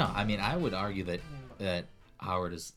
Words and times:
No, 0.00 0.10
I 0.14 0.24
mean 0.24 0.40
I 0.40 0.56
would 0.56 0.74
argue 0.74 1.04
that 1.04 1.20
that 1.58 1.86
Howard 2.18 2.52
is 2.52 2.72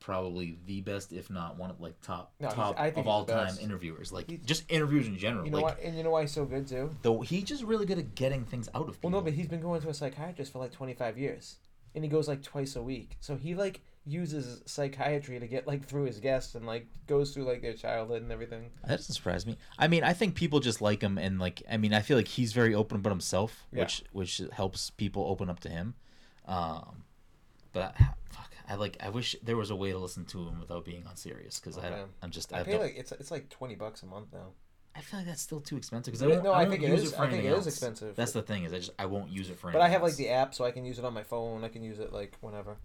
probably 0.00 0.58
the 0.66 0.80
best, 0.80 1.12
if 1.12 1.30
not 1.30 1.56
one 1.56 1.70
of 1.70 1.80
like 1.80 2.00
top 2.00 2.32
No, 2.40 2.48
he's- 2.48 2.56
top 2.56 2.78
I 2.80 2.84
think 2.90 2.98
of 2.98 3.04
he's 3.04 3.10
all 3.10 3.24
the 3.24 3.32
time 3.34 3.46
best. 3.46 3.62
interviewers. 3.62 4.10
Like 4.12 4.28
He's- 4.28 4.42
just 4.44 4.64
interviews 4.68 5.06
in 5.06 5.16
general. 5.16 5.44
You 5.44 5.52
know 5.52 5.58
like 5.60 5.78
why? 5.78 5.84
And 5.84 5.96
you 5.96 6.02
know 6.02 6.10
why 6.10 6.22
he's 6.22 6.32
so 6.32 6.44
good 6.44 6.66
too? 6.66 6.90
though 7.02 7.20
he's 7.20 7.44
just 7.44 7.62
really 7.62 7.86
good 7.86 7.98
at 7.98 8.14
getting 8.16 8.44
things 8.44 8.68
out 8.74 8.88
of 8.88 8.94
people. 8.96 9.10
Well, 9.10 9.20
no, 9.20 9.24
but 9.24 9.34
he's 9.34 9.46
been 9.46 9.60
going 9.60 9.80
to 9.82 9.88
a 9.90 9.94
psychiatrist 9.94 10.52
for 10.52 10.58
like 10.58 10.72
25 10.72 11.18
years, 11.18 11.56
and 11.94 12.02
he 12.02 12.10
goes 12.10 12.26
like 12.26 12.42
twice 12.42 12.74
a 12.74 12.82
week. 12.82 13.16
So 13.20 13.36
he 13.36 13.54
like 13.54 13.80
uses 14.04 14.60
psychiatry 14.66 15.38
to 15.38 15.46
get 15.46 15.68
like 15.68 15.84
through 15.84 16.02
his 16.06 16.18
guests 16.18 16.56
and 16.56 16.66
like 16.66 16.88
goes 17.06 17.32
through 17.32 17.44
like 17.44 17.62
their 17.62 17.74
childhood 17.74 18.22
and 18.22 18.32
everything. 18.32 18.70
That 18.82 18.96
doesn't 18.96 19.14
surprise 19.14 19.46
me. 19.46 19.56
I 19.78 19.86
mean, 19.86 20.02
I 20.02 20.12
think 20.14 20.34
people 20.34 20.58
just 20.58 20.82
like 20.82 21.00
him, 21.00 21.16
and 21.18 21.38
like, 21.38 21.62
I 21.70 21.76
mean, 21.76 21.94
I 21.94 22.00
feel 22.00 22.16
like 22.16 22.26
he's 22.26 22.52
very 22.52 22.74
open 22.74 22.96
about 22.96 23.10
himself, 23.10 23.64
Yeah. 23.72 23.80
which 23.84 24.02
which 24.10 24.42
helps 24.52 24.90
people 24.90 25.26
open 25.28 25.48
up 25.48 25.60
to 25.60 25.68
him. 25.68 25.94
Um, 26.46 27.04
but 27.72 27.94
I, 27.98 28.04
fuck, 28.30 28.50
I 28.68 28.74
like. 28.74 28.96
I 29.00 29.08
wish 29.08 29.36
there 29.42 29.56
was 29.56 29.70
a 29.70 29.76
way 29.76 29.92
to 29.92 29.98
listen 29.98 30.24
to 30.26 30.38
him 30.38 30.60
without 30.60 30.84
being 30.84 31.06
on 31.06 31.16
Sirius, 31.16 31.58
because 31.60 31.78
I 31.78 31.86
Okay. 31.86 31.96
don't. 31.96 32.10
I'm 32.22 32.30
just. 32.30 32.52
I, 32.52 32.60
I, 32.60 32.62
pay 32.64 32.72
don't, 32.72 32.80
like 32.82 32.94
it's 32.96 33.12
it's 33.12 33.30
like 33.30 33.48
20 33.48 33.74
bucks 33.76 34.02
a 34.02 34.06
month 34.06 34.28
now. 34.32 34.48
I 34.94 35.00
feel 35.00 35.20
like 35.20 35.26
that's 35.28 35.40
still 35.40 35.60
too 35.60 35.76
expensive. 35.78 36.12
Because 36.12 36.22
I 36.22 36.26
won't, 36.26 36.44
no, 36.44 36.52
I, 36.52 36.62
I 36.62 36.68
think 36.68 36.82
it 36.82 36.90
is- 36.90 37.12
it 37.14 37.18
I 37.20 37.30
think 37.30 37.44
it 37.44 37.48
is 37.48 37.54
else. 37.54 37.66
expensive. 37.66 38.14
That's 38.14 38.32
the 38.32 38.42
thing 38.42 38.64
is, 38.64 38.72
I 38.74 38.78
just 38.78 38.90
I 38.98 39.06
won't 39.06 39.30
use 39.30 39.48
it 39.48 39.58
for. 39.58 39.68
Anything. 39.68 39.80
But 39.80 39.84
I 39.86 39.88
have 39.88 40.02
like 40.02 40.16
the 40.16 40.28
app, 40.28 40.54
so 40.54 40.64
I 40.64 40.70
can 40.70 40.84
use 40.84 40.98
it 40.98 41.04
on 41.04 41.14
my 41.14 41.22
phone. 41.22 41.64
I 41.64 41.68
can 41.68 41.82
use 41.82 41.98
it 41.98 42.12
like 42.12 42.36
whenever. 42.40 42.76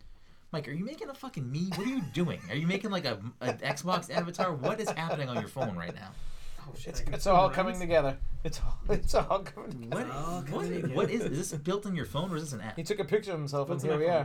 Mike, 0.54 0.70
are 0.70 0.72
you 0.72 0.86
making 0.86 1.10
a 1.10 1.14
fucking 1.14 1.52
me? 1.52 1.68
What 1.76 1.86
are 1.86 1.90
you 1.90 2.02
doing? 2.14 2.40
Are 2.50 2.56
you 2.56 2.68
making 2.68 2.92
like 2.92 3.04
a 3.04 3.20
an 3.42 3.58
Xbox 3.58 4.10
avatar? 4.16 4.54
What 4.54 4.80
is 4.80 4.90
happening 4.92 5.28
on 5.28 5.36
your 5.40 5.50
phone 5.50 5.76
right 5.76 5.94
now? 5.94 6.12
Oh, 6.68 6.74
shit, 6.78 7.00
It's, 7.02 7.10
it's 7.12 7.28
all 7.28 7.46
around. 7.46 7.54
coming 7.54 7.80
together. 7.80 8.18
It's 8.44 8.60
all 8.62 8.78
it's 8.90 9.14
all 9.16 9.40
coming 9.40 9.72
together. 9.72 10.04
What? 10.06 10.50
what, 10.52 10.92
what 10.96 11.10
is 11.12 11.22
is 11.22 11.52
this 11.52 11.60
built 11.60 11.86
in 11.86 11.96
your 11.96 12.06
phone 12.06 12.32
or 12.32 12.36
is 12.38 12.44
this 12.44 12.54
an 12.54 12.62
app? 12.62 12.76
He 12.76 12.84
took 12.84 13.00
a 13.00 13.06
picture 13.06 13.32
of 13.32 13.40
himself, 13.40 13.70
What's 13.70 13.84
and 13.84 13.92
here 13.94 14.00
we 14.00 14.06
phone? 14.08 14.14
Mm-hmm. 14.16 14.24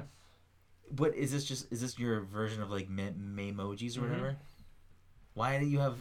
are. 0.95 0.97
What 0.97 1.15
is 1.15 1.33
this? 1.33 1.45
Just 1.45 1.73
is 1.73 1.81
this 1.81 1.99
your 1.99 2.21
version 2.21 2.63
of 2.63 2.71
like 2.71 2.89
me- 2.91 3.15
Memojis 3.19 3.97
or 3.97 4.03
Mhm. 4.03 4.09
whatever? 4.11 4.37
Why 5.35 5.59
do 5.59 5.67
you 5.67 5.79
have 5.79 5.97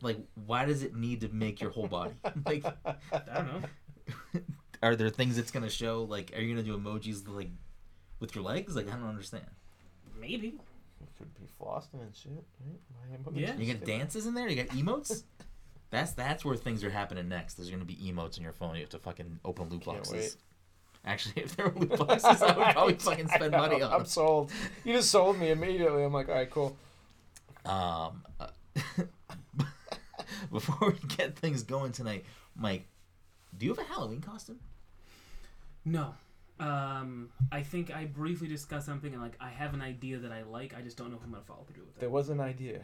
like? 0.00 0.18
Why 0.46 0.64
does 0.64 0.82
it 0.82 0.94
need 0.96 1.20
to 1.20 1.28
make 1.28 1.60
your 1.60 1.70
whole 1.70 1.86
body? 1.86 2.14
like, 2.46 2.64
I 2.84 2.94
don't 3.34 3.62
know. 3.62 4.40
are 4.82 4.96
there 4.96 5.10
things 5.10 5.38
it's 5.38 5.50
gonna 5.52 5.70
show? 5.70 6.02
Like, 6.02 6.32
are 6.36 6.40
you 6.40 6.52
gonna 6.54 6.66
do 6.66 6.76
emojis 6.76 7.28
like 7.28 7.50
with 8.18 8.34
your 8.34 8.44
legs? 8.44 8.74
Like, 8.74 8.88
I 8.88 8.96
don't 8.96 9.08
understand. 9.08 9.44
Maybe. 10.20 10.58
It 11.00 11.08
could 11.18 11.34
be 11.34 11.46
flossing 11.60 12.00
and 12.00 12.14
shit. 12.14 12.32
Right? 12.60 13.20
My. 13.32 13.38
Yeah. 13.40 13.56
You 13.56 13.72
got 13.74 13.84
dances 13.84 14.26
in 14.26 14.34
there. 14.34 14.48
You 14.48 14.62
got 14.64 14.74
emotes. 14.76 15.22
That's 15.92 16.12
that's 16.12 16.42
where 16.42 16.56
things 16.56 16.82
are 16.82 16.90
happening 16.90 17.28
next. 17.28 17.54
There's 17.54 17.68
gonna 17.70 17.84
be 17.84 17.96
emotes 17.96 18.38
on 18.38 18.42
your 18.42 18.54
phone. 18.54 18.74
You 18.76 18.80
have 18.80 18.88
to 18.90 18.98
fucking 18.98 19.40
open 19.44 19.68
loot 19.68 19.84
Can't 19.84 19.98
boxes. 19.98 20.14
wait. 20.14 20.36
Actually, 21.04 21.42
if 21.44 21.54
there 21.54 21.68
were 21.68 21.80
loot 21.80 21.98
boxes, 22.08 22.42
I 22.42 22.56
would 22.56 22.66
probably 22.72 22.94
fucking 22.98 23.28
spend 23.28 23.52
money 23.52 23.74
on 23.74 23.90
them. 23.90 24.00
I'm 24.00 24.06
sold. 24.06 24.50
You 24.84 24.94
just 24.94 25.10
sold 25.10 25.38
me 25.38 25.50
immediately. 25.50 26.02
I'm 26.02 26.12
like, 26.12 26.30
all 26.30 26.34
right, 26.34 26.50
cool. 26.50 26.76
Um, 27.66 28.24
uh, 28.40 28.46
before 30.50 30.90
we 30.90 31.08
get 31.14 31.36
things 31.38 31.62
going 31.62 31.92
tonight, 31.92 32.24
Mike, 32.56 32.88
do 33.58 33.66
you 33.66 33.74
have 33.74 33.78
a 33.78 33.88
Halloween 33.88 34.22
costume? 34.22 34.60
No. 35.84 36.14
Um, 36.58 37.28
I 37.50 37.62
think 37.62 37.94
I 37.94 38.06
briefly 38.06 38.48
discussed 38.48 38.86
something 38.86 39.12
and 39.12 39.20
like 39.20 39.36
I 39.40 39.50
have 39.50 39.74
an 39.74 39.82
idea 39.82 40.18
that 40.18 40.32
I 40.32 40.42
like. 40.42 40.74
I 40.74 40.80
just 40.80 40.96
don't 40.96 41.10
know 41.10 41.18
if 41.18 41.22
I'm 41.22 41.32
gonna 41.32 41.44
follow 41.44 41.66
through 41.70 41.84
with 41.84 41.96
it. 41.96 42.00
There 42.00 42.10
was 42.10 42.30
an 42.30 42.40
idea. 42.40 42.80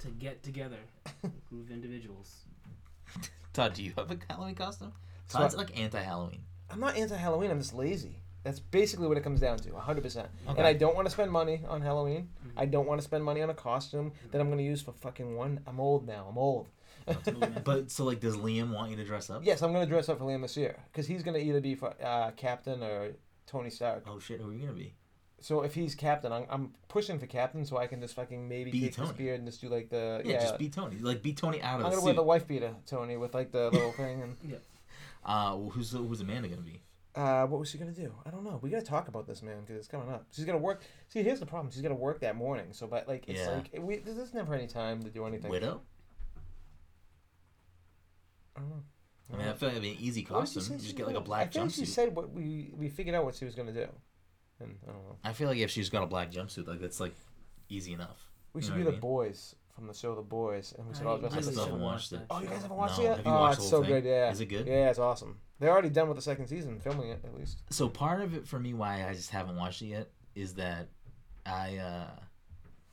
To 0.00 0.08
get 0.08 0.42
together, 0.42 0.76
a 1.24 1.28
group 1.48 1.66
of 1.66 1.70
individuals. 1.72 2.44
Todd, 3.52 3.74
do 3.74 3.82
you 3.82 3.92
have 3.96 4.10
a 4.10 4.18
Halloween 4.30 4.54
costume? 4.54 4.92
So 5.26 5.38
Todd's 5.38 5.54
I- 5.54 5.58
like 5.58 5.78
anti-Halloween. 5.78 6.42
I'm 6.70 6.80
not 6.80 6.96
anti-Halloween. 6.96 7.50
I'm 7.50 7.58
just 7.60 7.74
lazy. 7.74 8.20
That's 8.44 8.60
basically 8.60 9.08
what 9.08 9.16
it 9.16 9.24
comes 9.24 9.40
down 9.40 9.58
to, 9.58 9.70
100%. 9.70 10.16
Okay. 10.16 10.28
And 10.56 10.60
I 10.66 10.72
don't 10.72 10.94
want 10.94 11.06
to 11.06 11.10
spend 11.10 11.32
money 11.32 11.62
on 11.68 11.80
Halloween. 11.82 12.28
Mhm. 12.46 12.52
I 12.56 12.66
don't 12.66 12.86
want 12.86 13.00
to 13.00 13.04
spend 13.04 13.24
money 13.24 13.42
on 13.42 13.50
a 13.50 13.54
costume 13.54 14.12
that 14.30 14.40
I'm 14.40 14.46
going 14.46 14.58
to 14.58 14.64
use 14.64 14.80
for 14.80 14.92
fucking 14.92 15.34
one. 15.36 15.60
I'm 15.66 15.80
old 15.80 16.06
now. 16.06 16.26
I'm 16.28 16.38
old. 16.38 16.68
But 17.64 17.90
so 17.90 18.04
like, 18.04 18.20
does 18.20 18.36
Liam 18.36 18.72
want 18.74 18.90
you 18.90 18.96
to 18.96 19.04
dress 19.04 19.30
up? 19.30 19.42
Yes, 19.44 19.62
I'm 19.62 19.72
going 19.72 19.84
to 19.84 19.90
dress 19.90 20.08
up 20.08 20.18
for 20.18 20.24
Liam 20.24 20.42
this 20.42 20.56
year 20.56 20.76
because 20.92 21.06
he's 21.06 21.22
going 21.22 21.34
to 21.34 21.42
either 21.42 21.60
be 21.60 21.74
for, 21.74 21.94
uh, 22.02 22.30
Captain 22.36 22.82
or 22.82 23.12
Tony 23.46 23.70
Stark. 23.70 24.04
Oh 24.06 24.18
shit, 24.18 24.40
who 24.40 24.50
are 24.50 24.52
you 24.52 24.60
gonna 24.60 24.72
be? 24.74 24.92
So 25.40 25.62
if 25.62 25.74
he's 25.74 25.94
Captain, 25.94 26.32
I'm, 26.32 26.46
I'm 26.50 26.74
pushing 26.88 27.18
for 27.18 27.26
Captain 27.26 27.64
so 27.64 27.76
I 27.76 27.86
can 27.86 28.00
just 28.00 28.14
fucking 28.14 28.48
maybe 28.48 28.70
Be 28.72 28.80
take 28.82 28.94
Tony. 28.94 29.08
his 29.08 29.16
beard 29.16 29.38
and 29.38 29.48
just 29.48 29.60
do 29.60 29.68
like 29.68 29.88
the 29.88 30.20
Yeah, 30.24 30.32
yeah. 30.32 30.40
just 30.40 30.58
be 30.58 30.68
Tony. 30.68 30.98
Like 30.98 31.22
be 31.22 31.32
Tony 31.32 31.62
out 31.62 31.78
of 31.80 31.86
I'm 31.86 31.90
the 31.92 31.96
gonna 31.96 31.96
suit. 31.96 32.04
wear 32.06 32.14
the 32.14 32.22
wife 32.24 32.46
beater, 32.46 32.74
Tony, 32.86 33.16
with 33.16 33.34
like 33.34 33.52
the 33.52 33.70
little 33.70 33.92
thing 33.96 34.22
and. 34.22 34.36
Uh, 35.24 35.54
well, 35.56 35.70
who's 35.70 35.92
who's 35.92 36.20
Amanda 36.20 36.48
gonna 36.48 36.62
be? 36.62 36.80
Uh, 37.14 37.44
what 37.46 37.58
was 37.60 37.68
she 37.70 37.78
gonna 37.78 37.90
do? 37.92 38.12
I 38.26 38.30
don't 38.30 38.44
know. 38.44 38.58
We 38.62 38.70
gotta 38.70 38.84
talk 38.84 39.08
about 39.08 39.26
this, 39.26 39.42
man, 39.42 39.60
because 39.60 39.76
it's 39.76 39.88
coming 39.88 40.08
up. 40.08 40.26
She's 40.32 40.44
gonna 40.44 40.58
work. 40.58 40.82
See, 41.08 41.22
here's 41.22 41.40
the 41.40 41.46
problem. 41.46 41.70
She's 41.72 41.82
gonna 41.82 41.94
work 41.94 42.20
that 42.20 42.36
morning. 42.36 42.66
So, 42.72 42.86
but 42.86 43.06
like, 43.08 43.28
it's 43.28 43.40
Yeah. 43.40 43.50
like 43.50 43.70
we. 43.80 43.96
There's 43.98 44.34
never 44.34 44.54
any 44.54 44.66
time 44.66 45.02
to 45.02 45.10
do 45.10 45.24
anything. 45.26 45.50
Widow. 45.50 45.80
I 48.56 48.60
don't 48.60 48.70
know. 48.70 48.82
I 49.32 49.36
mean, 49.36 49.48
I 49.48 49.52
feel 49.52 49.68
like 49.68 49.76
it'd 49.78 49.82
be 49.82 49.90
an 49.90 49.96
easy 50.00 50.24
What 50.28 50.40
did 50.46 50.48
she 50.50 50.54
costume. 50.58 50.76
You 50.76 50.82
just 50.82 50.96
get 50.96 51.06
like 51.06 51.16
a 51.16 51.20
black 51.20 51.48
I 51.48 51.50
think 51.50 51.72
she 51.72 51.84
said 51.84 52.14
what 52.16 52.30
we 52.32 52.72
we 52.76 52.88
figured 52.88 53.14
out 53.14 53.24
what 53.24 53.34
she 53.34 53.44
was 53.44 53.54
gonna 53.54 53.72
do, 53.72 53.86
and 54.60 54.76
I 54.86 54.92
don't 54.92 55.02
know. 55.04 55.16
I 55.24 55.32
feel 55.32 55.48
like 55.48 55.58
if 55.58 55.70
she's 55.70 55.88
got 55.88 56.02
a 56.02 56.06
black 56.06 56.30
jumpsuit, 56.32 56.66
like 56.66 56.80
that's 56.80 57.00
like 57.00 57.14
easy 57.68 57.92
enough. 57.92 58.18
We 58.52 58.60
You 58.60 58.64
should 58.66 58.72
know 58.74 58.78
be 58.78 58.84
the 58.84 58.90
mean? 58.92 59.00
boys 59.00 59.54
from 59.74 59.86
the 59.86 59.94
show 59.94 60.14
The 60.16 60.22
Boys, 60.22 60.74
and 60.76 60.88
we 60.88 60.94
should 60.94 61.06
I 61.06 61.10
all 61.10 61.18
dress 61.18 61.32
I 61.32 61.36
up 61.36 61.40
really 61.44 61.48
as 61.48 61.52
still 61.54 61.64
haven't 61.66 61.80
watch 61.80 61.92
watched 61.92 62.12
it. 62.12 62.20
Oh, 62.30 62.40
you 62.40 62.46
guys 62.48 62.62
haven't 62.62 62.76
watched 62.76 62.98
No. 62.98 63.04
it 63.04 63.06
yet? 63.08 63.16
Have 63.18 63.26
you 63.26 63.32
oh, 63.32 63.34
watched 63.40 63.58
it's 63.58 63.70
the 63.70 63.76
whole 63.76 63.84
so 63.84 63.88
thing? 63.92 64.02
good. 64.02 64.08
Yeah. 64.08 64.30
Is 64.32 64.40
it 64.40 64.46
good? 64.46 64.66
Yeah, 64.66 64.90
it's 64.90 64.98
awesome. 64.98 65.36
They're 65.60 65.70
already 65.70 65.90
done 65.90 66.08
with 66.08 66.16
the 66.16 66.22
second 66.22 66.46
season, 66.48 66.80
filming 66.80 67.10
it 67.10 67.20
at 67.24 67.34
least. 67.38 67.58
So 67.70 67.88
part 67.88 68.20
of 68.20 68.34
it 68.34 68.46
for 68.48 68.58
me, 68.58 68.74
why 68.74 69.08
I 69.08 69.12
just 69.14 69.30
haven't 69.30 69.56
watched 69.56 69.82
it 69.82 69.86
yet, 69.86 70.08
is 70.34 70.54
that 70.54 70.88
I 71.46 71.76
uh 71.76 72.10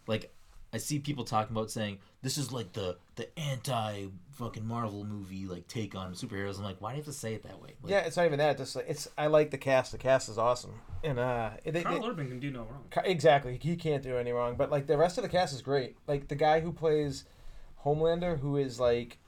like 0.07 0.34
I 0.73 0.77
see 0.77 0.99
people 0.99 1.23
talking 1.23 1.55
about 1.55 1.71
saying 1.71 1.99
this 2.21 2.37
is 2.37 2.51
like 2.51 2.73
the 2.73 2.97
the 3.15 3.27
anti 3.39 4.07
fucking 4.31 4.65
Marvel 4.65 5.05
movie 5.05 5.45
like 5.45 5.67
take 5.67 5.95
on 5.95 6.13
superheroes. 6.13 6.57
I'm 6.57 6.63
like, 6.63 6.81
why 6.81 6.91
do 6.91 6.97
you 6.97 7.03
have 7.03 7.05
to 7.05 7.13
say 7.13 7.33
it 7.33 7.43
that 7.43 7.61
way? 7.61 7.75
Like, 7.81 7.91
yeah, 7.91 7.99
it's 7.99 8.17
not 8.17 8.25
even 8.25 8.39
that. 8.39 8.57
Just 8.57 8.75
like 8.75 8.85
it's. 8.87 9.07
I 9.17 9.27
like 9.27 9.51
the 9.51 9.57
cast. 9.57 9.91
The 9.91 9.97
cast 9.97 10.27
is 10.27 10.37
awesome, 10.37 10.73
and 11.03 11.19
uh, 11.19 11.51
it, 11.63 11.75
it, 11.75 11.83
Karl 11.83 12.05
Urban 12.05 12.27
can 12.27 12.39
do 12.39 12.51
no 12.51 12.61
wrong. 12.61 12.83
Exactly. 13.05 13.57
He 13.61 13.75
can't 13.75 14.03
do 14.03 14.17
any 14.17 14.31
wrong. 14.31 14.55
But 14.55 14.71
like 14.71 14.87
the 14.87 14.97
rest 14.97 15.17
of 15.17 15.23
the 15.23 15.29
cast 15.29 15.53
is 15.53 15.61
great. 15.61 15.95
Like 16.07 16.27
the 16.27 16.35
guy 16.35 16.59
who 16.59 16.71
plays 16.71 17.23
Homelander, 17.85 18.39
who 18.39 18.57
is 18.57 18.79
like, 18.79 19.19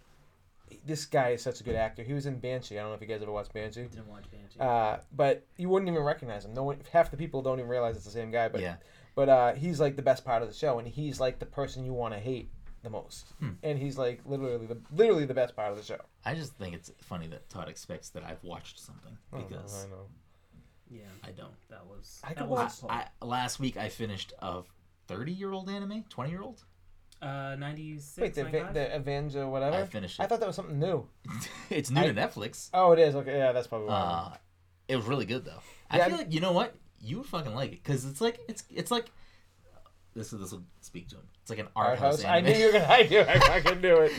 this 0.86 1.06
guy 1.06 1.30
is 1.30 1.42
such 1.42 1.62
a 1.62 1.64
good 1.64 1.76
actor. 1.76 2.04
He 2.04 2.14
was 2.14 2.26
in 2.26 2.40
Banshee. 2.40 2.78
I 2.78 2.82
don't 2.82 2.90
know 2.90 2.96
if 2.96 3.02
you 3.02 3.08
guys 3.08 3.22
ever 3.22 3.32
watched 3.32 3.54
Banshee. 3.54 3.84
Didn't 3.84 4.08
watch 4.08 4.26
Banshee. 4.32 4.60
Uh, 4.60 4.98
but 5.16 5.46
you 5.58 5.70
wouldn't 5.70 5.90
even 5.90 6.04
recognize 6.04 6.44
him. 6.46 6.54
No 6.54 6.64
one, 6.64 6.80
half 6.92 7.12
the 7.12 7.18
people 7.18 7.42
don't 7.42 7.60
even 7.60 7.70
realize 7.70 7.96
it's 7.96 8.06
the 8.06 8.12
same 8.12 8.32
guy. 8.32 8.50
But 8.50 8.62
yeah. 8.62 8.76
But 9.18 9.30
uh, 9.30 9.54
he's 9.56 9.80
like 9.80 9.96
the 9.96 10.04
best 10.04 10.24
part 10.24 10.44
of 10.44 10.48
the 10.48 10.54
show, 10.54 10.78
and 10.78 10.88
he's 10.88 11.20
like 11.20 11.40
the 11.40 11.46
person 11.48 11.84
you 11.84 11.92
want 11.92 12.14
to 12.14 12.20
hate 12.20 12.52
the 12.84 12.90
most. 12.92 13.34
Hmm. 13.40 13.54
And 13.64 13.80
he's 13.80 13.98
like 13.98 14.22
literally 14.26 14.68
the 14.68 14.78
literally 14.96 15.26
the 15.26 15.34
best 15.34 15.56
part 15.56 15.72
of 15.72 15.78
the 15.78 15.84
show. 15.84 15.98
I 16.24 16.36
just 16.36 16.54
think 16.54 16.76
it's 16.76 16.92
funny 17.02 17.26
that 17.30 17.50
Todd 17.50 17.68
expects 17.68 18.10
that 18.10 18.24
I've 18.24 18.44
watched 18.44 18.80
something 18.80 19.18
I 19.34 19.38
don't 19.38 19.50
because 19.50 19.86
I 19.86 19.90
know. 19.90 20.06
yeah, 20.92 21.02
I 21.24 21.32
don't. 21.32 21.56
that 21.70 21.84
was. 21.88 22.22
I 22.24 22.34
could 22.36 22.48
watch- 22.48 22.70
his 22.70 22.80
fault. 22.80 22.94
I 22.94 23.08
last 23.26 23.60
week 23.60 23.76
I 23.76 23.90
finished 23.90 24.34
a 24.40 24.62
thirty 25.08 25.32
year 25.32 25.52
old 25.52 25.68
anime, 25.68 26.06
twenty 26.10 26.30
year 26.30 26.44
old. 26.44 26.64
Uh, 27.20 27.56
96, 27.58 28.22
Wait, 28.22 28.36
the, 28.36 28.44
95? 28.44 28.74
the 28.76 28.96
Avenger, 28.96 29.48
whatever? 29.48 29.70
I 29.72 29.80
whatever. 29.80 29.90
finished 29.90 30.20
I 30.20 30.28
thought 30.28 30.40
that 30.40 30.46
was 30.46 30.56
something 30.56 30.78
new. 30.78 31.08
it's 31.72 31.90
new 31.90 32.02
I- 32.02 32.06
to 32.06 32.14
Netflix. 32.14 32.70
Oh, 32.76 32.92
it 32.92 33.00
is. 33.00 33.16
Okay, 33.16 33.36
yeah, 33.40 33.54
that's 33.54 33.66
probably. 33.66 33.88
Uh, 33.90 34.30
it 34.88 34.96
was 34.96 35.06
really 35.06 35.26
good 35.26 35.44
though. 35.44 35.60
I 35.90 35.98
feel 36.06 36.14
I- 36.14 36.18
like 36.20 36.32
you 36.32 36.42
know 36.42 36.52
what 36.52 36.76
you 37.02 37.18
would 37.18 37.28
fucking 37.28 37.56
like 37.56 37.74
it 37.74 37.84
because 37.84 38.06
it's 38.06 38.22
like 38.22 38.40
it's 38.48 38.64
it's 38.74 38.92
like 38.92 39.12
this 40.16 40.34
is 40.34 40.40
this 40.40 40.52
will 40.52 40.64
speak 40.82 41.10
to 41.10 41.16
him. 41.16 41.24
It's 41.42 41.50
like 41.50 41.60
an 41.60 41.68
art, 41.76 42.00
house. 42.00 42.24
I 42.26 42.38
anime. 42.38 42.52
knew 42.52 42.60
you 42.60 42.66
were 42.68 42.72
gonna. 42.74 42.86
I 42.86 43.04
knew. 43.04 43.22
I 43.22 43.40
fucking 43.62 43.82
knew 43.82 43.98
it. 43.98 44.12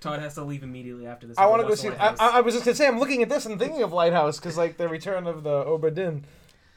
Todd 0.00 0.20
has 0.20 0.34
to 0.34 0.44
leave 0.44 0.62
immediately 0.62 1.06
after 1.06 1.26
this. 1.26 1.38
I 1.38 1.46
want 1.46 1.62
to 1.62 1.68
go 1.68 1.74
see. 1.74 1.88
I, 1.88 2.14
I, 2.18 2.38
I 2.38 2.40
was 2.40 2.54
just 2.54 2.64
gonna 2.64 2.74
say 2.74 2.88
I'm 2.88 2.98
looking 2.98 3.22
at 3.22 3.28
this 3.28 3.46
and 3.46 3.58
thinking 3.58 3.82
of 3.82 3.92
Lighthouse 3.92 4.38
because 4.38 4.56
like 4.56 4.78
the 4.78 4.88
return 4.88 5.26
of 5.26 5.44
the 5.44 5.64
Obra 5.64 5.94
Dinn, 5.94 6.24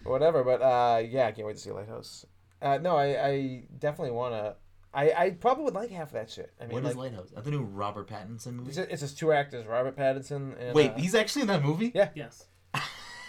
or 0.03 0.11
whatever. 0.11 0.43
But 0.43 0.61
uh, 0.61 0.99
yeah, 1.07 1.27
I 1.27 1.31
can't 1.31 1.47
wait 1.47 1.55
to 1.55 1.61
see 1.61 1.71
Lighthouse. 1.71 2.25
Uh, 2.61 2.77
no, 2.77 2.97
I, 2.97 3.27
I 3.27 3.63
definitely 3.79 4.11
wanna. 4.11 4.55
I, 4.93 5.11
I 5.11 5.29
probably 5.31 5.65
would 5.65 5.73
like 5.73 5.89
half 5.89 6.07
of 6.07 6.13
that 6.13 6.29
shit. 6.29 6.53
I 6.59 6.65
mean, 6.65 6.73
What 6.73 6.83
is 6.83 6.95
like, 6.95 7.11
Lighthouse? 7.11 7.33
I 7.35 7.41
the 7.41 7.51
new 7.51 7.63
Robert 7.63 8.07
Pattinson 8.09 8.53
movie. 8.53 8.69
it's, 8.69 8.77
it's 8.77 9.01
just 9.01 9.19
two 9.19 9.33
actors, 9.33 9.65
Robert 9.65 9.97
Pattinson 9.97 10.59
and. 10.59 10.73
Wait, 10.73 10.91
uh, 10.91 10.97
he's 10.97 11.15
actually 11.15 11.43
in 11.43 11.47
that 11.49 11.63
movie? 11.63 11.91
Yeah. 11.93 12.09
yes. 12.15 12.45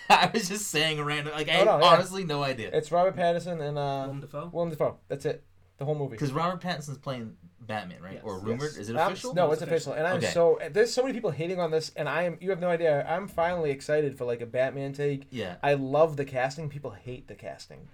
I 0.11 0.31
was 0.32 0.49
just 0.49 0.67
saying 0.69 0.99
a 0.99 1.05
random. 1.05 1.35
Like 1.35 1.49
I 1.49 1.61
Oh, 1.61 1.64
no, 1.64 1.79
yeah. 1.79 1.85
honestly 1.85 2.25
no 2.25 2.43
idea. 2.43 2.70
It's 2.73 2.91
Robert 2.93 3.17
Pattinson 3.17 3.61
and 3.61 3.79
uh, 3.79 4.03
Willem 4.06 4.20
Dafoe. 4.20 4.50
Willem 4.53 4.70
Dafoe. 4.70 4.99
That's 5.08 5.25
it. 5.25 5.43
The 5.79 5.85
whole 5.85 5.94
movie. 5.94 6.12
Because 6.12 6.32
Robert 6.32 6.61
Pattinson's 6.62 6.99
playing 6.99 7.37
Batman, 7.61 8.00
right? 8.03 8.14
Yes. 8.14 8.23
Or 8.25 8.38
rumored? 8.38 8.70
Yes. 8.73 8.76
Is 8.79 8.88
it 8.91 8.97
Um, 8.97 9.12
official? 9.12 9.35
no, 9.35 9.47
No, 9.47 9.53
it's 9.53 9.61
it's 9.61 9.70
official. 9.70 9.93
And 9.93 10.06
I'm 10.06 10.17
Okay. 10.19 10.29
so 10.29 10.58
there's 10.70 10.93
so 10.94 11.03
many 11.03 11.12
people 11.12 11.31
hating 11.32 11.61
on 11.61 11.70
this, 11.70 11.93
and 11.97 12.08
I 12.08 12.23
am. 12.23 12.38
You 12.41 12.50
have 12.50 12.61
no 12.61 12.69
idea. 12.70 13.05
I'm 13.06 13.29
finally 13.29 13.70
excited 13.70 14.17
for 14.17 14.25
like 14.25 14.41
a 14.41 14.47
Batman 14.47 14.93
take. 14.93 15.26
Yeah. 15.31 15.56
I 15.62 15.75
love 15.75 16.17
the 16.17 16.25
casting. 16.25 16.69
People 16.70 16.93
hate 16.93 17.29
the 17.29 17.35
casting. 17.35 17.88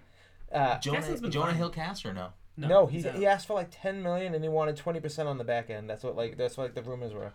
Uh, 0.52 0.78
Jonah, 0.78 0.98
Casting's 0.98 1.20
been 1.22 1.30
Jonah 1.30 1.46
fine. 1.46 1.54
Hill 1.56 1.70
cast 1.70 2.04
or 2.06 2.12
no? 2.12 2.28
no, 2.58 2.86
he 2.86 3.00
he 3.00 3.26
asked 3.26 3.46
for 3.46 3.54
like 3.54 3.68
10 3.70 4.02
million, 4.02 4.34
and 4.34 4.44
he 4.44 4.50
wanted 4.50 4.76
20 4.76 5.00
percent 5.00 5.28
on 5.28 5.38
the 5.38 5.44
back 5.44 5.70
end. 5.70 5.88
That's 5.88 6.04
what 6.04 6.14
like 6.14 6.36
that's 6.36 6.56
what 6.58 6.64
like, 6.64 6.74
the 6.74 6.82
rumors 6.88 7.14
were. 7.14 7.32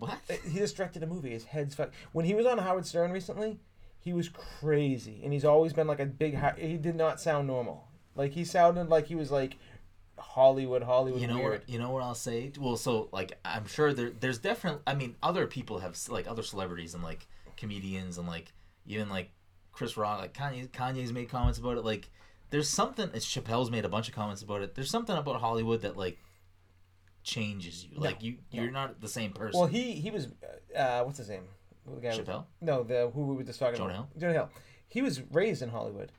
What? 0.00 0.18
Uh, 0.28 0.34
He 0.48 0.58
just 0.58 0.76
directed 0.76 1.02
a 1.02 1.06
movie. 1.06 1.30
His 1.30 1.44
head's 1.44 1.74
fuck. 1.74 1.90
When 2.12 2.24
he 2.24 2.34
was 2.34 2.46
on 2.46 2.58
Howard 2.58 2.86
Stern 2.86 3.12
recently, 3.12 3.60
he 4.00 4.12
was 4.12 4.28
crazy, 4.28 5.20
and 5.22 5.32
he's 5.32 5.44
always 5.44 5.72
been 5.72 5.86
like 5.86 6.00
a 6.00 6.06
big. 6.06 6.38
He 6.58 6.76
did 6.76 6.96
not 6.96 7.20
sound 7.20 7.46
normal. 7.46 7.86
Like 8.16 8.32
he 8.32 8.44
sounded 8.44 8.88
like 8.88 9.06
he 9.06 9.14
was 9.14 9.30
like 9.30 9.56
Hollywood, 10.18 10.82
Hollywood 10.82 11.20
you 11.20 11.26
know 11.26 11.36
weird. 11.38 11.50
what 11.60 11.68
you 11.68 11.78
know 11.78 11.90
what 11.90 12.02
I'll 12.02 12.14
say? 12.14 12.52
Well, 12.58 12.76
so 12.76 13.08
like 13.12 13.38
I'm 13.44 13.66
sure 13.66 13.92
there 13.92 14.10
there's 14.10 14.38
different. 14.38 14.80
I 14.86 14.94
mean 14.94 15.16
other 15.22 15.46
people 15.46 15.78
have 15.78 15.96
like 16.08 16.26
other 16.28 16.42
celebrities 16.42 16.94
and 16.94 17.02
like 17.02 17.26
comedians 17.56 18.18
and 18.18 18.26
like 18.26 18.52
even 18.86 19.08
like 19.08 19.30
Chris 19.72 19.96
Rock 19.96 20.20
like 20.20 20.34
Kanye 20.34 20.68
Kanye's 20.68 21.12
made 21.12 21.28
comments 21.28 21.58
about 21.58 21.76
it 21.76 21.84
like 21.84 22.10
there's 22.50 22.68
something 22.68 23.08
Chappelle's 23.10 23.70
made 23.70 23.84
a 23.84 23.88
bunch 23.88 24.08
of 24.08 24.14
comments 24.14 24.42
about 24.42 24.62
it. 24.62 24.74
There's 24.74 24.90
something 24.90 25.16
about 25.16 25.40
Hollywood 25.40 25.82
that 25.82 25.96
like 25.96 26.18
changes 27.22 27.84
you. 27.84 27.98
Like 27.98 28.22
you 28.22 28.36
you're 28.50 28.70
not 28.70 29.00
the 29.00 29.08
same 29.08 29.32
person. 29.32 29.58
Well, 29.58 29.68
he 29.68 29.92
he 29.92 30.10
was 30.10 30.28
uh, 30.76 31.02
what's 31.02 31.18
his 31.18 31.28
name? 31.28 31.44
The 31.86 32.00
guy 32.00 32.10
Chappelle? 32.10 32.44
No, 32.60 32.82
the 32.82 33.10
who 33.12 33.26
we 33.26 33.36
were 33.36 33.42
just 33.42 33.58
talking 33.58 33.76
Jonah 33.76 33.94
about. 33.94 34.18
Jonah 34.18 34.32
Hill. 34.32 34.50
He 34.88 35.02
was 35.02 35.22
raised 35.30 35.62
in 35.62 35.70
Hollywood. 35.70 36.12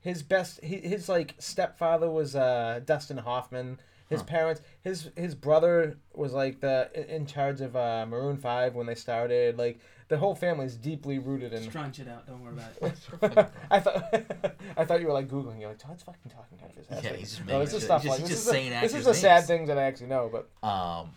His 0.00 0.22
best, 0.22 0.62
he, 0.62 0.76
his 0.76 1.08
like 1.08 1.34
stepfather 1.38 2.10
was 2.10 2.36
uh, 2.36 2.80
Dustin 2.84 3.18
Hoffman. 3.18 3.80
His 4.10 4.20
Huh. 4.20 4.26
parents, 4.26 4.60
his 4.82 5.10
his 5.16 5.34
brother 5.34 5.96
was 6.12 6.32
like 6.32 6.60
the 6.60 6.90
in 7.14 7.26
charge 7.26 7.60
of 7.60 7.74
uh, 7.74 8.04
Maroon 8.08 8.36
Five 8.36 8.74
when 8.74 8.86
they 8.86 8.94
started. 8.94 9.56
Like 9.58 9.78
the 10.08 10.18
whole 10.18 10.34
family 10.34 10.66
is 10.66 10.76
deeply 10.76 11.18
rooted 11.18 11.52
in. 11.54 11.62
Strunch 11.62 11.98
it 11.98 12.08
out. 12.08 12.26
Don't 12.26 12.42
worry 12.42 12.52
about 12.52 12.70
it. 12.82 13.50
I 13.70 13.80
thought 13.80 14.14
I 14.76 14.84
thought 14.84 15.00
you 15.00 15.06
were 15.06 15.12
like 15.14 15.28
googling. 15.28 15.58
You're 15.60 15.70
like 15.70 15.78
Todd's 15.78 16.02
fucking 16.02 16.30
talking 16.30 16.58
out 16.62 16.70
of 16.70 16.76
his 16.76 16.86
ass. 16.90 17.02
Yeah, 17.02 17.10
right 17.10 17.18
he's 17.18 17.30
just 17.30 17.46
now." 17.46 17.52
no, 17.54 17.58
making 17.60 17.64
this 17.64 17.72
is 17.74 17.80
shit- 17.80 17.84
stuff 17.86 18.02
he's 18.02 18.10
like 18.10 18.18
just- 18.20 18.28
this 18.30 18.36
just 18.38 18.46
is 18.46 18.52
saying 18.52 18.70
the, 18.70 18.80
this 18.80 18.94
is 18.94 19.04
the 19.06 19.14
sad 19.14 19.34
names. 19.36 19.46
things 19.46 19.68
that 19.68 19.78
I 19.78 19.82
actually 19.84 20.08
know. 20.08 20.30
But 20.30 20.66
um 20.68 21.10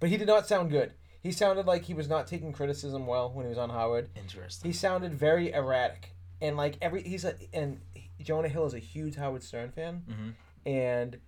but 0.00 0.08
he 0.10 0.16
did 0.18 0.26
not 0.26 0.46
sound 0.46 0.70
good. 0.70 0.92
He 1.22 1.32
sounded 1.32 1.66
like 1.66 1.84
he 1.84 1.94
was 1.94 2.08
not 2.08 2.26
taking 2.26 2.52
criticism 2.52 3.06
well 3.06 3.30
when 3.32 3.46
he 3.46 3.48
was 3.48 3.58
on 3.58 3.70
Howard. 3.70 4.08
interesting. 4.14 4.70
He 4.70 4.74
sounded 4.76 5.14
very 5.14 5.50
erratic, 5.52 6.10
and 6.42 6.56
like 6.58 6.76
every 6.82 7.02
he's 7.02 7.24
a 7.24 7.34
and 7.54 7.80
Jonah 8.22 8.48
Hill 8.48 8.66
is 8.66 8.74
a 8.74 8.78
huge 8.78 9.16
Howard 9.16 9.42
Stern 9.42 9.70
fan, 9.72 10.02
Mhm. 10.08 10.34
and 10.70 11.18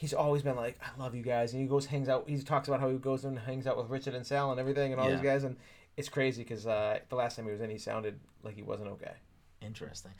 he's 0.00 0.14
always 0.14 0.42
been 0.42 0.56
like, 0.56 0.78
"I 0.82 0.98
love 0.98 1.14
you 1.14 1.22
guys," 1.22 1.52
and 1.52 1.60
he 1.60 1.68
goes 1.68 1.84
hangs 1.86 2.08
out. 2.08 2.26
He 2.26 2.40
talks 2.42 2.68
about 2.68 2.80
how 2.80 2.88
he 2.88 2.96
goes 2.96 3.26
and 3.26 3.38
hangs 3.38 3.66
out 3.66 3.76
with 3.76 3.90
Richard 3.90 4.14
and 4.14 4.26
Sal 4.26 4.50
and 4.50 4.58
everything, 4.58 4.92
and 4.92 5.00
all 5.00 5.10
these 5.10 5.20
guys, 5.20 5.44
and 5.44 5.56
it's 5.96 6.08
crazy 6.08 6.42
because 6.42 6.66
uh, 6.66 7.00
the 7.10 7.16
last 7.16 7.36
time 7.36 7.44
he 7.44 7.50
was 7.52 7.60
in, 7.60 7.68
he 7.68 7.76
sounded 7.78 8.18
like 8.42 8.54
he 8.54 8.62
wasn't 8.62 8.88
okay. 8.92 9.12
Interesting. 9.60 10.12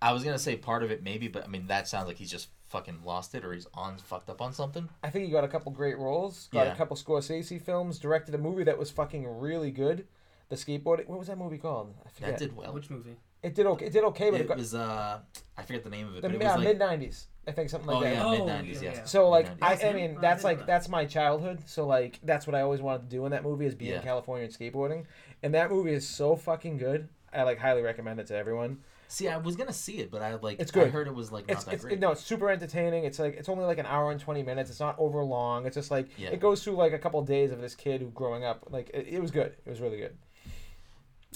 I 0.00 0.12
was 0.12 0.22
gonna 0.22 0.38
say 0.38 0.54
part 0.54 0.84
of 0.84 0.90
it 0.92 1.02
maybe, 1.02 1.26
but 1.28 1.44
I 1.44 1.48
mean 1.48 1.66
that 1.66 1.88
sounds 1.88 2.06
like 2.06 2.16
he's 2.16 2.30
just 2.30 2.48
fucking 2.68 3.00
lost 3.04 3.34
it 3.34 3.44
or 3.44 3.52
he's 3.52 3.66
on 3.74 3.96
fucked 3.98 4.30
up 4.30 4.40
on 4.40 4.52
something. 4.52 4.88
I 5.02 5.10
think 5.10 5.24
he 5.24 5.32
got 5.32 5.44
a 5.44 5.48
couple 5.48 5.72
great 5.72 5.98
roles. 5.98 6.48
Got 6.52 6.66
Yeah. 6.66 6.72
a 6.72 6.76
couple 6.76 6.96
Scorsese 6.96 7.60
films. 7.60 7.98
Directed 7.98 8.34
a 8.34 8.38
movie 8.38 8.64
that 8.64 8.78
was 8.78 8.90
fucking 8.90 9.26
really 9.26 9.70
good. 9.70 10.06
The 10.50 10.56
skateboarding. 10.56 11.06
What 11.08 11.18
was 11.18 11.28
that 11.28 11.38
movie 11.38 11.58
called? 11.58 11.94
I 12.04 12.08
forget. 12.10 12.30
That 12.30 12.38
did 12.38 12.56
well. 12.56 12.72
Which 12.74 12.90
movie? 12.90 13.16
It 13.42 13.54
did 13.54 13.66
okay. 13.66 13.86
It 13.86 13.92
did 13.92 14.04
okay, 14.04 14.30
but 14.30 14.40
it, 14.40 14.44
It 14.44 14.48
got 14.48 14.58
was 14.58 14.74
uh 14.74 15.20
I 15.56 15.62
forget 15.62 15.82
the 15.82 15.90
name 15.90 16.06
of 16.08 16.16
it, 16.16 16.22
the 16.22 16.28
but 16.28 16.34
it 16.34 16.38
was 16.44 16.54
like 16.56 16.64
mid 16.64 16.78
nineties. 16.78 17.26
I 17.46 17.52
think 17.52 17.68
something 17.70 17.88
like 17.88 17.96
Oh 17.98 18.00
that. 18.02 18.14
yeah, 18.14 18.24
Oh, 18.24 18.30
mid 18.38 18.46
nineties, 18.46 18.82
yeah, 18.82 18.88
yes. 18.90 18.96
yeah. 18.98 19.04
So 19.04 19.28
like 19.28 19.48
I, 19.62 19.74
I 19.88 19.92
mean 19.92 20.16
that's 20.20 20.44
like 20.44 20.66
that's 20.66 20.88
my 20.88 21.04
childhood. 21.04 21.60
So 21.66 21.86
like 21.86 22.18
that's 22.22 22.46
what 22.46 22.54
I 22.54 22.62
always 22.62 22.80
wanted 22.80 23.02
to 23.02 23.08
do 23.16 23.24
in 23.26 23.32
that 23.32 23.42
movie 23.42 23.66
is 23.66 23.74
be 23.74 23.86
Yeah. 23.86 23.96
in 23.96 24.02
California 24.02 24.44
and 24.46 24.54
skateboarding. 24.54 25.04
And 25.42 25.54
that 25.54 25.70
movie 25.70 25.92
is 25.92 26.08
so 26.08 26.36
fucking 26.36 26.78
good. 26.78 27.08
I 27.32 27.42
like 27.42 27.58
highly 27.58 27.82
recommend 27.82 28.20
it 28.20 28.26
to 28.28 28.36
everyone. 28.36 28.78
See, 29.08 29.28
I 29.28 29.36
was 29.36 29.54
gonna 29.54 29.72
see 29.72 29.98
it, 29.98 30.10
but 30.10 30.22
I 30.22 30.34
like 30.36 30.58
It's 30.58 30.70
good. 30.70 30.86
I 30.86 30.90
heard 30.90 31.06
it 31.06 31.14
was 31.14 31.30
like 31.30 31.46
not 31.46 31.56
It's 31.56 31.64
that 31.64 31.74
it's 31.74 31.84
great. 31.84 32.00
no, 32.00 32.12
it's 32.12 32.22
super 32.22 32.48
entertaining. 32.50 33.04
It's 33.04 33.18
like 33.18 33.34
it's 33.36 33.48
only 33.50 33.64
like 33.64 33.78
an 33.78 33.86
hour 33.86 34.10
and 34.10 34.18
twenty 34.20 34.42
minutes. 34.42 34.70
It's 34.70 34.80
not 34.80 34.96
over 34.98 35.22
long. 35.22 35.66
It's 35.66 35.74
just 35.74 35.90
like 35.90 36.08
Yeah. 36.18 36.30
it 36.30 36.40
goes 36.40 36.64
through 36.64 36.74
like 36.76 36.92
a 36.94 36.98
couple 36.98 37.20
days 37.22 37.52
of 37.52 37.60
this 37.60 37.74
kid 37.74 38.00
who 38.00 38.08
growing 38.10 38.44
up. 38.44 38.66
Like 38.70 38.90
it, 38.94 39.06
it 39.08 39.20
was 39.20 39.30
good. 39.30 39.54
It 39.66 39.68
was 39.70 39.80
really 39.80 39.98
good. 39.98 40.16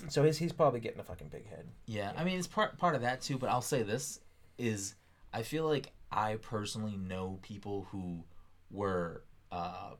So 0.09 0.23
he's 0.23 0.39
he's 0.39 0.53
probably 0.53 0.81
getting 0.81 1.01
a 1.01 1.05
fucking 1.05 1.29
big 1.29 1.47
head. 1.49 1.67
Yeah, 1.87 2.13
I 2.17 2.25
mean 2.25 2.39
it's 2.39 2.47
part 2.47 2.79
part 2.79 2.95
of 2.95 3.03
that 3.03 3.21
too, 3.21 3.37
but 3.37 3.51
I'll 3.51 3.61
say 3.63 3.83
this 3.83 4.21
is 4.57 4.95
I 5.33 5.43
feel 5.43 5.65
like 5.69 5.93
I 6.11 6.37
personally 6.37 6.97
know 6.97 7.39
people 7.43 7.87
who 7.91 8.25
were 8.71 9.23
uh, 9.53 9.93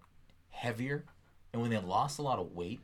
heavier, 0.51 1.05
and 1.53 1.63
when 1.63 1.71
they 1.71 1.79
lost 1.79 2.19
a 2.19 2.23
lot 2.23 2.39
of 2.39 2.53
weight, 2.53 2.81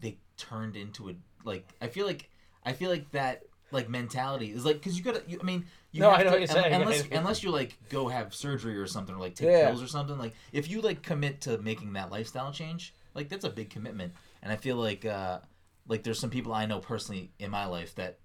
they 0.00 0.18
turned 0.36 0.76
into 0.76 1.10
a 1.10 1.14
like 1.44 1.72
I 1.80 1.88
feel 1.88 2.06
like 2.06 2.30
I 2.64 2.72
feel 2.72 2.90
like 2.90 3.10
that 3.12 3.42
like 3.70 3.88
mentality 3.88 4.50
is 4.50 4.64
like 4.64 4.76
because 4.76 4.96
you 4.96 5.04
gotta 5.04 5.22
you, 5.26 5.38
I 5.40 5.44
mean 5.44 5.66
you 5.92 6.02
No, 6.02 6.10
have 6.10 6.20
I 6.20 6.22
know 6.22 6.30
to, 6.30 6.30
what 6.32 6.40
you're 6.40 6.46
saying, 6.48 6.72
unless 6.72 7.06
yeah. 7.08 7.18
unless 7.18 7.42
you 7.42 7.50
like 7.50 7.76
go 7.90 8.08
have 8.08 8.34
surgery 8.34 8.76
or 8.78 8.86
something 8.86 9.14
or 9.14 9.18
like 9.18 9.34
take 9.34 9.48
Yeah. 9.48 9.66
pills 9.66 9.82
or 9.82 9.86
something 9.86 10.16
like 10.18 10.34
if 10.52 10.70
you 10.70 10.80
like 10.80 11.02
commit 11.02 11.40
to 11.42 11.58
making 11.58 11.92
that 11.94 12.10
lifestyle 12.10 12.50
change 12.52 12.94
like 13.14 13.28
that's 13.28 13.44
a 13.44 13.50
big 13.50 13.70
commitment 13.70 14.14
and 14.42 14.50
I 14.52 14.56
feel 14.56 14.76
like 14.76 15.04
uh 15.04 15.40
like 15.86 16.02
there's 16.02 16.18
some 16.18 16.30
people 16.30 16.52
I 16.52 16.66
know 16.66 16.78
personally 16.78 17.30
in 17.38 17.50
my 17.50 17.66
life 17.66 17.94
that 17.96 18.18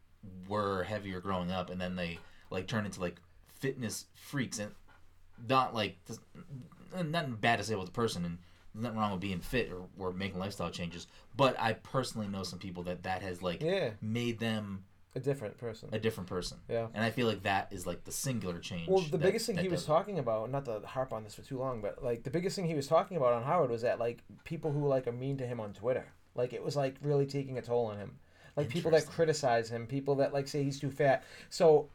were 0.48 0.84
heavier 0.84 1.20
growing 1.20 1.52
up 1.52 1.70
and 1.70 1.80
then 1.80 1.96
they 1.96 2.20
like 2.50 2.68
turn 2.68 2.86
into 2.86 3.02
like 3.02 3.20
fitness 3.64 4.06
freaks 4.14 4.60
and 4.60 4.72
not 5.48 5.74
like 5.74 5.96
nothing 7.06 7.36
bad 7.36 7.58
to 7.60 7.64
say 7.64 7.74
about 7.74 7.86
the 7.86 7.92
person 7.92 8.26
and 8.26 8.38
nothing 8.76 8.98
wrong 9.00 9.12
with 9.12 9.22
being 9.22 9.40
fit 9.40 9.72
or, 9.72 9.84
or 9.98 10.12
making 10.14 10.38
lifestyle 10.40 10.70
changes 10.70 11.08
but 11.38 11.56
I 11.60 11.74
personally 11.74 12.28
know 12.28 12.44
some 12.44 12.60
people 12.60 12.84
that 12.84 13.04
that 13.04 13.22
has 13.22 13.42
like 13.42 13.62
Yeah, 13.62 13.92
made 14.02 14.40
them 14.40 14.84
a 15.16 15.20
different 15.20 15.58
person. 15.58 15.90
a 15.94 16.00
different 16.00 16.28
person 16.28 16.58
Yeah. 16.68 16.88
and 16.94 17.04
I 17.06 17.12
feel 17.12 17.28
like 17.28 17.44
that 17.44 17.68
is 17.72 17.86
like 17.88 18.04
the 18.04 18.12
singular 18.12 18.60
change 18.60 18.88
Well, 18.90 19.00
the 19.02 19.12
that- 19.12 19.22
biggest 19.22 19.46
thing 19.46 19.58
he 19.58 19.70
was 19.70 19.86
talking 19.86 20.20
about, 20.20 20.52
not 20.52 20.66
to 20.66 20.82
harp 20.86 21.14
on 21.14 21.24
this 21.24 21.36
for 21.36 21.42
too 21.44 21.60
long, 21.60 21.82
but 21.82 22.04
like 22.04 22.24
the 22.24 22.32
biggest 22.32 22.56
thing 22.56 22.66
he 22.66 22.74
was 22.76 22.88
talking 22.88 23.16
about 23.16 23.32
on 23.34 23.44
Howard 23.44 23.70
was 23.70 23.84
that 23.84 23.98
like 24.00 24.24
people 24.44 24.72
who 24.72 24.86
like 24.88 25.08
are 25.08 25.12
mean 25.14 25.38
to 25.38 25.46
him 25.48 25.60
on 25.60 25.72
Twitter, 25.74 26.08
like 26.36 26.52
it 26.52 26.64
was 26.64 26.76
like 26.76 26.96
really 27.02 27.26
taking 27.28 27.58
a 27.58 27.62
toll 27.62 27.86
on 27.86 27.98
him. 27.98 28.18
Like 28.58 28.70
people 28.70 28.92
that 28.92 29.06
criticize 29.08 29.70
him, 29.70 29.88
people 29.88 30.16
that 30.16 30.32
like 30.34 30.48
say 30.48 30.64
he's 30.64 30.80
too 30.80 30.92
fat. 30.92 31.24
So, 31.50 31.90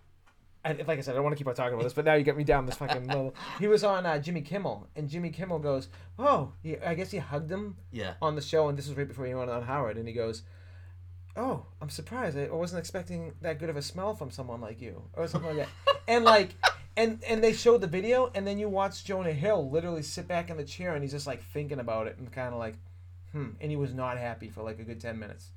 I, 0.64 0.72
like 0.72 0.98
I 0.98 1.00
said, 1.00 1.12
I 1.12 1.14
don't 1.14 1.24
want 1.24 1.34
to 1.34 1.38
keep 1.38 1.46
on 1.46 1.54
talking 1.54 1.74
about 1.74 1.84
this, 1.84 1.92
but 1.92 2.04
now 2.04 2.14
you 2.14 2.24
get 2.24 2.36
me 2.36 2.44
down 2.44 2.66
this 2.66 2.76
fucking 2.76 3.06
little. 3.06 3.34
He 3.60 3.68
was 3.68 3.84
on 3.84 4.04
uh, 4.04 4.18
Jimmy 4.18 4.40
Kimmel, 4.40 4.88
and 4.96 5.08
Jimmy 5.08 5.30
Kimmel 5.30 5.58
goes, 5.58 5.88
"Oh, 6.18 6.52
he, 6.62 6.76
I 6.78 6.94
guess 6.94 7.10
he 7.10 7.18
hugged 7.18 7.50
him 7.50 7.76
yeah 7.92 8.14
on 8.20 8.34
the 8.34 8.42
show, 8.42 8.68
and 8.68 8.76
this 8.76 8.88
was 8.88 8.96
right 8.96 9.06
before 9.06 9.26
he 9.26 9.34
went 9.34 9.50
on 9.50 9.62
Howard, 9.62 9.96
and 9.96 10.06
he 10.06 10.14
goes." 10.14 10.42
Oh, 11.36 11.66
I'm 11.80 11.90
surprised. 11.90 12.36
I 12.36 12.46
I 12.46 12.54
wasn't 12.54 12.80
expecting 12.80 13.34
that 13.42 13.60
good 13.60 13.70
of 13.70 13.76
a 13.76 13.82
smell 13.82 14.14
from 14.14 14.30
someone 14.30 14.60
like 14.60 14.80
you, 14.80 15.02
or 15.14 15.28
something 15.28 15.56
like 15.56 15.66
that. 15.66 15.96
And 16.08 16.24
like, 16.24 16.54
and 16.96 17.22
and 17.28 17.44
they 17.44 17.52
showed 17.52 17.80
the 17.80 17.86
video, 17.86 18.30
and 18.34 18.46
then 18.46 18.58
you 18.58 18.68
watch 18.68 19.04
Jonah 19.04 19.32
Hill 19.32 19.70
literally 19.70 20.02
sit 20.02 20.26
back 20.26 20.50
in 20.50 20.56
the 20.56 20.64
chair, 20.64 20.94
and 20.94 21.02
he's 21.02 21.12
just 21.12 21.26
like 21.26 21.42
thinking 21.42 21.78
about 21.78 22.08
it, 22.08 22.18
and 22.18 22.32
kind 22.32 22.52
of 22.52 22.58
like, 22.58 22.74
hmm. 23.30 23.50
And 23.60 23.70
he 23.70 23.76
was 23.76 23.94
not 23.94 24.18
happy 24.18 24.48
for 24.48 24.62
like 24.62 24.80
a 24.80 24.84
good 24.84 25.00
ten 25.00 25.18
minutes 25.18 25.50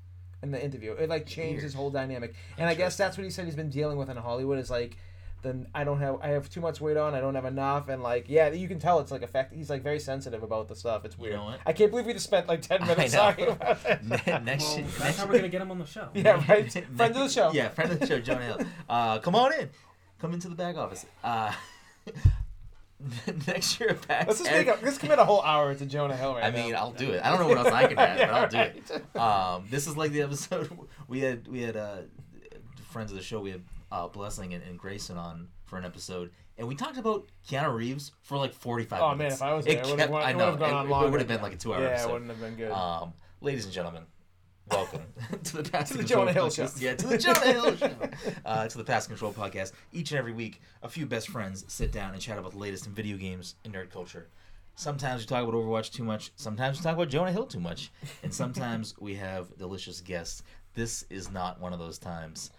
in 0.44 0.52
the 0.52 0.64
interview. 0.64 0.94
It 0.94 1.10
like 1.10 1.26
changed 1.26 1.64
his 1.64 1.74
whole 1.74 1.90
dynamic. 1.90 2.34
And 2.58 2.68
I 2.70 2.74
guess 2.74 2.98
that's 2.98 3.18
what 3.18 3.24
he 3.24 3.30
said 3.30 3.46
he's 3.46 3.56
been 3.56 3.70
dealing 3.70 3.98
with 3.98 4.10
in 4.10 4.18
Hollywood 4.18 4.60
is 4.60 4.70
like, 4.72 4.98
then 5.44 5.66
I 5.74 5.84
don't 5.84 6.00
have 6.00 6.20
I 6.22 6.28
have 6.30 6.50
too 6.52 6.62
much 6.62 6.80
weight 6.80 6.98
on. 6.98 7.16
I 7.16 7.20
don't 7.20 7.34
have 7.34 7.46
enough, 7.46 7.90
and 7.90 8.04
like 8.04 8.26
yeah, 8.30 8.50
you 8.52 8.68
can 8.68 8.78
tell 8.78 9.00
it's 9.00 9.10
like 9.12 9.24
affect. 9.24 9.54
He's 9.56 9.72
like 9.72 9.82
very 9.82 10.00
sensitive 10.00 10.44
about 10.44 10.68
the 10.68 10.76
stuff. 10.76 11.04
It's 11.04 11.16
You 11.18 11.24
weird. 11.24 11.36
know 11.38 11.46
what? 11.46 11.60
I 11.66 11.74
can't 11.74 11.90
believe 11.90 12.06
we 12.06 12.14
just 12.14 12.26
spent 12.28 12.48
like 12.48 12.62
ten 12.62 12.82
minutes 12.88 13.14
know. 13.14 13.20
talking 13.20 13.48
about 13.48 13.84
that. 13.84 14.04
Ne- 14.28 14.44
next 14.44 14.66
Well, 14.66 14.78
year- 14.78 14.86
that's 14.86 15.00
next 15.00 15.18
how 15.18 15.26
we're 15.26 15.38
gonna 15.38 15.50
get 15.50 15.62
him 15.64 15.72
on 15.72 15.80
the 15.80 15.86
show. 15.88 16.10
Yeah, 16.14 16.44
right. 16.48 16.72
Friend 16.96 17.16
of 17.16 17.22
the 17.24 17.28
show. 17.30 17.52
Yeah, 17.54 17.70
friend 17.70 17.92
of 17.92 18.00
the 18.00 18.06
show, 18.06 18.20
Jonah 18.20 18.44
Hill. 18.46 18.60
Uh, 18.88 19.18
come 19.18 19.34
on 19.34 19.52
in. 19.54 19.70
Come 20.20 20.34
into 20.36 20.48
the 20.48 20.54
back 20.56 20.76
office. 20.78 21.08
Uh, 21.24 21.52
next 23.48 23.80
year. 23.80 23.98
Let's 24.10 24.40
just 24.40 24.52
make 24.52 24.68
a, 24.68 24.78
let's 24.82 24.98
commit 24.98 25.20
a 25.20 25.26
whole 25.26 25.42
hour 25.42 25.74
to 25.74 25.86
Jonah 25.86 26.16
Hill 26.16 26.34
right 26.36 26.44
I 26.46 26.50
now. 26.50 26.64
mean, 26.66 26.76
I'll 26.76 26.92
do 26.92 27.12
it. 27.12 27.24
I 27.24 27.30
don't 27.30 27.40
know 27.42 27.48
what 27.48 27.58
else 27.58 27.68
I 27.74 27.88
can 27.88 27.98
add, 27.98 28.18
but 28.20 28.30
I'll 28.30 28.48
do 28.50 28.58
Yeah, 28.58 28.64
it. 28.64 29.06
Um, 29.20 29.66
this 29.70 29.88
is 29.88 29.98
like 29.98 30.12
the 30.12 30.22
episode 30.22 30.70
we 31.08 31.20
had. 31.22 31.48
We 31.48 31.62
had 31.62 31.76
uh, 31.78 31.98
friends 32.92 33.12
of 33.12 33.18
the 33.18 33.24
show. 33.24 33.40
We 33.42 33.52
had 33.52 33.62
uh, 33.92 34.08
Blessing 34.08 34.54
and, 34.54 34.64
and 34.64 34.78
Grayson 34.78 35.18
on 35.18 35.48
for 35.66 35.78
an 35.78 35.86
episode, 35.86 36.32
and 36.58 36.68
we 36.68 36.76
talked 36.76 36.98
about 36.98 37.28
Keanu 37.50 37.74
Reeves 37.76 38.12
for 38.22 38.38
like 38.38 38.54
forty-five. 38.54 39.02
Oh 39.02 39.10
man, 39.10 39.18
minutes. 39.20 39.36
if 39.38 39.42
I 39.42 39.54
was 39.54 39.66
there, 39.66 39.78
it 39.80 39.86
would 39.88 39.98
kept- 39.98 40.12
have 40.12 40.22
I 40.24 40.34
know, 40.34 40.50
it 40.50 40.52
would 40.52 40.60
have 40.62 40.72
gone 40.72 40.88
it- 40.88 40.92
on 40.92 41.06
it 41.06 41.10
would've 41.12 41.28
been 41.28 41.42
like 41.42 41.54
a 41.54 41.58
two-hour 41.58 41.82
Yeah, 41.82 41.88
episode. 41.90 42.10
it 42.10 42.14
wouldn't 42.14 42.32
have 42.32 42.40
been 42.40 42.56
good. 42.56 42.72
Um, 42.72 43.14
ladies 43.42 43.66
and 43.66 43.74
gentlemen, 43.74 44.04
welcome 44.72 45.02
to 45.44 45.58
the 45.58 45.70
Pass 45.70 45.90
To 45.90 45.98
the 45.98 46.04
Jonah 46.04 46.32
Hill 46.32 46.48
Podcast. 46.48 46.80
Show. 46.80 46.86
Yeah, 46.86 46.96
to 46.96 47.08
the 47.08 47.18
Jonah 47.18 47.40
Hill 47.40 47.76
Show. 47.76 47.92
Uh, 48.46 48.68
to 48.68 48.78
the 48.78 48.84
Pass 48.84 49.08
Control 49.08 49.34
Podcast. 49.34 49.74
Each 49.92 50.12
and 50.12 50.20
every 50.20 50.34
week, 50.34 50.62
a 50.82 50.90
few 50.90 51.06
best 51.06 51.30
friends 51.30 51.66
sit 51.68 51.92
down 51.92 52.14
and 52.14 52.22
chat 52.22 52.38
about 52.38 52.52
the 52.52 52.58
latest 52.58 52.88
in 52.88 52.94
video 52.94 53.18
games 53.18 53.56
and 53.66 53.74
nerd 53.74 53.90
culture. 53.90 54.30
Sometimes 54.76 55.22
we 55.22 55.28
talk 55.28 55.44
about 55.44 55.54
Overwatch 55.54 55.92
too 55.92 56.04
much. 56.04 56.32
Sometimes 56.36 56.78
we 56.78 56.84
talk 56.84 56.96
about 56.96 57.10
Jonah 57.10 57.32
Hill 57.32 57.46
too 57.46 57.60
much. 57.60 57.92
And 58.24 58.34
sometimes 58.34 58.96
we 59.00 59.16
have 59.16 59.56
delicious 59.58 60.02
guests. 60.02 60.44
This 60.74 61.04
is 61.10 61.32
not 61.32 61.60
one 61.60 61.74
of 61.74 61.80
those 61.80 62.00
times. 62.00 62.52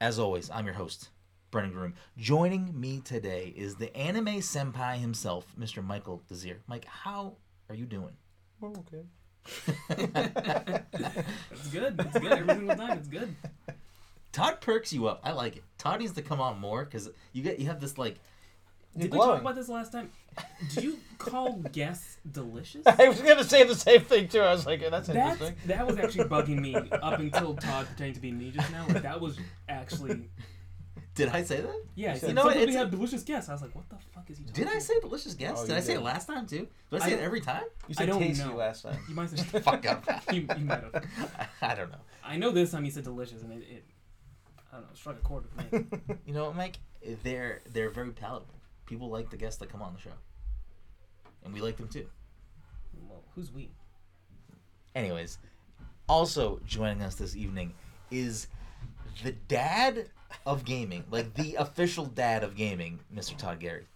As 0.00 0.18
always, 0.18 0.50
I'm 0.50 0.64
your 0.64 0.74
host, 0.74 1.10
Brennan 1.50 1.72
Groom. 1.72 1.94
Joining 2.16 2.78
me 2.78 3.00
today 3.00 3.52
is 3.56 3.74
the 3.76 3.94
anime 3.96 4.40
senpai 4.40 4.98
himself, 4.98 5.46
Mr. 5.58 5.84
Michael 5.84 6.22
Desir. 6.28 6.58
Mike, 6.66 6.84
how 6.84 7.36
are 7.68 7.74
you 7.74 7.86
doing? 7.86 8.16
Oh, 8.62 8.68
okay. 8.68 9.04
It's 9.90 11.68
good. 11.70 12.00
It's 12.00 12.18
good. 12.18 12.32
Every 12.32 12.54
single 12.54 12.76
time, 12.76 12.98
it's 12.98 13.08
good. 13.08 13.34
Todd 14.32 14.60
perks 14.60 14.92
you 14.92 15.06
up. 15.08 15.20
I 15.24 15.32
like 15.32 15.56
it. 15.56 15.64
Todd 15.78 16.00
needs 16.00 16.12
to 16.12 16.22
come 16.22 16.40
on 16.40 16.58
more 16.58 16.84
because 16.84 17.10
you 17.32 17.42
get 17.42 17.58
you 17.58 17.66
have 17.66 17.80
this 17.80 17.98
like 17.98 18.18
You're 18.94 19.02
Did 19.08 19.12
we 19.12 19.18
talk 19.18 19.40
about 19.40 19.54
this 19.54 19.68
last 19.68 19.92
time? 19.92 20.10
Did 20.74 20.84
you 20.84 20.98
call 21.18 21.56
guests 21.72 22.16
delicious? 22.30 22.82
I 22.86 23.08
was 23.08 23.20
gonna 23.20 23.44
say 23.44 23.64
the 23.64 23.74
same 23.74 24.00
thing 24.00 24.28
too. 24.28 24.40
I 24.40 24.52
was 24.52 24.64
like, 24.64 24.80
that's 24.90 25.08
That 25.08 25.32
interesting. 25.32 25.54
that 25.66 25.86
was 25.86 25.98
actually 25.98 26.24
bugging 26.24 26.60
me 26.60 26.74
up 26.74 27.20
until 27.20 27.54
Todd 27.56 27.86
pretending 27.86 28.14
to 28.14 28.20
be 28.20 28.32
me 28.32 28.50
just 28.50 28.70
now. 28.72 28.86
Like 28.88 29.02
that 29.02 29.20
was 29.20 29.36
actually 29.68 30.30
Did 31.14 31.28
I 31.28 31.42
say 31.42 31.60
that? 31.60 31.74
yeah. 31.94 32.08
He 32.08 32.14
You 32.14 32.20
said, 32.20 32.34
know, 32.34 32.42
sometimes 32.44 32.56
we 32.56 32.62
it's- 32.62 32.76
have 32.76 32.90
delicious 32.90 33.22
guests. 33.22 33.50
I 33.50 33.52
was 33.52 33.60
like, 33.62 33.74
what 33.74 33.88
the 33.90 33.96
fuck 34.14 34.30
is 34.30 34.38
he 34.38 34.44
talking? 34.44 34.64
Did 34.64 34.72
I 34.74 34.78
say 34.78 34.98
delicious 35.00 35.34
guess? 35.34 35.58
Oh, 35.58 35.62
did 35.66 35.72
you 35.72 35.76
I 35.76 35.80
say 35.80 35.94
it 35.94 36.00
last 36.02 36.26
time 36.26 36.46
too? 36.46 36.66
Do 36.90 36.96
I 36.96 37.00
I 37.00 37.08
say 37.08 37.12
it 37.14 37.20
every 37.20 37.40
time? 37.42 37.64
You 37.86 37.94
I 37.98 38.00
said 38.00 38.06
don't 38.08 38.18
tasty 38.20 38.44
know. 38.48 38.56
last 38.56 38.82
time. 38.82 38.98
You 39.08 39.14
might 39.14 39.28
have 39.30 39.38
said, 39.38 39.62
Fuck 39.64 39.84
up. 39.86 40.04
you, 40.32 40.46
you 40.58 40.64
might 40.64 40.82
have. 40.82 41.04
I 41.62 41.74
don't 41.74 41.90
know. 41.90 41.98
I 42.24 42.36
know 42.38 42.50
this 42.50 42.70
time 42.70 42.84
you 42.86 42.90
said 42.90 43.04
delicious, 43.04 43.42
and 43.42 43.52
it, 43.52 43.66
it 43.70 43.84
I 44.72 44.76
don't 44.76 44.84
know, 44.84 44.94
struck 44.94 45.16
a 45.18 45.22
chord 45.22 45.44
with 45.54 45.72
me. 45.72 45.84
You 46.24 46.32
know 46.32 46.46
what, 46.46 46.56
Mike? 46.56 46.78
They're 47.22 47.60
they're 47.72 47.90
very 47.90 48.12
palatable. 48.12 48.54
People 48.86 49.10
like 49.10 49.28
the 49.28 49.36
guests 49.36 49.58
that 49.60 49.68
come 49.70 49.82
on 49.82 49.92
the 49.92 50.00
show, 50.00 50.14
and 51.44 51.52
we 51.52 51.60
like 51.60 51.76
them 51.76 51.88
too. 51.88 52.06
well, 53.08 53.22
who's 53.34 53.52
we? 53.52 53.70
Anyways, 54.94 55.38
also 56.08 56.60
joining 56.66 57.02
us 57.02 57.16
this 57.16 57.36
evening 57.36 57.74
is 58.10 58.46
the 59.24 59.32
dad 59.32 60.08
of 60.46 60.64
gaming, 60.64 61.04
like 61.10 61.34
the 61.34 61.54
official 61.58 62.06
dad 62.06 62.42
of 62.44 62.56
gaming, 62.56 63.00
Mr. 63.14 63.36
Todd 63.36 63.60
Gary. 63.60 63.86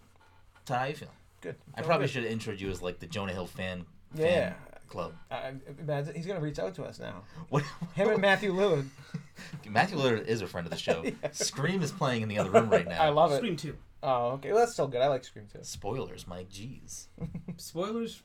Todd, 0.65 0.77
how 0.79 0.85
you 0.85 0.95
feeling? 0.95 1.13
Good. 1.41 1.55
I 1.75 1.81
probably 1.81 2.07
should 2.07 2.23
have 2.23 2.31
introed 2.33 2.59
you 2.59 2.69
as 2.69 2.81
like 2.81 2.99
the 2.99 3.05
Jonah 3.07 3.33
Hill 3.33 3.47
fan, 3.47 3.85
Yeah. 4.15 4.25
fan 4.51 4.55
club. 4.89 5.13
Uh, 5.29 5.51
imagine 5.79 6.15
he's 6.15 6.25
gonna 6.25 6.39
reach 6.39 6.59
out 6.59 6.73
to 6.75 6.83
us 6.83 6.99
now. 6.99 7.23
What? 7.49 7.63
Him 7.93 8.09
and 8.09 8.21
Matthew 8.21 8.53
Lillard. 8.53 8.87
Matthew 9.69 9.97
Lillard 9.97 10.25
is 10.27 10.41
a 10.41 10.47
friend 10.47 10.65
of 10.65 10.71
the 10.71 10.77
show. 10.77 11.03
Yeah. 11.03 11.11
Scream 11.31 11.81
is 11.83 11.91
playing 11.91 12.21
in 12.23 12.29
the 12.29 12.39
other 12.39 12.49
room 12.49 12.69
right 12.69 12.87
now. 12.87 13.01
I 13.01 13.09
love 13.09 13.31
it. 13.31 13.37
Scream 13.37 13.55
two. 13.55 13.75
Oh, 14.01 14.31
okay. 14.33 14.49
Well, 14.51 14.59
that's 14.59 14.73
still 14.73 14.87
good. 14.87 15.01
I 15.01 15.07
like 15.07 15.23
Scream 15.25 15.45
too. 15.51 15.59
Spoilers, 15.63 16.25
Mike. 16.27 16.49
Jeez. 16.49 17.07
Spoilers. 17.57 18.21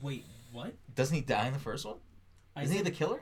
Wait, 0.00 0.24
what? 0.52 0.74
Doesn't 0.94 1.14
he 1.14 1.22
die 1.22 1.46
in 1.46 1.52
the 1.52 1.58
first 1.58 1.84
one? 1.86 1.96
Isn't 2.60 2.76
he 2.76 2.82
the 2.82 2.90
killer? 2.90 3.20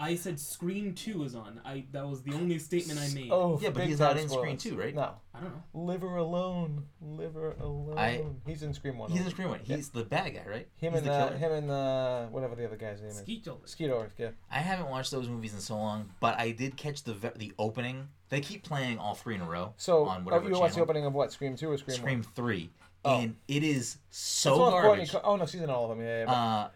I 0.00 0.14
said 0.14 0.38
Scream 0.38 0.94
two 0.94 1.24
is 1.24 1.34
on. 1.34 1.60
I 1.64 1.84
that 1.92 2.06
was 2.08 2.22
the 2.22 2.32
only 2.34 2.58
statement 2.60 3.00
I 3.00 3.08
made. 3.14 3.30
Oh, 3.32 3.58
Yeah, 3.60 3.70
but 3.70 3.84
he's 3.84 3.98
not 3.98 4.10
time 4.10 4.18
in 4.18 4.28
spoilers. 4.28 4.60
Scream 4.62 4.76
2, 4.76 4.80
right? 4.80 4.94
No. 4.94 5.10
I 5.34 5.40
don't 5.40 5.50
know. 5.52 5.62
Liver 5.74 6.16
alone. 6.16 6.84
Liver 7.00 7.56
alone. 7.60 7.98
I- 7.98 8.24
he's 8.46 8.62
in 8.62 8.72
Scream 8.72 8.96
one. 8.98 9.10
He's 9.10 9.18
in 9.20 9.22
only. 9.24 9.32
Scream 9.32 9.48
one. 9.48 9.60
Yeah. 9.64 9.76
He's 9.76 9.88
the 9.88 10.04
bad 10.04 10.34
guy, 10.34 10.44
right? 10.48 10.68
Him 10.76 10.92
He's 10.92 11.00
and 11.02 11.08
the 11.08 11.12
uh, 11.12 11.26
killer. 11.28 11.38
him 11.38 11.52
and 11.52 11.70
uh, 11.70 12.26
whatever 12.26 12.54
the 12.54 12.64
other 12.64 12.76
guy's 12.76 13.00
name 13.00 13.10
is. 13.10 13.18
Skeet 13.18 13.44
Shoulder. 13.44 13.66
Skeet 13.66 13.90
yeah. 14.18 14.30
I 14.50 14.58
haven't 14.60 14.88
watched 14.88 15.10
those 15.10 15.28
movies 15.28 15.52
in 15.54 15.60
so 15.60 15.76
long, 15.76 16.10
but 16.20 16.38
I 16.38 16.52
did 16.52 16.76
catch 16.76 17.02
the 17.02 17.14
the 17.36 17.52
opening. 17.58 18.08
They 18.28 18.40
keep 18.40 18.62
playing 18.62 18.98
all 18.98 19.14
three 19.14 19.34
in 19.34 19.40
a 19.40 19.46
row. 19.48 19.74
So, 19.78 20.04
on 20.06 20.24
whatever 20.24 20.48
you 20.48 20.58
watched 20.60 20.74
the 20.76 20.82
opening 20.82 21.06
of 21.06 21.14
what? 21.14 21.32
Scream 21.32 21.56
two 21.56 21.70
or 21.70 21.78
Scream? 21.78 21.96
Scream 21.96 22.18
One? 22.20 22.28
three, 22.34 22.70
Oh. 23.04 23.18
and 23.20 23.34
it 23.48 23.64
is 23.64 23.96
so 24.10 24.50
the 24.50 24.56
Courtney 24.70 24.82
garbage. 24.88 25.10
Co- 25.12 25.20
oh 25.24 25.36
no, 25.36 25.46
she's 25.46 25.60
in 25.62 25.70
all 25.70 25.90
of 25.90 25.96
them. 25.96 26.06
Yeah, 26.06 26.18
yeah. 26.20 26.24
but- 26.26 26.32
Uh, 26.32 26.68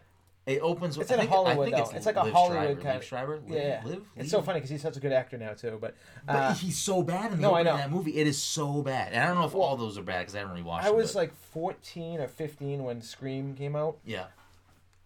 it 0.45 0.59
opens. 0.61 0.97
With, 0.97 1.05
It's 1.05 1.11
I 1.11 1.15
in 1.15 1.19
think, 1.21 1.31
Hollywood, 1.31 1.67
I 1.67 1.71
think 1.71 1.77
though. 1.77 1.83
It's, 1.83 1.93
It's 1.93 2.05
like 2.05 2.15
a 2.17 2.23
Liv 2.23 2.33
Hollywood 2.33 2.57
Schreiber, 2.65 2.81
kind 2.81 2.85
Liv 2.93 2.95
of- 2.97 3.03
Schreiber. 3.05 3.35
Liv, 3.47 3.49
yeah, 3.63 3.81
Liv, 3.85 4.03
it's 4.17 4.29
so 4.31 4.41
funny 4.41 4.57
because 4.59 4.69
he's 4.69 4.81
such 4.81 4.97
a 4.97 4.99
good 4.99 5.11
actor 5.13 5.37
now 5.37 5.53
too. 5.53 5.77
But, 5.79 5.95
But 6.25 6.35
uh, 6.35 6.53
he's 6.55 6.77
so 6.77 7.01
bad 7.01 7.31
in 7.31 7.37
the 7.41 7.47
no, 7.47 7.55
I 7.55 7.63
know. 7.63 7.77
that 7.77 7.89
movie. 7.91 8.17
It 8.17 8.27
is 8.27 8.41
so 8.41 8.81
bad, 8.81 9.13
and 9.13 9.23
I 9.23 9.27
don't 9.27 9.35
know 9.39 9.45
if 9.45 9.53
Well, 9.53 9.63
all 9.63 9.77
those 9.77 9.97
are 9.97 10.03
bad 10.03 10.19
because 10.19 10.35
I 10.35 10.39
haven't 10.39 10.63
rewatched. 10.63 10.83
I 10.83 10.91
was 10.91 11.13
but- 11.13 11.19
like 11.19 11.33
14 11.51 12.19
or 12.19 12.27
15 12.27 12.83
when 12.83 13.01
Scream 13.01 13.55
came 13.55 13.75
out. 13.75 13.97
yeah, 14.05 14.25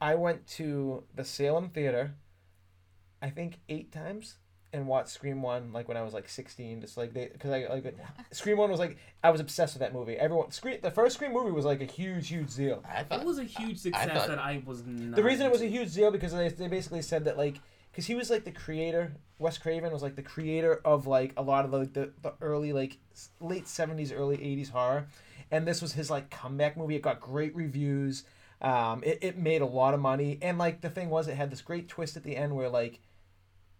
I 0.01 0.15
went 0.15 0.47
to 0.57 1.03
the 1.15 1.23
Salem 1.23 1.69
Theater, 1.69 2.13
I 3.21 3.29
think 3.29 3.59
eight 3.69 3.91
times, 3.91 4.35
and 4.77 4.87
watched 4.87 5.09
Scream 5.09 5.41
One 5.41 5.73
like 5.73 5.87
when 5.87 5.97
I 5.97 6.01
was 6.03 6.13
like 6.13 6.29
16. 6.29 6.81
Just 6.81 6.95
like 6.97 7.13
they, 7.13 7.27
because 7.31 7.51
I 7.51 7.65
like 7.69 7.95
Scream 8.31 8.57
One 8.57 8.69
was 8.71 8.79
like 8.79 8.97
I 9.23 9.29
was 9.29 9.41
obsessed 9.41 9.73
with 9.73 9.81
that 9.81 9.93
movie. 9.93 10.13
Everyone 10.15 10.51
Scream 10.51 10.77
the 10.81 10.91
first 10.91 11.15
Scream 11.15 11.33
movie 11.33 11.51
was 11.51 11.65
like 11.65 11.81
a 11.81 11.85
huge, 11.85 12.29
huge 12.29 12.55
deal. 12.55 12.83
I 12.87 13.03
thought 13.03 13.21
It 13.21 13.25
was 13.25 13.39
a 13.39 13.43
huge 13.43 13.79
success 13.79 14.11
thought- 14.11 14.27
that 14.29 14.39
I 14.39 14.61
was 14.65 14.83
not. 14.85 15.15
The 15.15 15.23
reason 15.23 15.45
it 15.45 15.51
was 15.51 15.61
a 15.61 15.67
huge 15.67 15.93
deal 15.93 16.11
because 16.11 16.31
they, 16.33 16.49
they 16.49 16.67
basically 16.67 17.01
said 17.01 17.25
that 17.25 17.37
like 17.37 17.59
because 17.91 18.05
he 18.05 18.15
was 18.15 18.29
like 18.29 18.45
the 18.45 18.51
creator. 18.51 19.13
Wes 19.39 19.57
Craven 19.57 19.91
was 19.91 20.01
like 20.01 20.15
the 20.15 20.23
creator 20.23 20.81
of 20.85 21.05
like 21.07 21.33
a 21.37 21.41
lot 21.41 21.65
of 21.65 21.71
the 21.71 21.79
the, 21.85 22.11
the 22.21 22.33
early 22.41 22.73
like 22.73 22.97
late 23.39 23.65
70s, 23.65 24.11
early 24.15 24.37
80s 24.37 24.69
horror, 24.69 25.07
and 25.51 25.67
this 25.67 25.81
was 25.81 25.93
his 25.93 26.09
like 26.09 26.29
comeback 26.29 26.77
movie. 26.77 26.95
It 26.95 27.01
got 27.01 27.19
great 27.19 27.55
reviews. 27.55 28.23
Um, 28.59 29.03
it, 29.03 29.19
it 29.21 29.37
made 29.37 29.61
a 29.61 29.67
lot 29.67 29.93
of 29.93 29.99
money, 29.99 30.39
and 30.41 30.57
like 30.57 30.81
the 30.81 30.89
thing 30.89 31.09
was, 31.11 31.27
it 31.27 31.35
had 31.35 31.51
this 31.51 31.61
great 31.61 31.87
twist 31.87 32.17
at 32.17 32.23
the 32.23 32.35
end 32.35 32.55
where 32.55 32.69
like 32.69 32.99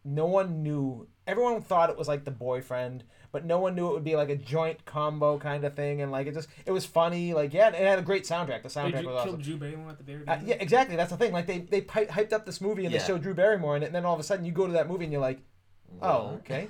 no 0.07 0.25
one 0.25 0.63
knew. 0.63 1.07
Everyone 1.27 1.61
thought 1.61 1.89
it 1.89 1.97
was 1.97 2.07
like 2.07 2.23
the 2.23 2.31
boyfriend, 2.31 3.03
but 3.33 3.43
no 3.43 3.59
one 3.59 3.75
knew 3.75 3.89
it 3.89 3.93
would 3.93 4.03
be 4.05 4.15
like 4.15 4.29
a 4.29 4.35
joint 4.37 4.85
combo 4.85 5.37
kind 5.37 5.65
of 5.65 5.75
thing, 5.75 6.01
and 6.01 6.09
like 6.11 6.25
it 6.27 6.33
just 6.33 6.47
it 6.65 6.71
was 6.71 6.85
funny. 6.85 7.33
Like 7.33 7.53
yeah, 7.53 7.67
it 7.67 7.75
had 7.75 7.99
a 7.99 8.01
great 8.01 8.23
soundtrack. 8.23 8.63
The 8.63 8.69
They 8.69 8.79
soundtrack 8.79 9.01
ju- 9.01 9.07
was 9.07 9.27
awesome. 9.27 9.41
Drew 9.41 9.57
Barrymore 9.57 9.89
at 9.89 9.97
the 9.97 10.03
very 10.05 10.25
Uh, 10.27 10.37
yeah, 10.45 10.55
exactly. 10.59 10.95
That's 10.95 11.11
the 11.11 11.17
thing. 11.17 11.33
Like 11.33 11.45
they 11.45 11.59
they 11.59 11.81
pi- 11.81 12.05
hyped 12.05 12.31
up 12.31 12.45
this 12.45 12.61
movie 12.61 12.85
and 12.85 12.93
Yeah. 12.93 12.99
they 12.99 13.05
showed 13.05 13.21
Drew 13.23 13.33
Barrymore 13.33 13.75
in 13.75 13.83
it, 13.83 13.87
and 13.87 13.95
then 13.95 14.05
all 14.05 14.13
of 14.13 14.19
a 14.19 14.23
sudden 14.23 14.45
you 14.45 14.53
go 14.53 14.65
to 14.67 14.73
that 14.73 14.87
movie 14.87 15.03
and 15.03 15.11
you're 15.11 15.21
like, 15.21 15.41
oh, 16.01 16.35
okay. 16.39 16.69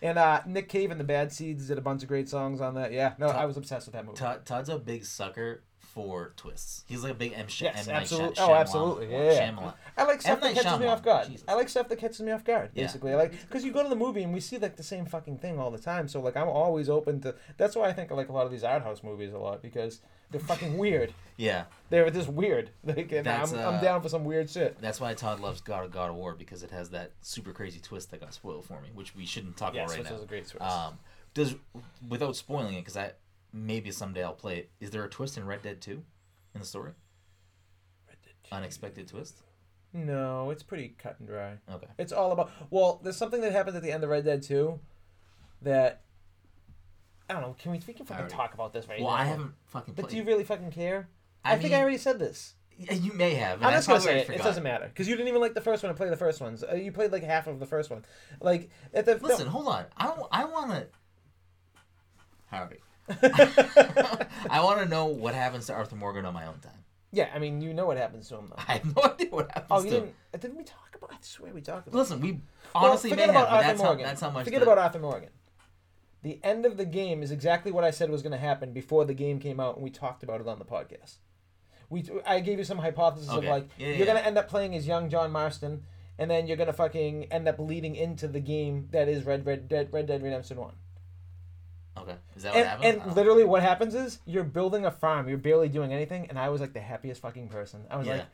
And 0.00 0.16
uh, 0.16 0.40
Nick 0.46 0.68
Cave 0.68 0.90
and 0.92 0.98
the 1.00 1.04
Bad 1.04 1.32
Seeds 1.32 1.66
did 1.68 1.76
a 1.76 1.80
bunch 1.80 2.02
of 2.02 2.08
great 2.08 2.28
songs 2.28 2.60
on 2.60 2.74
that. 2.76 2.92
Yeah, 2.92 3.14
no, 3.18 3.26
Todd- 3.26 3.36
I 3.36 3.46
was 3.46 3.56
obsessed 3.56 3.86
with 3.86 3.94
that 3.94 4.06
movie. 4.06 4.16
Todd, 4.16 4.46
Todd's 4.46 4.68
a 4.68 4.78
big 4.78 5.04
sucker 5.04 5.64
for 5.94 6.32
twists. 6.36 6.84
He's 6.86 7.02
like 7.02 7.12
a 7.12 7.14
big 7.14 7.32
M. 7.34 7.48
Sh- 7.48 7.62
Yes, 7.62 7.86
M. 7.88 7.94
Night 7.94 8.02
absolutely. 8.02 8.34
Shy- 8.36 8.42
Oh, 8.44 8.54
absolutely. 8.54 9.10
Yeah, 9.10 9.32
yeah. 9.32 9.50
Shyamalan. 9.50 9.74
I 9.96 10.04
like 10.04 10.20
stuff 10.20 10.40
that 10.40 10.46
Night 10.54 10.62
catches 10.62 10.78
me 10.80 10.86
off 10.86 11.02
guard. 11.02 11.26
Jesus. 11.28 11.44
I 11.48 11.54
like 11.54 11.68
stuff 11.68 11.88
that 11.88 11.98
catches 11.98 12.20
me 12.20 12.30
off 12.32 12.44
guard. 12.44 12.70
Yeah. 12.74 12.84
Basically, 12.84 13.12
I 13.12 13.16
like 13.16 13.32
because 13.32 13.64
you 13.64 13.72
go 13.72 13.82
to 13.82 13.88
the 13.88 13.96
movie 13.96 14.22
and 14.22 14.32
we 14.32 14.40
see 14.40 14.58
like 14.58 14.76
the 14.76 14.82
same 14.82 15.06
fucking 15.06 15.38
thing 15.38 15.58
all 15.58 15.70
the 15.70 15.78
time. 15.78 16.06
So 16.08 16.20
like 16.20 16.36
I'm 16.36 16.48
always 16.48 16.88
open 16.88 17.20
to. 17.22 17.34
That's 17.56 17.74
why 17.74 17.88
I 17.88 17.92
think 17.92 18.12
I 18.12 18.14
like 18.14 18.28
a 18.28 18.32
lot 18.32 18.46
of 18.46 18.52
these 18.52 18.64
art 18.64 18.82
house 18.82 19.02
movies 19.02 19.32
a 19.32 19.38
lot 19.38 19.62
because 19.62 20.00
they're 20.30 20.40
fucking 20.40 20.76
weird. 20.78 21.12
Yeah, 21.40 21.66
They're 21.88 22.10
just 22.10 22.28
weird. 22.28 22.70
Like, 22.84 23.12
and 23.12 23.28
I'm, 23.28 23.54
uh, 23.54 23.58
I'm 23.58 23.80
down 23.80 24.02
for 24.02 24.08
some 24.08 24.24
weird 24.24 24.50
shit. 24.50 24.76
that's 24.80 25.00
why 25.00 25.14
Todd 25.14 25.38
loves 25.38 25.60
God 25.60 25.84
of 25.84 25.92
God 25.92 26.10
of 26.10 26.16
War 26.16 26.34
because 26.34 26.64
it 26.64 26.72
has 26.72 26.90
that 26.90 27.12
super 27.20 27.52
crazy 27.52 27.78
twist 27.78 28.10
that 28.10 28.18
got 28.20 28.34
spoiled 28.34 28.64
for 28.64 28.80
me, 28.80 28.88
which 28.92 29.14
we 29.14 29.24
shouldn't 29.24 29.56
talk 29.56 29.72
Yes, 29.72 29.84
about 29.84 29.90
right 29.92 29.98
which 30.00 30.08
now. 30.10 30.14
was 30.16 30.24
a 30.24 30.26
great 30.26 30.48
switch. 30.48 30.60
Um, 30.62 30.98
does 31.34 31.54
without 32.08 32.34
spoiling 32.34 32.74
it, 32.74 32.80
because 32.80 32.96
I 32.96 33.12
maybe 33.52 33.90
someday 33.90 34.22
I'll 34.24 34.32
play 34.32 34.58
it. 34.58 34.70
Is 34.80 34.90
there 34.90 35.04
a 35.04 35.08
twist 35.08 35.36
in 35.36 35.46
Red 35.46 35.62
Dead 35.62 35.80
Two, 35.80 36.02
in 36.54 36.60
the 36.60 36.66
story? 36.66 36.92
Unexpected 38.50 39.08
twist. 39.08 39.42
No, 39.92 40.50
it's 40.50 40.62
pretty 40.62 40.94
cut 40.98 41.16
and 41.18 41.28
dry. 41.28 41.54
Okay. 41.70 41.86
It's 41.98 42.12
all 42.12 42.32
about. 42.32 42.50
Well, 42.70 43.00
there's 43.02 43.16
something 43.16 43.40
that 43.42 43.52
happens 43.52 43.76
at 43.76 43.82
the 43.82 43.90
end 43.92 44.04
of 44.04 44.10
Red 44.10 44.24
Dead 44.24 44.42
2 44.42 44.78
that 45.62 46.02
I 47.28 47.34
don't 47.34 47.42
know. 47.42 47.56
Can 47.58 47.72
we, 47.72 47.80
we 47.86 47.94
can 47.94 48.06
fucking 48.06 48.20
already- 48.22 48.34
talk 48.34 48.54
about 48.54 48.72
this 48.72 48.88
right 48.88 49.00
Well, 49.00 49.10
now? 49.10 49.16
I 49.16 49.24
haven't 49.24 49.52
fucking 49.66 49.94
played. 49.94 50.02
But 50.02 50.10
do 50.10 50.16
you 50.16 50.24
really 50.24 50.44
fucking 50.44 50.70
care? 50.70 51.08
I 51.44 51.54
I, 51.54 51.58
think 51.58 51.74
I 51.74 51.80
already 51.80 51.98
said 51.98 52.18
this. 52.18 52.54
Yeah, 52.78 52.94
you 52.94 53.12
may 53.12 53.34
have. 53.34 53.62
I'm 53.62 53.72
just 53.72 53.88
gonna 53.88 54.00
say 54.00 54.20
it. 54.20 54.30
It 54.30 54.38
doesn't 54.42 54.62
matter 54.62 54.86
because 54.86 55.08
you 55.08 55.16
didn't 55.16 55.28
even 55.28 55.40
like 55.40 55.54
the 55.54 55.60
first 55.60 55.82
one 55.82 55.90
and 55.90 55.96
play 55.96 56.08
the 56.08 56.16
first 56.16 56.40
ones. 56.40 56.62
Uh, 56.62 56.74
you 56.74 56.92
played 56.92 57.10
like 57.10 57.24
half 57.24 57.46
of 57.46 57.58
the 57.58 57.66
first 57.66 57.90
one. 57.90 58.04
Like 58.40 58.70
at 58.94 59.04
the 59.04 59.16
Listen, 59.16 59.46
hold 59.48 59.66
on. 59.68 59.86
I 59.96 60.06
don't. 60.06 60.22
I 60.30 60.44
want 60.44 60.70
to. 60.70 60.86
Howdy. 62.46 62.76
I 64.50 64.60
want 64.62 64.80
to 64.80 64.86
know 64.86 65.06
what 65.06 65.34
happens 65.34 65.66
to 65.66 65.74
Arthur 65.74 65.96
Morgan 65.96 66.24
on 66.26 66.34
my 66.34 66.46
own 66.46 66.58
time. 66.60 66.72
yeah, 67.12 67.28
I 67.34 67.38
mean 67.38 67.60
you 67.60 67.72
know 67.74 67.86
what 67.86 67.96
happens 67.96 68.28
to 68.28 68.36
him 68.36 68.48
though. 68.48 68.56
I 68.68 68.72
have 68.74 68.96
no 68.96 69.02
idea 69.02 69.28
what 69.30 69.46
happens 69.52 69.66
Oh, 69.70 69.82
to 69.82 69.88
you 69.88 69.94
him. 69.94 70.00
didn't? 70.02 70.14
uh, 70.34 70.38
Didn't 70.38 70.56
we 70.58 70.64
talk 70.64 70.94
about? 70.96 71.10
I 71.12 71.16
swear 71.20 71.52
we 71.52 71.60
talked 71.60 71.88
about. 71.88 71.98
Listen, 71.98 72.20
we 72.20 72.32
Well, 72.32 72.40
honestly 72.86 73.10
may 73.10 73.16
forget 73.16 73.26
have, 73.30 73.34
about 73.36 73.48
but 73.50 73.54
Arthur 73.56 73.66
that's 73.68 73.80
how, 73.80 73.86
Morgan. 73.88 74.04
that's 74.06 74.20
how 74.20 74.30
much. 74.30 74.44
Forget 74.44 74.60
the- 74.60 74.66
about 74.66 74.78
Arthur 74.78 74.98
Morgan. 75.00 75.30
The 76.22 76.40
end 76.42 76.66
of 76.66 76.76
the 76.76 76.84
game 76.84 77.22
is 77.22 77.30
exactly 77.30 77.70
what 77.70 77.84
I 77.84 77.90
said 77.92 78.10
was 78.10 78.22
going 78.22 78.32
to 78.32 78.38
happen 78.38 78.72
before 78.72 79.04
the 79.04 79.14
game 79.14 79.38
came 79.38 79.60
out, 79.60 79.76
and 79.76 79.84
we 79.84 79.90
talked 79.90 80.24
about 80.24 80.40
it 80.40 80.48
on 80.48 80.58
the 80.58 80.64
podcast. 80.64 81.18
We, 81.90 82.04
I 82.26 82.40
gave 82.40 82.58
you 82.58 82.64
some 82.64 82.78
hypothesis 82.78 83.30
Okay. 83.30 83.46
of 83.46 83.50
like 83.50 83.68
Yeah, 83.78 83.86
you're 83.88 83.96
yeah, 83.98 84.04
going 84.06 84.16
to 84.18 84.26
end 84.26 84.36
up 84.36 84.48
playing 84.48 84.74
as 84.74 84.86
young 84.86 85.08
John 85.10 85.30
Marston, 85.30 85.84
and 86.18 86.28
then 86.28 86.48
you're 86.48 86.56
going 86.56 86.66
to 86.66 86.72
fucking 86.72 87.32
end 87.32 87.46
up 87.48 87.60
leading 87.60 87.94
into 87.94 88.26
the 88.26 88.40
game 88.40 88.88
that 88.90 89.08
is 89.08 89.24
Red 89.24 89.46
Red 89.46 89.68
Dead 89.68 89.88
Red 89.92 90.06
Dead 90.08 90.20
Redemption 90.22 90.58
One. 90.58 90.74
Okay, 92.02 92.16
is 92.36 92.42
that 92.42 92.54
what 92.54 92.58
And, 92.58 92.68
happens? 92.68 93.04
And 93.06 93.16
literally, 93.16 93.44
what 93.44 93.62
happens 93.62 93.94
is 93.94 94.18
you're 94.26 94.44
building 94.44 94.84
a 94.86 94.90
farm. 94.90 95.28
You're 95.28 95.38
barely 95.38 95.68
doing 95.68 95.92
anything, 95.92 96.26
and 96.28 96.38
I 96.38 96.48
was 96.48 96.60
like 96.60 96.72
the 96.72 96.80
happiest 96.80 97.20
fucking 97.22 97.48
person. 97.48 97.84
I 97.90 97.96
was 97.96 98.06
Yeah. 98.06 98.14
like, 98.18 98.26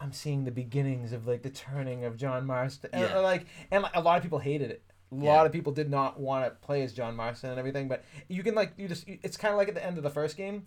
I'm 0.00 0.12
seeing 0.12 0.44
the 0.44 0.50
beginnings 0.50 1.12
of 1.12 1.26
like 1.26 1.42
the 1.42 1.50
turning 1.50 2.04
of 2.04 2.16
John 2.16 2.46
Marston. 2.46 2.90
And, 2.92 3.02
Yeah. 3.02 3.18
uh, 3.18 3.22
like, 3.22 3.46
and 3.70 3.82
like, 3.82 3.94
a 3.94 4.00
lot 4.00 4.16
of 4.16 4.22
people 4.22 4.38
hated 4.38 4.70
it. 4.70 4.82
A 5.12 5.16
Yeah. 5.16 5.34
lot 5.34 5.46
of 5.46 5.52
people 5.52 5.72
did 5.72 5.90
not 5.90 6.18
want 6.20 6.44
to 6.46 6.50
play 6.66 6.82
as 6.82 6.92
John 6.92 7.16
Marston 7.16 7.50
and 7.50 7.58
everything. 7.58 7.88
But 7.88 8.04
you 8.28 8.42
can 8.42 8.54
like 8.54 8.72
you 8.76 8.88
just 8.88 9.06
you- 9.08 9.18
it's 9.22 9.36
kind 9.36 9.52
of 9.52 9.58
like 9.58 9.68
at 9.68 9.74
the 9.74 9.84
end 9.84 9.96
of 9.98 10.02
the 10.04 10.10
first 10.10 10.36
game 10.36 10.66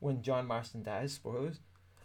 when 0.00 0.22
John 0.22 0.46
Marston 0.46 0.82
dies. 0.82 1.12
Spoilers. 1.12 1.60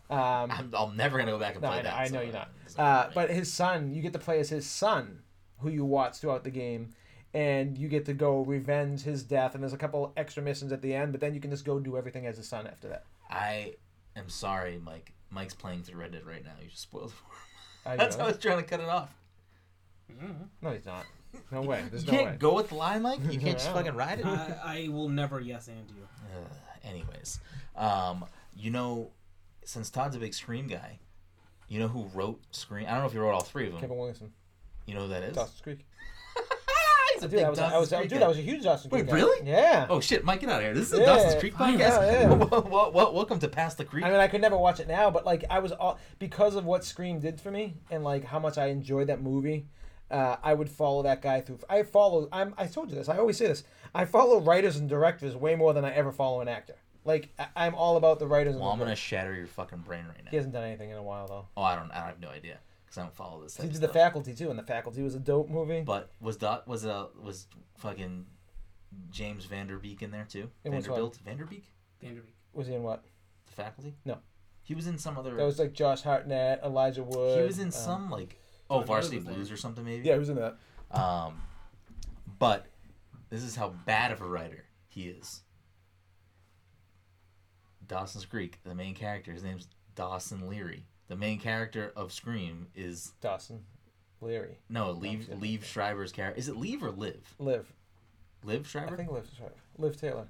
Um, 0.09 0.51
I'm, 0.51 0.73
I'm 0.77 0.97
never 0.97 1.17
gonna 1.17 1.31
go 1.31 1.39
back 1.39 1.53
and 1.53 1.61
no, 1.61 1.69
play 1.69 1.77
I 1.79 1.81
know, 1.81 1.89
that. 1.89 1.97
I 1.99 2.07
so 2.07 2.13
know 2.15 2.21
you're 2.21 2.33
not. 2.33 2.49
Uh, 2.77 3.09
but 3.15 3.29
his 3.29 3.51
son, 3.51 3.93
you 3.93 4.01
get 4.01 4.11
to 4.13 4.19
play 4.19 4.39
as 4.41 4.49
his 4.49 4.69
son, 4.69 5.23
who 5.59 5.69
you 5.69 5.85
watch 5.85 6.17
throughout 6.17 6.43
the 6.43 6.49
game, 6.51 6.89
and 7.33 7.77
you 7.77 7.87
get 7.87 8.05
to 8.05 8.13
go 8.13 8.41
revenge 8.41 9.01
his 9.01 9.23
death. 9.23 9.53
And 9.55 9.63
there's 9.63 9.73
a 9.73 9.77
couple 9.77 10.11
extra 10.17 10.43
missions 10.43 10.71
at 10.71 10.81
the 10.81 10.93
end, 10.93 11.11
but 11.11 11.21
then 11.21 11.33
you 11.33 11.39
can 11.39 11.51
just 11.51 11.65
go 11.65 11.79
do 11.79 11.97
everything 11.97 12.25
as 12.25 12.37
a 12.39 12.43
son 12.43 12.67
after 12.67 12.87
that. 12.89 13.03
I 13.29 13.75
am 14.15 14.29
sorry, 14.29 14.79
Mike. 14.83 15.13
Mike's 15.29 15.53
playing 15.53 15.83
through 15.83 15.99
Red 16.01 16.11
Dead 16.11 16.25
right 16.25 16.43
now. 16.43 16.51
You 16.61 16.69
just 16.69 16.81
spoiled 16.83 17.11
it 17.11 17.13
for 17.13 17.25
him. 17.25 17.93
I 17.93 17.95
That's 18.03 18.15
how 18.17 18.25
I 18.25 18.27
was 18.27 18.37
trying 18.37 18.57
to 18.57 18.63
cut 18.63 18.79
it 18.81 18.89
off. 18.89 19.13
Mhm. 20.11 20.47
No, 20.61 20.71
he's 20.71 20.85
not. 20.85 21.05
No 21.51 21.61
way. 21.61 21.83
There's 21.89 22.03
You 22.05 22.11
no 22.11 22.17
can't 22.17 22.31
way. 22.31 22.37
go 22.37 22.53
with 22.55 22.69
the 22.69 22.75
line, 22.75 23.01
Mike. 23.01 23.19
You 23.31 23.39
can't 23.39 23.57
just 23.57 23.67
Yeah. 23.67 23.73
fucking 23.75 23.95
ride 23.95 24.19
it. 24.19 24.25
I, 24.25 24.57
I 24.63 24.87
will 24.89 25.07
never 25.07 25.39
yes 25.39 25.69
and 25.69 25.89
you. 25.89 26.05
Ugh, 26.37 26.47
anyways, 26.83 27.39
um, 27.77 28.25
you 28.53 28.69
know, 28.71 29.11
since 29.63 29.89
Todd's 29.89 30.17
a 30.17 30.19
big 30.19 30.33
Scream 30.33 30.67
guy, 30.67 30.99
you 31.69 31.79
know 31.79 31.87
who 31.87 32.07
wrote 32.13 32.41
Scream? 32.51 32.85
I 32.87 32.91
don't 32.91 32.99
know 32.99 33.05
if 33.07 33.13
you 33.13 33.21
wrote 33.21 33.31
all 33.33 33.39
three 33.43 33.67
of 33.67 33.71
them. 33.71 33.79
Kevin 33.81 33.95
Williamson. 33.95 34.33
You 34.85 34.95
know 34.95 35.01
who 35.03 35.07
that 35.09 35.23
is? 35.23 35.35
Dawson's 35.35 35.61
Creek. 35.61 35.85
He's 37.21 37.27
a 37.27 37.27
Dude, 37.29 37.37
big 37.37 37.45
I 37.45 37.49
was, 37.49 37.59
I 37.59 37.61
Dawson's 37.69 37.79
was, 37.79 37.89
Creek 37.99 38.09
dude, 38.09 38.19
guy. 38.19 38.25
I 38.25 38.27
was 38.27 38.37
a 38.37 38.41
huge 38.41 38.63
Dawson's 38.63 38.91
Wait, 38.91 38.99
Creek 38.99 39.09
guy. 39.09 39.15
really? 39.15 39.47
Yeah. 39.49 39.87
Oh 39.89 39.99
shit, 39.99 40.23
Mike, 40.25 40.41
get 40.41 40.49
out 40.49 40.57
of 40.57 40.61
here! 40.63 40.73
This 40.73 40.87
is 40.91 40.93
a 40.93 40.99
Yeah. 41.01 41.05
Dawson's 41.05 41.35
Creek 41.39 41.55
Fine. 41.55 41.77
podcast. 41.77 41.79
Yeah, 41.79 42.11
yeah. 42.21 42.33
Well, 42.33 42.61
well, 42.69 42.91
well, 42.91 43.13
welcome 43.13 43.39
to 43.39 43.47
Past 43.47 43.77
the 43.77 43.85
Creek. 43.85 44.03
I 44.05 44.09
mean, 44.11 44.19
I 44.19 44.27
could 44.27 44.41
never 44.41 44.57
watch 44.57 44.79
it 44.79 44.87
now, 44.87 45.09
but 45.11 45.25
like 45.25 45.45
I 45.49 45.59
was 45.59 45.71
all 45.71 45.99
because 46.19 46.55
of 46.55 46.65
what 46.65 46.83
Scream 46.83 47.19
did 47.19 47.39
for 47.39 47.51
me 47.51 47.75
and 47.89 48.03
like 48.03 48.25
how 48.25 48.39
much 48.39 48.57
I 48.57 48.67
enjoyed 48.67 49.07
that 49.07 49.21
movie. 49.21 49.67
Uh, 50.09 50.35
I 50.43 50.53
would 50.53 50.69
follow 50.69 51.03
that 51.03 51.21
guy 51.21 51.39
through. 51.39 51.59
I 51.69 51.83
follow. 51.83 52.27
I'm. 52.33 52.53
I 52.57 52.67
told 52.67 52.89
you 52.89 52.95
this. 52.95 53.07
I 53.07 53.17
always 53.17 53.37
say 53.37 53.47
this. 53.47 53.63
I 53.95 54.03
follow 54.05 54.39
writers 54.41 54.75
and 54.75 54.89
directors 54.89 55.35
way 55.37 55.55
more 55.55 55.73
than 55.73 55.85
I 55.85 55.91
ever 55.93 56.11
follow 56.11 56.41
an 56.41 56.49
actor. 56.49 56.75
Like 57.05 57.29
I, 57.39 57.47
I'm 57.55 57.75
all 57.75 57.95
about 57.97 58.19
the 58.19 58.27
writers. 58.27 58.55
well, 58.55 58.65
and 58.65 58.73
I'm 58.73 58.79
the 58.79 58.85
gonna 58.85 58.95
shatter 58.97 59.33
your 59.33 59.47
fucking 59.47 59.79
brain 59.79 60.05
right 60.07 60.23
now. 60.23 60.29
He 60.31 60.35
hasn't 60.35 60.53
done 60.53 60.63
anything 60.65 60.89
in 60.89 60.97
a 60.97 61.03
while 61.03 61.27
though. 61.27 61.45
Oh, 61.55 61.61
I 61.63 61.75
don't. 61.77 61.89
I 61.91 62.05
have 62.07 62.19
no 62.19 62.27
idea 62.29 62.57
because 62.91 63.01
I 63.03 63.05
don't 63.05 63.15
follow 63.15 63.41
this. 63.41 63.55
Type 63.55 63.65
He 63.65 63.71
did 63.71 63.81
the 63.81 63.87
stuff. 63.87 63.93
Faculty 63.93 64.33
too, 64.33 64.49
and 64.49 64.59
the 64.59 64.63
Faculty 64.63 65.01
was 65.01 65.15
a 65.15 65.19
dope 65.19 65.49
movie. 65.49 65.81
But 65.81 66.11
was 66.19 66.37
that 66.39 66.67
was 66.67 66.85
uh 66.85 67.07
was 67.21 67.47
fucking 67.77 68.25
James 69.09 69.45
Van 69.45 69.67
Der 69.67 69.77
Beek 69.77 70.01
in 70.01 70.11
there 70.11 70.27
too? 70.29 70.49
In 70.65 70.73
which 70.75 70.87
one? 70.87 70.99
Vanderbilt, 70.99 71.19
Vanderbeek, 71.25 71.63
Vanderbeek. 72.03 72.33
Was 72.53 72.67
he 72.67 72.73
in 72.73 72.83
what? 72.83 73.03
the 73.45 73.53
faculty. 73.53 73.95
No. 74.05 74.17
he 74.63 74.75
was 74.75 74.87
in 74.87 74.97
some 74.97 75.17
other. 75.17 75.35
That 75.35 75.45
was 75.45 75.59
like 75.59 75.73
Josh 75.73 76.01
Hartnett, 76.01 76.61
Elijah 76.63 77.03
Wood. 77.03 77.39
he 77.39 77.45
was 77.45 77.59
in 77.59 77.67
um, 77.67 77.71
some 77.71 78.09
like 78.09 78.37
oh 78.69 78.79
John 78.79 78.87
Varsity 78.87 79.19
Blues 79.19 79.47
there. 79.47 79.55
or 79.55 79.57
something 79.57 79.85
maybe. 79.85 80.07
Yeah, 80.07 80.13
he 80.13 80.19
was 80.19 80.29
in 80.29 80.35
that. 80.35 80.57
Um, 80.91 81.41
but 82.39 82.65
this 83.29 83.43
is 83.43 83.55
how 83.55 83.69
bad 83.85 84.11
of 84.11 84.21
a 84.21 84.25
writer 84.25 84.65
he 84.89 85.03
is. 85.03 85.41
Dawson's 87.87 88.25
Creek, 88.25 88.59
the 88.63 88.75
main 88.75 88.95
character, 88.95 89.31
his 89.31 89.43
name's 89.43 89.67
Dawson 89.95 90.49
Leary. 90.49 90.85
The 91.11 91.17
main 91.17 91.39
character 91.39 91.91
of 91.97 92.13
Scream 92.13 92.67
is 92.73 93.11
Dawson, 93.19 93.65
Leary, 94.21 94.59
no 94.69 94.91
Leave. 94.91 95.27
Leave 95.41 95.65
Schreiber's 95.65 96.13
character. 96.13 96.39
Is 96.39 96.47
it 96.47 96.55
Leave 96.55 96.81
or 96.81 96.89
Live? 96.89 97.35
Liv. 97.37 97.69
Live 98.45 98.61
I 98.65 98.69
Schreiber. 98.69 98.95
think 98.95 99.11
Liv. 99.11 99.29
Sorry. 99.37 99.51
Liv 99.77 99.99
Taylor. 99.99 100.29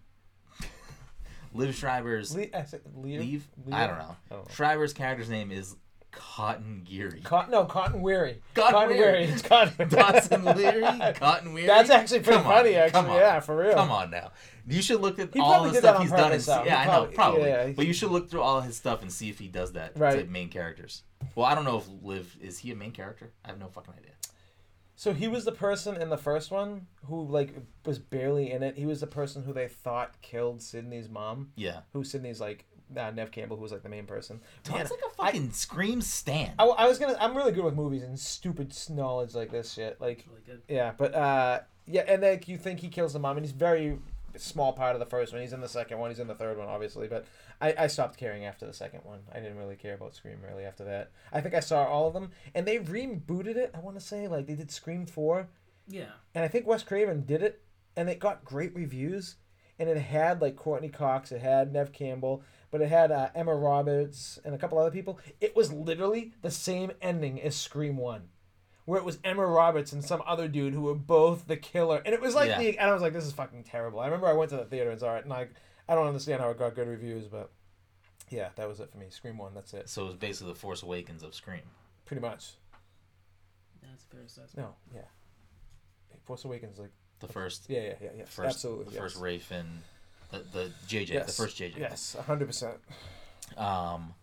Liv 1.53 1.75
Schreiber's 1.75 2.35
Le- 2.35 2.47
I 2.51 2.63
said? 2.63 2.81
Leave. 2.95 3.47
Lear? 3.63 3.75
I 3.79 3.85
don't 3.85 3.99
know. 3.99 4.15
I 4.31 4.33
don't 4.33 4.47
know. 4.47 4.53
Schreiber's 4.55 4.91
character's 4.91 5.29
name 5.29 5.51
is 5.51 5.75
Cotton 6.11 6.81
Geary. 6.83 7.21
Cotton, 7.21 7.51
no, 7.51 7.65
Cotton 7.65 8.01
Weary. 8.01 8.41
Cotton 8.53 8.89
Weary. 8.97 9.23
It's 9.25 9.41
Cotton 9.41 9.87
Dawson 9.89 10.43
Leary. 10.45 11.13
Cotton 11.15 11.53
Weary. 11.53 11.67
That's 11.67 11.89
actually 11.89 12.19
pretty 12.19 12.41
Come 12.41 12.51
funny, 12.51 12.73
come 12.73 12.81
actually. 13.05 13.15
Yeah, 13.17 13.39
for 13.39 13.55
real. 13.57 13.73
Come 13.73 13.91
on 13.91 14.11
now. 14.11 14.31
You 14.67 14.81
should 14.81 15.01
look 15.01 15.19
at 15.19 15.33
He 15.33 15.39
all 15.39 15.63
the 15.63 15.73
stuff 15.73 16.01
he's 16.01 16.11
done. 16.11 16.19
And 16.19 16.29
purpose, 16.31 16.45
see, 16.45 16.51
though. 16.51 16.61
He 16.63 16.67
yeah, 16.69 16.79
I 16.81 16.85
know, 16.85 16.91
probably- 16.91 17.15
probably. 17.15 17.49
yeah, 17.49 17.67
but 17.75 17.87
you 17.87 17.93
should 17.93 18.11
look 18.11 18.29
through 18.29 18.41
all 18.41 18.61
his 18.61 18.75
stuff 18.77 19.01
and 19.01 19.11
see 19.11 19.29
if 19.29 19.39
he 19.39 19.47
does 19.47 19.73
that 19.73 19.97
Right. 19.97 20.19
to 20.25 20.31
main 20.31 20.49
characters. 20.49 21.03
Well, 21.35 21.45
I 21.45 21.55
don't 21.55 21.63
know 21.65 21.77
if 21.77 21.85
Liv 22.03 22.37
is 22.41 22.59
he 22.59 22.71
a 22.71 22.75
main 22.75 22.91
character. 22.91 23.31
I 23.45 23.49
have 23.49 23.59
no 23.59 23.67
fucking 23.67 23.93
idea. 23.97 24.11
So 24.95 25.13
he 25.13 25.27
was 25.27 25.45
the 25.45 25.51
person 25.51 25.99
in 25.99 26.09
the 26.09 26.17
first 26.17 26.51
one 26.51 26.85
who 27.05 27.25
like 27.25 27.55
was 27.85 27.97
barely 27.97 28.51
in 28.51 28.61
it. 28.61 28.77
He 28.77 28.85
was 28.85 28.99
the 28.99 29.07
person 29.07 29.41
who 29.43 29.51
they 29.53 29.67
thought 29.67 30.21
killed 30.21 30.61
Sydney's 30.61 31.09
mom. 31.09 31.53
Yeah, 31.55 31.79
Who 31.93 32.03
Sydney's 32.03 32.39
like 32.39 32.65
uh, 32.97 33.11
Neve 33.11 33.31
Campbell, 33.31 33.57
who 33.57 33.63
was 33.63 33.71
like 33.71 33.83
the 33.83 33.89
main 33.89 34.05
person. 34.05 34.39
Man, 34.69 34.79
Todd's 34.79 34.91
like 34.91 34.99
a 35.05 35.15
fucking 35.15 35.51
scream 35.51 36.01
stand. 36.01 36.53
I, 36.59 36.65
I 36.65 36.87
was 36.87 36.99
gonna. 36.99 37.17
I'm 37.19 37.35
really 37.35 37.51
good 37.51 37.63
with 37.63 37.75
movies 37.75 38.03
and 38.03 38.19
stupid 38.19 38.75
knowledge 38.89 39.33
like 39.35 39.51
this 39.51 39.73
shit. 39.73 39.99
Like 40.01 40.25
really 40.29 40.41
good. 40.45 40.61
yeah, 40.67 40.91
but 40.97 41.13
uh, 41.15 41.59
yeah, 41.85 42.03
and 42.07 42.21
like 42.21 42.47
you 42.47 42.57
think 42.57 42.79
he 42.79 42.89
kills 42.89 43.13
the 43.13 43.19
mom, 43.19 43.37
and 43.37 43.45
he's 43.45 43.53
very 43.53 43.97
small 44.37 44.71
part 44.71 44.95
of 44.95 44.99
the 44.99 45.05
first 45.05 45.33
one. 45.33 45.41
He's 45.41 45.51
in 45.53 45.59
the 45.61 45.67
second 45.67 45.99
one. 45.99 46.09
He's 46.09 46.19
in 46.19 46.27
the 46.27 46.35
third 46.35 46.57
one, 46.57 46.67
obviously. 46.67 47.07
But 47.07 47.25
I, 47.59 47.73
I 47.77 47.87
stopped 47.87 48.17
caring 48.17 48.45
after 48.45 48.65
the 48.65 48.73
second 48.73 49.01
one. 49.03 49.19
I 49.33 49.39
didn't 49.39 49.57
really 49.57 49.75
care 49.75 49.93
about 49.95 50.15
Scream 50.15 50.37
really 50.47 50.63
after 50.63 50.85
that. 50.85 51.11
I 51.33 51.41
think 51.41 51.53
I 51.53 51.59
saw 51.59 51.83
all 51.85 52.07
of 52.07 52.13
them, 52.13 52.31
and 52.55 52.65
they 52.65 52.77
rebooted 52.79 53.57
it. 53.57 53.71
I 53.75 53.79
want 53.79 53.97
to 53.99 54.01
say 54.05 54.27
like 54.27 54.47
they 54.47 54.55
did 54.55 54.71
Scream 54.71 55.05
four, 55.05 55.47
Yeah. 55.87 56.05
and 56.33 56.43
I 56.45 56.47
think 56.47 56.65
Wes 56.65 56.83
Craven 56.83 57.25
did 57.25 57.43
it, 57.43 57.61
and 57.97 58.09
it 58.09 58.19
got 58.19 58.45
great 58.45 58.73
reviews. 58.75 59.35
And 59.79 59.89
it 59.89 59.97
had 59.97 60.41
like 60.43 60.55
Courteney 60.57 60.89
Cox, 60.89 61.31
it 61.31 61.41
had 61.41 61.73
Neve 61.73 61.91
Campbell, 61.91 62.43
but 62.71 62.81
it 62.81 62.89
had 62.89 63.11
uh, 63.11 63.29
Emma 63.35 63.53
Roberts 63.53 64.39
and 64.45 64.55
a 64.55 64.57
couple 64.57 64.77
other 64.79 64.91
people. 64.91 65.19
It 65.39 65.55
was 65.55 65.71
literally 65.71 66.33
the 66.41 66.51
same 66.51 66.91
ending 67.01 67.41
as 67.41 67.55
Scream 67.55 67.97
One, 67.97 68.29
where 68.85 68.97
it 68.97 69.05
was 69.05 69.19
Emma 69.23 69.45
Roberts 69.45 69.91
and 69.93 70.03
some 70.03 70.23
other 70.25 70.47
dude 70.47 70.73
who 70.73 70.81
were 70.81 70.95
both 70.95 71.47
the 71.47 71.57
killer, 71.57 72.01
and 72.05 72.13
it 72.15 72.21
was 72.21 72.33
like 72.35 72.49
Yeah. 72.49 72.59
the 72.59 72.77
and 72.79 72.89
I 72.89 72.93
was 72.93 73.01
like, 73.01 73.13
this 73.13 73.25
is 73.25 73.33
fucking 73.33 73.63
terrible. 73.65 73.99
I 73.99 74.05
remember 74.05 74.27
I 74.27 74.33
went 74.33 74.49
to 74.51 74.57
the 74.57 74.65
theater 74.65 74.89
and 74.89 74.99
saw 74.99 75.17
it, 75.17 75.25
and 75.25 75.33
I 75.33 75.47
I 75.87 75.95
don't 75.95 76.07
understand 76.07 76.41
how 76.41 76.49
it 76.49 76.57
got 76.57 76.73
good 76.75 76.87
reviews, 76.87 77.27
but 77.27 77.51
yeah, 78.29 78.49
that 78.55 78.67
was 78.67 78.79
it 78.79 78.89
for 78.91 78.97
me. 78.97 79.07
Scream 79.09 79.37
One, 79.37 79.53
that's 79.53 79.73
it, 79.73 79.89
So 79.89 80.03
it 80.03 80.05
was 80.05 80.15
basically 80.15 80.53
the 80.53 80.59
Force 80.59 80.83
Awakens 80.83 81.21
of 81.23 81.35
Scream. 81.35 81.61
pretty 82.05 82.21
much. 82.21 82.51
That's 83.83 84.05
a 84.05 84.07
fair 84.15 84.21
assessment. 84.25 84.67
No, 84.67 84.75
yeah, 84.95 85.01
Force 86.25 86.45
Awakens, 86.45 86.79
like 86.79 86.91
The 87.19 87.27
first, 87.27 87.65
yeah, 87.67 87.81
yeah, 87.81 87.93
yeah, 88.01 88.09
yes, 88.19 88.29
first, 88.29 88.55
absolutely, 88.55 88.85
the 88.85 88.91
yes. 88.91 88.99
first 88.99 89.17
Rafe 89.17 89.51
and 89.51 89.67
the, 90.31 90.39
the 90.51 90.71
JJ, 90.87 91.09
yes. 91.09 91.25
the 91.35 91.43
first 91.43 91.57
JJ. 91.59 91.77
yes, 91.77 92.15
hundred 92.25 92.45
percent. 92.47 92.77
Um, 93.57 94.13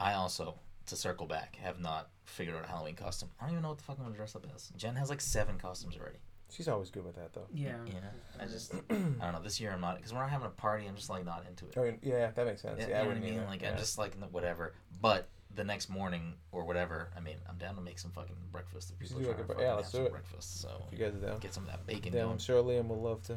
I 0.00 0.14
also, 0.14 0.54
to 0.86 0.96
circle 0.96 1.26
back, 1.26 1.56
have 1.62 1.80
not 1.80 2.08
figured 2.24 2.56
out 2.56 2.64
a 2.64 2.68
Halloween 2.68 2.94
costume. 2.96 3.28
I 3.40 3.44
don't 3.44 3.52
even 3.52 3.62
know 3.62 3.68
what 3.70 3.78
the 3.78 3.84
fuck 3.84 3.96
I'm 3.98 4.04
gonna 4.04 4.16
dress 4.16 4.34
up 4.34 4.46
as. 4.54 4.70
Jen 4.76 4.96
has 4.96 5.10
like 5.10 5.20
seven 5.20 5.58
costumes 5.58 5.96
already. 5.96 6.18
She's 6.50 6.68
always 6.68 6.90
good 6.90 7.04
with 7.04 7.16
that, 7.16 7.32
though. 7.32 7.46
Yeah. 7.52 7.76
Yeah, 7.86 7.94
I 8.40 8.44
just, 8.46 8.74
I 8.90 8.94
don't 8.94 9.32
know. 9.32 9.42
This 9.42 9.60
year 9.60 9.72
I'm 9.72 9.80
not 9.80 9.96
because 9.96 10.12
we're 10.12 10.20
not 10.20 10.30
having 10.30 10.46
a 10.46 10.50
party. 10.50 10.86
I'm 10.86 10.94
just 10.94 11.10
like 11.10 11.24
not 11.24 11.44
into 11.48 11.66
it. 11.66 11.76
I 11.76 11.82
mean, 11.84 11.98
yeah, 12.02 12.30
that 12.34 12.46
makes 12.46 12.62
sense. 12.62 12.76
Yeah, 12.80 12.86
Yeah, 12.88 12.88
you 12.88 12.94
I 12.94 12.98
know 12.98 12.98
what 12.98 13.04
I 13.04 13.08
wouldn't 13.08 13.24
mean? 13.24 13.34
either. 13.34 13.46
Like 13.46 13.62
yeah. 13.62 13.70
I'm 13.72 13.78
just 13.78 13.98
like 13.98 14.14
whatever. 14.30 14.74
But 15.00 15.28
the 15.54 15.64
next 15.64 15.88
morning 15.88 16.34
or 16.52 16.64
whatever, 16.64 17.10
I 17.16 17.20
mean, 17.20 17.36
I'm 17.48 17.56
down 17.56 17.74
to 17.76 17.80
make 17.80 17.98
some 17.98 18.10
fucking 18.12 18.36
breakfast. 18.52 18.90
If 18.92 18.98
people 18.98 19.20
do 19.22 19.30
are 19.30 19.34
like 19.34 19.46
trying 19.46 19.58
a 19.60 19.62
yeah, 19.62 19.74
let's 19.74 19.90
do 19.92 20.02
it. 20.04 20.12
breakfast, 20.12 20.60
so 20.60 20.84
If 20.92 20.98
you 20.98 21.04
guys 21.04 21.14
are 21.14 21.26
down. 21.26 21.38
get 21.40 21.54
some 21.54 21.64
of 21.64 21.70
that 21.70 21.86
bacon 21.86 22.12
Yeah, 22.12 22.20
going. 22.20 22.32
I'm 22.32 22.38
sure 22.38 22.62
Liam 22.62 22.88
will 22.88 23.00
love 23.02 23.22
to. 23.24 23.36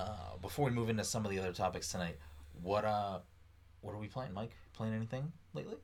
Uh, 0.00 0.36
before 0.40 0.64
we 0.64 0.70
move 0.70 0.88
into 0.88 1.04
some 1.04 1.24
of 1.24 1.30
the 1.30 1.38
other 1.38 1.52
topics 1.52 1.88
tonight, 1.90 2.16
what 2.62 2.84
uh, 2.84 3.18
what 3.82 3.92
are 3.94 3.98
we 3.98 4.08
playing, 4.08 4.32
Mike? 4.32 4.52
Playing 4.72 4.94
anything 4.94 5.30
lately? 5.52 5.76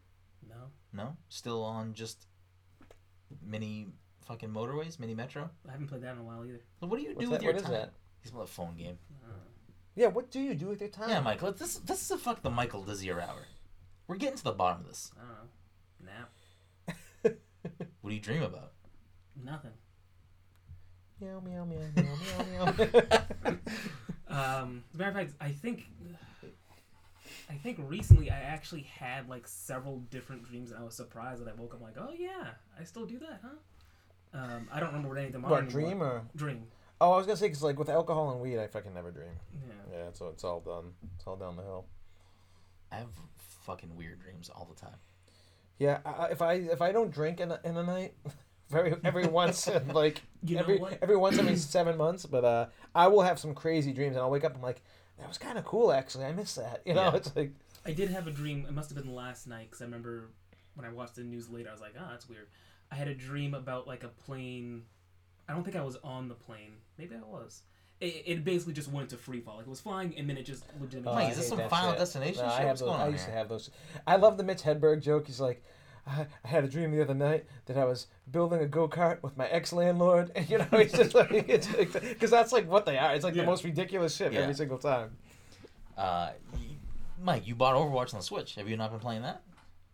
No. 0.48 0.54
No, 0.92 1.16
still 1.28 1.62
on 1.62 1.92
just 1.92 2.26
mini 3.44 3.88
fucking 4.26 4.48
motorways, 4.50 4.98
mini 4.98 5.14
metro. 5.14 5.50
I 5.68 5.72
haven't 5.72 5.88
played 5.88 6.02
that 6.02 6.12
in 6.12 6.18
a 6.18 6.22
while 6.22 6.44
either. 6.46 6.60
So 6.80 6.86
what 6.86 6.96
do 6.98 7.02
you 7.02 7.10
What's 7.14 7.20
do 7.20 7.26
that? 7.26 7.32
with 7.32 7.42
your 7.42 7.52
What 7.52 7.60
is 7.60 7.66
time? 7.66 7.72
that? 7.72 7.92
He's 8.22 8.32
on 8.32 8.40
a 8.40 8.46
phone 8.46 8.76
game. 8.76 8.98
Uh, 9.24 9.32
Yeah, 9.94 10.06
what 10.08 10.30
do 10.30 10.40
you 10.40 10.54
do 10.54 10.66
with 10.68 10.80
your 10.80 10.88
time? 10.90 11.08
Yeah, 11.10 11.20
Michael. 11.20 11.52
This 11.52 11.76
this 11.78 12.02
is 12.02 12.10
a 12.10 12.18
fuck 12.18 12.42
the 12.42 12.50
Michael 12.50 12.82
Lizier 12.82 13.20
hour. 13.20 13.46
We're 14.06 14.16
getting 14.16 14.36
to 14.38 14.44
the 14.44 14.52
bottom 14.52 14.80
of 14.82 14.86
this. 14.88 15.12
I 15.18 15.20
don't 15.20 16.08
know. 16.08 16.12
Nap. 16.12 17.36
What 18.00 18.10
do 18.10 18.14
you 18.14 18.20
dream 18.22 18.42
about? 18.44 18.72
Nothing. 19.44 19.72
Meow 21.20 21.40
meow 21.40 21.64
meow 21.64 21.78
meow 21.96 22.16
meow 22.22 22.74
meow. 23.44 23.56
Um, 24.28 24.82
as 24.92 24.96
a 24.96 24.98
matter 24.98 25.10
of 25.10 25.16
fact, 25.28 25.32
I 25.40 25.50
think, 25.50 25.86
I 27.48 27.54
think 27.54 27.78
recently 27.86 28.30
I 28.30 28.40
actually 28.40 28.82
had 28.82 29.28
like 29.28 29.46
several 29.46 29.98
different 30.10 30.48
dreams, 30.48 30.70
and 30.72 30.80
I 30.80 30.84
was 30.84 30.94
surprised 30.94 31.44
that 31.44 31.48
I 31.48 31.54
woke 31.54 31.74
up 31.74 31.80
like, 31.80 31.94
oh 31.98 32.12
yeah, 32.18 32.48
I 32.78 32.84
still 32.84 33.06
do 33.06 33.18
that, 33.20 33.40
huh? 33.42 33.48
Um, 34.34 34.68
I 34.72 34.80
don't 34.80 34.88
remember 34.88 35.08
what 35.10 35.18
any 35.18 35.28
of 35.28 35.32
them 35.32 35.44
are. 35.44 35.50
what 35.50 35.62
anymore. 35.64 35.80
dream 35.82 36.02
or? 36.02 36.22
Dream. 36.34 36.62
Oh, 37.00 37.12
I 37.12 37.16
was 37.18 37.26
gonna 37.26 37.36
say 37.36 37.46
because 37.46 37.62
like 37.62 37.78
with 37.78 37.88
alcohol 37.88 38.30
and 38.32 38.40
weed, 38.40 38.58
I 38.58 38.66
fucking 38.66 38.92
never 38.94 39.10
dream. 39.10 39.30
Yeah. 39.52 39.96
Yeah, 39.98 40.04
so 40.12 40.28
it's 40.28 40.44
all 40.44 40.60
done. 40.60 40.92
It's 41.16 41.26
all 41.26 41.36
down 41.36 41.56
the 41.56 41.62
hill. 41.62 41.86
I 42.90 42.96
have 42.96 43.08
fucking 43.64 43.94
weird 43.96 44.20
dreams 44.20 44.50
all 44.54 44.66
the 44.72 44.80
time. 44.80 44.96
Yeah, 45.78 45.98
I, 46.04 46.10
I- 46.10 46.28
if 46.30 46.42
I 46.42 46.52
if 46.54 46.82
I 46.82 46.92
don't 46.92 47.10
drink 47.12 47.40
in 47.40 47.52
a, 47.52 47.60
in 47.64 47.76
a 47.76 47.82
night, 47.82 48.14
very 48.68 48.94
every 49.04 49.26
once 49.26 49.66
in, 49.68 49.88
like 49.92 50.22
You 50.42 50.56
know 50.56 50.62
every 50.62 50.78
what? 50.78 50.98
every 51.02 51.16
once 51.16 51.38
every 51.38 51.56
seven 51.56 51.96
months, 51.96 52.26
but 52.26 52.44
uh, 52.44 52.66
I 52.94 53.08
will 53.08 53.22
have 53.22 53.38
some 53.38 53.54
crazy 53.54 53.92
dreams 53.92 54.16
and 54.16 54.22
I'll 54.22 54.30
wake 54.30 54.44
up. 54.44 54.54
I'm 54.54 54.62
like, 54.62 54.82
that 55.18 55.28
was 55.28 55.38
kind 55.38 55.58
of 55.58 55.64
cool 55.64 55.92
actually. 55.92 56.24
I 56.24 56.32
miss 56.32 56.54
that. 56.56 56.82
You 56.84 56.94
know, 56.94 57.04
Yeah. 57.10 57.16
it's 57.16 57.34
like 57.36 57.52
I 57.84 57.92
did 57.92 58.10
have 58.10 58.26
a 58.26 58.30
dream. 58.32 58.66
It 58.68 58.72
must 58.72 58.90
have 58.90 59.02
been 59.02 59.14
last 59.14 59.46
night 59.46 59.66
because 59.68 59.80
I 59.80 59.84
remember 59.84 60.30
when 60.74 60.84
I 60.84 60.90
watched 60.92 61.14
the 61.16 61.22
news 61.22 61.48
later. 61.48 61.68
I 61.68 61.72
was 61.72 61.80
like, 61.80 61.94
"Oh, 61.98 62.06
that's 62.10 62.28
weird." 62.28 62.48
I 62.90 62.94
had 62.96 63.08
a 63.08 63.14
dream 63.14 63.54
about 63.54 63.86
like 63.86 64.02
a 64.04 64.08
plane. 64.08 64.82
I 65.48 65.52
don't 65.54 65.62
think 65.64 65.76
I 65.76 65.82
was 65.82 65.96
on 66.02 66.28
the 66.28 66.34
plane. 66.34 66.72
Maybe 66.98 67.14
I 67.14 67.18
was. 67.20 67.62
It, 68.00 68.22
it 68.26 68.44
basically 68.44 68.74
just 68.74 68.90
went 68.92 69.04
into 69.10 69.16
free 69.16 69.40
fall. 69.40 69.56
Like 69.56 69.66
it 69.66 69.70
was 69.70 69.80
flying, 69.80 70.14
and 70.18 70.28
then 70.28 70.36
it 70.36 70.44
just 70.44 70.64
legitimately. 70.80 71.12
Oh, 71.12 71.14
Mike, 71.14 71.28
I 71.28 71.30
is 71.30 71.36
this 71.38 71.48
some 71.48 71.58
Final 71.68 71.90
shit. 71.92 71.98
Destination 72.00 72.42
No, 72.44 72.48
I 72.48 72.50
shit? 72.50 72.58
have 72.58 72.66
What's 72.68 72.80
those. 72.80 72.88
going 72.90 73.00
I 73.00 73.04
on 73.06 73.12
used 73.12 73.24
to 73.24 73.30
have 73.30 73.48
those. 73.48 73.70
I 74.06 74.16
love 74.16 74.36
the 74.36 74.44
Mitch 74.44 74.62
Hedberg 74.62 75.00
joke. 75.00 75.26
He's 75.28 75.40
like, 75.40 75.62
I, 76.06 76.26
I 76.44 76.48
had 76.48 76.64
a 76.64 76.68
dream 76.68 76.92
the 76.92 77.02
other 77.02 77.14
night 77.14 77.44
that 77.66 77.76
I 77.76 77.84
was 77.84 78.06
building 78.30 78.60
a 78.60 78.66
go 78.66 78.88
kart 78.88 79.22
with 79.22 79.36
my 79.36 79.46
ex 79.48 79.72
landlord, 79.72 80.30
and 80.36 80.48
you 80.48 80.58
know, 80.58 80.66
he's 80.72 80.92
just 80.92 81.14
like, 81.14 81.30
it's 81.48 81.66
because 81.66 82.30
that's 82.30 82.52
like 82.52 82.68
what 82.68 82.86
they 82.86 82.96
are. 82.98 83.14
It's 83.14 83.24
like 83.24 83.34
Yeah. 83.34 83.42
the 83.42 83.46
most 83.46 83.64
ridiculous 83.64 84.14
shit 84.14 84.32
Yeah. 84.32 84.40
every 84.40 84.54
single 84.54 84.78
time. 84.78 85.16
Uh, 85.96 86.30
y- 86.54 86.60
Mike, 87.22 87.46
you 87.46 87.54
bought 87.54 87.74
Overwatch 87.74 88.12
on 88.14 88.20
the 88.20 88.24
Switch. 88.24 88.54
Have 88.56 88.68
you 88.68 88.76
not 88.76 88.90
been 88.90 89.00
playing 89.00 89.22
that? 89.22 89.42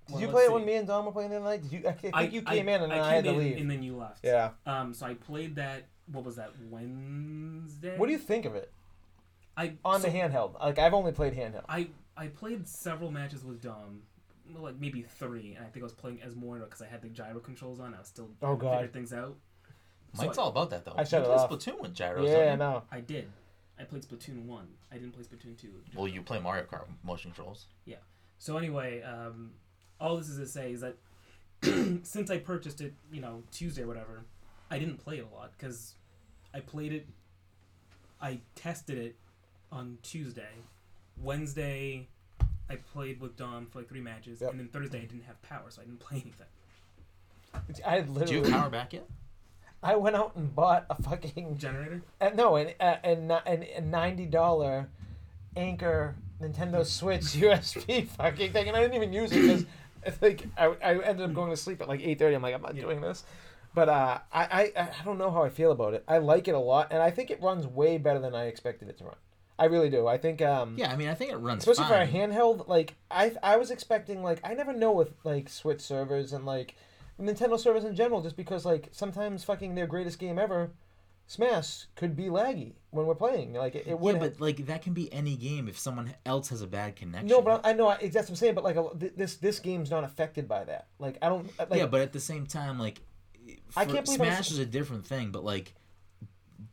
Did 0.07 0.14
Well, 0.14 0.20
you 0.20 0.27
let's 0.27 0.35
play 0.35 0.42
it 0.42 0.46
see. 0.48 0.53
when 0.55 0.64
me 0.66 0.75
and 0.75 0.87
Dom 0.88 1.07
were 1.07 1.12
playing 1.12 1.31
the 1.31 1.37
other 1.37 1.44
night? 1.44 1.62
Did 1.62 1.72
you? 1.72 1.83
I 1.87 1.92
think 1.92 2.33
you 2.35 2.42
came 2.42 2.68
in 2.68 2.83
and 2.83 2.90
then 2.92 2.98
I, 3.01 3.12
had 3.14 3.25
to 3.25 3.31
came 3.31 3.40
in 3.40 3.46
leave. 3.46 3.57
and 3.59 3.70
then 3.70 3.83
you 3.83 3.96
left. 3.96 4.25
yeah. 4.25 4.51
Um. 4.66 4.92
So 4.92 5.07
I 5.07 5.14
played 5.14 5.55
that. 5.57 5.85
What 6.11 6.25
was 6.25 6.37
that? 6.37 6.51
Wednesday. 6.70 7.96
What 7.96 8.07
do 8.07 8.12
you 8.12 8.18
think 8.18 8.44
of 8.44 8.55
it 8.57 8.72
I 9.57 9.75
on 9.85 10.01
so 10.01 10.09
the 10.09 10.12
handheld? 10.18 10.59
Like 10.61 10.79
I've 10.79 10.94
only 10.94 11.12
played 11.12 11.35
handheld. 11.35 11.64
I 11.68 11.88
I 12.16 12.27
played 12.27 12.66
several 12.68 13.11
matches 13.12 13.44
with 13.44 13.62
Dom, 13.62 13.75
well, 13.75 13.92
like 14.55 14.78
maybe 14.78 15.02
three, 15.02 15.55
and 15.57 15.64
I 15.64 15.68
think 15.68 15.83
I 15.83 15.85
was 15.85 15.92
playing 15.92 16.20
as 16.22 16.35
more 16.37 16.59
because 16.59 16.83
I 16.83 16.87
had 16.87 17.02
the 17.02 17.09
gyro 17.09 17.40
controls 17.40 17.81
on. 17.81 17.94
I 17.94 17.98
was 17.98 18.09
still 18.09 18.31
Oh, 18.42 18.57
trying 18.57 18.59
to 18.59 18.64
figure 18.64 18.87
God. 18.87 18.92
things 18.92 19.12
out. 19.12 19.37
So 20.14 20.22
Mike's 20.26 20.38
I- 20.38 20.42
all 20.42 20.48
about 20.48 20.70
that 20.70 20.85
though. 20.85 20.94
I 20.96 21.05
shut 21.05 21.24
you 21.26 21.33
it 21.33 21.37
play. 21.48 21.57
Splatoon 21.57 21.81
with 21.81 21.94
gyros. 21.94 22.28
yeah, 22.28 22.50
don't 22.50 22.59
no. 22.59 22.83
I 22.90 23.00
did. 23.00 23.31
I 23.78 23.85
played 23.85 24.02
Splatoon 24.02 24.44
one. 24.44 24.68
I 24.90 24.96
didn't 24.96 25.12
play 25.12 25.22
Splatoon 25.24 25.57
two. 25.59 25.72
Well, 25.94 26.07
you 26.09 26.22
play 26.22 26.38
Mario 26.38 26.64
Kart 26.64 26.85
motion 27.02 27.31
controls. 27.33 27.66
Yeah. 27.87 27.96
So 28.38 28.57
anyway, 28.59 29.02
um, 29.02 29.52
all 30.00 30.16
this 30.16 30.28
is 30.28 30.37
to 30.38 30.46
say 30.46 30.72
is 30.72 30.81
that 30.83 30.96
since 32.05 32.31
I 32.31 32.38
purchased 32.38 32.81
it, 32.81 32.92
you 33.12 33.20
know, 33.20 33.42
Tuesday 33.52 33.83
or 33.83 33.87
whatever, 33.87 34.24
I 34.70 34.78
didn't 34.78 34.98
play 34.98 35.18
it 35.18 35.26
a 35.31 35.35
lot 35.35 35.52
because 35.57 35.94
I 36.52 36.61
played 36.61 36.92
it. 36.92 37.07
I 38.20 38.40
tested 38.55 38.98
it 38.98 39.16
on 39.70 39.98
Tuesday. 40.02 40.50
Wednesday, 41.20 42.09
I 42.72 42.76
played 42.92 43.20
with 43.20 43.37
Dom 43.37 43.66
for 43.66 43.80
like 43.80 43.88
three 43.88 44.00
matches, 44.00 44.40
Yep. 44.40 44.50
and 44.52 44.61
then 44.61 44.68
Thursday 44.68 44.98
I 44.98 45.02
didn't 45.02 45.24
have 45.24 45.40
power, 45.42 45.64
so 45.68 45.82
I 45.82 45.85
didn't 45.85 46.00
play 46.00 46.22
anything. 46.24 46.46
I 47.87 48.00
Do 48.00 48.06
you 48.08 48.12
literally. 48.12 48.50
power 48.50 48.70
back 48.70 48.92
yet? 48.92 49.06
I 49.82 49.96
went 49.96 50.16
out 50.16 50.35
and 50.37 50.54
bought 50.54 50.87
a 50.88 51.00
fucking 51.02 51.58
Generator. 51.58 52.02
uh, 52.20 52.30
no, 52.35 52.56
and 52.56 52.74
uh, 52.80 52.96
an, 53.04 53.30
an, 53.46 53.64
a 53.76 53.80
ninety 53.80 54.26
dollar 54.26 54.88
Anker 55.56 56.14
Nintendo 56.40 56.85
Switch 56.87 57.20
USB 57.22 58.06
fucking 58.08 58.52
thing, 58.52 58.68
and 58.68 58.76
I 58.76 58.80
didn't 58.80 58.94
even 58.94 59.12
use 59.12 59.32
it 59.32 59.40
because 59.42 59.66
I 60.06 60.11
think 60.11 60.48
I, 60.56 60.66
I 60.82 60.98
ended 61.02 61.28
up 61.28 61.35
going 61.35 61.50
to 61.50 61.56
sleep 61.56 61.80
at 61.82 61.88
like 61.88 62.00
eight 62.00 62.18
thirty. 62.18 62.35
I'm 62.35 62.42
like, 62.42 62.54
I'm 62.54 62.62
not 62.62 62.74
Yeah. 62.76 62.82
doing 62.82 63.00
this. 63.00 63.24
But 63.74 63.88
uh, 63.88 64.18
I, 64.32 64.72
I 64.76 64.88
I 65.00 65.04
don't 65.04 65.18
know 65.18 65.30
how 65.30 65.42
I 65.42 65.48
feel 65.50 65.72
about 65.72 65.94
it. 65.94 66.04
I 66.06 66.18
like 66.18 66.46
it 66.48 66.54
a 66.54 66.58
lot, 66.58 66.88
and 66.90 67.02
I 67.02 67.11
think 67.11 67.30
it 67.30 67.42
runs 67.42 67.66
way 67.66 67.98
better 67.98 68.18
than 68.20 68.35
I 68.35 68.44
expected 68.46 68.88
it 68.88 68.98
to 68.98 69.04
run. 69.04 69.16
I 69.59 69.67
really 69.67 69.91
do. 69.91 70.07
I 70.07 70.19
think 70.19 70.43
um, 70.43 70.75
Yeah, 70.77 70.93
I 70.93 70.97
mean, 70.97 71.09
I 71.09 71.15
think 71.15 71.31
it 71.33 71.37
runs 71.37 71.67
especially 71.67 71.88
fine. 71.88 72.09
for 72.09 72.17
a 72.17 72.19
handheld 72.19 72.69
like 72.69 72.95
i 73.11 73.33
i 73.43 73.57
was 73.57 73.71
expecting 73.71 74.23
like 74.23 74.41
i 74.45 74.55
never 74.55 74.73
know 74.73 74.93
with 74.93 75.12
like 75.25 75.49
switch 75.49 75.81
servers 75.81 76.33
and 76.33 76.45
like 76.47 76.75
nintendo 77.21 77.59
servers 77.59 77.85
in 77.85 77.95
general 77.95 78.23
just 78.23 78.37
because 78.37 78.65
like 78.65 78.88
sometimes 78.93 79.45
fucking 79.45 79.75
their 79.75 79.87
greatest 79.87 80.19
game 80.19 80.38
ever 80.38 80.71
smash 81.27 81.87
could 81.95 82.17
be 82.17 82.25
laggy 82.25 82.73
when 82.91 83.07
we're 83.07 83.15
playing 83.15 83.53
like 83.53 83.75
it, 83.75 83.87
it 83.87 83.99
would 83.99 84.15
yeah, 84.17 84.21
but 84.21 84.41
like 84.41 84.67
that 84.67 84.83
can 84.83 84.93
be 84.93 85.12
any 85.12 85.37
game 85.37 85.69
if 85.69 85.79
someone 85.79 86.12
else 86.27 86.49
has 86.49 86.62
a 86.62 86.67
bad 86.67 86.97
connection. 86.97 87.29
no 87.29 87.41
but 87.41 87.61
i, 87.65 87.73
know 87.73 87.88
I, 87.88 87.97
that's 87.99 88.15
what 88.15 88.31
i'm 88.31 88.37
saying 88.37 88.55
but 88.55 88.65
like 88.65 88.77
a, 88.77 88.88
this 88.95 89.37
this 89.37 89.59
game's 89.59 89.91
not 89.91 90.05
affected 90.05 90.49
by 90.49 90.65
that 90.65 90.87
like 90.99 91.19
i 91.23 91.29
don't 91.29 91.51
like 91.71 91.83
yeah, 91.83 91.87
but 91.87 92.01
at 92.01 92.12
the 92.12 92.21
same 92.21 92.47
time, 92.47 92.79
like, 92.79 93.01
I 93.77 93.85
can't 93.85 94.05
believe 94.05 94.19
Smash 94.19 94.51
is 94.51 94.59
a 94.59 94.67
different 94.67 95.07
thing. 95.07 95.31
But 95.31 95.45
like, 95.45 95.75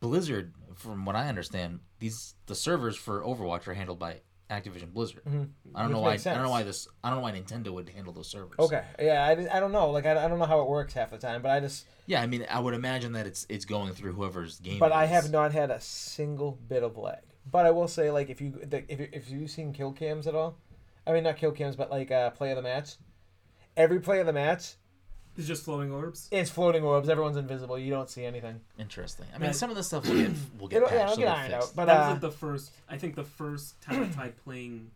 Blizzard, 0.00 0.52
from 0.76 1.04
what 1.04 1.16
I 1.16 1.28
understand, 1.28 1.80
these 1.98 2.34
the 2.46 2.54
servers 2.54 2.96
for 2.96 3.22
Overwatch 3.22 3.66
are 3.68 3.74
handled 3.74 3.98
by 3.98 4.20
Activision 4.50 4.92
Blizzard. 4.92 5.22
Mhm. 5.24 5.50
I 5.74 5.82
don't 5.82 5.88
Which 5.90 5.94
know 5.96 6.00
why. 6.02 6.10
makes 6.12 6.26
I 6.26 6.34
don't 6.34 6.42
know 6.42 6.50
why 6.50 6.62
this. 6.64 6.88
I 7.04 7.10
don't 7.10 7.18
know 7.18 7.22
why 7.22 7.32
Nintendo 7.32 7.72
would 7.72 7.88
handle 7.90 8.12
those 8.12 8.26
servers. 8.28 8.56
okay 8.58 8.82
yeah 9.00 9.24
I, 9.24 9.56
I 9.56 9.60
don't 9.60 9.70
know 9.72 9.90
like 9.90 10.06
I, 10.06 10.24
I 10.24 10.28
don't 10.28 10.38
know 10.40 10.44
how 10.44 10.60
it 10.60 10.68
works 10.68 10.92
half 10.94 11.10
the 11.10 11.18
time 11.18 11.40
but 11.42 11.50
i 11.52 11.60
just 11.60 11.86
Yeah, 12.06 12.20
I 12.20 12.26
mean, 12.26 12.44
I 12.50 12.58
would 12.58 12.74
imagine 12.74 13.12
that 13.12 13.26
it's 13.26 13.46
it's 13.48 13.64
going 13.64 13.92
through 13.92 14.12
whoever's 14.14 14.58
game. 14.58 14.80
but 14.80 14.90
I 14.90 15.06
have 15.06 15.30
not 15.30 15.52
had 15.52 15.70
a 15.70 15.80
single 15.80 16.58
bit 16.68 16.82
of 16.82 16.96
lag. 16.96 17.20
But 17.50 17.64
I 17.66 17.70
will 17.70 17.88
say, 17.88 18.10
like, 18.10 18.28
if 18.28 18.40
you 18.40 18.58
if 18.62 19.00
you, 19.00 19.08
if 19.12 19.30
you've 19.30 19.50
seen 19.50 19.72
kill 19.72 19.92
cams 19.92 20.26
at 20.26 20.34
all, 20.34 20.56
I 21.06 21.12
mean 21.12 21.22
not 21.24 21.36
kill 21.36 21.52
cams, 21.52 21.76
but 21.76 21.90
like 21.90 22.10
uh, 22.10 22.30
play 22.30 22.50
of 22.50 22.56
the 22.56 22.62
match. 22.62 22.96
Every 23.76 24.00
play 24.00 24.18
of 24.20 24.26
the 24.26 24.32
match, 24.32 24.74
It's 25.40 25.48
just 25.48 25.64
floating 25.64 25.90
orbs. 25.92 26.28
it's 26.30 26.50
floating 26.50 26.84
orbs. 26.84 27.08
Everyone's 27.08 27.36
invisible. 27.36 27.78
You 27.78 27.90
don't 27.90 28.08
see 28.10 28.24
anything. 28.24 28.60
Interesting. 28.78 29.26
I 29.34 29.38
mean, 29.38 29.46
Right. 29.48 29.56
some 29.56 29.70
of 29.70 29.76
the 29.76 29.82
stuff 29.82 30.06
will 30.08 30.14
get 30.16 30.30
will 30.58 30.68
get 30.68 30.76
It'll, 30.78 30.88
patched. 30.88 30.98
yeah, 30.98 31.02
it'll 31.04 31.14
so 31.14 31.20
get 31.20 31.24
they'll 31.26 31.34
ironed 31.34 31.52
fix. 31.54 31.64
out. 31.66 31.72
But 31.76 31.84
that 31.86 31.98
was 31.98 32.06
uh, 32.06 32.10
like 32.12 32.20
the 32.20 32.30
first. 32.30 32.70
I 32.88 32.96
think 32.98 33.14
the 33.16 33.24
first 33.24 33.80
time 33.80 34.02
I 34.04 34.06
tried 34.08 34.36
playing 34.44 34.90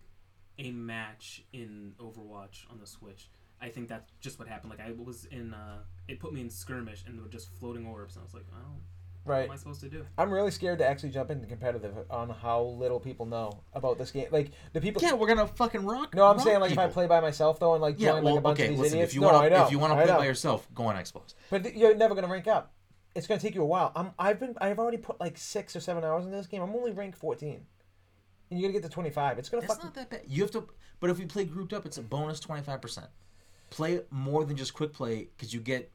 a 0.58 0.70
match 0.70 1.42
in 1.52 1.94
Overwatch 1.98 2.70
on 2.70 2.78
the 2.78 2.86
Switch. 2.86 3.28
I 3.60 3.68
think 3.70 3.88
that's 3.88 4.10
just 4.20 4.38
what 4.38 4.46
happened. 4.46 4.70
Like 4.70 4.80
I 4.86 4.92
was 4.92 5.24
in. 5.26 5.54
Uh, 5.54 5.78
it 6.08 6.20
put 6.20 6.32
me 6.34 6.40
in 6.42 6.50
skirmish, 6.50 7.02
and 7.06 7.18
they 7.18 7.22
were 7.22 7.28
just 7.28 7.48
floating 7.58 7.86
orbs, 7.86 8.14
and 8.16 8.22
I 8.22 8.24
was 8.24 8.34
like, 8.34 8.44
oh, 8.52 8.56
what 8.58 8.82
right. 9.24 9.44
am 9.46 9.50
I 9.50 9.56
supposed 9.56 9.80
to 9.80 9.88
do? 9.88 10.04
I'm 10.18 10.30
really 10.30 10.50
scared 10.50 10.78
to 10.78 10.86
actually 10.88 11.10
jump 11.10 11.30
into 11.30 11.46
competitive 11.46 11.94
on 12.10 12.30
how 12.30 12.62
little 12.62 13.00
people 13.00 13.26
know 13.26 13.62
about 13.72 13.98
this 13.98 14.10
game. 14.10 14.26
Like 14.30 14.50
the 14.72 14.80
people. 14.80 15.02
Yeah, 15.02 15.12
we're 15.14 15.28
gonna 15.28 15.46
fucking 15.46 15.84
rock. 15.84 16.14
No, 16.14 16.26
I'm 16.26 16.36
rock 16.36 16.44
saying 16.46 16.60
like 16.60 16.72
if 16.72 16.78
I 16.78 16.86
play 16.88 17.06
by 17.06 17.20
myself 17.20 17.58
though, 17.60 17.74
and 17.74 17.82
like 17.82 17.96
Yeah, 17.98 18.12
join 18.12 18.24
well, 18.24 18.34
like 18.34 18.40
a 18.40 18.42
bunch 18.42 18.60
okay. 18.60 18.64
of 18.64 18.70
these 18.70 18.78
Listen, 18.80 18.98
idiots. 18.98 19.10
if 19.12 19.14
you 19.14 19.20
no, 19.22 19.26
want 19.28 19.36
I 19.44 19.48
to, 19.48 19.54
know. 19.56 19.64
if 19.66 19.70
you 19.72 19.78
want 19.78 19.92
to 19.98 20.04
play 20.04 20.14
by 20.16 20.24
yourself, 20.26 20.68
go 20.74 20.84
on 20.84 20.96
Xbox. 20.96 21.34
But 21.50 21.62
th- 21.64 21.74
you're 21.74 21.94
never 21.94 22.14
gonna 22.14 22.28
rank 22.28 22.46
up. 22.46 22.72
It's 23.14 23.26
gonna 23.26 23.40
take 23.40 23.54
you 23.54 23.62
a 23.62 23.66
while. 23.66 23.92
I'm 23.94 24.10
I've 24.18 24.40
been 24.40 24.54
I've 24.60 24.78
already 24.78 24.98
put 24.98 25.20
like 25.20 25.38
six 25.38 25.76
or 25.76 25.80
seven 25.80 26.04
hours 26.04 26.24
into 26.24 26.36
this 26.36 26.46
game. 26.46 26.62
I'm 26.62 26.74
only 26.74 26.90
ranked 26.92 27.16
14, 27.18 27.60
and 28.50 28.60
you 28.60 28.66
gotta 28.66 28.72
get 28.72 28.82
to 28.82 28.88
25. 28.88 29.38
It's 29.38 29.48
gonna 29.48 29.62
It's 29.62 29.72
fucking 29.72 29.86
not 29.86 29.94
that 29.94 30.10
bad. 30.10 30.22
You 30.26 30.42
have 30.42 30.50
to, 30.52 30.68
but 31.00 31.10
if 31.10 31.18
we 31.18 31.26
play 31.26 31.44
grouped 31.44 31.72
up, 31.72 31.86
it's 31.86 31.98
a 31.98 32.02
bonus 32.02 32.40
twenty 32.40 32.62
five 32.62 32.80
percent. 32.82 33.06
Play 33.70 34.00
more 34.10 34.44
than 34.44 34.56
just 34.56 34.74
quick 34.74 34.92
play 34.92 35.28
because 35.36 35.52
you 35.54 35.60
get 35.60 35.90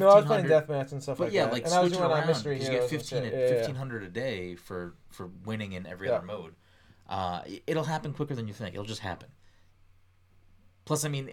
no. 0.00 0.08
I 0.08 0.14
was 0.16 0.24
playing 0.24 0.46
deathmatch 0.46 0.92
and 0.92 1.02
stuff 1.02 1.18
But 1.18 1.24
like 1.24 1.32
yeah, 1.32 1.44
that. 1.44 1.52
like 1.52 1.64
and 1.64 1.74
I 1.74 1.80
was 1.80 1.90
switch 1.90 1.98
it 1.98 2.02
doing 2.02 2.12
around 2.18 2.26
mystery 2.26 2.54
because 2.54 2.68
you 2.68 2.72
get 2.72 2.88
heroes 2.88 2.90
fifteen 2.90 3.22
shit. 3.24 3.32
at 3.34 3.38
Yeah, 3.38 3.46
yeah. 3.46 3.54
fifteen 3.58 3.74
hundred 3.76 4.02
a 4.04 4.08
day 4.08 4.54
for 4.56 4.94
for 5.10 5.30
winning 5.44 5.72
in 5.72 5.86
every 5.86 6.08
Yeah. 6.08 6.14
other 6.16 6.26
mode. 6.26 6.54
Uh, 7.08 7.42
it'll 7.66 7.84
happen 7.84 8.12
quicker 8.12 8.34
than 8.34 8.48
you 8.48 8.54
think. 8.54 8.74
It'll 8.74 8.84
just 8.86 9.00
happen. 9.02 9.28
Plus, 10.84 11.04
I 11.04 11.08
mean, 11.08 11.32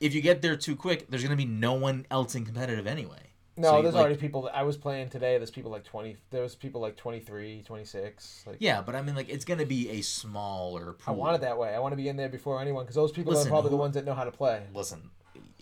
if 0.00 0.14
you 0.14 0.20
get 0.20 0.42
there 0.42 0.56
too 0.56 0.76
quick, 0.76 1.08
there's 1.08 1.22
gonna 1.22 1.36
be 1.36 1.44
no 1.46 1.74
one 1.74 2.06
else 2.10 2.34
in 2.34 2.44
competitive 2.44 2.86
anyway. 2.86 3.30
No, 3.56 3.70
So 3.76 3.82
there's 3.82 3.94
like- 3.94 4.00
already 4.06 4.16
people. 4.20 4.50
I 4.52 4.64
was 4.64 4.76
playing 4.76 5.10
today. 5.10 5.38
There's 5.38 5.52
people 5.52 5.70
like 5.70 5.84
20. 5.84 6.16
There 6.30 6.42
was 6.42 6.56
people 6.56 6.80
like 6.80 6.96
23, 6.96 7.62
26. 7.62 8.42
Like 8.48 8.56
Yeah, 8.58 8.82
but 8.82 8.96
I 8.96 9.02
mean, 9.02 9.14
like, 9.14 9.28
it's 9.28 9.44
gonna 9.44 9.64
be 9.64 9.88
a 9.90 10.00
smaller 10.02 10.96
I 11.06 11.12
want 11.12 11.36
it 11.36 11.40
that 11.42 11.56
way. 11.56 11.72
I 11.74 11.78
want 11.78 11.92
to 11.92 11.96
be 11.96 12.08
in 12.08 12.16
there 12.16 12.28
before 12.28 12.60
anyone 12.60 12.84
because 12.84 12.96
those 12.96 13.12
people 13.12 13.32
Listen, 13.32 13.46
are 13.48 13.50
probably 13.50 13.70
the 13.70 13.76
ones 13.76 13.94
that 13.94 14.04
know 14.04 14.14
how 14.14 14.24
to 14.24 14.32
play. 14.32 14.66
Listen, 14.74 15.10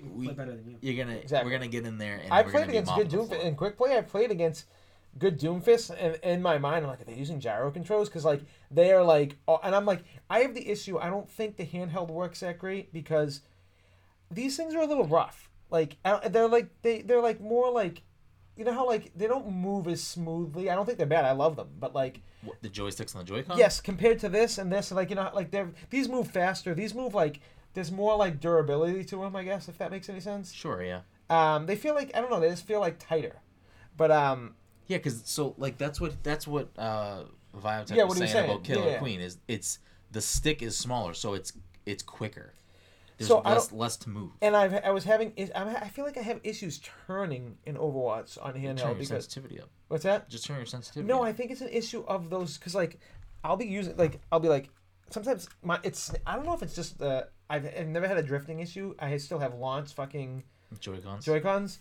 Play 0.02 0.28
we, 0.28 0.32
better 0.32 0.52
than 0.52 0.68
you. 0.68 0.76
you're 0.80 1.04
gonna 1.04 1.16
Exactly. 1.16 1.50
we're 1.50 1.56
gonna 1.56 1.70
get 1.70 1.86
in 1.86 1.98
there. 1.98 2.20
And 2.22 2.32
I 2.32 2.42
played 2.42 2.68
against 2.68 2.94
good 2.94 3.12
mopping 3.12 3.28
the 3.28 3.36
Doomfist 3.36 3.44
in 3.44 3.54
quick 3.56 3.76
play. 3.76 3.96
I 3.96 4.02
played 4.02 4.30
against 4.30 4.66
good 5.18 5.38
Doomfist, 5.38 5.94
and 5.98 6.16
in 6.22 6.42
my 6.42 6.58
mind, 6.58 6.84
I'm 6.84 6.90
like, 6.90 7.00
are 7.00 7.04
they 7.04 7.14
using 7.14 7.38
gyro 7.40 7.70
controls? 7.70 8.08
Because 8.08 8.24
like 8.24 8.42
they 8.70 8.92
are 8.92 9.02
like, 9.02 9.36
and 9.62 9.74
I'm 9.74 9.86
like, 9.86 10.04
I 10.28 10.40
have 10.40 10.54
the 10.54 10.68
issue. 10.68 10.98
I 10.98 11.10
don't 11.10 11.30
think 11.30 11.56
the 11.56 11.66
handheld 11.66 12.08
works 12.08 12.40
that 12.40 12.58
great 12.58 12.92
because 12.92 13.42
these 14.30 14.56
things 14.56 14.74
are 14.74 14.80
a 14.82 14.86
little 14.86 15.06
rough. 15.06 15.50
Like 15.70 15.96
uh, 16.04 16.28
they're 16.28 16.48
like 16.48 16.70
they 16.82 17.02
they're 17.02 17.22
like 17.22 17.40
more 17.40 17.70
like. 17.70 18.02
You 18.54 18.66
know 18.66 18.74
how 18.74 18.86
like 18.86 19.10
they 19.16 19.26
don't 19.26 19.50
move 19.50 19.88
as 19.88 20.02
smoothly. 20.02 20.68
I 20.68 20.74
don't 20.74 20.84
think 20.84 20.98
they're 20.98 21.06
bad. 21.06 21.24
I 21.24 21.32
love 21.32 21.56
them, 21.56 21.68
but 21.80 21.94
like 21.94 22.20
What, 22.42 22.60
the 22.60 22.68
joysticks 22.68 23.14
and 23.14 23.22
the 23.22 23.24
Joy-Con. 23.24 23.56
yes, 23.56 23.80
compared 23.80 24.18
to 24.18 24.28
this 24.28 24.58
and 24.58 24.70
this, 24.70 24.92
like 24.92 25.08
you 25.08 25.16
know, 25.16 25.30
like 25.32 25.50
they're 25.50 25.70
these 25.88 26.06
move 26.06 26.30
faster. 26.30 26.74
These 26.74 26.94
move 26.94 27.14
like 27.14 27.40
there's 27.74 27.90
more 27.92 28.16
like 28.16 28.40
durability 28.40 29.04
to 29.04 29.16
them. 29.16 29.34
I 29.36 29.44
guess 29.44 29.68
if 29.68 29.78
that 29.78 29.90
makes 29.90 30.08
any 30.08 30.20
sense. 30.20 30.52
Sure. 30.52 30.82
Yeah. 30.82 31.00
Um, 31.30 31.66
they 31.66 31.76
feel 31.76 31.94
like 31.94 32.10
I 32.14 32.20
don't 32.20 32.30
know. 32.30 32.40
They 32.40 32.50
just 32.50 32.66
feel 32.66 32.80
like 32.80 32.98
tighter. 32.98 33.36
But 33.96 34.10
um, 34.10 34.54
Yeah, 34.86 34.98
because 34.98 35.22
so 35.24 35.54
like 35.58 35.78
that's 35.78 36.00
what 36.00 36.22
that's 36.22 36.46
what 36.46 36.68
uh 36.78 37.24
Biotech 37.56 37.96
Yeah, 37.96 38.04
was 38.04 38.18
saying, 38.18 38.30
saying. 38.30 38.50
about 38.50 38.64
Killer 38.64 38.86
Yeah, 38.86 38.92
yeah. 38.92 38.98
Queen 38.98 39.20
is 39.20 39.38
it's 39.48 39.78
the 40.10 40.20
stick 40.20 40.62
is 40.62 40.76
smaller, 40.76 41.14
so 41.14 41.34
it's 41.34 41.52
it's 41.86 42.02
quicker. 42.02 42.54
There's 43.18 43.28
So 43.28 43.40
less 43.40 43.72
less 43.72 43.96
to 43.98 44.10
move. 44.10 44.32
and 44.42 44.56
I've 44.56 44.74
I 44.84 44.90
was 44.90 45.04
having 45.04 45.32
I 45.54 45.88
feel 45.88 46.04
like 46.04 46.16
I 46.18 46.22
have 46.22 46.40
issues 46.42 46.80
turning 47.06 47.56
in 47.66 47.76
Overwatch 47.76 48.36
on 48.42 48.54
Turn 48.54 48.62
your 48.62 48.74
handheld 48.74 48.94
because 48.98 49.08
sensitivity 49.08 49.60
up. 49.60 49.68
what's 49.88 50.04
that? 50.04 50.28
Just 50.28 50.46
turn 50.46 50.56
your 50.56 50.66
sensitivity. 50.66 51.06
No, 51.12 51.20
up. 51.20 51.28
I 51.28 51.32
think 51.32 51.50
it's 51.50 51.60
an 51.60 51.68
issue 51.68 52.04
of 52.08 52.30
those 52.30 52.58
because 52.58 52.74
like 52.74 52.98
I'll 53.44 53.56
be 53.56 53.66
using 53.66 53.96
like 53.96 54.20
I'll 54.32 54.40
be 54.40 54.48
like 54.48 54.70
sometimes 55.10 55.48
my 55.62 55.78
it's 55.82 56.12
I 56.26 56.34
don't 56.36 56.46
know 56.46 56.54
if 56.54 56.62
it's 56.62 56.74
just 56.74 56.98
the 56.98 57.28
I've, 57.52 57.66
I've 57.78 57.88
never 57.88 58.08
had 58.08 58.16
a 58.16 58.22
drifting 58.22 58.60
issue. 58.60 58.94
I 58.98 59.16
still 59.18 59.38
have 59.38 59.54
launch 59.54 59.92
fucking 59.94 60.42
Joy 60.80 60.98
Cons. 60.98 61.24
Joy 61.24 61.40
Cons. 61.40 61.80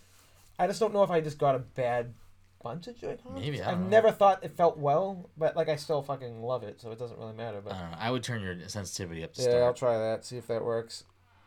I 0.60 0.68
just 0.68 0.80
don't 0.80 0.94
know 0.94 1.04
if 1.04 1.10
I 1.10 1.22
just 1.22 1.38
got 1.38 1.56
a 1.56 1.60
bad 1.60 2.14
bunch 2.62 2.88
of 2.88 2.98
Joy 3.00 3.18
Cons. 3.24 3.40
Maybe, 3.40 3.62
I 3.62 3.72
I've 3.72 3.80
know. 3.80 3.88
never 3.88 4.12
thought 4.12 4.44
it 4.44 4.56
felt 4.58 4.78
well, 4.78 5.30
but 5.38 5.56
like 5.56 5.70
I 5.70 5.78
still 5.78 6.02
fucking 6.02 6.42
love 6.44 6.64
it, 6.64 6.82
so 6.82 6.92
it 6.92 7.00
doesn't 7.00 7.18
really 7.18 7.34
matter. 7.34 7.58
I 7.60 7.62
But 7.62 7.70
don't 7.72 7.92
know. 7.92 7.98
I 8.00 8.12
would 8.12 8.22
turn 8.24 8.42
your 8.42 8.56
sensitivity 8.68 9.24
up 9.24 9.34
to 9.36 9.42
yeah, 9.42 9.48
I'll 9.50 9.76
start. 9.76 9.78
try 9.78 9.98
that. 9.98 10.26
See 10.26 10.38
if 10.38 10.48
that 10.48 10.64
works. 10.64 11.06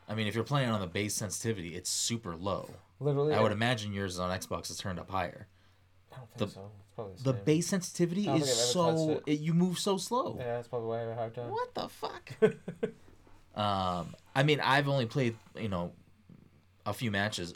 I 0.08 0.14
mean, 0.14 0.26
if 0.26 0.34
you're 0.34 0.42
playing 0.44 0.70
on 0.70 0.80
the 0.80 0.86
base 0.86 1.14
sensitivity, 1.14 1.74
it's 1.76 1.90
super 1.90 2.34
low. 2.34 2.68
Literally, 3.00 3.34
I 3.34 3.40
would 3.40 3.52
imagine 3.52 3.92
yours 3.92 4.18
on 4.18 4.36
Xbox 4.36 4.70
is 4.70 4.78
turned 4.78 4.98
up 4.98 5.10
higher. 5.10 5.48
I 6.12 6.16
don't 6.16 6.28
think 6.30 6.50
the- 6.50 6.54
so. 6.54 6.70
It's 6.80 6.94
probably 6.94 7.14
the, 7.16 7.22
The 7.24 7.32
same. 7.38 7.44
base 7.44 7.66
sensitivity 7.66 8.22
I 8.22 8.32
don't 8.32 8.36
is 8.42 8.46
think 8.46 8.54
I've 8.56 8.62
ever 8.92 8.98
so 8.98 9.14
touched 9.14 9.28
it, 9.28 9.40
you 9.40 9.52
move 9.54 9.78
so 9.78 9.96
slow. 9.96 10.36
Yeah, 10.38 10.56
that's 10.56 10.68
probably 10.68 10.88
why 10.88 10.96
I 10.98 11.00
have 11.00 11.08
a 11.10 11.14
hard 11.14 11.34
time. 11.34 11.50
What 11.50 11.74
the 11.74 11.88
fuck? 11.88 12.32
um, 13.54 14.14
I 14.34 14.42
mean, 14.42 14.60
I've 14.60 14.88
only 14.88 15.06
played 15.06 15.36
you 15.58 15.68
know 15.68 15.92
a 16.86 16.92
few 16.92 17.10
matches. 17.10 17.54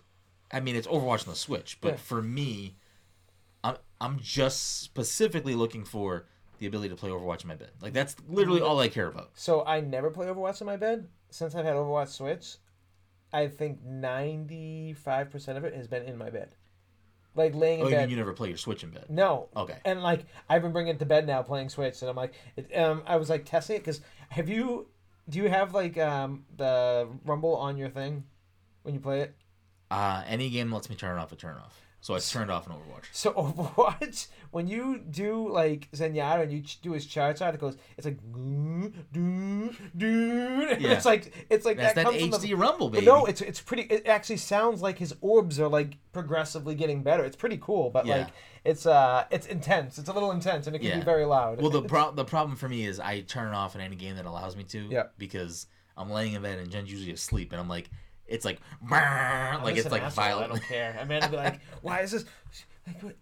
I 0.50 0.60
mean, 0.60 0.76
it's 0.76 0.86
Overwatch 0.86 1.26
on 1.26 1.32
the 1.32 1.38
Switch, 1.38 1.78
but 1.80 1.92
Yeah. 1.92 1.96
for 1.96 2.22
me, 2.22 2.76
I'm 3.64 3.76
I'm 4.00 4.18
just 4.20 4.80
specifically 4.82 5.54
looking 5.54 5.84
for 5.84 6.26
the 6.58 6.66
ability 6.66 6.88
to 6.88 6.96
play 6.96 7.10
Overwatch 7.10 7.42
in 7.42 7.48
my 7.48 7.54
bed. 7.56 7.70
Like 7.82 7.92
that's 7.92 8.16
literally 8.28 8.60
all 8.60 8.78
I 8.80 8.88
care 8.88 9.06
about. 9.08 9.30
So 9.34 9.64
I 9.64 9.80
never 9.80 10.10
play 10.10 10.26
Overwatch 10.26 10.60
in 10.60 10.66
my 10.66 10.76
bed 10.76 11.08
since 11.30 11.54
I've 11.54 11.64
had 11.64 11.74
Overwatch 11.74 12.08
Switch. 12.08 12.56
I 13.32 13.48
think 13.48 13.84
ninety 13.84 14.94
five 14.94 15.30
percent 15.30 15.58
of 15.58 15.64
it 15.64 15.74
has 15.74 15.86
been 15.86 16.04
in 16.04 16.16
my 16.16 16.30
bed, 16.30 16.54
like 17.34 17.54
laying 17.54 17.80
in 17.80 17.84
Oh, 17.84 17.88
you 17.88 17.94
bed. 17.96 18.00
mean 18.02 18.10
you 18.10 18.16
never 18.16 18.32
play 18.32 18.48
your 18.48 18.56
Switch 18.56 18.82
in 18.82 18.90
bed? 18.90 19.04
No. 19.10 19.48
Okay. 19.54 19.76
And 19.84 20.02
like 20.02 20.24
I've 20.48 20.62
been 20.62 20.72
bringing 20.72 20.94
it 20.94 20.98
to 21.00 21.06
bed 21.06 21.26
now, 21.26 21.42
playing 21.42 21.68
Switch, 21.68 22.00
and 22.00 22.08
I'm 22.08 22.16
like, 22.16 22.32
it, 22.56 22.74
um, 22.78 23.02
I 23.06 23.16
was 23.16 23.28
like 23.28 23.44
testing 23.44 23.76
it 23.76 23.80
because 23.80 24.00
have 24.30 24.48
you? 24.48 24.86
Do 25.28 25.38
you 25.38 25.48
have 25.48 25.74
like 25.74 25.98
um 25.98 26.44
the 26.56 27.08
Rumble 27.24 27.56
on 27.56 27.76
your 27.76 27.90
thing 27.90 28.24
when 28.82 28.94
you 28.94 29.00
play 29.00 29.20
it? 29.20 29.34
Uh, 29.90 30.22
any 30.26 30.50
game 30.50 30.72
lets 30.72 30.90
me 30.90 30.96
turn 30.96 31.16
it 31.16 31.20
off, 31.20 31.32
I 31.32 31.36
turn 31.36 31.56
it 31.56 31.60
off. 31.60 31.80
So 32.00 32.14
I 32.14 32.20
turned 32.20 32.50
off 32.50 32.66
in 32.66 32.72
Overwatch. 32.72 33.06
So 33.12 33.32
Overwatch, 33.34 34.28
when 34.50 34.68
you 34.68 34.98
do 34.98 35.48
like 35.48 35.90
Zenyatta 35.92 36.42
and 36.42 36.52
you 36.52 36.62
ch- 36.62 36.80
do 36.80 36.92
his 36.92 37.04
it 37.04 37.58
goes, 37.60 37.76
it's 37.96 38.06
like, 38.06 38.18
doo, 38.32 38.92
doo, 39.12 39.74
doo. 39.96 40.76
Yeah. 40.78 40.92
It's 40.92 41.04
like 41.04 41.46
it's 41.50 41.64
like 41.64 41.76
That's 41.76 41.94
that 41.94 42.04
that 42.04 42.04
comes 42.04 42.20
from 42.22 42.30
HD 42.30 42.40
the, 42.42 42.54
Rumble, 42.54 42.90
baby. 42.90 43.06
no, 43.06 43.24
it's 43.26 43.40
it's 43.40 43.60
pretty. 43.60 43.82
It 43.82 44.06
actually 44.06 44.36
sounds 44.36 44.80
like 44.80 44.98
his 44.98 45.14
orbs 45.20 45.58
are 45.58 45.68
like 45.68 45.96
progressively 46.12 46.74
getting 46.74 47.02
better. 47.02 47.24
It's 47.24 47.36
pretty 47.36 47.58
cool, 47.60 47.90
but 47.90 48.06
Yeah. 48.06 48.18
like 48.18 48.28
it's 48.64 48.86
uh 48.86 49.24
it's 49.30 49.46
intense. 49.46 49.98
It's 49.98 50.08
a 50.08 50.12
little 50.12 50.30
intense, 50.30 50.66
and 50.66 50.76
it 50.76 50.78
can 50.80 50.88
Yeah. 50.88 50.98
be 50.98 51.04
very 51.04 51.24
loud. 51.24 51.60
well, 51.60 51.70
the 51.70 51.82
pro- 51.94 52.12
the 52.12 52.24
problem 52.24 52.56
for 52.56 52.68
me 52.68 52.86
is 52.86 53.00
I 53.00 53.20
turn 53.22 53.48
it 53.48 53.54
off 53.56 53.74
in 53.74 53.80
any 53.80 53.96
game 53.96 54.16
that 54.16 54.24
allows 54.26 54.56
me 54.56 54.64
to. 54.64 54.78
Yeah. 54.88 55.04
Because 55.18 55.66
I'm 55.96 56.10
laying 56.10 56.34
in 56.34 56.42
bed 56.42 56.58
and 56.58 56.70
Jen's 56.70 56.92
usually 56.92 57.12
asleep, 57.12 57.50
and 57.52 57.60
I'm 57.60 57.68
like, 57.68 57.90
it's 58.28 58.44
like, 58.44 58.60
like 58.90 59.76
it's 59.76 59.90
like 59.90 60.02
asshole, 60.02 60.24
I 60.24 60.28
violent. 60.28 60.52
don't 60.52 60.62
care. 60.62 60.96
Amanda 61.00 61.28
be 61.28 61.36
like, 61.46 61.60
"Why 61.82 62.00
is 62.02 62.12
this?" 62.12 62.24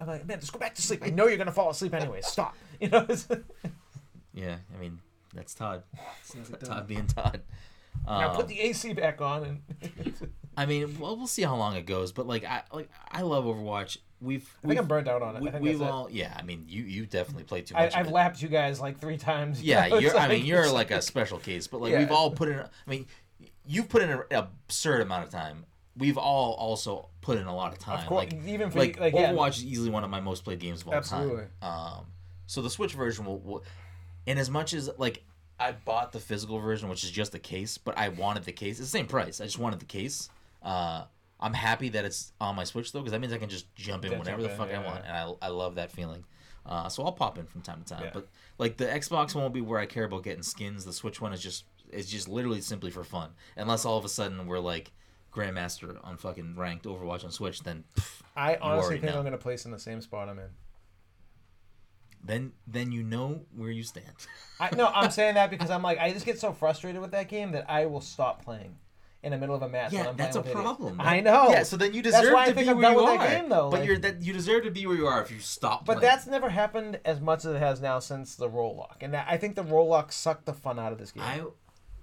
I'm 0.01 0.07
like, 0.07 0.27
"Man, 0.27 0.39
just 0.41 0.53
go 0.53 0.59
back 0.59 0.75
to 0.77 0.83
sleep. 0.83 1.03
I 1.05 1.11
know 1.11 1.27
you're 1.27 1.39
gonna 1.39 1.53
fall 1.53 1.71
asleep 1.71 1.95
anyway. 1.95 2.21
Stop." 2.23 2.55
You 2.81 2.89
know. 2.91 3.07
Yeah, 4.35 4.57
I 4.75 4.79
mean 4.81 4.99
that's 5.35 5.55
Todd. 5.55 5.83
Sounds 6.23 6.51
like 6.51 6.61
Todd 6.61 6.87
being 6.87 7.07
Todd. 7.07 7.41
now 8.07 8.31
Um, 8.31 8.37
put 8.37 8.49
the 8.49 8.61
AC 8.61 8.93
back 8.93 9.21
on 9.21 9.45
and. 9.45 10.33
I 10.59 10.65
mean, 10.65 10.99
well, 10.99 11.17
we'll 11.19 11.27
see 11.27 11.43
how 11.43 11.55
long 11.57 11.77
it 11.77 11.85
goes, 11.85 12.13
but 12.13 12.27
like 12.27 12.45
I 12.45 12.63
like 12.73 12.91
I 13.11 13.23
love 13.23 13.45
Overwatch. 13.45 13.99
We've, 14.23 14.43
I 14.43 14.61
think 14.61 14.69
we've 14.71 14.79
I'm 14.79 14.87
burnt 14.87 15.07
out 15.09 15.21
on 15.21 15.37
it. 15.37 15.43
we, 15.43 15.49
I 15.49 15.53
think 15.53 15.63
we've 15.65 15.79
that's 15.79 15.91
it. 15.91 15.93
all 15.93 16.09
yeah. 16.11 16.35
I 16.39 16.43
mean, 16.43 16.65
you 16.69 16.83
you 16.85 17.05
definitely 17.07 17.45
played 17.45 17.67
too 17.67 17.75
I, 17.77 17.83
much. 17.85 17.93
of 17.95 18.01
I've 18.01 18.07
it. 18.07 18.13
lapped 18.13 18.41
you 18.43 18.49
guys 18.49 18.81
like 18.81 18.99
three 18.99 19.19
times. 19.19 19.63
you 19.63 19.71
Yeah, 19.73 19.89
know, 19.89 19.99
you're. 19.99 20.17
I 20.17 20.29
mean, 20.29 20.39
like- 20.41 20.47
you're 20.47 20.65
it's 20.65 20.73
like 20.73 20.91
a 20.91 21.03
special 21.03 21.39
case, 21.39 21.67
but 21.67 21.81
like 21.83 21.93
Yeah. 21.93 21.99
we've 21.99 22.11
all 22.11 22.31
put 22.31 22.49
in. 22.49 22.59
I 22.59 22.67
mean, 22.87 23.07
you've 23.67 23.89
put 23.89 24.03
in 24.03 24.11
an 24.11 24.23
absurd 24.31 25.03
amount 25.03 25.25
of 25.25 25.31
time. 25.31 25.65
We've 25.97 26.19
all 26.19 26.53
also 26.55 27.09
put 27.23 27.39
in 27.39 27.47
a 27.47 27.55
lot 27.55 27.73
of 27.73 27.79
time. 27.79 28.01
Of 28.01 28.07
course, 28.07 28.31
like, 28.31 28.45
even 28.47 28.71
for 28.71 28.79
like, 28.79 29.01
like, 29.01 29.15
yeah, 29.15 29.33
Overwatch 29.33 29.57
is 29.59 29.65
easily 29.65 29.91
one 29.91 30.05
of 30.05 30.11
my 30.11 30.21
most 30.21 30.45
played 30.45 30.59
games 30.59 30.83
of 30.83 30.89
all 30.89 30.95
Absolutely. 30.95 31.45
time. 31.63 31.97
Um, 31.99 32.07
so 32.47 32.61
the 32.61 32.71
Switch 32.71 32.93
version 32.93 33.25
will, 33.25 33.39
will, 33.39 33.65
and 34.27 34.39
as 34.39 34.51
much 34.51 34.75
as 34.75 34.91
like 34.99 35.25
I 35.59 35.73
bought 35.73 36.13
the 36.13 36.21
physical 36.21 36.59
version, 36.59 36.89
which 36.89 37.03
is 37.03 37.11
just 37.11 37.33
the 37.33 37.39
case, 37.39 37.79
but 37.79 37.97
I 37.97 38.11
wanted 38.11 38.45
the 38.45 38.53
case. 38.53 38.79
It's 38.79 38.91
the 38.91 38.99
same 38.99 39.07
price. 39.07 39.41
I 39.41 39.45
just 39.45 39.59
wanted 39.59 39.81
the 39.81 39.87
case. 39.87 40.29
Uh, 40.63 41.05
I'm 41.41 41.55
happy 41.55 41.89
that 41.91 42.05
it's 42.05 42.33
on 42.41 42.57
my 42.57 42.65
Switch 42.65 42.93
though, 42.93 43.01
because 43.01 43.13
that 43.13 43.21
means 43.21 43.33
I 43.33 43.39
can 43.39 43.49
just 43.49 43.75
jump 43.75 44.05
in 44.05 44.13
whenever 44.19 44.43
jump 44.43 44.43
the 44.43 44.51
in, 44.51 44.57
fuck 44.57 44.69
I 44.69 44.73
yeah. 44.73 44.87
want, 44.87 45.05
and 45.07 45.17
I, 45.17 45.47
I 45.47 45.49
love 45.49 45.77
that 45.77 45.91
feeling. 45.91 46.25
Uh, 46.65 46.89
so 46.89 47.05
I'll 47.05 47.13
pop 47.13 47.39
in 47.39 47.47
from 47.47 47.63
time 47.63 47.83
to 47.83 47.95
time, 47.95 48.05
Yeah. 48.05 48.11
but 48.13 48.27
like 48.59 48.77
the 48.77 48.87
Xbox 48.87 49.35
one 49.35 49.45
will 49.45 49.51
be 49.51 49.61
where 49.61 49.79
I 49.79 49.87
care 49.87 50.05
about 50.05 50.25
getting 50.25 50.43
skins. 50.43 50.85
The 50.85 50.93
Switch 50.93 51.21
one 51.21 51.33
is 51.33 51.41
just 51.41 51.65
is 51.93 52.11
just 52.11 52.29
literally 52.29 52.61
simply 52.61 52.91
for 52.91 53.05
fun. 53.05 53.31
Unless 53.57 53.85
all 53.85 53.99
of 53.99 54.05
a 54.05 54.09
sudden 54.09 54.47
we're 54.47 54.59
like 54.59 54.93
grandmaster 55.33 55.99
on 56.03 56.17
fucking 56.17 56.55
ranked 56.57 56.85
Overwatch 56.87 57.25
on 57.25 57.31
Switch, 57.31 57.61
then 57.63 57.85
pff, 57.97 58.23
I 58.37 58.57
honestly 58.61 58.99
think 58.99 59.13
know. 59.13 59.19
I'm 59.19 59.25
gonna 59.25 59.39
place 59.39 59.65
in 59.65 59.71
the 59.71 59.79
same 59.79 60.01
spot 60.01 60.29
I'm 60.29 60.39
in. 60.39 60.49
then 62.25 62.53
then 62.67 62.91
you 62.93 63.03
know 63.03 63.43
where 63.55 63.71
you 63.71 63.83
stand. 63.83 64.07
I, 64.61 64.75
no, 64.75 64.87
I'm 64.87 65.11
saying 65.11 65.35
that 65.35 65.51
because 65.51 65.71
I'm 65.71 65.83
like 65.83 65.99
I 65.99 66.13
just 66.13 66.27
get 66.27 66.41
so 66.41 66.53
frustrated 66.53 67.01
with 67.01 67.13
that 67.13 67.29
game 67.29 67.53
that 67.53 67.71
I 67.71 67.87
will 67.87 68.01
stop 68.01 68.45
playing 68.45 68.77
in 69.23 69.33
the 69.33 69.39
middle 69.39 69.55
of 69.57 69.63
a 69.63 69.69
match. 69.69 69.93
Yeah, 69.93 70.09
I'm 70.09 70.17
that's 70.17 70.37
a 70.37 70.43
problem. 70.43 71.01
I 71.01 71.21
know. 71.21 71.49
Yeah, 71.51 71.63
so 71.65 71.77
then 71.77 71.93
you 71.93 72.01
deserve 72.03 72.47
to 72.47 72.55
be 72.55 72.65
where 72.73 72.91
you 72.93 72.97
with 72.97 73.05
are. 73.07 73.19
that 73.19 73.41
game, 73.41 73.49
though, 73.49 73.71
But 73.71 73.81
like- 73.81 73.89
you're 73.89 73.99
that 73.99 74.23
you 74.23 74.33
deserve 74.33 74.65
to 74.65 74.71
be 74.71 74.87
where 74.87 74.97
you 74.97 75.07
are 75.07 75.21
if 75.23 75.31
you 75.31 75.41
stop. 75.41 75.85
But 75.85 75.99
playing. 75.99 76.11
that's 76.11 76.27
never 76.27 76.49
happened 76.49 77.01
as 77.05 77.21
much 77.21 77.45
as 77.45 77.55
it 77.57 77.59
has 77.59 77.81
now 77.81 77.99
since 77.99 78.37
the 78.37 78.49
role 78.49 78.77
lock, 78.77 78.99
and 79.03 79.15
I 79.17 79.37
think 79.37 79.57
the 79.57 79.65
role 79.65 79.89
lock 79.89 80.13
sucked 80.13 80.47
the 80.47 80.55
fun 80.55 80.79
out 80.79 80.93
of 80.93 80.99
this 80.99 81.13
game. 81.13 81.25
I 81.25 81.43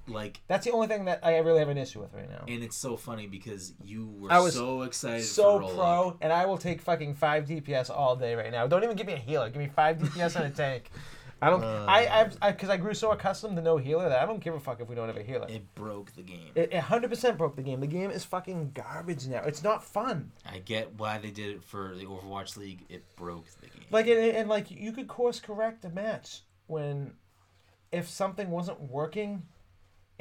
like, 0.07 0.41
That's 0.47 0.65
the 0.65 0.71
only 0.71 0.87
thing 0.87 1.05
that 1.05 1.19
I 1.23 1.37
really 1.37 1.59
have 1.59 1.69
an 1.69 1.77
issue 1.77 2.01
with 2.01 2.13
right 2.13 2.29
now. 2.29 2.43
and 2.47 2.63
it's 2.63 2.77
so 2.77 2.97
funny 2.97 3.27
because 3.27 3.73
you 3.83 4.07
were 4.19 4.31
I 4.31 4.39
was 4.39 4.53
so 4.53 4.81
excited. 4.83 5.23
so 5.23 5.59
pro, 5.59 6.09
Up. 6.09 6.17
and 6.21 6.31
I 6.31 6.45
will 6.45 6.57
take 6.57 6.81
fucking 6.81 7.15
five 7.15 7.45
DPS 7.45 7.89
all 7.89 8.15
day 8.15 8.35
right 8.35 8.51
now. 8.51 8.67
Don't 8.67 8.83
even 8.83 8.95
give 8.95 9.07
me 9.07 9.13
a 9.13 9.17
healer. 9.17 9.49
Give 9.49 9.61
me 9.61 9.69
five 9.73 9.97
DPS 9.97 10.35
and 10.35 10.45
a 10.45 10.49
tank. 10.49 10.89
I 11.43 11.49
don't. 11.49 11.61
Uh. 11.61 11.85
I 11.89 12.21
I've 12.21 12.39
because 12.53 12.69
I, 12.69 12.77
grew 12.77 12.93
so 12.93 13.11
accustomed 13.11 13.57
to 13.57 13.61
no 13.61 13.75
healer 13.75 14.07
that 14.07 14.17
I 14.19 14.25
don't 14.25 14.39
give 14.39 14.53
a 14.53 14.61
fuck 14.61 14.79
if 14.79 14.87
we 14.87 14.95
don't 14.95 15.07
have 15.07 15.17
a 15.17 15.23
healer. 15.23 15.45
It 15.49 15.75
broke 15.75 16.15
the 16.15 16.21
game. 16.21 16.51
It, 16.55 16.71
it 16.71 16.81
100% 16.81 17.37
broke 17.37 17.57
the 17.57 17.61
game. 17.61 17.81
The 17.81 17.87
game 17.87 18.11
is 18.11 18.23
fucking 18.23 18.71
garbage 18.73 19.27
now. 19.27 19.43
It's 19.43 19.61
not 19.61 19.83
fun. 19.83 20.31
I 20.49 20.59
get 20.59 20.97
why 20.97 21.17
they 21.17 21.31
did 21.31 21.49
it 21.55 21.63
for 21.65 21.95
the 21.95 22.05
Overwatch 22.05 22.55
League. 22.55 22.85
It 22.87 23.03
broke 23.17 23.47
the 23.59 23.67
game. 23.67 23.85
Like 23.91 24.07
and, 24.07 24.19
and 24.19 24.47
like 24.47 24.71
you 24.71 24.93
could 24.93 25.09
course 25.09 25.41
correct 25.41 25.83
a 25.83 25.89
match 25.89 26.43
when 26.67 27.11
if 27.91 28.07
something 28.09 28.49
wasn't 28.49 28.79
working 28.79 29.43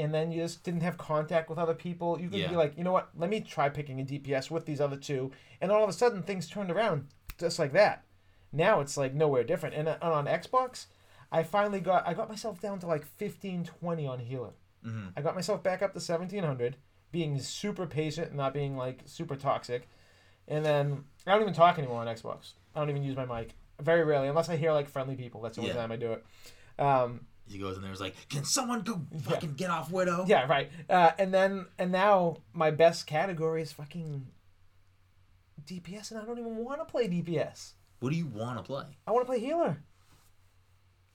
and 0.03 0.13
then 0.13 0.31
you 0.33 0.43
just 0.43 0.63
didn't 0.65 0.83
have 0.83 0.99
contact 0.99 1.49
with 1.49 1.59
other 1.59 1.75
people, 1.75 2.21
you 2.21 2.29
could 2.29 2.41
Yeah. 2.41 2.49
be 2.51 2.57
like, 2.57 2.77
you 2.77 2.85
know 2.85 2.93
what, 2.93 3.09
let 3.17 3.31
me 3.31 3.41
try 3.41 3.69
picking 3.69 4.01
a 4.01 4.05
DPS 4.05 4.51
with 4.51 4.67
these 4.67 4.81
other 4.81 4.97
two, 4.97 5.31
and 5.61 5.71
all 5.73 5.83
of 5.83 5.89
a 5.89 5.93
sudden 5.93 6.23
things 6.23 6.49
turned 6.49 6.71
around 6.71 7.09
just 7.39 7.59
like 7.59 7.73
that. 7.73 8.05
Now 8.53 8.81
it's 8.81 8.97
like 8.97 9.15
nowhere 9.15 9.45
different. 9.45 9.75
And, 9.75 9.89
uh, 9.89 9.97
and 10.03 10.13
on 10.13 10.27
Xbox, 10.27 10.87
I 11.31 11.43
finally 11.43 11.81
got 11.81 12.07
I 12.07 12.13
got 12.13 12.29
myself 12.29 12.61
down 12.61 12.79
to 12.81 12.87
like 12.87 13.07
fifteen 13.07 13.65
twenty 13.65 14.07
on 14.07 14.19
healer. 14.19 14.53
hmm 14.83 15.09
I 15.17 15.23
got 15.23 15.35
myself 15.35 15.63
back 15.63 15.81
up 15.81 15.95
to 15.95 16.01
seventeen 16.01 16.45
hundred, 16.45 16.77
being 17.11 17.39
super 17.41 17.87
patient 17.87 18.29
and 18.29 18.37
not 18.37 18.53
being 18.53 18.77
like 18.77 19.01
super 19.07 19.37
toxic. 19.37 19.89
And 20.49 20.65
then 20.67 21.05
I 21.27 21.33
don't 21.33 21.43
even 21.43 21.55
talk 21.55 21.79
anymore 21.79 22.01
on 22.03 22.07
Xbox. 22.09 22.53
I 22.75 22.81
don't 22.81 22.91
even 22.91 23.03
use 23.03 23.17
my 23.17 23.25
mic. 23.25 23.55
Very 23.81 24.05
rarely, 24.05 24.29
unless 24.29 24.49
I 24.51 24.57
hear 24.57 24.73
like 24.73 24.89
friendly 24.89 25.17
people. 25.17 25.41
That's 25.41 25.57
the 25.57 25.63
only 25.63 25.73
Yeah. 25.73 25.81
time 25.81 25.93
I 25.93 25.97
do 25.97 26.13
it. 26.13 26.25
Um, 26.79 27.27
He 27.47 27.59
goes 27.59 27.77
in 27.77 27.83
there, 27.83 27.91
and 27.91 28.01
like, 28.01 28.29
"Can 28.29 28.45
someone 28.45 28.83
go 28.83 29.03
fucking 29.23 29.55
get 29.55 29.71
off 29.71 29.91
Widow?" 29.91 30.25
yeah, 30.27 30.47
right. 30.47 30.71
Uh, 30.89 31.13
and 31.19 31.35
then 31.35 31.67
and 31.79 31.93
now 31.93 32.39
my 32.53 32.71
best 32.71 33.07
category 33.07 33.63
is 33.63 33.73
fucking 33.73 34.27
DPS, 35.65 36.11
and 36.11 36.21
I 36.21 36.25
don't 36.25 36.39
even 36.39 36.57
want 36.57 36.81
to 36.81 36.85
play 36.85 37.09
DPS. 37.09 37.73
What 38.01 38.11
do 38.11 38.17
you 38.17 38.27
want 38.27 38.59
to 38.59 38.63
play? 38.63 38.85
I 39.07 39.13
want 39.13 39.27
to 39.27 39.31
play 39.31 39.41
healer. 39.41 39.83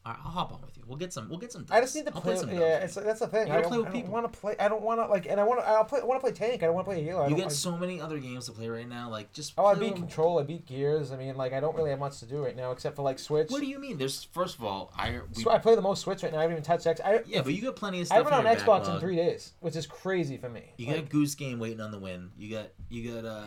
Right, 0.08 0.18
I'll 0.24 0.32
hop 0.32 0.54
on 0.54 0.62
with 0.62 0.78
you. 0.78 0.84
We'll 0.88 0.98
get 0.98 1.12
some. 1.12 1.28
We'll 1.28 1.40
get 1.40 1.52
some. 1.52 1.66
I 1.70 1.82
just 1.82 1.94
need 1.94 2.06
to 2.06 2.14
I'll 2.16 2.22
play. 2.22 2.38
some 2.38 2.50
yeah, 2.50 2.78
it's 2.78 2.96
that's 2.96 3.20
the 3.20 3.28
thing. 3.28 3.52
I 3.52 3.60
don't, 3.60 3.68
play 3.68 3.78
with 3.80 3.88
I 3.88 3.92
don't 3.92 4.08
want 4.10 4.32
to 4.32 4.40
play. 4.40 4.56
I 4.58 4.70
don't 4.70 4.82
want 4.82 5.02
to 5.02 5.08
like, 5.08 5.26
and 5.26 5.40
I 5.40 5.44
want 5.44 5.60
to. 5.60 5.68
I'll 5.68 5.84
play. 5.84 6.00
I 6.00 6.06
want 6.06 6.22
to 6.22 6.24
play 6.24 6.32
tank. 6.32 6.64
I 6.64 6.68
don't 6.68 6.76
want 6.76 6.86
to 6.86 6.94
play 6.94 7.04
healer. 7.04 7.30
You 7.30 7.44
I, 7.44 7.48
so 7.50 7.78
many 7.78 8.00
other 8.00 8.18
games 8.18 8.46
to 8.46 8.54
play 8.54 8.70
right 8.70 8.88
now. 8.88 9.10
Like 9.10 9.34
just. 9.34 9.54
Oh, 9.58 9.66
I 9.66 9.76
beat. 9.76 9.96
Control. 9.96 10.40
I 10.40 10.44
beat 10.44 10.66
Gears. 10.66 11.12
I 11.12 11.18
mean, 11.18 11.36
like, 11.36 11.52
I 11.52 11.60
don't 11.60 11.76
really 11.76 11.90
have 11.90 12.00
much 12.00 12.20
to 12.20 12.26
do 12.26 12.44
right 12.44 12.56
now 12.56 12.72
except 12.72 12.96
for 12.96 13.02
like 13.02 13.20
Switch. 13.20 13.50
What 13.50 13.60
do 13.60 13.68
you 13.68 13.80
mean? 13.80 13.98
There's 13.98 14.24
first 14.24 14.58
of 14.58 14.64
all, 14.64 14.94
I 14.96 15.20
we, 15.36 15.44
So 15.44 15.52
I 15.52 15.58
play 15.58 15.76
the 15.76 15.82
most 15.82 16.02
Switch 16.02 16.24
right 16.24 16.32
now. 16.32 16.40
I 16.40 16.42
haven't 16.44 16.58
even 16.58 16.64
touched 16.64 16.88
X. 16.88 17.02
I, 17.04 17.22
yeah, 17.26 17.42
but 17.42 17.54
you 17.54 17.62
got 17.62 17.76
plenty 17.76 18.02
of 18.02 18.08
stuff. 18.08 18.16
I 18.16 18.20
haven't 18.20 18.34
on 18.34 18.46
Xbox 18.46 18.58
backlog. 18.58 18.96
in 18.96 19.00
three 19.02 19.16
days, 19.18 19.54
which 19.60 19.76
is 19.76 19.86
crazy 19.86 20.38
for 20.38 20.50
me. 20.50 20.72
You 20.78 20.88
Like, 20.88 20.96
got 20.96 21.10
Goose 21.10 21.36
Game 21.36 21.60
waiting 21.60 21.82
on 21.82 21.92
the 21.92 22.00
win. 22.00 22.32
You 22.38 22.56
got 22.56 22.68
you 22.90 23.12
got 23.12 23.26
uh, 23.26 23.44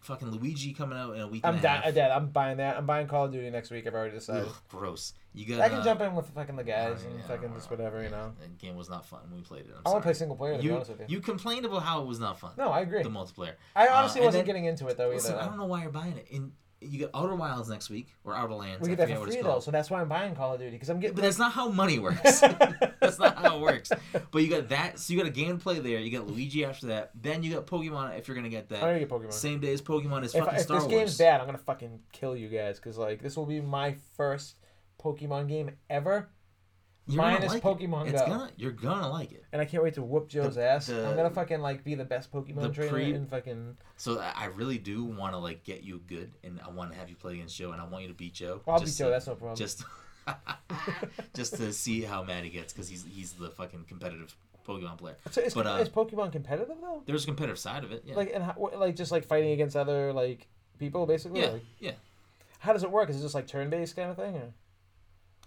fucking 0.00 0.30
Luigi 0.30 0.72
coming 0.72 0.98
out 0.98 1.14
in 1.14 1.20
a 1.22 1.28
week. 1.28 1.42
I'm 1.44 1.56
and 1.56 1.64
a 1.64 1.68
half. 1.68 1.86
I'm 1.86 1.94
dead. 1.94 2.10
I'm 2.10 2.28
buying 2.28 2.56
that. 2.58 2.76
I'm 2.76 2.86
buying 2.86 3.06
Call 3.06 3.26
of 3.26 3.32
Duty 3.32 3.50
next 3.50 3.70
week. 3.70 3.86
I've 3.86 3.94
already 3.94 4.14
decided. 4.14 4.46
Ugh, 4.48 4.54
gross. 4.68 5.12
You 5.34 5.46
got. 5.46 5.60
I 5.60 5.68
can 5.68 5.78
uh, 5.78 5.84
jump 5.84 6.00
in 6.00 6.14
with 6.14 6.28
fucking 6.30 6.56
the 6.56 6.64
guys 6.64 7.00
yeah, 7.02 7.10
and 7.10 7.18
yeah, 7.20 7.26
fucking 7.26 7.52
just 7.54 7.70
whatever, 7.70 8.02
you 8.02 8.10
know. 8.10 8.32
That 8.40 8.58
game 8.58 8.76
was 8.76 8.88
not 8.88 9.06
fun 9.06 9.20
when 9.28 9.36
we 9.40 9.42
played 9.42 9.66
it. 9.66 9.70
I'm 9.76 9.82
I 9.86 9.90
want 9.90 10.02
to 10.02 10.06
play 10.06 10.14
single 10.14 10.36
player 10.36 10.54
to 10.54 10.58
be 10.58 10.64
You 10.66 10.74
honest 10.74 10.90
with 10.90 11.00
you. 11.00 11.06
you 11.08 11.20
complained 11.20 11.64
about 11.66 11.82
how 11.82 12.00
it 12.02 12.06
was 12.06 12.18
not 12.20 12.38
fun. 12.40 12.52
No, 12.56 12.70
I 12.70 12.80
agree. 12.80 13.02
The 13.02 13.10
multiplayer. 13.10 13.54
I 13.76 13.86
Uh, 13.88 13.94
honestly 13.96 14.20
and 14.20 14.26
wasn't 14.26 14.40
then- 14.40 14.46
getting 14.46 14.64
into 14.66 14.86
it 14.88 14.96
though 14.96 15.12
either. 15.12 15.36
I 15.38 15.44
don't 15.46 15.58
know 15.58 15.66
why 15.66 15.82
you're 15.82 15.90
buying 15.90 16.16
it. 16.16 16.26
In 16.30 16.52
you 16.80 16.98
get 16.98 17.10
Outer 17.14 17.34
Wilds 17.34 17.68
next 17.68 17.90
week 17.90 18.14
or 18.24 18.34
Outer 18.34 18.54
Lands. 18.54 18.80
we 18.80 18.92
I 18.92 18.94
get 18.94 19.08
that 19.08 19.18
for 19.18 19.26
free 19.26 19.42
though, 19.42 19.60
so 19.60 19.70
that's 19.70 19.90
why 19.90 20.00
I'm 20.00 20.08
buying 20.08 20.34
Call 20.34 20.54
of 20.54 20.60
Duty 20.60 20.72
because 20.72 20.88
I'm 20.88 21.00
getting. 21.00 21.16
But 21.16 21.22
that's 21.22 21.38
not 21.38 21.52
how 21.52 21.68
money 21.68 21.98
works. 21.98 22.40
that's 23.00 23.18
not 23.18 23.36
how 23.36 23.56
it 23.56 23.60
works. 23.60 23.90
But 24.30 24.42
you 24.42 24.48
got 24.48 24.68
that. 24.68 24.98
So 24.98 25.12
you 25.12 25.18
got 25.20 25.28
a 25.28 25.32
gameplay 25.32 25.82
there. 25.82 25.98
You 25.98 26.10
got 26.10 26.26
Luigi 26.26 26.64
after 26.64 26.86
that. 26.88 27.10
Then 27.20 27.42
you 27.42 27.52
got 27.52 27.66
Pokemon 27.66 28.18
if 28.18 28.28
you're 28.28 28.36
gonna 28.36 28.48
get 28.48 28.68
that. 28.68 28.80
gonna 28.80 28.98
get 28.98 29.08
Pokemon. 29.08 29.32
Same 29.32 29.60
day 29.60 29.72
as 29.72 29.82
Pokemon 29.82 30.24
is 30.24 30.34
if 30.34 30.44
fucking 30.44 30.58
if 30.58 30.64
Star 30.64 30.78
this 30.78 30.88
Wars. 30.88 30.94
game's 30.94 31.18
bad, 31.18 31.40
I'm 31.40 31.46
gonna 31.46 31.58
fucking 31.58 32.00
kill 32.12 32.36
you 32.36 32.48
guys 32.48 32.78
because 32.78 32.96
like 32.96 33.22
this 33.22 33.36
will 33.36 33.46
be 33.46 33.60
my 33.60 33.96
first 34.16 34.56
Pokemon 35.02 35.48
game 35.48 35.70
ever, 35.90 36.28
You're 37.08 37.22
gonna 37.22 37.38
minus 37.38 37.52
like 37.54 37.62
Pokemon 37.62 38.06
it. 38.06 38.14
It's 38.14 38.22
Go. 38.22 38.26
gonna. 38.28 38.50
You're 38.56 38.72
gonna 38.72 39.08
like 39.08 39.32
it. 39.32 39.44
and 39.52 39.62
I 39.62 39.64
can't 39.64 39.82
wait 39.82 39.94
to 39.94 40.02
whoop 40.02 40.28
Joe's 40.28 40.56
The- 40.56 40.62
ass. 40.68 40.86
the- 40.86 41.08
I'm 41.08 41.16
gonna 41.16 41.30
fucking 41.30 41.60
like 41.60 41.82
be 41.82 41.94
the 41.94 42.04
best 42.04 42.30
Pokemon 42.32 42.60
the 42.62 42.68
trainer 42.68 42.90
pre- 42.92 43.14
in 43.14 43.26
fucking. 43.26 43.76
So 43.96 44.18
I 44.20 44.32
I 44.36 44.44
really 44.46 44.78
do 44.78 45.04
want 45.04 45.32
to 45.32 45.38
like 45.38 45.64
get 45.64 45.82
you 45.82 46.00
good, 46.06 46.30
and 46.44 46.60
I 46.64 46.68
want 46.70 46.92
to 46.92 46.98
have 46.98 47.08
you 47.08 47.16
play 47.16 47.34
against 47.34 47.56
Joe, 47.56 47.72
and 47.72 47.80
I 47.80 47.86
want 47.86 48.02
you 48.02 48.08
to 48.08 48.14
beat 48.14 48.34
Joe. 48.34 48.60
I'll 48.68 48.78
beat 48.78 48.94
Joe. 48.94 49.06
to- 49.06 49.10
That's 49.10 49.26
no 49.26 49.34
problem. 49.36 49.56
just 49.56 49.84
just 51.34 51.56
to 51.56 51.72
see 51.72 52.02
how 52.02 52.22
mad 52.22 52.44
he 52.44 52.50
gets 52.50 52.72
because 52.72 52.88
he's 52.88 53.04
he's 53.10 53.32
the 53.32 53.50
fucking 53.50 53.84
competitive 53.88 54.36
Pokemon 54.66 54.98
player. 54.98 55.16
So 55.30 55.40
is, 55.40 55.54
but, 55.54 55.66
uh, 55.66 55.78
is 55.80 55.88
Pokemon 55.88 56.32
competitive 56.32 56.76
though? 56.80 57.02
There's 57.06 57.24
a 57.24 57.26
competitive 57.26 57.58
side 57.58 57.84
of 57.84 57.92
it. 57.92 58.02
Yeah. 58.06 58.16
Like 58.16 58.32
and 58.34 58.44
how, 58.44 58.70
like 58.76 58.96
just 58.96 59.10
like 59.12 59.24
fighting 59.24 59.52
against 59.52 59.76
other 59.76 60.12
like 60.12 60.46
people 60.78 61.06
basically. 61.06 61.40
yeah. 61.40 61.48
Like, 61.50 61.62
Yeah. 61.80 61.92
how 62.58 62.74
does 62.74 62.82
it 62.82 62.90
work? 62.90 63.08
Is 63.08 63.18
it 63.18 63.22
just 63.22 63.34
like 63.34 63.46
turn 63.46 63.70
based 63.70 63.96
kind 63.96 64.10
of 64.10 64.16
thing? 64.16 64.34
Or? 64.36 64.52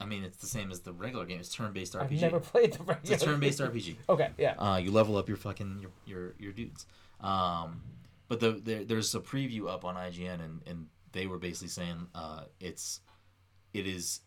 I 0.01 0.05
mean, 0.05 0.23
it's 0.23 0.37
the 0.37 0.47
same 0.47 0.71
as 0.71 0.81
the 0.81 0.91
regular 0.93 1.25
game. 1.25 1.39
It's 1.39 1.53
turn-based 1.53 1.93
RPG. 1.93 2.01
I've 2.03 2.11
never 2.21 2.39
played 2.51 2.73
the 2.73 2.83
regular. 2.83 3.13
It's 3.13 3.23
a 3.23 3.25
turn-based 3.25 3.59
RPG. 3.59 3.95
Okay, 4.09 4.29
yeah. 4.37 4.55
Uh, 4.57 4.77
you 4.77 4.91
level 4.91 5.15
up 5.17 5.27
your 5.27 5.37
fucking 5.37 5.79
your 5.81 5.91
your, 6.05 6.33
your 6.39 6.51
dudes. 6.51 6.85
Um, 7.21 7.81
but 8.27 8.39
the, 8.39 8.51
there, 8.63 8.83
there's 8.83 9.13
a 9.15 9.19
preview 9.19 9.69
up 9.69 9.85
on 9.85 9.95
IGN, 9.95 10.43
and, 10.43 10.61
and 10.65 10.87
they 11.11 11.27
were 11.27 11.37
basically 11.37 11.67
saying 11.67 12.07
uh, 12.15 12.45
it's 12.59 13.01
it 13.73 13.85
is 13.87 14.21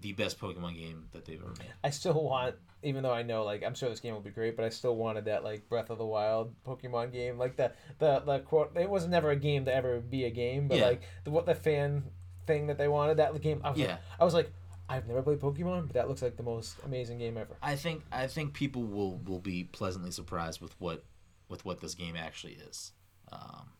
the 0.00 0.12
best 0.12 0.40
Pokemon 0.40 0.74
game 0.76 1.04
that 1.12 1.24
they've 1.24 1.40
ever 1.40 1.54
made. 1.58 1.68
I 1.84 1.90
still 1.90 2.24
want, 2.24 2.56
even 2.82 3.04
though 3.04 3.12
I 3.12 3.22
know, 3.22 3.44
like, 3.44 3.62
I'm 3.62 3.74
sure 3.74 3.88
this 3.88 4.00
game 4.00 4.14
will 4.14 4.20
be 4.20 4.30
great, 4.30 4.56
but 4.56 4.64
I 4.64 4.68
still 4.68 4.96
wanted 4.96 5.26
that, 5.26 5.44
like, 5.44 5.68
Breath 5.68 5.90
of 5.90 5.98
the 5.98 6.04
Wild 6.06 6.52
Pokemon 6.66 7.12
game. 7.12 7.38
Like, 7.38 7.54
the, 7.56 7.70
the, 8.00 8.18
the 8.20 8.40
quote, 8.40 8.76
it 8.76 8.90
was 8.90 9.06
never 9.06 9.30
a 9.30 9.36
game 9.36 9.64
to 9.66 9.72
ever 9.74 10.00
be 10.00 10.24
a 10.24 10.30
game, 10.30 10.66
but, 10.66 10.78
Yeah. 10.78 10.86
like, 10.86 11.02
the, 11.22 11.30
what 11.30 11.46
the 11.46 11.54
fan 11.54 12.02
thing 12.48 12.66
that 12.66 12.78
they 12.78 12.88
wanted, 12.88 13.18
that 13.18 13.40
game, 13.40 13.60
I 13.62 13.70
was, 13.70 13.78
Yeah. 13.78 13.86
like, 13.86 13.98
I 14.18 14.24
was 14.24 14.34
like, 14.34 14.52
I've 14.92 15.06
never 15.08 15.22
played 15.22 15.40
Pokemon, 15.40 15.86
but 15.86 15.94
that 15.94 16.08
looks 16.08 16.20
like 16.20 16.36
the 16.36 16.42
most 16.42 16.76
amazing 16.84 17.18
game 17.18 17.38
ever. 17.38 17.56
I 17.62 17.76
think 17.76 18.02
I 18.12 18.26
think 18.26 18.52
people 18.52 18.82
will, 18.82 19.16
will 19.24 19.38
be 19.40 19.64
pleasantly 19.64 20.10
surprised 20.10 20.60
with 20.60 20.78
what 20.78 21.02
with 21.48 21.64
what 21.64 21.80
this 21.80 21.94
game 21.94 22.14
actually 22.14 22.58
is. 22.68 22.92
Um, 23.32 23.70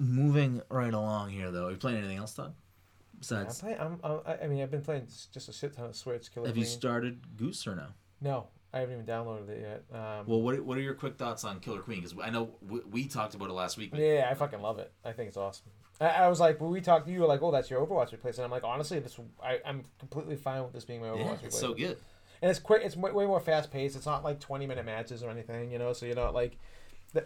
moving 0.00 0.60
right 0.70 0.92
along 0.92 1.30
here, 1.30 1.52
though, 1.52 1.66
are 1.66 1.70
you 1.70 1.76
playing 1.76 1.98
anything 1.98 2.18
else, 2.18 2.34
Todd? 2.34 2.46
I'm 2.46 3.20
Besides, 3.20 3.60
playing, 3.60 3.78
I'm, 3.78 4.00
I 4.04 4.38
I 4.42 4.46
mean, 4.48 4.62
I've 4.62 4.70
been 4.70 4.82
playing 4.82 5.06
just 5.32 5.48
a 5.48 5.52
shit 5.52 5.74
ton 5.74 5.86
of 5.86 5.96
Switch. 5.96 6.32
Killer 6.32 6.48
have 6.48 6.56
you 6.56 6.64
started 6.64 7.36
Goose 7.36 7.66
or 7.66 7.76
no? 7.76 7.86
No, 8.20 8.48
I 8.72 8.80
haven't 8.80 8.94
even 8.94 9.06
downloaded 9.06 9.48
it 9.50 9.60
yet. 9.60 9.84
Um, 9.96 10.26
Well, 10.26 10.42
what 10.42 10.60
what 10.64 10.76
are 10.78 10.82
your 10.82 10.94
quick 10.94 11.16
thoughts 11.16 11.44
on 11.44 11.60
Killer 11.60 11.80
Queen? 11.80 12.00
Because 12.00 12.16
I 12.20 12.30
know 12.30 12.56
we, 12.60 12.80
we 12.90 13.06
talked 13.06 13.34
about 13.34 13.50
it 13.50 13.54
last 13.54 13.76
week. 13.76 13.90
Yeah, 13.94 14.28
I 14.28 14.34
fucking 14.34 14.60
love 14.60 14.80
it. 14.80 14.92
I 15.04 15.12
think 15.12 15.28
it's 15.28 15.36
awesome. 15.36 15.70
I, 16.00 16.06
I 16.08 16.28
was 16.28 16.38
like, 16.40 16.60
when 16.60 16.70
we 16.70 16.80
talked, 16.80 17.06
to 17.06 17.12
you 17.12 17.20
were 17.20 17.26
like, 17.26 17.42
"Oh, 17.42 17.50
that's 17.50 17.70
your 17.70 17.84
Overwatch 17.84 18.12
replacement." 18.12 18.44
I'm 18.44 18.50
like, 18.50 18.64
honestly, 18.64 18.98
this 19.00 19.18
I, 19.42 19.58
I'm 19.66 19.82
completely 19.98 20.36
fine 20.36 20.62
with 20.64 20.72
this 20.72 20.84
being 20.84 21.00
my 21.00 21.08
Overwatch 21.08 21.16
yeah, 21.18 21.22
replacement. 21.32 21.46
it's 21.54 21.60
so 21.60 21.74
good. 21.74 21.96
and 22.42 22.50
it's 22.50 22.60
quick. 22.60 22.82
It's 22.84 22.96
way, 22.96 23.10
way 23.12 23.26
more 23.26 23.40
fast 23.40 23.70
paced. 23.70 23.96
It's 23.96 24.06
not 24.06 24.22
like 24.24 24.40
20 24.40 24.66
minute 24.66 24.84
matches 24.86 25.22
or 25.22 25.30
anything, 25.30 25.70
you 25.72 25.78
know. 25.78 25.92
So 25.92 26.06
you're 26.06 26.14
not 26.14 26.34
like, 26.34 26.56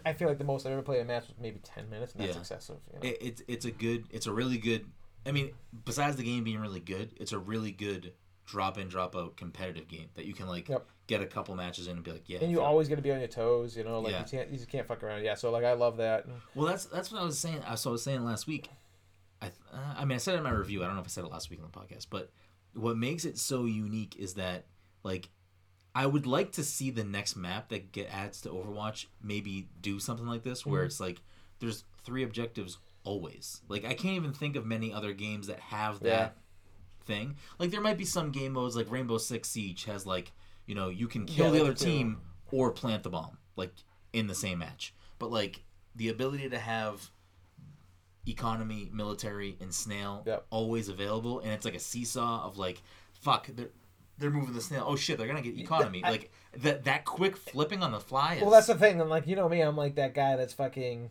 I 0.05 0.13
feel 0.13 0.27
like 0.27 0.37
the 0.39 0.43
most 0.43 0.65
I've 0.65 0.71
ever 0.73 0.81
played 0.81 1.01
a 1.01 1.05
match 1.05 1.27
was 1.27 1.35
maybe 1.39 1.59
10 1.63 1.89
minutes, 1.89 2.13
and 2.13 2.23
that's 2.23 2.35
Yeah. 2.35 2.39
excessive. 2.39 2.77
You 2.93 2.99
know? 2.99 3.09
It, 3.09 3.17
it's 3.21 3.41
it's 3.47 3.65
a 3.65 3.71
good. 3.71 4.05
It's 4.11 4.25
a 4.27 4.33
really 4.33 4.57
good. 4.57 4.85
I 5.25 5.31
mean, 5.31 5.51
besides 5.85 6.17
the 6.17 6.23
game 6.23 6.43
being 6.43 6.59
really 6.59 6.79
good, 6.81 7.11
it's 7.17 7.31
a 7.31 7.39
really 7.39 7.71
good 7.71 8.13
drop 8.45 8.77
in, 8.77 8.87
drop 8.89 9.15
out 9.15 9.37
competitive 9.37 9.87
game 9.87 10.09
that 10.15 10.25
you 10.25 10.33
can 10.33 10.47
like 10.47 10.67
Yep. 10.67 10.85
Get 11.07 11.21
a 11.21 11.25
couple 11.25 11.53
matches 11.55 11.87
in 11.87 11.95
and 11.95 12.03
be 12.03 12.11
like, 12.11 12.29
yeah. 12.29 12.39
and 12.41 12.49
you 12.51 12.61
always 12.61 12.87
got 12.87 12.95
to 12.95 13.01
be 13.01 13.11
on 13.11 13.19
your 13.19 13.27
toes, 13.27 13.75
you 13.75 13.83
know. 13.83 13.99
Like 13.99 14.13
Yeah. 14.13 14.19
you 14.19 14.25
can't, 14.25 14.49
you 14.51 14.57
just 14.57 14.69
can't 14.69 14.87
fuck 14.87 15.03
around. 15.03 15.23
Yeah. 15.23 15.35
So 15.35 15.51
like, 15.51 15.65
I 15.65 15.73
love 15.73 15.97
that. 15.97 16.25
Well, 16.55 16.67
that's 16.67 16.85
that's 16.85 17.11
what 17.11 17.21
I 17.21 17.25
was 17.25 17.37
saying. 17.37 17.61
I 17.67 17.75
so 17.75 17.89
I 17.89 17.93
was 17.93 18.03
saying 18.03 18.23
last 18.23 18.47
week. 18.47 18.69
I 19.41 19.47
uh, 19.73 19.95
I 19.97 20.05
mean 20.05 20.15
I 20.15 20.17
said 20.19 20.35
it 20.35 20.37
in 20.37 20.43
my 20.43 20.51
review. 20.51 20.81
I 20.83 20.85
don't 20.87 20.95
know 20.95 21.01
if 21.01 21.07
I 21.07 21.09
said 21.09 21.25
it 21.25 21.31
last 21.31 21.49
week 21.49 21.59
on 21.61 21.69
the 21.71 21.77
podcast, 21.77 22.07
but 22.09 22.31
what 22.73 22.97
makes 22.97 23.25
it 23.25 23.37
so 23.37 23.65
unique 23.65 24.15
is 24.17 24.35
that 24.35 24.65
like 25.03 25.29
I 25.93 26.05
would 26.07 26.25
like 26.25 26.53
to 26.53 26.63
see 26.63 26.89
the 26.89 27.03
next 27.03 27.35
map 27.35 27.69
that 27.69 27.91
get 27.91 28.07
adds 28.11 28.41
to 28.41 28.49
Overwatch 28.49 29.05
maybe 29.21 29.67
do 29.81 29.99
something 29.99 30.25
like 30.25 30.43
this 30.43 30.65
where 30.65 30.81
Mhm. 30.83 30.85
it's 30.87 30.99
like 30.99 31.21
there's 31.59 31.83
three 32.03 32.23
objectives 32.23 32.77
always. 33.03 33.61
Like 33.67 33.83
I 33.83 33.93
can't 33.93 34.15
even 34.15 34.31
think 34.33 34.55
of 34.55 34.65
many 34.65 34.93
other 34.93 35.11
games 35.13 35.47
that 35.47 35.59
have 35.59 35.99
that 35.99 36.07
Yeah. 36.07 36.29
thing. 37.05 37.35
Like 37.59 37.69
there 37.71 37.81
might 37.81 37.97
be 37.97 38.05
some 38.05 38.31
game 38.31 38.53
modes 38.53 38.75
like 38.77 38.89
Rainbow 38.89 39.17
Six 39.17 39.49
Siege 39.49 39.83
has 39.85 40.05
like 40.05 40.31
you 40.65 40.75
know 40.75 40.89
you 40.89 41.07
can 41.07 41.27
Yeah, 41.27 41.35
kill 41.35 41.51
the 41.51 41.61
other 41.61 41.73
team 41.73 42.21
or 42.51 42.71
plant 42.71 43.03
the 43.03 43.09
bomb 43.09 43.37
like 43.55 43.71
in 44.13 44.27
the 44.27 44.35
same 44.35 44.59
match. 44.59 44.93
But 45.19 45.31
like 45.31 45.63
the 45.95 46.09
ability 46.09 46.49
to 46.49 46.59
have 46.59 47.09
economy, 48.27 48.89
military, 48.93 49.57
and 49.59 49.73
snail 49.73 50.23
Yep. 50.25 50.45
always 50.49 50.87
available, 50.89 51.39
and 51.39 51.51
it's 51.51 51.65
like 51.65 51.75
a 51.75 51.79
seesaw 51.79 52.45
of 52.45 52.57
like, 52.57 52.81
fuck, 53.21 53.47
they're 53.47 53.69
they're 54.19 54.29
moving 54.29 54.53
the 54.53 54.61
snail. 54.61 54.85
Oh 54.87 54.95
shit, 54.95 55.17
they're 55.17 55.27
gonna 55.27 55.41
get 55.41 55.57
economy. 55.57 56.03
I- 56.03 56.11
like 56.11 56.31
that 56.59 56.83
that 56.85 57.03
quick 57.05 57.35
flipping 57.35 57.81
on 57.83 57.91
the 57.91 57.99
fly. 57.99 58.35
Is, 58.35 58.41
Well, 58.41 58.51
that's 58.51 58.67
the 58.67 58.75
thing. 58.75 59.01
And 59.01 59.09
like, 59.09 59.27
you 59.27 59.35
know 59.35 59.49
me, 59.49 59.61
I'm 59.61 59.75
like 59.75 59.95
that 59.95 60.13
guy 60.13 60.35
that's 60.35 60.53
fucking 60.53 61.09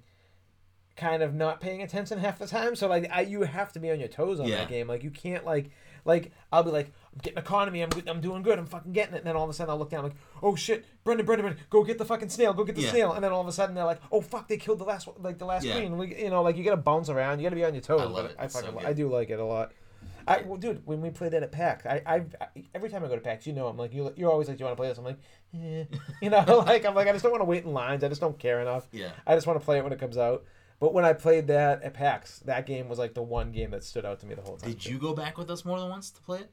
kind 0.96 1.22
of 1.22 1.34
not 1.34 1.60
paying 1.60 1.82
attention 1.82 2.18
half 2.18 2.38
the 2.38 2.46
time. 2.46 2.76
So 2.76 2.86
like, 2.88 3.08
I 3.10 3.22
you 3.22 3.42
have 3.42 3.72
to 3.72 3.80
be 3.80 3.90
on 3.90 3.98
your 3.98 4.08
toes 4.08 4.38
on 4.40 4.46
Yeah. 4.46 4.58
that 4.58 4.68
game. 4.68 4.86
Like, 4.88 5.02
you 5.02 5.10
can't 5.10 5.44
like. 5.44 5.70
Like 6.04 6.32
I'll 6.52 6.62
be 6.62 6.70
like, 6.70 6.86
I'm 7.14 7.20
getting 7.22 7.38
economy, 7.38 7.82
I'm 7.82 7.90
I'm 8.08 8.20
doing 8.20 8.42
good, 8.42 8.58
I'm 8.58 8.66
fucking 8.66 8.92
getting 8.92 9.14
it, 9.14 9.18
and 9.18 9.26
then 9.26 9.36
all 9.36 9.44
of 9.44 9.50
a 9.50 9.52
sudden 9.52 9.70
I'll 9.70 9.78
look 9.78 9.90
down 9.90 10.02
like, 10.04 10.14
oh 10.42 10.56
shit, 10.56 10.84
Brendan, 11.04 11.26
Brendan, 11.26 11.46
Brendan, 11.46 11.64
go 11.70 11.84
get 11.84 11.98
the 11.98 12.04
fucking 12.04 12.28
snail, 12.28 12.52
go 12.54 12.64
get 12.64 12.74
the 12.74 12.82
Yeah. 12.82 12.90
snail, 12.90 13.12
and 13.12 13.22
then 13.22 13.30
all 13.32 13.40
of 13.40 13.46
a 13.48 13.52
sudden 13.52 13.74
they're 13.74 13.84
like, 13.84 14.00
oh 14.10 14.20
fuck, 14.20 14.48
they 14.48 14.56
killed 14.56 14.78
the 14.78 14.84
last 14.84 15.06
one- 15.06 15.16
like 15.22 15.38
the 15.38 15.44
last 15.46 15.64
Yeah. 15.64 15.74
queen, 15.76 15.96
like, 15.98 16.18
you 16.18 16.30
know, 16.30 16.42
like 16.42 16.56
you 16.56 16.64
gotta 16.64 16.76
bounce 16.76 17.08
around, 17.08 17.38
you 17.38 17.44
gotta 17.44 17.56
be 17.56 17.64
on 17.64 17.74
your 17.74 17.82
toes. 17.82 18.00
I 18.00 18.04
love 18.04 18.14
but 18.24 18.30
it. 18.32 18.36
I 18.38 18.44
It's 18.46 18.54
so 18.54 18.60
fucking, 18.62 18.78
good. 18.78 18.88
I 18.88 18.92
do 18.92 19.08
like 19.08 19.30
it 19.30 19.38
a 19.38 19.44
lot. 19.44 19.72
I 20.26 20.42
well, 20.42 20.56
dude, 20.56 20.86
when 20.86 21.00
we 21.00 21.10
played 21.10 21.32
that 21.32 21.42
at 21.42 21.50
PAX, 21.50 21.84
I, 21.84 22.00
I, 22.06 22.14
I 22.40 22.46
every 22.74 22.88
time 22.88 23.04
I 23.04 23.08
go 23.08 23.16
to 23.16 23.20
PAX, 23.20 23.44
you 23.46 23.52
know, 23.52 23.66
I'm 23.66 23.76
like, 23.76 23.92
you, 23.92 24.12
you're 24.16 24.30
always 24.30 24.46
like, 24.48 24.56
do 24.56 24.62
you 24.62 24.66
want 24.66 24.76
to 24.76 24.80
play 24.80 24.88
this? 24.88 24.98
I'm 24.98 25.04
like, 25.04 25.18
eh. 25.54 25.84
you 26.22 26.30
know, 26.30 26.44
like 26.66 26.84
I'm 26.84 26.94
like, 26.94 27.08
I 27.08 27.12
just 27.12 27.22
don't 27.24 27.32
want 27.32 27.40
to 27.42 27.46
wait 27.46 27.64
in 27.64 27.72
lines. 27.72 28.04
I 28.04 28.08
just 28.08 28.20
don't 28.20 28.38
care 28.38 28.60
enough. 28.60 28.86
yeah. 28.92 29.10
I 29.26 29.34
just 29.34 29.46
want 29.48 29.58
to 29.58 29.64
play 29.64 29.78
it 29.78 29.84
when 29.84 29.92
it 29.92 29.98
comes 29.98 30.16
out. 30.18 30.44
But 30.82 30.92
when 30.94 31.04
I 31.04 31.12
played 31.12 31.46
that 31.46 31.80
at 31.84 31.94
PAX, 31.94 32.40
that 32.40 32.66
game 32.66 32.88
was 32.88 32.98
like 32.98 33.14
the 33.14 33.22
one 33.22 33.52
game 33.52 33.70
that 33.70 33.84
stood 33.84 34.04
out 34.04 34.18
to 34.18 34.26
me 34.26 34.34
the 34.34 34.42
whole 34.42 34.56
time. 34.56 34.68
Did 34.68 34.84
you 34.84 34.98
go 34.98 35.14
back 35.14 35.38
with 35.38 35.48
us 35.48 35.64
more 35.64 35.78
than 35.78 35.88
once 35.88 36.10
to 36.10 36.20
play 36.20 36.40
it? 36.40 36.50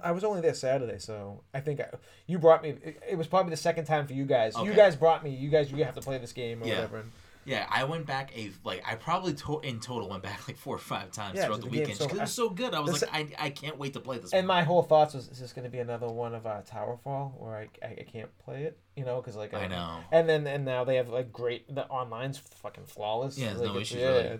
I, 0.00 0.12
was 0.12 0.22
only 0.22 0.40
there 0.40 0.54
Saturday, 0.54 1.00
so 1.00 1.42
I 1.52 1.58
think 1.58 1.80
I, 1.80 1.88
you 2.28 2.38
brought 2.38 2.62
me. 2.62 2.68
It, 2.68 3.02
it 3.10 3.18
was 3.18 3.26
probably 3.26 3.50
the 3.50 3.56
second 3.56 3.86
time 3.86 4.06
for 4.06 4.12
you 4.12 4.24
guys. 4.26 4.54
You 4.62 4.72
guys 4.74 4.94
brought 4.94 5.24
me. 5.24 5.30
You 5.30 5.50
guys, 5.50 5.72
you 5.72 5.84
have 5.84 5.96
to 5.96 6.00
play 6.00 6.18
this 6.18 6.32
game 6.32 6.62
or 6.62 6.66
Yeah. 6.68 6.74
whatever. 6.76 6.98
And 6.98 7.10
Yeah, 7.44 7.66
I 7.70 7.84
went 7.84 8.06
back 8.06 8.36
a 8.36 8.50
like 8.64 8.82
I 8.86 8.96
probably 8.96 9.32
to- 9.34 9.60
in 9.60 9.80
total 9.80 10.08
went 10.08 10.22
back 10.22 10.46
like 10.46 10.58
four 10.58 10.74
or 10.74 10.78
five 10.78 11.10
times 11.10 11.36
Yeah, 11.36 11.46
throughout 11.46 11.62
the 11.62 11.66
the 11.66 11.70
weekend 11.70 11.96
so- 11.96 12.04
because 12.04 12.18
it 12.18 12.22
was 12.22 12.32
so 12.32 12.50
good. 12.50 12.74
I 12.74 12.80
was 12.80 13.02
like, 13.02 13.10
I, 13.12 13.46
I 13.46 13.50
can't 13.50 13.78
wait 13.78 13.94
to 13.94 14.00
play 14.00 14.18
this. 14.18 14.32
and 14.32 14.46
one. 14.46 14.58
my 14.58 14.62
whole 14.62 14.82
thoughts 14.82 15.14
was, 15.14 15.28
is 15.28 15.40
this 15.40 15.52
going 15.52 15.64
to 15.64 15.70
be 15.70 15.78
another 15.78 16.06
one 16.06 16.34
of 16.34 16.46
uh, 16.46 16.60
Towerfall 16.62 17.40
where 17.40 17.56
I, 17.56 17.68
I, 17.82 17.96
I 18.00 18.06
can't 18.10 18.36
play 18.38 18.64
it? 18.64 18.78
You 18.96 19.04
know, 19.04 19.20
because 19.20 19.36
like 19.36 19.54
I 19.54 19.66
know. 19.68 20.00
And 20.12 20.28
then 20.28 20.46
and 20.46 20.64
now 20.64 20.84
they 20.84 20.96
have 20.96 21.08
like 21.08 21.32
great 21.32 21.74
the 21.74 21.88
online's 21.88 22.38
fucking 22.38 22.84
flawless. 22.84 23.38
Yeah, 23.38 23.48
there's 23.48 23.60
like, 23.60 23.72
no 23.72 23.78
issues, 23.80 24.00
yeah, 24.00 24.08
really. 24.08 24.38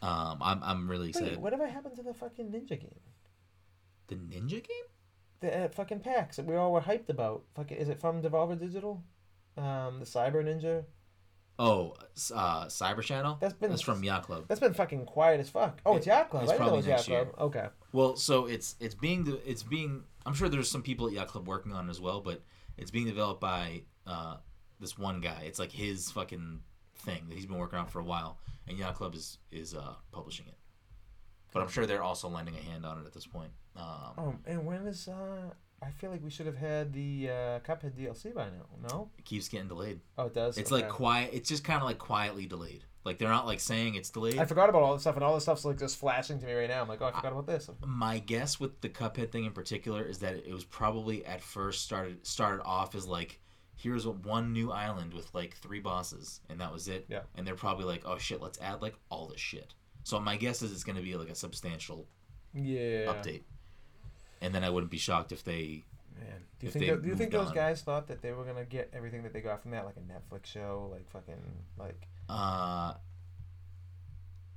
Um, 0.00 0.38
I'm 0.40 0.62
I'm 0.62 0.88
really 0.90 1.08
excited. 1.08 1.30
Wait, 1.32 1.40
whatever 1.40 1.66
happened 1.66 1.96
to 1.96 2.02
the 2.02 2.14
fucking 2.14 2.50
ninja 2.52 2.80
game? 2.80 3.00
The 4.06 4.14
Ninja 4.14 4.50
game? 4.50 4.86
The 5.40 5.64
uh, 5.64 5.68
fucking 5.68 6.00
packs 6.00 6.36
that 6.36 6.46
we 6.46 6.56
all 6.56 6.72
were 6.72 6.80
hyped 6.80 7.10
about. 7.10 7.44
Fucking, 7.54 7.76
is 7.76 7.88
it 7.88 8.00
from 8.00 8.22
Devolver 8.22 8.58
Digital? 8.58 9.02
Um, 9.56 10.00
the 10.00 10.06
Cyber 10.06 10.42
Ninja. 10.44 10.84
Oh, 11.58 11.94
uh, 12.34 12.66
Cyber 12.66 13.02
Shadow. 13.02 13.36
That's 13.40 13.54
been 13.54 13.70
That's 13.70 13.82
from 13.82 14.04
Yacht 14.04 14.22
Club. 14.24 14.44
That's 14.46 14.60
been 14.60 14.74
fucking 14.74 15.06
quiet 15.06 15.40
as 15.40 15.50
fuck. 15.50 15.80
Oh, 15.84 15.96
it's 15.96 16.06
Yacht 16.06 16.30
Club. 16.30 16.44
It's 16.44 16.52
I 16.52 16.54
didn't 16.54 16.66
know 16.68 16.74
it 16.74 16.76
was 16.76 16.86
probably 16.86 16.98
Yacht 16.98 17.08
year. 17.08 17.24
Club. 17.26 17.46
Okay. 17.48 17.66
Well, 17.92 18.16
so 18.16 18.46
it's 18.46 18.76
it's 18.78 18.94
being 18.94 19.38
it's 19.44 19.62
being 19.64 20.04
I'm 20.24 20.34
sure 20.34 20.48
there's 20.48 20.70
some 20.70 20.82
people 20.82 21.06
at 21.08 21.12
Yacht 21.12 21.28
Club 21.28 21.48
working 21.48 21.72
on 21.72 21.88
it 21.88 21.90
as 21.90 22.00
well, 22.00 22.20
but 22.20 22.42
it's 22.76 22.90
being 22.92 23.06
developed 23.06 23.40
by 23.40 23.82
uh, 24.06 24.36
this 24.78 24.96
one 24.96 25.20
guy. 25.20 25.42
It's 25.46 25.58
like 25.58 25.72
his 25.72 26.10
fucking 26.12 26.60
thing 26.98 27.24
that 27.28 27.34
he's 27.34 27.46
been 27.46 27.58
working 27.58 27.78
on 27.78 27.86
for 27.86 27.98
a 28.00 28.04
while, 28.04 28.38
and 28.68 28.78
Yacht 28.78 28.94
Club 28.94 29.14
is 29.14 29.38
is 29.50 29.74
uh, 29.74 29.94
publishing 30.12 30.46
it. 30.46 30.54
But 31.52 31.62
I'm 31.62 31.68
sure 31.68 31.86
they're 31.86 32.02
also 32.02 32.28
lending 32.28 32.54
a 32.56 32.60
hand 32.60 32.84
on 32.86 32.98
it 33.00 33.06
at 33.06 33.12
this 33.12 33.26
point. 33.26 33.50
Um, 33.74 33.84
Oh, 34.18 34.34
and 34.46 34.64
when 34.66 34.86
is 34.86 35.08
uh? 35.08 35.50
I 35.82 35.90
feel 35.90 36.10
like 36.10 36.24
we 36.24 36.30
should 36.30 36.46
have 36.46 36.56
had 36.56 36.92
the 36.92 37.28
uh, 37.30 37.58
Cuphead 37.60 37.92
DLC 37.96 38.34
by 38.34 38.46
now. 38.46 38.88
No. 38.90 39.10
it 39.18 39.24
keeps 39.24 39.48
getting 39.48 39.68
delayed. 39.68 40.00
Oh, 40.16 40.24
it 40.26 40.34
does. 40.34 40.58
It's 40.58 40.72
Okay. 40.72 40.82
like 40.82 40.90
quiet. 40.90 41.30
It's 41.32 41.48
just 41.48 41.62
kind 41.64 41.78
of 41.80 41.84
like 41.86 41.98
quietly 41.98 42.46
delayed. 42.46 42.84
Like 43.04 43.18
they're 43.18 43.28
not 43.28 43.46
like 43.46 43.60
saying 43.60 43.94
it's 43.94 44.10
delayed. 44.10 44.38
I 44.38 44.44
forgot 44.44 44.68
about 44.68 44.82
all 44.82 44.92
this 44.92 45.02
stuff, 45.02 45.14
and 45.14 45.24
all 45.24 45.34
this 45.34 45.44
stuff's 45.44 45.64
like 45.64 45.78
just 45.78 45.96
flashing 45.98 46.40
to 46.40 46.46
me 46.46 46.52
right 46.52 46.68
now. 46.68 46.82
I'm 46.82 46.88
like, 46.88 47.00
oh, 47.00 47.06
I 47.06 47.12
forgot 47.12 47.32
about 47.32 47.46
this. 47.46 47.70
my 47.86 48.18
guess 48.18 48.58
with 48.60 48.80
the 48.80 48.88
Cuphead 48.88 49.30
thing 49.30 49.44
in 49.44 49.52
particular 49.52 50.02
is 50.02 50.18
that 50.18 50.34
it 50.34 50.52
was 50.52 50.64
probably 50.64 51.24
at 51.24 51.40
first 51.40 51.84
started 51.84 52.26
started 52.26 52.62
off 52.64 52.94
as 52.94 53.06
like 53.06 53.40
here's 53.76 54.04
a 54.04 54.10
one 54.10 54.52
new 54.52 54.72
island 54.72 55.14
with 55.14 55.32
like 55.32 55.56
three 55.58 55.78
bosses 55.80 56.40
and 56.50 56.60
that 56.60 56.72
was 56.72 56.88
it. 56.88 57.06
Yeah. 57.08 57.20
And 57.36 57.46
they're 57.46 57.54
probably 57.54 57.84
like, 57.84 58.02
oh 58.04 58.18
shit, 58.18 58.42
let's 58.42 58.58
add 58.60 58.82
like 58.82 58.96
all 59.10 59.28
this 59.28 59.40
shit. 59.40 59.72
So 60.02 60.18
my 60.18 60.36
guess 60.36 60.60
is 60.62 60.72
it's 60.72 60.82
going 60.84 60.96
to 60.96 61.02
be 61.02 61.14
like 61.14 61.28
a 61.30 61.34
substantial 61.36 62.08
Yeah. 62.52 63.06
update. 63.12 63.42
And 64.40 64.54
then 64.54 64.64
I 64.64 64.70
wouldn't 64.70 64.90
be 64.90 64.98
shocked 64.98 65.32
if 65.32 65.42
they 65.44 65.84
Man, 66.18 66.26
do 66.58 66.66
you 66.66 66.72
think 66.72 66.84
they 66.86 66.96
do 66.96 67.08
you 67.08 67.14
think 67.16 67.30
those 67.30 67.48
on. 67.48 67.54
guys 67.54 67.82
thought 67.82 68.08
that 68.08 68.22
they 68.22 68.32
were 68.32 68.44
gonna 68.44 68.64
get 68.64 68.90
everything 68.92 69.22
that 69.22 69.32
they 69.32 69.40
got 69.40 69.62
from 69.62 69.70
that, 69.72 69.84
like 69.84 69.96
a 69.96 70.00
Netflix 70.00 70.46
show, 70.46 70.88
like 70.92 71.08
fucking 71.10 71.42
like 71.78 72.08
uh 72.28 72.94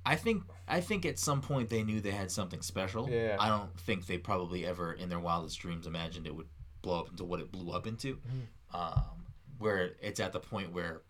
I 0.06 0.16
think 0.16 0.44
I 0.68 0.82
think 0.82 1.06
at 1.06 1.20
some 1.20 1.42
point 1.42 1.70
they 1.70 1.84
knew 1.84 2.02
they 2.02 2.12
had 2.12 2.32
something 2.32 2.62
special. 2.62 3.10
Yeah. 3.10 3.38
I 3.40 3.50
don't 3.50 3.80
think 3.80 4.08
they 4.08 4.18
probably 4.18 4.66
ever 4.66 4.94
in 4.94 5.10
their 5.10 5.20
wildest 5.20 5.60
dreams 5.60 5.86
imagined 5.86 6.26
it 6.26 6.36
would 6.36 6.48
blow 6.82 7.02
up 7.02 7.10
into 7.10 7.24
what 7.24 7.40
it 7.40 7.52
blew 7.52 7.72
up 7.72 7.86
into. 7.86 8.16
Mhm. 8.16 8.76
Um, 8.76 9.26
where 9.60 9.92
it's 10.02 10.20
at 10.20 10.34
the 10.34 10.40
point 10.40 10.72
where 10.72 11.04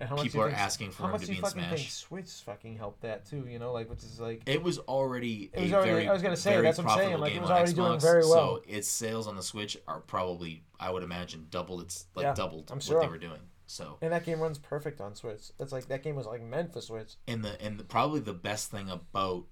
and 0.00 0.08
how 0.08 0.16
much 0.16 0.24
people 0.24 0.42
are 0.42 0.48
think, 0.48 0.58
asking 0.60 0.90
for 0.90 1.02
how 1.02 1.04
him 1.06 1.12
much 1.12 1.20
to 1.22 1.26
do 1.26 1.32
be 1.32 1.36
you 1.36 1.42
in 1.42 1.48
fucking 1.50 1.76
think 1.76 1.88
Switch 1.90 2.30
fucking 2.44 2.76
helped 2.76 3.00
that 3.02 3.24
too? 3.24 3.46
You 3.48 3.58
know, 3.58 3.72
like 3.72 3.88
which 3.88 4.02
is 4.02 4.20
like 4.20 4.42
It 4.46 4.62
was 4.62 4.78
already 4.80 5.50
It 5.52 5.62
was 5.62 5.70
a 5.72 5.74
already- 5.74 5.90
very, 5.92 6.08
I 6.08 6.12
was 6.12 6.22
gonna 6.22 6.36
say, 6.36 6.50
very 6.50 6.62
that's 6.64 6.78
what 6.78 6.88
I'm 6.88 6.98
saying, 6.98 7.16
profitable 7.18 7.20
like, 7.22 7.30
it 7.30 7.34
game 7.34 7.42
was 7.42 7.50
on 7.50 7.56
already 7.56 7.72
doing 7.72 7.92
Xbox, 7.92 8.02
very 8.02 8.22
well. 8.22 8.56
So 8.56 8.62
its 8.68 8.88
sales 8.88 9.26
on 9.26 9.36
the 9.36 9.42
Switch 9.42 9.76
are 9.88 10.00
probably, 10.00 10.64
I 10.78 10.90
would 10.90 11.02
imagine, 11.02 11.46
doubled. 11.50 11.82
It's 11.82 12.06
like 12.14 12.24
Yeah, 12.24 12.34
doubled 12.34 12.70
I'm 12.70 12.76
what 12.76 12.84
sure. 12.84 13.00
they 13.00 13.08
were 13.08 13.18
doing. 13.18 13.40
So 13.68 13.98
and 14.00 14.12
that 14.12 14.24
game 14.24 14.38
runs 14.40 14.58
perfect 14.58 15.00
on 15.00 15.14
Switch. 15.14 15.50
That's 15.58 15.72
like 15.72 15.88
that 15.88 16.02
game 16.02 16.14
was 16.14 16.26
like 16.26 16.42
meant 16.42 16.72
for 16.72 16.80
Switch. 16.80 17.14
and 17.26 17.44
the 17.44 17.60
and 17.60 17.78
the, 17.78 17.84
probably 17.84 18.20
the 18.20 18.32
best 18.34 18.70
thing 18.70 18.88
about 18.90 19.44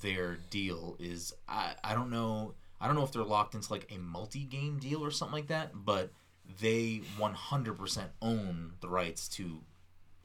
their 0.00 0.36
deal 0.50 0.96
is 0.98 1.32
I, 1.48 1.74
I 1.84 1.94
don't 1.94 2.10
know 2.10 2.54
I 2.80 2.86
don't 2.86 2.96
know 2.96 3.04
if 3.04 3.12
they're 3.12 3.22
locked 3.24 3.54
into 3.54 3.72
like 3.72 3.90
a 3.94 3.98
multi-game 3.98 4.78
deal 4.78 5.04
or 5.04 5.10
something 5.10 5.34
like 5.34 5.48
that, 5.48 5.70
but 5.74 6.12
they 6.60 7.02
100% 7.18 8.04
own 8.20 8.72
the 8.80 8.88
rights 8.88 9.28
to 9.28 9.60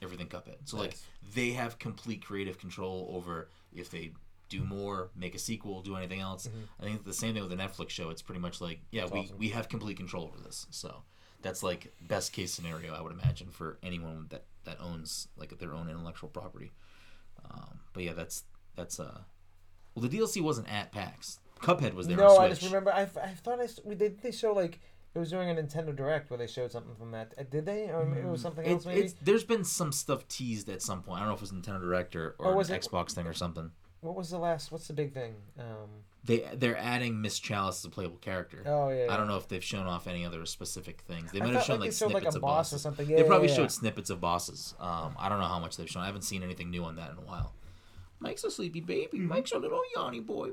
everything 0.01 0.27
Cuphead. 0.27 0.57
So 0.65 0.77
like 0.77 0.95
they 1.33 1.51
have 1.51 1.79
complete 1.79 2.23
creative 2.23 2.57
control 2.57 3.09
over 3.13 3.49
if 3.73 3.89
they 3.89 4.11
do 4.49 4.63
more, 4.63 5.09
make 5.15 5.35
a 5.35 5.39
sequel, 5.39 5.81
do 5.81 5.95
anything 5.95 6.21
else. 6.21 6.47
I 6.79 6.83
think 6.83 7.03
the 7.03 7.13
same 7.13 7.33
thing 7.33 7.43
with 7.43 7.51
the 7.51 7.61
Netflix 7.61 7.89
show. 7.89 8.09
It's 8.09 8.21
pretty 8.21 8.41
much 8.41 8.61
like 8.61 8.79
yeah, 8.91 9.05
we, 9.05 9.19
awesome. 9.19 9.37
we 9.37 9.49
have 9.49 9.69
complete 9.69 9.97
control 9.97 10.25
over 10.25 10.41
this. 10.41 10.67
So 10.69 11.03
that's 11.41 11.63
like 11.63 11.93
best 12.01 12.33
case 12.33 12.53
scenario 12.53 12.93
I 12.93 13.01
would 13.01 13.11
imagine 13.11 13.49
for 13.49 13.77
anyone 13.83 14.27
that 14.29 14.45
that 14.65 14.77
owns 14.81 15.27
like 15.37 15.57
their 15.57 15.73
own 15.73 15.89
intellectual 15.89 16.29
property. 16.29 16.71
Um, 17.49 17.79
but 17.93 18.03
yeah, 18.03 18.13
that's 18.13 18.43
that's 18.75 18.99
uh 18.99 19.19
well 19.95 20.07
the 20.07 20.17
DLC 20.17 20.41
wasn't 20.41 20.71
at 20.71 20.91
PAX. 20.91 21.39
Cuphead 21.61 21.93
was 21.93 22.07
there. 22.07 22.17
No, 22.17 22.37
I 22.37 22.49
just 22.49 22.61
remember. 22.61 22.93
I, 22.93 23.01
I 23.01 23.33
thought 23.33 23.59
I 23.59 23.67
we 23.83 23.95
did 23.95 24.21
they 24.21 24.31
show 24.31 24.53
like 24.53 24.79
it 25.17 25.19
was 25.19 25.29
doing 25.31 25.49
a 25.49 25.53
Nintendo 25.53 25.95
Direct 25.95 26.29
where 26.29 26.37
they 26.37 26.47
showed 26.47 26.71
something 26.71 26.95
from 26.95 27.11
that. 27.11 27.33
Uh, 27.37 27.43
Did 27.49 27.65
they? 27.65 27.89
Or 27.89 28.05
maybe 28.05 28.27
it 28.27 28.31
was 28.31 28.41
something 28.41 28.65
It- 28.65 28.71
else 28.71 28.85
maybe. 28.85 29.01
it's, 29.01 29.15
there's 29.21 29.43
been 29.43 29.63
some 29.63 29.91
stuff 29.91 30.27
teased 30.27 30.69
at 30.69 30.81
some 30.81 31.01
point. 31.03 31.17
I 31.17 31.19
don't 31.21 31.29
know 31.29 31.33
if 31.35 31.39
it 31.39 31.51
was 31.51 31.51
Nintendo 31.51 31.81
Direct 31.81 32.15
or, 32.15 32.35
or 32.39 32.53
Or 32.53 32.61
an 32.61 32.71
it- 32.71 32.81
Xbox 32.81 33.11
thing 33.11 33.27
or 33.27 33.33
something. 33.33 33.71
What 34.01 34.15
was 34.15 34.29
the 34.29 34.37
last? 34.37 34.71
What's 34.71 34.87
the 34.87 34.93
big 34.93 35.11
thing? 35.13 35.33
Um, 35.59 35.89
They 36.23 36.47
they're 36.53 36.77
adding 36.77 37.19
Miss 37.19 37.39
Chalice 37.39 37.79
as 37.79 37.85
a 37.85 37.89
playable 37.89 38.17
character. 38.17 38.61
oh 38.67 38.89
yeah. 38.89 39.07
I 39.11 39.17
don't 39.17 39.27
know 39.27 39.37
if 39.37 39.47
they've 39.47 39.63
shown 39.63 39.87
off 39.87 40.07
any 40.07 40.23
other 40.23 40.45
specific 40.45 41.01
things. 41.01 41.31
They 41.31 41.39
might 41.39 41.53
have 41.53 41.63
shown 41.63 41.79
like 41.79 41.87
like, 41.87 41.93
showed 41.97 42.11
like 42.13 42.21
snippets 42.21 42.35
a 42.35 42.37
of 42.37 42.41
boss 42.43 42.71
or 42.73 42.77
something. 42.77 43.09
Yeah, 43.09 43.17
they 43.17 43.23
probably 43.23 43.47
yeah, 43.49 43.55
showed 43.55 43.71
snippets 43.71 44.11
of 44.11 44.21
bosses. 44.21 44.75
Um, 44.79 45.15
I 45.17 45.29
don't 45.29 45.39
know 45.39 45.47
how 45.47 45.57
much 45.59 45.77
they've 45.77 45.89
shown. 45.89 46.03
I 46.03 46.05
haven't 46.05 46.21
seen 46.21 46.43
anything 46.43 46.69
new 46.69 46.83
on 46.83 46.95
that 46.97 47.09
in 47.11 47.17
a 47.17 47.21
while. 47.21 47.53
Mike's 48.19 48.43
a 48.43 48.51
sleepy 48.51 48.81
baby. 48.81 49.17
Mike's 49.19 49.51
a 49.51 49.57
little 49.57 49.81
yawny 49.95 50.19
boy. 50.25 50.49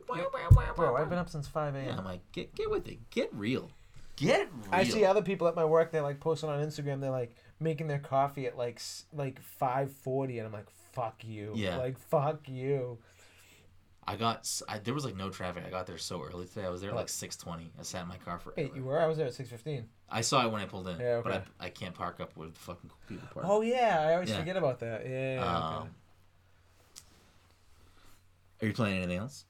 Bro, 0.76 0.96
I've 0.96 1.08
been 1.10 1.18
up 1.18 1.28
since 1.28 1.46
five 1.46 1.74
a.m. 1.74 1.86
Yeah, 1.86 1.96
I'm 1.98 2.04
like, 2.04 2.20
get 2.32 2.54
get 2.54 2.70
with 2.70 2.88
it. 2.88 3.10
Get 3.10 3.32
real. 3.34 3.70
Get 4.16 4.40
real. 4.40 4.48
I 4.70 4.84
see 4.84 5.04
other 5.04 5.22
people 5.22 5.48
at 5.48 5.56
my 5.56 5.64
work. 5.64 5.90
They're 5.90 6.02
like 6.02 6.20
posting 6.20 6.48
on 6.48 6.60
Instagram. 6.64 7.00
They're 7.00 7.10
like 7.10 7.34
making 7.60 7.88
their 7.88 7.98
coffee 7.98 8.46
at 8.46 8.56
like 8.56 8.80
like 9.12 9.40
five 9.40 9.90
forty, 9.92 10.38
and 10.38 10.46
I'm 10.46 10.52
like, 10.52 10.70
"Fuck 10.92 11.24
you!" 11.24 11.52
Yeah. 11.56 11.76
Like 11.78 11.98
fuck 11.98 12.48
you. 12.48 12.98
I 14.06 14.16
got 14.16 14.46
I, 14.68 14.78
there 14.78 14.92
was 14.94 15.04
like 15.04 15.16
no 15.16 15.30
traffic. 15.30 15.64
I 15.66 15.70
got 15.70 15.86
there 15.86 15.96
so 15.98 16.22
early 16.22 16.46
today. 16.46 16.66
I 16.66 16.68
was 16.68 16.80
there 16.82 16.90
at 16.90 16.94
Oh. 16.94 16.98
like 16.98 17.08
six 17.08 17.36
twenty. 17.36 17.72
I 17.78 17.82
sat 17.82 18.02
in 18.02 18.08
my 18.08 18.18
car 18.18 18.38
for. 18.38 18.52
Wait, 18.56 18.74
you 18.76 18.84
were? 18.84 19.00
I 19.00 19.06
was 19.06 19.16
there 19.16 19.26
at 19.26 19.34
six 19.34 19.48
fifteen. 19.48 19.88
I 20.10 20.20
saw 20.20 20.44
it 20.46 20.52
when 20.52 20.60
I 20.62 20.66
pulled 20.66 20.86
in, 20.88 21.00
Yeah, 21.00 21.22
but. 21.24 21.44
I, 21.58 21.66
I 21.66 21.68
can't 21.70 21.94
park 21.94 22.20
up 22.20 22.36
where 22.36 22.46
the 22.48 22.54
fucking 22.54 22.90
people 23.08 23.26
park. 23.32 23.46
Oh 23.48 23.62
yeah, 23.62 24.04
I 24.08 24.14
always 24.14 24.28
Yeah. 24.30 24.38
forget 24.38 24.56
about 24.56 24.78
that. 24.80 25.06
Yeah. 25.08 25.34
yeah, 25.36 25.56
Um, 25.56 25.74
okay. 25.74 25.88
Are 28.62 28.66
you 28.68 28.72
playing 28.74 28.98
anything 28.98 29.18
else? 29.18 29.44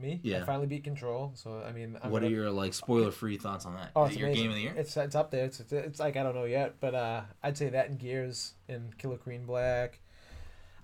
Me? 0.00 0.14
I 0.14 0.20
yeah. 0.22 0.44
finally 0.44 0.66
beat 0.66 0.84
Control. 0.84 1.32
So 1.34 1.62
I 1.66 1.72
mean, 1.72 1.98
I'm 2.02 2.10
what 2.10 2.22
gonna- 2.22 2.32
are 2.32 2.34
your 2.34 2.50
like 2.50 2.74
spoiler 2.74 3.10
free 3.10 3.36
thoughts 3.36 3.66
on 3.66 3.74
that? 3.74 3.90
Oh, 3.94 4.04
it's 4.04 4.14
it 4.16 4.20
your 4.20 4.28
amazing. 4.28 4.42
game 4.42 4.50
of 4.50 4.56
the 4.56 4.62
year? 4.62 4.74
It's 4.76 4.96
it's 4.96 5.14
up 5.14 5.30
there. 5.30 5.44
It's, 5.44 5.60
it's 5.60 5.72
it's 5.72 6.00
like 6.00 6.16
I 6.16 6.22
don't 6.22 6.34
know 6.34 6.44
yet, 6.44 6.76
but 6.80 6.94
uh, 6.94 7.22
I'd 7.42 7.58
say 7.58 7.68
that 7.70 7.88
in 7.88 7.96
Gears 7.96 8.54
and 8.68 8.96
Killer 8.98 9.16
Queen 9.18 9.44
Black. 9.44 10.00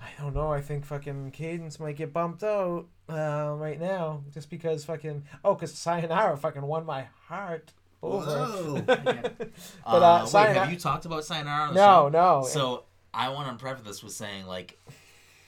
I 0.01 0.09
don't 0.21 0.35
know. 0.35 0.53
I 0.53 0.61
think 0.61 0.85
fucking 0.85 1.31
Cadence 1.31 1.81
might 1.81 1.97
get 1.97 2.13
bumped 2.13 2.45
out 2.45 2.87
uh, 3.09 3.55
right 3.57 3.81
now 3.81 4.23
just 4.33 4.51
because 4.51 4.85
fucking 4.85 5.25
oh, 5.45 5.55
because 5.55 5.73
Sayonara 5.73 6.37
fucking 6.37 6.63
won 6.63 6.85
my 6.85 7.07
heart 7.29 7.73
over. 8.03 8.83
But 8.87 10.03
uh, 10.03 10.07
uh, 10.07 10.21
wait, 10.21 10.29
Sayonara, 10.29 10.55
have 10.55 10.73
you 10.73 10.79
talked 10.79 11.07
about 11.07 11.25
Sayonara 11.25 11.69
on 11.69 11.75
the 11.75 11.81
no, 11.81 11.87
show? 11.87 12.09
no. 12.11 12.47
So 12.47 12.85
I 13.15 13.31
want 13.31 13.49
to 13.57 13.63
preface 13.63 13.87
this 13.87 14.03
with 14.03 14.13
saying 14.13 14.47
like, 14.47 14.79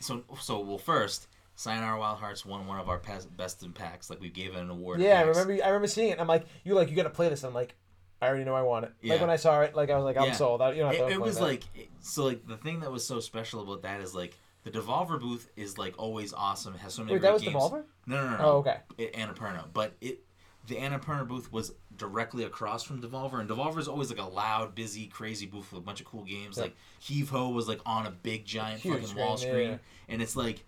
so 0.01 0.23
so 0.41 0.61
well 0.61 0.79
first, 0.79 1.29
Sayonara 1.59 1.99
Wild 1.99 2.21
Hearts 2.21 2.47
won 2.47 2.69
one 2.69 2.79
of 2.79 2.89
our 2.89 3.03
best 3.37 3.65
in 3.65 3.73
PAX. 3.73 4.09
Like 4.09 4.21
we 4.21 4.31
gave 4.31 4.55
it 4.55 4.59
an 4.61 4.71
award. 4.71 5.01
yeah, 5.01 5.19
I 5.19 5.23
remember. 5.23 5.55
I 5.55 5.67
remember 5.67 5.89
seeing 5.89 6.11
it. 6.13 6.21
I'm 6.21 6.29
like, 6.29 6.47
you 6.63 6.75
like 6.75 6.89
you 6.89 6.95
got 6.95 7.03
to 7.03 7.11
play 7.11 7.29
this. 7.29 7.43
I'm 7.43 7.53
like, 7.53 7.75
I 8.23 8.29
already 8.29 8.45
know 8.45 8.55
I 8.55 8.63
want 8.63 8.85
it. 8.85 8.93
Yeah. 9.03 9.15
Like 9.15 9.23
when 9.23 9.31
I 9.31 9.35
saw 9.35 9.63
it, 9.63 9.75
like 9.75 9.91
I 9.91 9.97
was 9.97 10.05
like, 10.05 10.17
I'm 10.17 10.27
Yeah. 10.27 10.33
sold. 10.35 10.63
I, 10.63 10.71
you 10.71 10.83
know, 10.85 10.91
It, 10.91 11.15
it 11.15 11.21
was 11.21 11.41
like 11.41 11.65
so 12.01 12.27
like 12.27 12.47
the 12.47 12.57
thing 12.57 12.79
that 12.81 12.93
was 12.93 13.05
so 13.05 13.19
special 13.19 13.61
about 13.61 13.83
that 13.83 14.01
is 14.01 14.15
like 14.15 14.39
the 14.63 14.71
Devolver 14.71 15.21
booth 15.21 15.51
is 15.57 15.77
like 15.79 15.95
always 15.99 16.33
awesome. 16.33 16.75
It 16.77 16.79
has 16.79 16.95
so 16.95 17.03
many 17.03 17.15
wait, 17.15 17.23
that 17.23 17.33
was 17.33 17.43
games. 17.43 17.57
Devolver. 17.57 17.83
No, 18.07 18.23
no, 18.25 18.31
no, 18.31 18.37
no. 18.37 18.45
Oh, 18.45 18.57
okay. 18.59 18.77
it, 18.97 19.15
Annapurna, 19.15 19.65
but 19.73 19.95
it 20.01 20.21
the 20.69 20.77
Annapurna 20.77 21.27
booth 21.27 21.51
was 21.53 21.73
directly 21.97 22.45
across 22.45 22.85
from 22.85 23.03
Devolver, 23.03 23.41
and 23.41 23.51
Devolver 23.51 23.79
is 23.79 23.89
always 23.89 24.11
like 24.11 24.21
a 24.21 24.29
loud, 24.31 24.77
busy, 24.77 25.09
crazy 25.09 25.47
booth 25.47 25.73
with 25.73 25.83
a 25.83 25.85
bunch 25.85 25.99
of 26.01 26.07
cool 26.07 26.23
games. 26.23 26.57
Yeah. 26.57 26.65
Like 26.65 26.77
Heave 27.01 27.31
Ho 27.31 27.49
was 27.49 27.67
like 27.67 27.81
on 27.85 28.07
a 28.07 28.13
big 28.13 28.45
giant 28.45 28.81
Huge 28.81 29.01
fucking 29.01 29.17
wall 29.17 29.37
screen, 29.37 29.53
screen, 29.53 29.71
yeah. 29.71 29.77
and 30.09 30.23
it's 30.23 30.37
like 30.37 30.65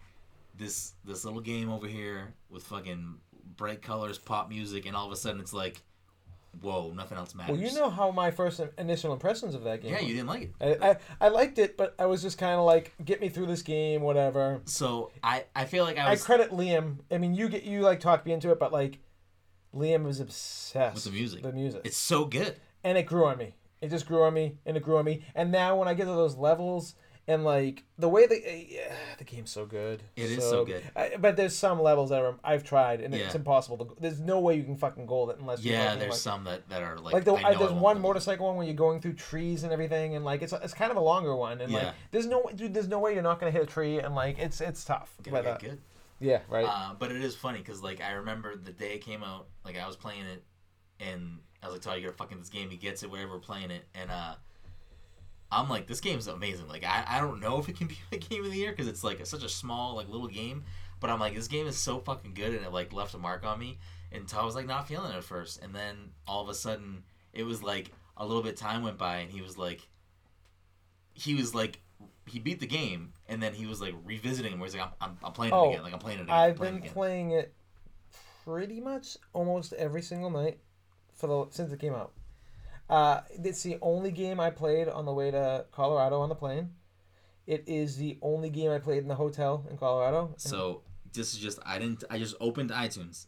this 0.60 0.92
this 1.04 1.24
little 1.24 1.40
game 1.40 1.70
over 1.70 1.88
here 1.88 2.34
with 2.48 2.62
fucking 2.64 3.16
bright 3.56 3.82
colors, 3.82 4.18
pop 4.18 4.48
music, 4.48 4.86
and 4.86 4.94
all 4.94 5.06
of 5.06 5.12
a 5.12 5.16
sudden 5.16 5.40
it's 5.40 5.52
like, 5.52 5.82
whoa, 6.60 6.92
nothing 6.94 7.18
else 7.18 7.34
matters. 7.34 7.58
Well, 7.58 7.66
you 7.66 7.74
know 7.74 7.90
how 7.90 8.10
my 8.10 8.30
first 8.30 8.60
initial 8.78 9.12
impressions 9.12 9.54
of 9.54 9.64
that 9.64 9.82
game. 9.82 9.92
yeah, 9.92 10.00
you 10.00 10.14
didn't 10.14 10.28
like 10.28 10.52
it. 10.60 10.78
I, 10.80 10.90
I, 10.90 10.96
I 11.20 11.28
liked 11.28 11.58
it, 11.58 11.76
but 11.76 11.94
I 11.98 12.06
was 12.06 12.22
just 12.22 12.38
kind 12.38 12.54
of 12.54 12.64
like, 12.64 12.92
get 13.04 13.20
me 13.20 13.28
through 13.28 13.46
this 13.46 13.62
game, 13.62 14.02
whatever. 14.02 14.60
So 14.66 15.10
I 15.22 15.44
I 15.56 15.64
feel 15.64 15.84
like 15.84 15.98
I 15.98 16.12
I 16.12 16.16
credit 16.16 16.50
Liam. 16.50 16.98
I 17.10 17.18
mean, 17.18 17.34
you 17.34 17.48
get 17.48 17.64
you 17.64 17.80
like 17.80 18.00
talked 18.00 18.26
me 18.26 18.32
into 18.32 18.50
it, 18.50 18.58
but 18.60 18.72
like, 18.72 18.98
Liam 19.74 20.04
was 20.04 20.20
obsessed 20.20 20.94
With 20.94 21.04
the 21.04 21.10
music. 21.10 21.42
The 21.42 21.52
music, 21.52 21.80
it's 21.84 21.96
so 21.96 22.26
good. 22.26 22.56
and 22.84 22.98
it 22.98 23.04
grew 23.04 23.24
on 23.24 23.38
me. 23.38 23.56
It 23.80 23.88
just 23.88 24.06
grew 24.06 24.22
on 24.24 24.34
me, 24.34 24.58
and 24.66 24.76
it 24.76 24.82
grew 24.82 24.98
on 24.98 25.06
me. 25.06 25.24
And 25.34 25.50
now 25.50 25.74
when 25.78 25.88
I 25.88 25.94
get 25.94 26.04
to 26.04 26.10
those 26.10 26.36
levels, 26.36 26.94
and 27.30 27.44
like 27.44 27.84
the 27.96 28.08
way 28.08 28.26
the 28.26 28.34
uh, 28.34 28.64
yeah, 28.68 28.92
the 29.18 29.24
game's 29.24 29.50
so 29.50 29.64
good. 29.64 30.02
It 30.16 30.32
is 30.32 30.42
so 30.42 30.64
good. 30.64 30.82
I, 30.96 31.12
but 31.16 31.36
there's 31.36 31.54
some 31.54 31.80
levels 31.80 32.10
that 32.10 32.20
are, 32.20 32.34
I've 32.42 32.64
tried, 32.64 33.00
and 33.00 33.14
it's 33.14 33.36
impossible 33.36 33.76
to. 33.78 33.96
There's 34.00 34.18
no 34.18 34.40
way 34.40 34.56
you 34.56 34.64
can 34.64 34.76
fucking 34.76 35.06
gold 35.06 35.30
it 35.30 35.36
unless 35.38 35.62
you 35.62 35.70
Yeah, 35.70 35.94
there's 35.94 36.10
like, 36.10 36.18
some 36.18 36.42
that, 36.44 36.68
that 36.70 36.82
are 36.82 36.98
like 36.98 37.14
like 37.14 37.24
the, 37.24 37.34
I 37.34 37.50
I 37.50 37.54
there's 37.54 37.70
I 37.70 37.74
one 37.74 38.00
motorcycle 38.00 38.46
one 38.46 38.56
where 38.56 38.66
you're 38.66 38.74
going 38.74 39.00
through 39.00 39.12
trees 39.12 39.62
and 39.62 39.72
everything, 39.72 40.16
and 40.16 40.24
like 40.24 40.42
it's 40.42 40.52
it's 40.52 40.74
kind 40.74 40.90
of 40.90 40.96
a 40.96 41.00
longer 41.00 41.36
one, 41.36 41.60
and 41.60 41.72
like 41.72 41.94
there's 42.10 42.26
no 42.26 42.50
dude, 42.54 42.74
there's 42.74 42.88
no 42.88 42.98
way 42.98 43.14
you're 43.14 43.22
not 43.22 43.38
gonna 43.38 43.52
hit 43.52 43.62
a 43.62 43.66
tree, 43.66 44.00
and 44.00 44.16
like 44.16 44.40
it's 44.40 44.60
it's 44.60 44.84
tough. 44.84 45.14
But, 45.30 45.46
uh, 45.46 45.56
good. 45.58 45.78
yeah, 46.18 46.40
right. 46.48 46.66
Uh, 46.68 46.94
but 46.98 47.12
it 47.12 47.22
is 47.22 47.36
funny 47.36 47.58
because 47.58 47.80
like 47.80 48.00
I 48.00 48.12
remember 48.12 48.56
the 48.56 48.72
day 48.72 48.94
it 48.94 49.02
came 49.02 49.22
out, 49.22 49.46
like 49.64 49.78
I 49.78 49.86
was 49.86 49.94
playing 49.94 50.24
it, 50.26 50.42
and 50.98 51.38
I 51.62 51.66
was 51.66 51.76
like, 51.76 51.82
"Tyler, 51.82 51.98
you 51.98 52.04
gotta 52.06 52.16
fucking 52.16 52.40
this 52.40 52.48
game." 52.48 52.70
He 52.70 52.76
gets 52.76 53.04
it 53.04 53.10
wherever 53.10 53.34
we're 53.34 53.38
playing 53.38 53.70
it, 53.70 53.84
and 53.94 54.10
uh, 54.10 54.34
I'm 55.52 55.68
like, 55.68 55.86
"This 55.86 56.00
game's 56.00 56.26
amazing." 56.26 56.68
Like 56.68 56.84
I, 56.84 57.04
I 57.06 57.20
don't 57.20 57.40
know 57.40 57.58
if 57.58 57.68
it 57.68 57.76
can 57.76 57.86
be 57.88 57.98
a 58.12 58.16
game 58.18 58.44
of 58.44 58.50
the 58.50 58.56
year 58.58 58.70
because 58.70 58.88
it's 58.88 59.04
like 59.04 59.24
such 59.26 59.42
a 59.42 59.48
small 59.48 59.96
like 59.96 60.08
little 60.08 60.28
game, 60.28 60.64
but 61.00 61.10
I'm 61.10 61.20
like, 61.20 61.34
this 61.34 61.48
game 61.48 61.66
is 61.66 61.76
so 61.76 61.98
fucking 61.98 62.34
good, 62.34 62.54
and 62.54 62.64
it 62.64 62.72
like 62.72 62.92
left 62.92 63.14
a 63.14 63.18
mark 63.18 63.44
on 63.44 63.58
me. 63.58 63.78
And 64.12 64.26
Todd 64.26 64.44
was 64.44 64.54
like 64.54 64.66
not 64.66 64.88
feeling 64.88 65.12
it 65.12 65.16
at 65.16 65.24
first, 65.24 65.62
and 65.62 65.74
then 65.74 66.10
all 66.26 66.42
of 66.42 66.48
a 66.48 66.54
sudden 66.54 67.04
it 67.32 67.44
was 67.44 67.62
like 67.62 67.92
a 68.16 68.26
little 68.26 68.42
bit 68.42 68.56
time 68.56 68.82
went 68.82 68.98
by, 68.98 69.16
and 69.18 69.30
he 69.30 69.40
was 69.40 69.56
like, 69.58 69.86
he 71.14 71.34
was 71.34 71.54
like. 71.54 71.80
He 72.26 72.38
beat 72.38 72.60
the 72.60 72.66
game, 72.66 73.12
and 73.28 73.42
then 73.42 73.54
he 73.54 73.66
was 73.66 73.80
like 73.80 73.94
revisiting, 74.04 74.58
where 74.60 74.66
he's 74.68 74.76
like, 74.76 74.84
"I'm, 74.84 74.92
I'm, 75.00 75.18
I'm 75.24 75.32
playing 75.32 75.52
it 75.52 75.56
Oh, 75.56 75.70
again. 75.70 75.82
Like 75.82 75.92
I'm 75.92 75.98
playing 75.98 76.20
it 76.20 76.22
again." 76.22 76.34
I've 76.34 76.56
playing 76.56 76.74
been 76.76 76.84
it 76.84 76.92
playing 76.92 77.30
it 77.32 77.54
pretty 78.44 78.80
much 78.80 79.16
almost 79.32 79.72
every 79.72 80.00
single 80.00 80.30
night 80.30 80.58
for 81.14 81.26
the 81.26 81.46
since 81.50 81.72
it 81.72 81.80
came 81.80 81.92
out. 81.94 82.12
Uh, 82.90 83.20
it's 83.44 83.62
the 83.62 83.78
only 83.80 84.10
game 84.10 84.40
I 84.40 84.50
played 84.50 84.88
on 84.88 85.04
the 85.06 85.12
way 85.12 85.30
to 85.30 85.64
Colorado 85.70 86.20
on 86.20 86.28
the 86.28 86.34
plane. 86.34 86.70
It 87.46 87.64
is 87.66 87.96
the 87.96 88.18
only 88.20 88.50
game 88.50 88.70
I 88.70 88.78
played 88.78 88.98
in 88.98 89.08
the 89.08 89.14
hotel 89.14 89.64
in 89.70 89.76
Colorado. 89.76 90.34
So 90.36 90.82
this 91.12 91.32
is 91.32 91.38
just 91.38 91.58
I 91.64 91.78
didn't 91.78 92.04
I 92.10 92.18
just 92.18 92.34
opened 92.40 92.70
iTunes. 92.70 93.26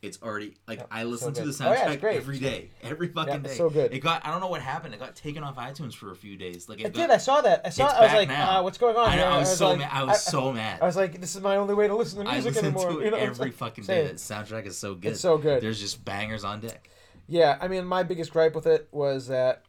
It's 0.00 0.22
already 0.22 0.54
like 0.68 0.78
Yeah, 0.78 0.86
I 0.92 1.02
so 1.02 1.08
listen 1.08 1.32
to 1.34 1.42
good. 1.42 1.54
the 1.54 1.68
Oh, 1.68 1.72
yeah, 1.72 1.96
soundtrack 1.96 2.14
every 2.14 2.38
day, 2.38 2.70
every 2.84 3.08
fucking 3.08 3.32
Yeah, 3.34 3.38
day. 3.40 3.48
it's 3.48 3.58
so 3.58 3.68
good. 3.68 3.92
It 3.92 3.98
got 3.98 4.24
I 4.24 4.30
don't 4.30 4.40
know 4.40 4.46
what 4.48 4.62
happened. 4.62 4.94
It 4.94 5.00
got 5.00 5.16
taken 5.16 5.42
off 5.42 5.56
iTunes 5.56 5.94
for 5.94 6.12
a 6.12 6.16
few 6.16 6.36
days. 6.36 6.68
Like 6.68 6.78
it, 6.80 6.86
it 6.86 6.92
got, 6.94 7.00
did. 7.00 7.10
I 7.10 7.16
saw 7.16 7.40
that. 7.40 7.62
I 7.64 7.70
saw. 7.70 7.86
I 7.88 8.02
was 8.02 8.12
like, 8.12 8.30
uh, 8.30 8.60
"What's 8.62 8.78
going 8.78 8.94
on?" 8.96 9.08
I, 9.08 9.16
know, 9.16 9.22
here? 9.22 9.30
I 9.32 9.38
was, 9.38 9.56
so 9.58 9.70
like, 9.70 9.78
mad. 9.80 9.90
I 9.92 10.04
was 10.04 10.22
so 10.24 10.52
mad. 10.52 10.80
I 10.80 10.86
was 10.86 10.96
like, 10.96 11.20
"This 11.20 11.34
is 11.34 11.42
my 11.42 11.56
only 11.56 11.74
way 11.74 11.88
to 11.88 11.96
listen 11.96 12.24
to 12.24 12.30
I 12.30 12.34
music 12.34 12.54
listen 12.54 12.66
anymore." 12.66 12.92
to 12.92 13.00
it 13.00 13.04
you 13.06 13.10
know 13.10 13.16
every 13.16 13.34
saying? 13.34 13.52
fucking 13.52 13.84
day. 13.84 14.06
That 14.06 14.16
soundtrack 14.16 14.66
is 14.66 14.78
so 14.78 14.94
good. 14.94 15.12
It's 15.12 15.20
so 15.20 15.36
good. 15.36 15.62
There's 15.62 15.80
just 15.80 16.04
bangers 16.04 16.44
on 16.44 16.60
deck. 16.60 16.88
Yeah, 17.28 17.58
I 17.60 17.68
mean, 17.68 17.84
my 17.84 18.02
biggest 18.02 18.32
gripe 18.32 18.54
with 18.54 18.66
it 18.66 18.88
was 18.90 19.28
that 19.28 19.62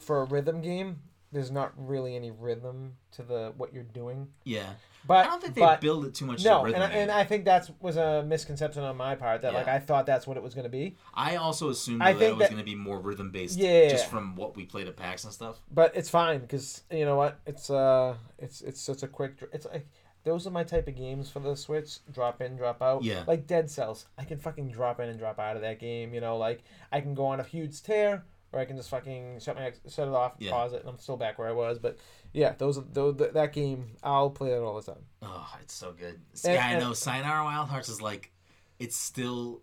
for 0.00 0.22
a 0.22 0.24
rhythm 0.24 0.62
game, 0.62 1.00
there's 1.32 1.50
not 1.50 1.72
really 1.76 2.14
any 2.16 2.30
rhythm 2.30 2.94
to 3.12 3.22
the 3.22 3.52
what 3.56 3.74
you're 3.74 3.82
doing. 3.82 4.28
Yeah, 4.44 4.70
But 5.06 5.26
I 5.26 5.28
don't 5.28 5.42
think 5.42 5.54
they 5.54 5.60
but, 5.60 5.80
build 5.80 6.06
it 6.06 6.14
too 6.14 6.24
much. 6.24 6.44
no, 6.44 6.60
to 6.60 6.64
rhythm 6.64 6.82
and 6.82 6.92
I, 6.92 6.96
and. 6.96 7.10
I 7.10 7.24
think 7.24 7.44
that 7.46 7.68
was 7.80 7.96
a 7.96 8.24
misconception 8.26 8.84
on 8.84 8.96
my 8.96 9.16
part 9.16 9.42
that 9.42 9.52
like 9.52 9.68
I 9.68 9.80
thought 9.80 10.06
that's 10.06 10.26
what 10.26 10.36
it 10.36 10.42
was 10.42 10.54
going 10.54 10.64
to 10.64 10.70
be. 10.70 10.96
I 11.12 11.36
also 11.36 11.68
assumed 11.68 12.02
I 12.02 12.12
that, 12.12 12.22
it 12.22 12.36
was 12.36 12.46
going 12.46 12.58
to 12.58 12.64
be 12.64 12.76
more 12.76 13.00
rhythm 13.00 13.32
based. 13.32 13.58
Yeah. 13.58 13.88
just 13.88 14.08
from 14.08 14.36
what 14.36 14.56
we 14.56 14.64
played 14.64 14.86
at 14.86 14.96
PAX 14.96 15.24
and 15.24 15.32
stuff. 15.32 15.60
But 15.70 15.96
it's 15.96 16.08
fine 16.08 16.40
because 16.40 16.82
you 16.90 17.04
know 17.04 17.16
what? 17.16 17.40
It's 17.46 17.68
uh, 17.68 18.14
it's 18.38 18.60
it's 18.62 18.80
such 18.80 19.02
a 19.02 19.08
quick. 19.08 19.36
It's 19.52 19.66
like 19.66 19.88
those 20.26 20.46
are 20.46 20.50
my 20.50 20.64
type 20.64 20.88
of 20.88 20.94
games 20.96 21.30
for 21.30 21.40
the 21.40 21.54
Switch. 21.56 21.98
Drop 22.12 22.42
in, 22.42 22.56
drop 22.56 22.82
out. 22.82 23.02
Yeah. 23.02 23.24
Like 23.26 23.46
Dead 23.46 23.70
Cells, 23.70 24.04
I 24.18 24.24
can 24.24 24.38
fucking 24.38 24.70
drop 24.72 25.00
in 25.00 25.08
and 25.08 25.18
drop 25.18 25.38
out 25.38 25.56
of 25.56 25.62
that 25.62 25.78
game. 25.80 26.12
You 26.12 26.20
know, 26.20 26.36
like 26.36 26.62
I 26.92 27.00
can 27.00 27.14
go 27.14 27.26
on 27.26 27.40
a 27.40 27.44
huge 27.44 27.82
tear. 27.82 28.24
or 28.52 28.60
I 28.60 28.64
can 28.64 28.76
just 28.76 28.88
fucking 28.90 29.40
shut 29.40 29.56
my 29.56 29.72
shut 29.88 30.08
it 30.08 30.14
off, 30.14 30.34
Yeah. 30.38 30.50
pause 30.52 30.72
it, 30.72 30.80
and 30.80 30.88
I'm 30.88 30.98
still 30.98 31.16
back 31.16 31.38
where 31.38 31.48
I 31.48 31.52
was. 31.52 31.78
But 31.78 31.96
yeah, 32.32 32.54
those 32.58 32.78
those 32.92 33.16
that 33.16 33.52
game, 33.52 33.96
I'll 34.02 34.30
play 34.30 34.50
that 34.50 34.60
all 34.62 34.80
the 34.80 34.92
time. 34.92 35.02
Oh, 35.22 35.48
it's 35.62 35.74
so 35.74 35.92
good. 35.92 36.20
And- 36.44 36.54
yeah, 36.54 36.66
I 36.66 36.70
and- 36.72 36.80
know. 36.82 36.92
Sayonara 36.92 37.44
Wild 37.44 37.68
Hearts 37.68 37.88
is 37.88 38.00
like, 38.02 38.32
it's 38.78 38.96
still, 38.96 39.62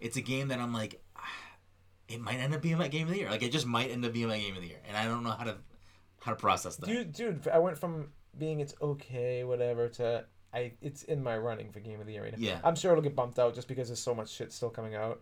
it's 0.00 0.16
a 0.16 0.20
game 0.22 0.48
that 0.48 0.58
I'm 0.58 0.72
like, 0.72 1.00
it 2.08 2.20
might 2.20 2.36
end 2.38 2.54
up 2.54 2.62
being 2.62 2.78
my 2.78 2.88
game 2.88 3.06
of 3.06 3.12
the 3.12 3.18
year. 3.20 3.30
Like 3.30 3.42
it 3.42 3.52
just 3.52 3.66
might 3.66 3.90
end 3.90 4.04
up 4.04 4.12
being 4.12 4.28
my 4.28 4.38
game 4.38 4.54
of 4.56 4.62
the 4.62 4.68
year, 4.68 4.80
and 4.88 4.96
I 4.96 5.04
don't 5.04 5.22
know 5.22 5.30
how 5.30 5.44
to 5.44 5.56
how 6.20 6.32
to 6.32 6.36
process 6.36 6.76
that. 6.76 6.86
Dude, 6.86 7.12
dude, 7.12 7.48
I 7.48 7.58
went 7.60 7.78
from 7.78 8.08
being 8.38 8.60
it's 8.60 8.74
okay, 8.80 9.44
whatever, 9.44 9.88
to 9.88 10.24
I 10.52 10.72
it's 10.80 11.02
in 11.04 11.22
my 11.22 11.36
running 11.36 11.70
for 11.70 11.80
game 11.80 12.00
of 12.00 12.06
the 12.06 12.12
year 12.12 12.24
right 12.24 12.32
now. 12.32 12.38
Yeah. 12.38 12.60
I'm 12.64 12.74
sure 12.74 12.92
it'll 12.92 13.02
get 13.02 13.14
bumped 13.14 13.38
out 13.38 13.54
just 13.54 13.68
because 13.68 13.88
there's 13.88 14.00
so 14.00 14.14
much 14.14 14.30
shit 14.30 14.52
still 14.52 14.70
coming 14.70 14.94
out. 14.94 15.20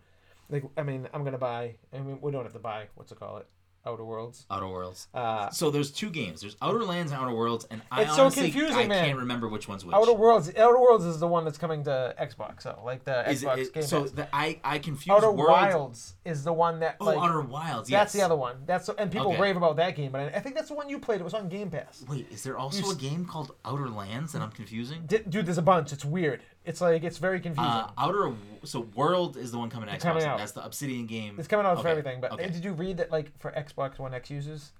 Like, 0.49 0.63
I 0.77 0.83
mean, 0.83 1.07
I'm 1.13 1.23
gonna 1.23 1.37
buy. 1.37 1.75
I 1.93 1.99
mean, 1.99 2.19
we 2.21 2.31
don't 2.31 2.43
have 2.43 2.53
to 2.53 2.59
buy. 2.59 2.87
What's 2.95 3.11
it 3.11 3.19
call 3.19 3.37
it? 3.37 3.47
Outer 3.85 4.03
Worlds. 4.05 4.45
Outer 4.51 4.67
Worlds. 4.67 5.07
Uh, 5.13 5.49
So 5.49 5.71
there's 5.71 5.91
two 5.91 6.09
games. 6.09 6.41
There's 6.41 6.57
Outer 6.61 6.83
Lands 6.83 7.11
and 7.11 7.21
Outer 7.21 7.33
Worlds, 7.33 7.65
and 7.71 7.81
I 7.91 8.03
It's 8.03 8.15
so 8.15 8.23
honestly 8.23 8.51
confusing, 8.51 8.77
I 8.77 8.87
man. 8.87 9.05
can't 9.05 9.17
remember 9.19 9.47
which 9.47 9.67
one's 9.67 9.85
which. 9.85 9.95
Outer 9.95 10.13
Worlds. 10.13 10.49
Outer 10.57 10.79
Worlds 10.79 11.05
is 11.05 11.19
the 11.19 11.27
one 11.27 11.45
that's 11.45 11.57
coming 11.57 11.83
to 11.85 12.13
Xbox. 12.19 12.63
So 12.63 12.79
like 12.83 13.05
the 13.05 13.29
is 13.29 13.43
Xbox 13.43 13.57
it, 13.57 13.73
Game 13.73 13.83
so 13.83 14.03
the, 14.05 14.27
I 14.35 14.59
I 14.63 14.79
confuse 14.79 15.15
Outer 15.15 15.31
Worlds. 15.31 15.73
Wilds 15.73 16.15
is 16.25 16.43
the 16.43 16.53
one 16.53 16.79
that 16.81 16.97
Oh, 16.99 17.17
Outer 17.19 17.41
Wilds. 17.41 17.89
that's 17.89 18.13
the 18.13 18.21
other 18.21 18.35
one. 18.35 18.57
That's 18.65 18.89
and 18.89 19.11
people 19.11 19.31
Okay. 19.31 19.41
rave 19.41 19.57
about 19.57 19.77
that 19.77 19.95
game, 19.95 20.11
but 20.11 20.21
I, 20.21 20.25
I 20.37 20.39
think 20.39 20.55
that's 20.55 20.69
the 20.69 20.75
one 20.75 20.89
you 20.89 20.99
played. 20.99 21.21
It 21.21 21.23
was 21.23 21.33
on 21.33 21.47
Game 21.49 21.69
Pass. 21.71 22.03
Wait, 22.07 22.27
is 22.31 22.43
there 22.43 22.57
also 22.57 22.85
You 22.85 22.91
a 22.91 22.95
game 22.95 23.25
called 23.25 23.55
Outer 23.65 23.89
Lands 23.89 24.33
that 24.33 24.41
I'm 24.41 24.51
confusing? 24.51 25.03
D- 25.05 25.19
dude, 25.29 25.45
there's 25.45 25.57
a 25.57 25.61
bunch. 25.63 25.93
It's 25.93 26.05
weird. 26.05 26.41
It's 26.69 26.81
like 26.81 27.03
it's 27.03 27.17
very 27.17 27.39
confusing. 27.39 27.65
Uh, 27.71 27.89
Outer 27.97 28.31
so 28.63 28.81
World 28.93 29.37
is 29.37 29.51
the 29.51 29.57
one 29.57 29.71
coming 29.71 29.89
to 29.89 29.95
Xbox. 29.95 30.01
Coming 30.01 30.23
out. 30.23 30.37
That's 30.37 30.51
the 30.51 30.63
Obsidian 30.63 31.07
game. 31.07 31.35
It's 31.39 31.47
coming 31.47 31.65
out 31.65 31.81
for 31.81 31.87
everything, 31.87 32.21
but 32.21 32.31
okay. 32.33 32.47
did 32.47 32.63
you 32.63 32.73
read 32.73 32.97
that 32.97 33.11
like 33.11 33.31
for 33.39 33.51
Xbox 33.51 33.97
One 33.97 34.13
X 34.13 34.29
users, 34.29 34.71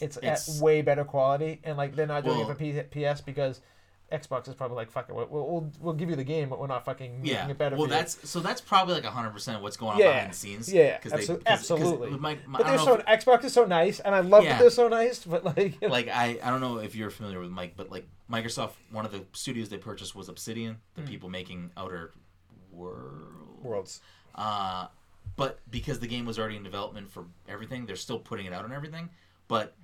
it's, 0.00 0.16
It's- 0.18 0.58
at 0.58 0.62
way 0.62 0.82
better 0.82 1.04
quality, 1.04 1.60
and 1.64 1.76
like 1.76 1.96
they're 1.96 2.06
not 2.06 2.22
doing 2.24 2.38
Well- 2.38 2.50
it 2.50 2.58
for 2.58 2.84
P- 2.94 3.04
PS 3.04 3.20
because 3.20 3.60
Xbox 4.12 4.46
is 4.46 4.54
probably 4.54 4.76
like 4.76 4.90
fuck 4.90 5.08
it, 5.08 5.16
we'll, 5.16 5.26
we'll 5.30 5.72
we'll 5.80 5.94
give 5.94 6.10
you 6.10 6.16
the 6.16 6.22
game, 6.22 6.48
but 6.50 6.60
we're 6.60 6.66
not 6.68 6.84
fucking 6.84 7.22
making 7.22 7.32
Yeah. 7.34 7.48
it 7.48 7.58
better. 7.58 7.74
well, 7.76 7.86
for 7.88 7.92
you." 7.92 7.98
that's 7.98 8.28
so 8.30 8.38
that's 8.40 8.60
probably 8.60 8.94
like 8.94 9.04
100 9.04 9.30
percent 9.30 9.56
of 9.56 9.62
what's 9.64 9.76
going 9.76 9.94
on 9.94 9.98
Yeah. 9.98 10.12
behind 10.12 10.32
the 10.32 10.36
scenes. 10.36 10.72
Yeah, 10.72 10.98
'Cause 10.98 11.12
abso- 11.12 11.16
'cause- 11.16 11.28
'cause 11.28 11.42
absolutely. 11.46 12.10
my- 12.10 12.38
my- 12.46 12.58
But 12.58 12.66
they're 12.68 12.78
so 12.78 12.94
if- 12.96 13.06
Xbox 13.06 13.42
is 13.44 13.52
so 13.54 13.64
nice, 13.64 13.98
and 14.00 14.14
I 14.14 14.20
love 14.20 14.44
Yeah. 14.44 14.50
that 14.52 14.60
they're 14.60 14.70
so 14.70 14.86
nice. 14.86 15.24
But 15.24 15.44
like, 15.44 15.78
like 15.82 16.08
I, 16.08 16.38
I 16.42 16.50
don't 16.50 16.60
know 16.60 16.76
if 16.78 16.94
you're 16.94 17.10
familiar 17.10 17.40
with 17.40 17.50
Mike, 17.50 17.72
but 17.76 17.90
like 17.90 18.06
Microsoft, 18.32 18.72
one 18.90 19.04
of 19.04 19.12
the 19.12 19.24
studios 19.32 19.68
they 19.68 19.76
purchased 19.76 20.14
was 20.14 20.28
Obsidian, 20.28 20.78
the 20.94 21.02
people 21.02 21.28
making 21.28 21.70
Outer 21.76 22.12
World. 22.72 23.62
worlds. 23.62 24.00
Uh, 24.34 24.86
but 25.36 25.60
because 25.70 26.00
the 26.00 26.06
game 26.06 26.24
was 26.24 26.38
already 26.38 26.56
in 26.56 26.62
development 26.62 27.10
for 27.10 27.26
everything, 27.46 27.84
they're 27.84 27.96
still 27.96 28.18
putting 28.18 28.46
it 28.46 28.52
out 28.52 28.64
on 28.64 28.72
everything. 28.72 29.10
But 29.48 29.76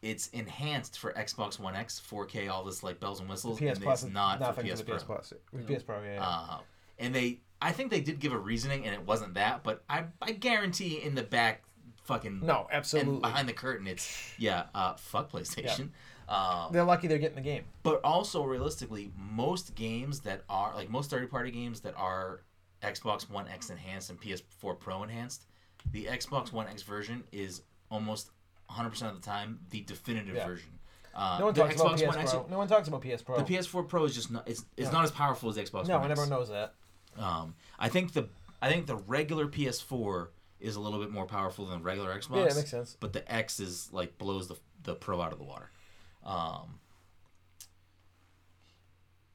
it's 0.00 0.28
enhanced 0.28 0.98
for 0.98 1.12
Xbox 1.12 1.58
One 1.58 1.76
X, 1.76 2.00
4K, 2.10 2.50
all 2.50 2.64
this 2.64 2.82
like 2.82 2.98
bells 2.98 3.20
and 3.20 3.28
whistles, 3.28 3.58
PS 3.58 3.62
and 3.62 3.82
Plus 3.82 4.02
it's 4.04 4.12
not 4.12 4.38
for 4.38 4.44
nothing 4.44 4.66
PS 4.66 4.80
to 4.80 4.84
the 4.84 4.84
Pro. 4.84 4.96
PS 4.98 5.04
Plus. 5.04 5.32
PS 5.66 5.82
Pro, 5.82 6.02
yeah. 6.02 6.14
yeah. 6.14 6.22
Uh, 6.22 6.58
and 6.98 7.14
they, 7.14 7.40
I 7.60 7.72
think 7.72 7.90
they 7.90 8.00
did 8.00 8.20
give 8.20 8.32
a 8.32 8.38
reasoning, 8.38 8.86
and 8.86 8.94
it 8.94 9.04
wasn't 9.04 9.34
that. 9.34 9.62
But 9.62 9.82
I, 9.88 10.04
I 10.22 10.32
guarantee 10.32 11.02
in 11.02 11.14
the 11.14 11.22
back, 11.22 11.62
fucking 12.04 12.40
no, 12.40 12.66
and 12.70 12.78
absolutely. 12.78 13.20
behind 13.20 13.48
the 13.48 13.52
curtain, 13.52 13.86
it's 13.86 14.32
yeah, 14.38 14.64
uh, 14.74 14.94
fuck 14.94 15.30
PlayStation. 15.30 15.90
Um, 16.28 16.72
They're 16.72 16.82
lucky 16.84 17.06
they're 17.06 17.18
getting 17.18 17.36
the 17.36 17.40
game. 17.42 17.64
but 17.82 18.00
also 18.02 18.42
realistically, 18.44 19.12
most 19.16 19.74
games 19.74 20.20
that 20.20 20.42
are 20.48 20.74
like 20.74 20.90
most 20.90 21.08
third 21.10 21.30
party 21.30 21.50
games 21.50 21.80
that 21.80 21.94
are 21.96 22.40
Xbox 22.82 23.30
One 23.30 23.46
X 23.48 23.70
enhanced 23.70 24.10
and 24.10 24.20
PS4 24.20 24.78
Pro 24.78 25.02
enhanced, 25.04 25.44
the 25.92 26.06
Xbox 26.06 26.52
One 26.52 26.66
X 26.66 26.82
version 26.82 27.22
is 27.32 27.62
almost 27.90 28.30
100% 28.70 28.86
of 29.08 29.14
the 29.14 29.20
time 29.24 29.60
the 29.70 29.82
definitive 29.82 30.34
Yeah. 30.34 30.46
version. 30.46 30.68
Uh, 31.14 31.36
No 31.38 31.44
one 31.46 31.54
talks 31.54 31.76
about 31.80 31.96
PS 31.96 32.02
One 32.06 32.18
X, 32.18 32.30
Pro. 32.32 32.46
No 32.50 32.58
one 32.58 32.68
talks 32.68 32.88
about 32.88 33.02
PS 33.02 33.22
Pro. 33.22 33.36
the 33.38 33.44
PS4 33.44 33.88
Pro 33.88 34.04
is 34.04 34.14
just 34.14 34.30
not 34.30 34.46
it's, 34.48 34.64
it's 34.76 34.88
No. 34.90 34.98
not 34.98 35.04
as 35.04 35.12
powerful 35.12 35.48
as 35.48 35.54
the 35.54 35.62
Xbox 35.62 35.86
no, 35.86 35.98
One 35.98 36.10
everyone 36.10 36.28
knows 36.30 36.48
that. 36.48 36.74
Um, 37.16 37.54
I 37.78 37.88
think 37.88 38.12
the 38.12 38.28
I 38.60 38.68
think 38.70 38.86
the 38.86 38.96
regular 38.96 39.46
PS4 39.46 40.28
is 40.58 40.74
a 40.76 40.80
little 40.80 40.98
bit 40.98 41.10
more 41.10 41.26
powerful 41.26 41.66
than 41.66 41.78
the 41.78 41.84
regular 41.84 42.12
Xbox. 42.18 42.36
Yeah, 42.36 42.42
it 42.50 42.56
makes 42.56 42.70
sense. 42.70 42.96
But 42.98 43.12
the 43.12 43.30
X 43.32 43.60
is 43.60 43.92
like 43.92 44.18
blows 44.18 44.48
the 44.48 44.56
the 44.82 44.94
Pro 44.94 45.20
out 45.20 45.32
of 45.32 45.38
the 45.38 45.44
water. 45.44 45.70
Um, 46.26 46.80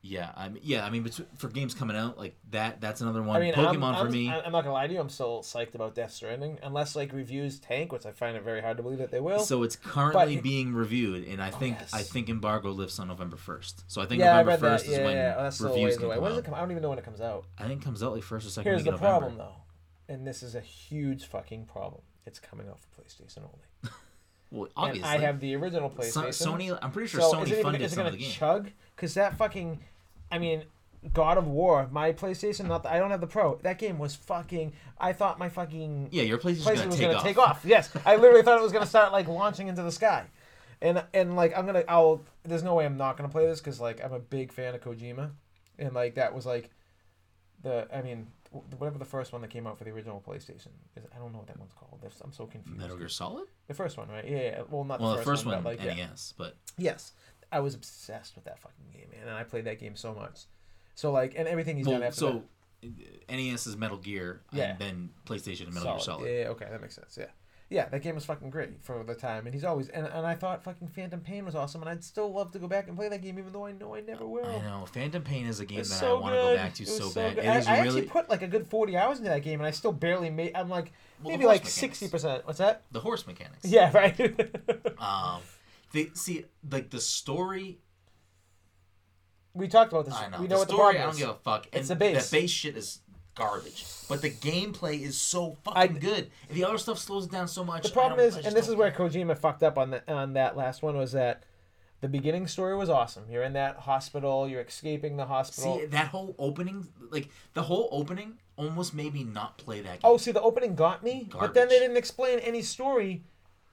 yeah, 0.03 0.31
I 0.35 0.49
mean, 0.49 0.63
yeah, 0.65 0.83
I 0.83 0.89
mean, 0.89 1.07
for 1.37 1.47
games 1.47 1.75
coming 1.75 1.95
out 1.95 2.17
like 2.17 2.35
that, 2.49 2.81
that's 2.81 3.01
another 3.01 3.21
one. 3.21 3.37
I 3.37 3.39
mean, 3.39 3.53
Pokemon 3.53 3.83
I'm, 3.93 3.95
for 3.95 4.05
I'm, 4.07 4.11
me. 4.11 4.29
I'm 4.31 4.51
not 4.51 4.63
gonna 4.63 4.73
lie 4.73 4.87
to 4.87 4.93
you. 4.93 4.99
I'm 4.99 5.09
still 5.09 5.41
psyched 5.43 5.75
about 5.75 5.93
Death 5.93 6.11
Stranding, 6.11 6.57
unless 6.63 6.95
like 6.95 7.13
reviews 7.13 7.59
tank, 7.59 7.91
which 7.91 8.07
I 8.07 8.11
find 8.11 8.35
it 8.35 8.41
very 8.43 8.61
hard 8.61 8.77
to 8.77 8.83
believe 8.83 8.97
that 8.97 9.11
they 9.11 9.19
will. 9.19 9.39
so 9.41 9.61
it's 9.61 9.75
currently 9.75 10.37
but- 10.37 10.43
being 10.43 10.73
reviewed, 10.73 11.27
and 11.27 11.39
I 11.41 11.51
think 11.51 11.77
yes. 11.79 11.93
I 11.93 12.01
think 12.01 12.29
embargo 12.29 12.71
lifts 12.71 12.97
on 12.97 13.09
November 13.09 13.37
first. 13.37 13.83
So 13.87 14.01
I 14.01 14.07
think 14.07 14.21
yeah, 14.21 14.37
November 14.37 14.57
first 14.71 14.85
is 14.87 14.91
Yeah, 14.97 15.03
when 15.05 15.15
yeah. 15.15 15.35
Oh, 15.37 15.43
that's 15.43 15.57
still 15.57 15.67
a 15.67 15.69
reviews 15.69 15.85
ways 15.85 15.97
can 15.97 16.05
away. 16.07 16.15
come 16.15 16.23
When 16.23 16.31
does 16.31 16.37
out. 16.39 16.43
it 16.43 16.45
come? 16.45 16.53
I 16.55 16.59
don't 16.61 16.71
even 16.71 16.81
know 16.81 16.89
when 16.89 16.99
it 16.99 17.05
comes 17.05 17.21
out. 17.21 17.45
I 17.59 17.67
think 17.67 17.81
it 17.81 17.85
comes 17.85 18.01
out 18.01 18.13
like 18.13 18.23
first 18.23 18.47
or 18.47 18.49
second 18.49 18.71
Here's 18.71 18.83
the 18.83 18.91
November. 18.91 19.07
problem, 19.07 19.37
though, 19.37 19.55
and 20.09 20.25
this 20.25 20.41
is 20.41 20.55
a 20.55 20.61
huge 20.61 21.25
fucking 21.27 21.65
problem. 21.65 22.01
It's 22.25 22.39
coming 22.39 22.67
out 22.67 22.79
for 22.79 22.87
PlayStation 23.01 23.39
only. 23.39 23.93
Well, 24.51 24.65
And 24.65 24.73
obviously, 24.75 25.09
I 25.09 25.17
have 25.19 25.39
the 25.39 25.55
original 25.55 25.89
So- 25.89 26.21
PlayStation. 26.23 26.57
Sony. 26.71 26.79
I'm 26.81 26.91
pretty 26.91 27.07
sure 27.07 27.21
so 27.21 27.33
Sony 27.33 27.43
is 27.43 27.49
it 27.49 27.51
even, 27.53 27.63
funded 27.63 27.81
is 27.81 27.91
it 27.91 27.95
some 27.95 28.03
gonna 28.03 28.09
of 28.09 28.19
the 28.19 28.23
game. 28.25 28.31
chug? 28.31 28.69
Because 28.95 29.13
that 29.15 29.37
fucking, 29.37 29.79
I 30.31 30.37
mean, 30.39 30.63
God 31.13 31.37
of 31.37 31.47
War, 31.47 31.87
my 31.91 32.11
PlayStation. 32.13 32.67
Not 32.67 32.83
the, 32.83 32.91
I 32.93 32.99
don't 32.99 33.09
have 33.11 33.21
the 33.21 33.27
Pro. 33.27 33.55
That 33.63 33.79
game 33.79 33.97
was 33.97 34.13
fucking. 34.13 34.73
I 34.99 35.13
thought 35.13 35.39
my 35.39 35.49
fucking 35.49 36.09
yeah, 36.11 36.23
your 36.23 36.37
PlayStation 36.37 36.65
gonna 36.75 36.87
was 36.87 36.95
take 36.97 37.07
gonna 37.07 37.17
off. 37.17 37.23
take 37.23 37.37
off. 37.39 37.61
Yes, 37.63 37.89
I 38.05 38.17
literally 38.17 38.43
thought 38.43 38.59
it 38.59 38.61
was 38.61 38.71
gonna 38.73 38.85
start 38.97 39.11
like 39.11 39.27
launching 39.27 39.67
into 39.67 39.81
the 39.81 39.91
sky, 39.91 40.25
and 40.81 41.03
and 41.13 41.35
like 41.35 41.57
I'm 41.57 41.65
gonna. 41.65 41.83
I'll. 41.87 42.21
There's 42.43 42.61
no 42.63 42.75
way 42.75 42.85
I'm 42.85 42.97
not 42.97 43.17
gonna 43.17 43.29
play 43.29 43.45
this 43.47 43.59
because 43.59 43.79
like 43.79 44.03
I'm 44.03 44.13
a 44.13 44.19
big 44.19 44.51
fan 44.51 44.75
of 44.75 44.81
Kojima, 44.81 45.31
and 45.79 45.93
like 45.95 46.15
that 46.15 46.35
was 46.35 46.45
like, 46.45 46.69
the 47.63 47.87
I 47.95 48.01
mean 48.01 48.27
whatever 48.51 48.97
the 48.97 49.05
first 49.05 49.31
one 49.31 49.41
that 49.41 49.49
came 49.49 49.65
out 49.65 49.77
for 49.77 49.83
the 49.85 49.91
original 49.91 50.21
PlayStation 50.25 50.67
is. 50.95 51.05
I 51.15 51.17
don't 51.19 51.31
know 51.31 51.39
what 51.39 51.47
that 51.47 51.57
one's 51.59 51.73
called. 51.73 51.99
I'm 52.23 52.33
so 52.33 52.45
confused. 52.45 52.77
Metal 52.79 52.97
Gear 52.97 53.07
Solid. 53.09 53.47
The 53.67 53.73
first 53.73 53.97
one, 53.97 54.09
right? 54.09 54.27
Yeah. 54.27 54.37
yeah. 54.37 54.61
Well, 54.69 54.83
not 54.83 54.99
Well, 54.99 55.15
the 55.15 55.23
first, 55.23 55.45
one, 55.45 55.63
but 55.63 55.77
like 55.77 55.83
yeah. 55.83 56.07
NES, 56.07 56.33
but 56.37 56.57
Yes, 56.77 57.13
I 57.51 57.59
was 57.61 57.75
obsessed 57.75 58.35
with 58.35 58.45
that 58.45 58.59
fucking 58.59 58.85
game, 58.93 59.07
man, 59.11 59.27
and 59.27 59.37
I 59.37 59.43
played 59.43 59.65
that 59.65 59.79
game 59.79 59.95
so 59.95 60.13
much. 60.13 60.41
So 60.95 61.11
like, 61.11 61.33
and 61.37 61.47
everything 61.47 61.77
he's 61.77 61.85
done 61.85 61.99
well, 61.99 62.03
after 62.09 62.19
so 62.19 62.43
NES 63.29 63.67
is 63.67 63.77
Metal 63.77 63.97
Gear, 63.97 64.41
Yeah. 64.51 64.71
and 64.71 64.79
then 64.79 65.09
PlayStation 65.25 65.67
and 65.67 65.73
that. 65.73 65.83
Metal 65.83 65.93
Gear 65.93 65.99
Solid. 65.99 66.29
Yeah, 66.29 66.39
yeah, 66.41 66.47
okay, 66.49 66.67
that 66.69 66.81
makes 66.81 66.95
sense. 66.95 67.17
Yeah, 67.19 67.27
yeah, 67.71 67.87
that 67.87 68.01
game 68.01 68.15
was 68.15 68.25
fucking 68.25 68.49
great 68.49 68.83
for 68.83 69.01
the 69.03 69.15
time, 69.15 69.45
and 69.47 69.55
he's 69.55 69.63
always 69.63 69.87
and, 69.89 70.05
and 70.05 70.27
I 70.27 70.35
thought 70.35 70.61
fucking 70.63 70.89
Phantom 70.89 71.21
Pain 71.21 71.45
was 71.45 71.55
awesome, 71.55 71.81
and 71.81 71.89
I'd 71.89 72.03
still 72.03 72.31
love 72.31 72.51
to 72.51 72.59
go 72.59 72.67
back 72.67 72.87
and 72.89 72.97
play 72.97 73.07
that 73.07 73.21
game, 73.21 73.39
even 73.39 73.53
though 73.53 73.65
I 73.65 73.71
know 73.71 73.95
I 73.95 74.01
never 74.01 74.27
will. 74.27 74.45
I 74.45 74.59
know 74.61 74.85
Phantom 74.91 75.23
Pain 75.23 75.47
is 75.47 75.61
a 75.61 75.65
game 75.65 75.79
It's 75.79 75.89
that 75.89 75.99
so 76.01 76.17
I 76.17 76.19
want 76.19 76.35
to 76.35 76.41
go 76.41 76.55
back 76.55 76.73
to 76.75 76.83
It 76.83 76.89
was 76.89 76.97
so, 76.97 77.09
bad. 77.11 77.35
good. 77.35 77.45
It 77.45 77.47
I, 77.47 77.57
is 77.57 77.67
I 77.67 77.77
really 77.77 77.87
actually 77.87 78.01
put 78.09 78.29
like 78.29 78.41
a 78.41 78.47
good 78.47 78.67
forty 78.67 78.97
hours 78.97 79.19
into 79.19 79.29
that 79.29 79.41
game, 79.41 79.61
and 79.61 79.65
I 79.67 79.71
still 79.71 79.93
barely 79.93 80.29
made. 80.29 80.51
I'm 80.53 80.69
like 80.69 80.91
Well, 81.23 81.31
maybe 81.31 81.45
like 81.45 81.65
sixty 81.65 82.09
percent. 82.09 82.45
What's 82.45 82.59
that? 82.59 82.83
the 82.91 82.99
horse 82.99 83.25
mechanics. 83.25 83.65
Yeah, 83.65 83.89
right. 83.95 84.19
Um, 84.99 85.41
they 85.93 86.09
see 86.13 86.45
like 86.69 86.89
the 86.89 87.01
story. 87.01 87.79
we 89.53 89.67
talked 89.67 89.91
about 89.93 90.05
this. 90.05 90.13
I 90.13 90.27
know 90.29 90.39
We 90.41 90.47
the 90.47 90.53
know 90.53 90.59
what 90.59 90.67
the 90.67 90.73
story. 90.73 90.95
problem 90.95 91.01
I 91.01 91.05
don't 91.05 91.13
is. 91.13 91.19
give 91.19 91.29
a 91.29 91.33
fuck. 91.35 91.67
And 91.71 91.79
It's 91.79 91.89
the 91.89 91.95
base. 91.95 92.29
That 92.29 92.35
base 92.37 92.51
shit 92.51 92.77
is 92.77 92.99
garbage, 93.35 93.85
but 94.09 94.21
the 94.21 94.29
gameplay 94.29 95.01
is 95.01 95.19
so 95.19 95.57
I- 95.67 95.87
fucking 95.87 95.99
good. 95.99 96.31
And 96.49 96.57
the 96.57 96.63
other 96.65 96.77
stuff 96.77 96.99
slows 96.99 97.25
it 97.25 97.31
down 97.31 97.47
so 97.47 97.63
much. 97.63 97.83
The 97.83 97.89
problem 97.89 98.19
is, 98.19 98.35
and 98.37 98.55
this 98.55 98.67
is 98.67 98.75
where 98.75 98.91
Kojima 98.91 99.37
fucked 99.37 99.63
up 99.63 99.77
on 99.77 99.91
the, 99.91 100.13
on 100.13 100.33
that 100.33 100.57
last 100.57 100.81
one, 100.81 100.97
was 100.97 101.11
that 101.13 101.43
the 102.01 102.09
beginning 102.09 102.47
story 102.47 102.75
was 102.75 102.89
awesome. 102.89 103.25
You're 103.29 103.43
in 103.43 103.53
that 103.53 103.77
hospital, 103.77 104.47
you're 104.47 104.61
escaping 104.61 105.17
the 105.17 105.25
hospital. 105.25 105.79
See 105.79 105.85
that 105.85 106.07
whole 106.07 106.35
opening, 106.39 106.87
like 107.11 107.29
the 107.53 107.63
whole 107.63 107.87
opening, 107.91 108.39
almost 108.57 108.93
made 108.93 109.13
me 109.13 109.23
not 109.23 109.57
play 109.57 109.81
that 109.81 109.99
oh, 110.03 110.09
game. 110.09 110.15
oh, 110.15 110.17
see, 110.17 110.31
the 110.31 110.41
opening 110.41 110.75
got 110.75 111.03
me, 111.03 111.29
but 111.31 111.53
then 111.53 111.69
they 111.69 111.79
didn't 111.79 111.97
explain 111.97 112.39
any 112.39 112.61
story 112.61 113.23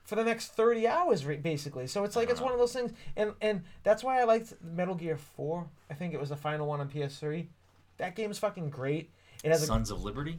for 0.05 0.15
the 0.15 0.25
next 0.25 0.49
30 0.49 0.87
hours, 0.87 1.23
basically. 1.23 1.87
So 1.87 2.05
it's 2.05 2.17
like, 2.17 2.31
it's 2.31 2.41
one 2.41 2.53
of 2.53 2.59
those 2.59 2.73
things. 2.73 2.93
And, 3.15 3.35
and 3.43 3.63
that's 3.83 4.03
why 4.03 4.21
I 4.21 4.25
liked 4.25 4.55
Metal 4.63 4.95
Gear 4.95 5.19
4. 5.19 5.67
I 5.91 5.95
think 5.95 6.15
it 6.15 6.21
was 6.21 6.31
the 6.31 6.37
final 6.37 6.67
one 6.67 6.81
on 6.81 6.89
PS3. 6.89 7.47
That 7.99 8.17
game's 8.17 8.39
fucking 8.39 8.71
great. 8.71 9.11
It 9.45 9.51
has 9.51 9.63
a 9.63 9.67
Sons 9.67 9.91
of 9.91 10.03
Liberty. 10.03 10.39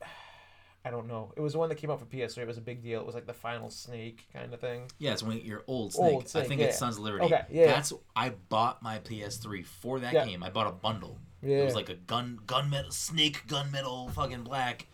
I 0.84 0.90
don't 0.90 1.06
know. 1.06 1.32
It 1.36 1.40
was 1.40 1.52
the 1.52 1.58
one 1.58 1.68
that 1.68 1.76
came 1.76 1.90
out 1.90 2.00
for 2.00 2.06
PS3. 2.06 2.38
It 2.38 2.46
was 2.46 2.58
a 2.58 2.62
big 2.62 2.82
deal. 2.82 3.00
It 3.00 3.06
was 3.06 3.14
like 3.14 3.26
the 3.26 3.32
final 3.32 3.70
Snake 3.70 4.26
kind 4.32 4.52
of 4.52 4.60
thing. 4.60 4.90
Yeah, 4.98 5.12
it's 5.12 5.22
when 5.22 5.38
you're 5.38 5.62
old 5.66 5.92
Snake. 5.92 6.12
Old 6.12 6.28
Snake, 6.28 6.44
I 6.44 6.48
think 6.48 6.60
yeah. 6.60 6.66
it's 6.68 6.78
Sons 6.78 6.96
of 6.96 7.04
Liberty. 7.04 7.26
Okay, 7.26 7.42
yeah. 7.50 7.66
That's 7.66 7.92
I 8.16 8.30
bought 8.48 8.82
my 8.82 8.98
PS3 8.98 9.64
for 9.64 10.00
that 10.00 10.12
Yeah. 10.12 10.24
game. 10.24 10.42
I 10.42 10.50
bought 10.50 10.66
a 10.66 10.72
bundle. 10.72 11.18
Yeah. 11.42 11.58
It 11.58 11.64
was 11.64 11.74
like 11.74 11.88
a 11.88 11.94
gun 11.94 12.40
gunmetal 12.46 12.92
snake 12.92 13.46
gunmetal 13.46 14.12
fucking 14.12 14.42
black 14.42 14.86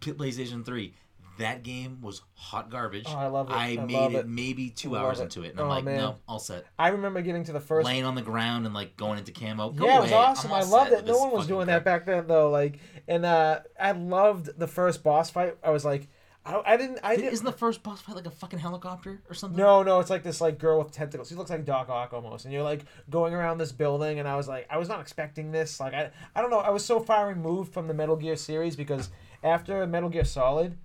PlayStation 0.00 0.64
3. 0.64 0.94
That 1.38 1.62
game 1.62 2.00
was 2.02 2.22
hot 2.34 2.70
garbage. 2.70 3.04
Oh, 3.08 3.16
I 3.16 3.26
love 3.28 3.48
it. 3.48 3.54
I, 3.54 3.68
I 3.72 3.76
made 3.76 4.12
it, 4.14 4.20
it. 4.20 4.28
maybe 4.28 4.68
two 4.70 4.96
hours 4.96 5.18
it. 5.18 5.24
into 5.24 5.42
it, 5.42 5.52
and 5.52 5.60
I'm 5.60 5.66
Oh, 5.66 5.68
like, 5.70 5.84
man. 5.84 5.96
no, 5.96 6.16
all 6.28 6.38
set. 6.38 6.66
I 6.78 6.88
remember 6.88 7.22
getting 7.22 7.44
to 7.44 7.52
the 7.52 7.60
first 7.60 7.86
Laying 7.86 8.04
on 8.04 8.14
the 8.14 8.22
ground 8.22 8.66
and 8.66 8.74
like 8.74 8.96
going 8.96 9.18
into 9.18 9.32
camo. 9.32 9.70
Go 9.70 9.86
yeah, 9.86 9.98
it 9.98 10.02
was 10.02 10.12
awesome. 10.12 10.52
I 10.52 10.62
loved 10.62 10.92
it. 10.92 11.06
No 11.06 11.18
one 11.18 11.30
was 11.32 11.46
doing 11.46 11.66
crap. 11.66 11.84
that 11.84 11.84
back 11.84 12.06
then, 12.06 12.26
though. 12.26 12.50
Like, 12.50 12.78
and 13.08 13.24
uh, 13.24 13.60
I 13.80 13.92
loved 13.92 14.58
the 14.58 14.66
first 14.66 15.02
boss 15.02 15.30
fight. 15.30 15.56
I 15.64 15.70
was 15.70 15.84
like, 15.84 16.08
I, 16.44 16.60
I 16.66 16.76
didn't. 16.76 16.98
I 17.02 17.16
didn't. 17.16 17.32
Isn't 17.32 17.46
the 17.46 17.52
first 17.52 17.82
boss 17.82 18.02
fight 18.02 18.16
like 18.16 18.26
a 18.26 18.30
fucking 18.30 18.58
helicopter 18.58 19.22
or 19.30 19.34
something? 19.34 19.56
No, 19.56 19.82
no, 19.82 20.00
it's 20.00 20.10
like 20.10 20.24
this 20.24 20.40
like 20.40 20.58
girl 20.58 20.78
with 20.80 20.92
tentacles. 20.92 21.28
She 21.28 21.34
looks 21.34 21.50
like 21.50 21.64
Doc 21.64 21.88
Ock 21.88 22.12
almost, 22.12 22.44
and 22.44 22.52
you're 22.52 22.62
like 22.62 22.84
going 23.08 23.32
around 23.32 23.58
this 23.58 23.72
building, 23.72 24.18
and 24.18 24.28
I 24.28 24.36
was 24.36 24.48
like, 24.48 24.66
I 24.68 24.76
was 24.76 24.88
not 24.88 25.00
expecting 25.00 25.50
this. 25.52 25.80
Like, 25.80 25.94
I, 25.94 26.10
I 26.34 26.40
don't 26.42 26.50
know. 26.50 26.58
I 26.58 26.70
was 26.70 26.84
so 26.84 27.00
far 27.00 27.26
removed 27.28 27.72
from 27.72 27.86
the 27.88 27.94
Metal 27.94 28.16
Gear 28.16 28.36
series 28.36 28.76
because 28.76 29.08
after 29.42 29.86
Metal 29.86 30.08
Gear 30.08 30.24
Solid 30.24 30.76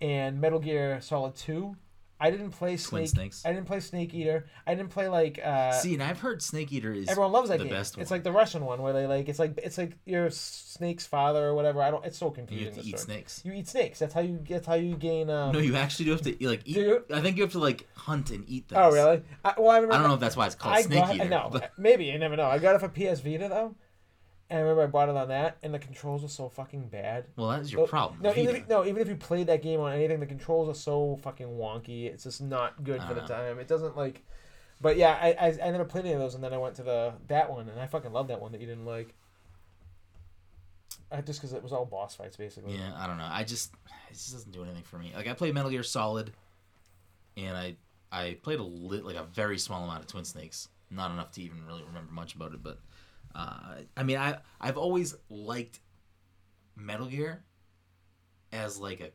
and 0.00 0.40
Metal 0.40 0.58
Gear 0.58 1.00
Solid 1.00 1.34
Two, 1.36 1.76
I 2.20 2.32
didn't 2.32 2.50
play 2.50 2.70
Twin 2.76 3.06
Snake. 3.06 3.08
Snakes. 3.08 3.42
I 3.46 3.52
didn't 3.52 3.66
play 3.66 3.78
Snake 3.78 4.12
Eater. 4.12 4.46
I 4.66 4.74
didn't 4.74 4.90
play 4.90 5.06
like. 5.08 5.38
uh 5.44 5.70
See, 5.72 5.94
and 5.94 6.02
I've 6.02 6.18
heard 6.18 6.42
Snake 6.42 6.72
Eater 6.72 6.92
is 6.92 7.08
Everyone 7.08 7.30
loves 7.30 7.48
that 7.48 7.58
the 7.58 7.64
game. 7.64 7.72
best 7.72 7.96
It's 7.96 8.10
like 8.10 8.24
the 8.24 8.32
Russian 8.32 8.64
one 8.64 8.82
where 8.82 8.92
they 8.92 9.06
like 9.06 9.28
it's 9.28 9.38
like 9.38 9.58
it's 9.62 9.78
like 9.78 9.96
your 10.04 10.28
snake's 10.30 11.06
father 11.06 11.44
or 11.46 11.54
whatever. 11.54 11.80
I 11.80 11.92
don't. 11.92 12.04
It's 12.04 12.18
so 12.18 12.26
you 12.26 12.32
confusing. 12.32 12.66
have 12.66 12.74
to 12.74 12.80
eat 12.80 12.98
story. 12.98 13.14
snakes. 13.14 13.42
You 13.44 13.52
eat 13.52 13.68
snakes. 13.68 14.00
That's 14.00 14.14
how 14.14 14.20
you. 14.20 14.44
That's 14.48 14.66
how 14.66 14.74
you 14.74 14.96
gain. 14.96 15.30
Um, 15.30 15.52
No, 15.52 15.60
you 15.60 15.76
actually 15.76 16.06
do 16.06 16.10
have 16.12 16.22
to 16.22 16.36
like 16.48 16.62
eat. 16.64 16.76
You? 16.76 17.04
I 17.14 17.20
think 17.20 17.36
you 17.36 17.44
have 17.44 17.52
to 17.52 17.60
like 17.60 17.86
hunt 17.94 18.30
and 18.30 18.44
eat 18.48 18.68
things. 18.68 18.80
oh 18.82 18.90
really? 18.90 19.22
I, 19.44 19.54
well, 19.56 19.70
I 19.70 19.76
remember. 19.76 19.94
I 19.94 19.98
don't 19.98 20.08
know 20.08 20.14
if 20.14 20.20
that's 20.20 20.36
why 20.36 20.46
it's 20.46 20.56
called 20.56 20.74
I 20.74 20.82
Snake 20.82 20.98
got, 21.04 21.14
Eater. 21.14 21.28
No, 21.28 21.50
but- 21.52 21.70
maybe 21.78 22.06
you 22.06 22.18
never 22.18 22.34
know. 22.36 22.46
I 22.46 22.58
got 22.58 22.74
it 22.74 22.80
for 22.80 22.88
PS 22.88 23.20
Vita 23.20 23.48
though, 23.48 23.76
and 24.50 24.58
I 24.58 24.62
remember 24.62 24.82
I 24.82 24.86
bought 24.86 25.08
it 25.08 25.16
on 25.16 25.28
that, 25.28 25.58
and 25.62 25.72
the 25.74 25.78
controls 25.78 26.22
were 26.22 26.28
so 26.28 26.48
fucking 26.48 26.88
bad. 26.88 27.26
well, 27.36 27.48
that 27.50 27.60
is 27.60 27.72
your 27.72 27.82
No- 27.82 27.86
problem. 27.86 28.20
No, 28.22 28.34
even 28.34 28.56
if, 28.56 28.68
no, 28.68 28.84
even 28.84 29.02
if 29.02 29.08
you 29.08 29.16
played 29.16 29.46
that 29.48 29.62
game 29.62 29.80
on 29.80 29.92
anything, 29.92 30.20
the 30.20 30.26
controls 30.26 30.68
are 30.68 30.78
so 30.78 31.18
fucking 31.22 31.46
wonky. 31.48 32.06
It's 32.06 32.24
just 32.24 32.40
not 32.40 32.82
good 32.84 33.02
for 33.02 33.14
the 33.14 33.22
Uh. 33.22 33.28
time. 33.28 33.58
It 33.58 33.68
doesn't 33.68 33.96
like. 33.96 34.24
But 34.80 34.96
yeah, 34.96 35.18
I, 35.20 35.32
I 35.48 35.58
I 35.68 35.70
never 35.72 35.84
played 35.84 36.04
any 36.04 36.14
of 36.14 36.20
those, 36.20 36.34
and 36.34 36.42
then 36.44 36.52
I 36.54 36.58
went 36.58 36.76
to 36.76 36.82
the 36.82 37.14
that 37.26 37.50
one, 37.50 37.68
and 37.68 37.80
I 37.80 37.86
fucking 37.86 38.12
love 38.12 38.28
that 38.28 38.40
one 38.40 38.52
that 38.52 38.60
you 38.60 38.66
didn't 38.66 38.86
like. 38.86 39.14
I, 41.10 41.20
just 41.22 41.40
because 41.40 41.52
it 41.54 41.62
was 41.62 41.72
all 41.72 41.86
boss 41.86 42.14
fights 42.14 42.36
basically. 42.36 42.76
Yeah, 42.76 42.92
I 42.96 43.06
don't 43.06 43.16
know. 43.18 43.28
I 43.30 43.42
just 43.44 43.72
it 44.10 44.12
just 44.14 44.32
doesn't 44.32 44.52
do 44.52 44.62
anything 44.62 44.82
for 44.82 44.98
me. 44.98 45.12
Like 45.16 45.26
I 45.26 45.32
played 45.32 45.54
Metal 45.54 45.70
Gear 45.70 45.82
Solid, 45.82 46.32
and 47.36 47.56
I 47.56 47.76
I 48.12 48.36
played 48.42 48.60
a 48.60 48.62
lit 48.62 49.04
like 49.04 49.16
a 49.16 49.24
very 49.24 49.58
small 49.58 49.84
amount 49.84 50.00
of 50.00 50.06
Twin 50.06 50.24
Snakes. 50.24 50.68
Not 50.90 51.10
enough 51.10 51.32
to 51.32 51.42
even 51.42 51.64
really 51.66 51.82
remember 51.84 52.12
much 52.12 52.34
about 52.34 52.52
it, 52.54 52.62
but 52.62 52.78
uh, 53.34 53.76
I 53.96 54.02
mean 54.02 54.16
I 54.18 54.38
I've 54.60 54.76
always 54.78 55.14
liked 55.28 55.80
Metal 56.76 57.06
Gear 57.06 57.42
as 58.52 58.78
like 58.78 59.00
a 59.00 59.10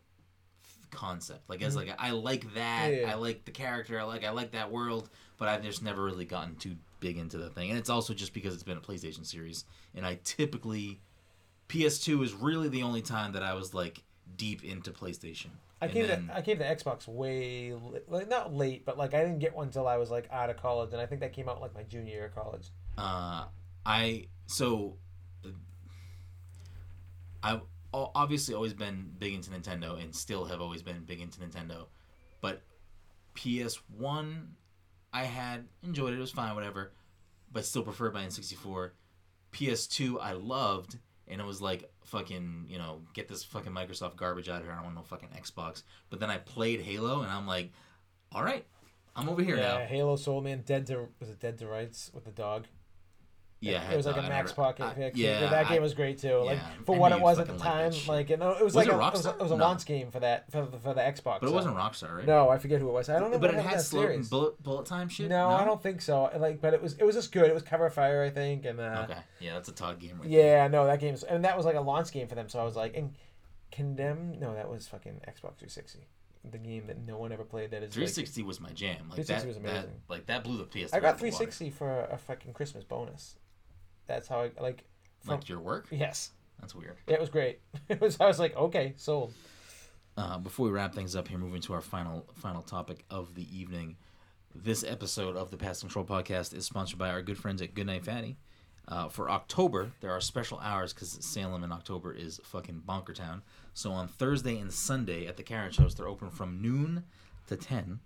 concept. 0.91 1.49
Like 1.49 1.61
as 1.61 1.75
like 1.75 1.87
a, 1.89 1.99
I 2.01 2.11
like 2.11 2.53
that. 2.55 2.91
Yeah, 2.91 2.99
yeah. 3.01 3.11
I 3.11 3.15
like 3.15 3.45
the 3.45 3.51
character. 3.51 3.99
I 3.99 4.03
like 4.03 4.23
I 4.23 4.29
like 4.31 4.51
that 4.51 4.71
world, 4.71 5.09
but 5.37 5.47
I've 5.47 5.63
just 5.63 5.81
never 5.83 6.03
really 6.03 6.25
gotten 6.25 6.55
too 6.55 6.75
big 6.99 7.17
into 7.17 7.37
the 7.37 7.49
thing. 7.49 7.69
And 7.69 7.79
it's 7.79 7.89
also 7.89 8.13
just 8.13 8.33
because 8.33 8.53
it's 8.53 8.63
been 8.63 8.77
a 8.77 8.81
PlayStation 8.81 9.25
series, 9.25 9.65
and 9.95 10.05
I 10.05 10.19
typically 10.23 10.99
PS2 11.69 12.23
is 12.23 12.33
really 12.33 12.69
the 12.69 12.83
only 12.83 13.01
time 13.01 13.33
that 13.33 13.43
I 13.43 13.53
was 13.53 13.73
like 13.73 14.03
deep 14.37 14.63
into 14.63 14.91
PlayStation. 14.91 15.47
I 15.81 15.85
And 15.85 15.93
came 15.93 16.07
then- 16.07 16.27
to 16.27 16.37
I 16.37 16.41
came 16.41 16.59
to 16.59 16.63
Xbox 16.63 17.07
way 17.07 17.73
like 18.07 18.29
not 18.29 18.53
late, 18.53 18.85
but 18.85 18.97
like 18.97 19.13
I 19.13 19.21
didn't 19.23 19.39
get 19.39 19.55
one 19.55 19.67
until 19.67 19.87
I 19.87 19.97
was 19.97 20.11
like 20.11 20.27
out 20.31 20.49
of 20.49 20.57
college, 20.57 20.91
and 20.93 21.01
I 21.01 21.05
think 21.07 21.21
that 21.21 21.33
came 21.33 21.49
out 21.49 21.59
like 21.59 21.73
my 21.73 21.83
junior 21.83 22.13
year 22.13 22.25
of 22.27 22.35
college. 22.35 22.67
Uh, 22.97 23.45
I 23.85 24.27
so 24.47 24.97
I've 27.41 27.61
obviously 27.93 28.55
always 28.55 28.73
been 28.73 29.11
big 29.19 29.33
into 29.33 29.51
Nintendo 29.51 30.01
and 30.01 30.15
still 30.15 30.45
have 30.45 30.61
always 30.61 30.81
been 30.81 31.03
big 31.03 31.21
into 31.21 31.39
Nintendo, 31.39 31.87
but 32.41 32.61
PS 33.35 33.79
One 33.97 34.55
I 35.13 35.23
had 35.25 35.65
enjoyed 35.83 36.13
it. 36.13 36.17
It 36.17 36.21
was 36.21 36.31
fine, 36.31 36.55
whatever, 36.55 36.91
but 37.51 37.65
still 37.65 37.83
preferred 37.83 38.13
my 38.13 38.25
N64. 38.25 38.91
PS 39.51 39.87
Two 39.87 40.19
I 40.19 40.31
loved, 40.31 40.97
and 41.27 41.39
it 41.39 41.45
was 41.45 41.61
like 41.61 41.91
fucking 42.05 42.65
you 42.67 42.77
know 42.77 43.01
get 43.13 43.27
this 43.27 43.43
fucking 43.43 43.71
Microsoft 43.71 44.15
garbage 44.15 44.49
out 44.49 44.59
of 44.59 44.63
here. 44.63 44.71
I 44.71 44.75
don't 44.75 44.85
want 44.85 44.95
no 44.95 45.03
fucking 45.03 45.29
Xbox. 45.29 45.83
But 46.09 46.19
then 46.19 46.29
I 46.29 46.37
played 46.37 46.81
Halo, 46.81 47.21
and 47.21 47.31
I'm 47.31 47.45
like, 47.45 47.71
all 48.31 48.43
right, 48.43 48.65
I'm 49.15 49.29
over 49.29 49.43
here 49.43 49.57
yeah, 49.57 49.79
now. 49.79 49.85
Halo 49.85 50.15
Soul 50.15 50.41
Man, 50.41 50.63
Dead 50.65 50.87
to 50.87 51.09
was 51.19 51.29
it 51.29 51.39
Dead 51.39 51.57
to 51.59 51.67
Rights 51.67 52.09
with 52.13 52.25
the 52.25 52.31
dog? 52.31 52.65
Yeah, 53.63 53.91
it 53.91 53.95
was 53.97 54.05
like 54.05 54.17
a 54.17 54.21
Max 54.21 54.51
never- 54.51 54.53
Pocket. 54.61 54.83
I- 54.83 54.93
pick. 54.93 55.13
yeah, 55.15 55.49
that 55.49 55.67
game 55.69 55.77
I- 55.77 55.81
was 55.81 55.93
great 55.93 56.17
too. 56.19 56.37
Like 56.37 56.59
for 56.85 56.95
I 56.95 56.99
what 56.99 57.11
it 57.11 57.19
was 57.21 57.39
at 57.39 57.47
the 57.47 57.53
that 57.53 57.61
time, 57.61 57.93
like 58.07 58.29
you 58.29 58.37
know, 58.37 58.51
it 58.51 58.63
was, 58.63 58.73
Was 58.73 58.75
like 58.75 58.87
it 58.87 58.93
a, 58.93 58.95
it 58.95 59.11
was, 59.13 59.25
a, 59.25 59.29
it 59.31 59.39
was 59.39 59.51
a 59.51 59.57
No. 59.57 59.63
launch 59.65 59.85
game 59.85 60.11
for 60.11 60.19
that 60.19 60.51
for 60.51 60.65
the, 60.65 60.77
for 60.77 60.93
the 60.93 61.01
Xbox. 61.01 61.39
But 61.39 61.43
it 61.43 61.47
so- 61.49 61.53
wasn't 61.53 61.75
Rockstar, 61.75 62.17
right? 62.17 62.25
No, 62.25 62.49
I 62.49 62.57
forget 62.57 62.79
who 62.81 62.89
it 62.89 62.93
was. 62.93 63.09
I 63.09 63.19
don't 63.19 63.31
know. 63.31 63.39
but 63.39 63.51
it 63.53 63.59
had 63.61 63.77
that 63.79 63.81
slow 63.83 64.19
bullet 64.29 64.61
bullet 64.61 64.85
time 64.85 65.07
shit. 65.09 65.29
No, 65.29 65.49
I 65.49 65.63
don't 65.65 65.81
think 65.81 66.01
so. 66.01 66.29
Like, 66.37 66.61
but 66.61 66.73
it 66.73 66.81
was 66.81 66.93
it 66.93 67.03
was 67.03 67.15
just 67.15 67.31
good. 67.31 67.45
It 67.45 67.53
was 67.53 67.63
Cover 67.63 67.89
Fire, 67.89 68.23
I 68.23 68.29
think, 68.29 68.65
and 68.65 68.79
uh, 68.79 69.05
Okay, 69.09 69.19
yeah, 69.39 69.53
that's 69.53 69.69
a 69.69 69.73
Todd 69.73 69.99
game 69.99 70.19
right 70.19 70.29
there. 70.29 70.57
yeah, 70.63 70.67
no, 70.67 70.85
that 70.85 70.99
game's 70.99 71.23
and 71.23 71.45
that 71.45 71.55
was 71.57 71.65
like 71.65 71.75
a 71.75 71.81
launch 71.81 72.11
game 72.11 72.27
for 72.27 72.35
them. 72.35 72.49
So 72.49 72.59
I 72.59 72.63
was 72.63 72.75
like, 72.75 72.95
and 72.97 73.13
Condemn. 73.71 74.39
No, 74.39 74.53
that 74.53 74.69
was 74.69 74.87
fucking 74.87 75.21
Xbox 75.27 75.57
360. 75.57 75.99
The 76.51 76.57
game 76.57 76.87
that 76.87 76.99
no 77.07 77.17
one 77.17 77.31
ever 77.31 77.43
played. 77.45 77.71
That 77.71 77.77
is 77.77 77.87
like, 77.89 77.93
360 77.93 78.43
was 78.43 78.59
my 78.59 78.69
jam. 78.71 79.07
Like 79.09 79.25
360 79.25 79.33
that, 79.33 79.47
was 79.47 79.55
that, 79.57 79.69
amazing. 79.79 80.01
like 80.09 80.25
that 80.27 80.43
blew 80.43 80.57
the 80.57 80.65
PS. 80.65 80.93
I 80.93 80.99
got 80.99 81.07
out 81.09 81.13
of 81.15 81.19
the 81.21 81.25
water. 81.27 81.37
360 81.37 81.69
for 81.69 82.01
a 82.11 82.17
fucking 82.17 82.51
Christmas 82.53 82.83
bonus. 82.83 83.35
That's 84.07 84.27
how 84.27 84.41
I 84.41 84.51
like. 84.61 84.83
From, 85.21 85.35
Like 85.35 85.47
your 85.49 85.59
work? 85.59 85.87
yes, 85.91 86.31
That's 86.59 86.75
weird. 86.75 86.97
it 87.07 87.19
was 87.19 87.29
great. 87.29 87.59
It 87.89 88.01
was. 88.01 88.17
I 88.19 88.25
was 88.27 88.39
like, 88.39 88.55
okay, 88.55 88.93
sold. 88.97 89.33
Uh, 90.17 90.37
before 90.37 90.65
we 90.67 90.71
wrap 90.71 90.93
things 90.93 91.15
up 91.15 91.27
here, 91.27 91.37
moving 91.37 91.61
to 91.61 91.73
our 91.73 91.81
final 91.81 92.25
final 92.35 92.61
topic 92.61 93.03
of 93.09 93.33
the 93.35 93.47
evening. 93.57 93.95
This 94.55 94.83
episode 94.83 95.35
of 95.35 95.49
the 95.49 95.57
Past 95.57 95.81
Control 95.81 96.05
Podcast 96.05 96.53
is 96.53 96.65
sponsored 96.65 96.99
by 96.99 97.09
our 97.09 97.23
good 97.23 97.37
friends 97.39 97.61
at 97.61 97.73
Goodnight 97.73 98.05
Fatty. 98.05 98.37
Uh, 98.87 99.07
for 99.07 99.29
October, 99.29 99.91
there 100.01 100.11
are 100.11 100.19
special 100.21 100.59
hours 100.59 100.93
because 100.93 101.17
Salem 101.25 101.63
in 101.63 101.71
October 101.71 102.13
is 102.13 102.39
fucking 102.43 102.83
bonker 102.85 103.13
town. 103.13 103.41
So 103.73 103.91
on 103.93 104.07
Thursday 104.09 104.59
and 104.59 104.71
Sunday 104.71 105.25
at 105.25 105.37
the 105.37 105.43
Carriage 105.43 105.77
House, 105.77 105.93
they're 105.95 106.07
open 106.07 106.29
from 106.29 106.61
noon 106.61 107.05
to 107.47 107.55
10. 107.55 107.99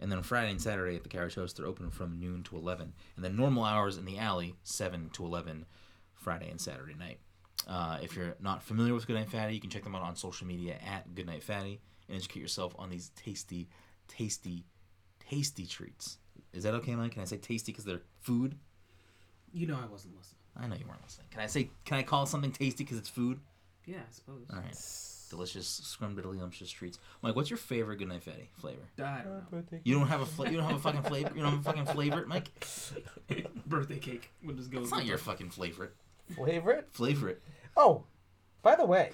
And 0.00 0.12
then 0.12 0.22
Friday 0.22 0.50
and 0.50 0.60
Saturday 0.60 0.96
at 0.96 1.02
the 1.02 1.08
Carriage 1.08 1.34
House, 1.34 1.52
they're 1.52 1.66
open 1.66 1.90
from 1.90 2.20
noon 2.20 2.42
to 2.44 2.56
11. 2.56 2.92
And 3.16 3.24
then 3.24 3.36
normal 3.36 3.64
hours 3.64 3.96
in 3.98 4.04
the 4.04 4.18
alley, 4.18 4.54
7 4.62 5.10
to 5.14 5.24
11, 5.24 5.66
Friday 6.14 6.50
and 6.50 6.60
Saturday 6.60 6.94
night. 6.94 7.18
Uh, 7.66 7.98
if 8.02 8.16
you're 8.16 8.34
not 8.40 8.62
familiar 8.62 8.94
with 8.94 9.06
Goodnight 9.06 9.30
Fatty, 9.30 9.54
you 9.54 9.60
can 9.60 9.70
check 9.70 9.84
them 9.84 9.94
out 9.94 10.02
on 10.02 10.16
social 10.16 10.46
media 10.46 10.76
at 10.86 11.14
Goodnight 11.14 11.42
Fatty 11.42 11.80
and 12.08 12.16
educate 12.16 12.40
yourself 12.40 12.74
on 12.78 12.90
these 12.90 13.10
tasty, 13.16 13.68
tasty, 14.06 14.64
tasty 15.28 15.66
treats. 15.66 16.18
Is 16.52 16.62
that 16.62 16.74
okay, 16.74 16.94
Mike? 16.94 17.12
Can 17.12 17.22
I 17.22 17.26
say 17.26 17.36
tasty 17.36 17.72
because 17.72 17.84
they're 17.84 18.02
food? 18.20 18.56
You 19.52 19.66
know 19.66 19.74
I 19.82 19.90
wasn't 19.90 20.16
listening. 20.16 20.38
I 20.56 20.66
know 20.66 20.76
you 20.76 20.86
weren't 20.86 21.02
listening. 21.02 21.26
Can 21.30 21.40
I 21.40 21.46
say? 21.46 21.70
Can 21.84 21.98
I 21.98 22.02
call 22.02 22.26
something 22.26 22.52
tasty 22.52 22.84
because 22.84 22.98
it's 22.98 23.08
food? 23.08 23.38
Yeah, 23.86 23.98
I 23.98 24.12
suppose. 24.12 24.46
All 24.50 24.58
right, 24.58 24.74
delicious, 25.28 25.96
scrumdiddlyumptious 26.00 26.70
treats. 26.72 26.98
Mike, 27.22 27.36
what's 27.36 27.50
your 27.50 27.56
favorite 27.56 27.96
Goodnight 27.98 28.22
Fatty 28.22 28.50
flavor? 28.58 28.82
I 28.98 29.00
don't 29.02 29.06
uh, 29.52 29.56
know. 29.72 29.78
You 29.84 29.94
don't 29.98 30.08
have 30.08 30.20
a 30.20 30.26
fla- 30.26 30.50
you 30.50 30.56
don't 30.56 30.66
have 30.66 30.76
a 30.76 30.80
fucking 30.80 31.02
flavor. 31.02 31.30
You 31.34 31.42
don't 31.42 31.50
have 31.52 31.60
a 31.60 31.62
fucking 31.62 31.86
favorite, 31.86 32.28
Mike. 32.28 32.48
Birthday 33.66 33.98
cake. 33.98 34.30
We'll 34.42 34.56
just 34.56 34.70
go. 34.70 34.80
It's 34.80 34.90
not 34.90 35.04
your 35.04 35.18
fucking 35.18 35.50
favorite. 35.50 35.94
Favorite? 36.44 36.88
Flavor 36.90 37.28
it. 37.28 37.42
Oh, 37.76 38.04
by 38.62 38.74
the 38.74 38.84
way, 38.84 39.10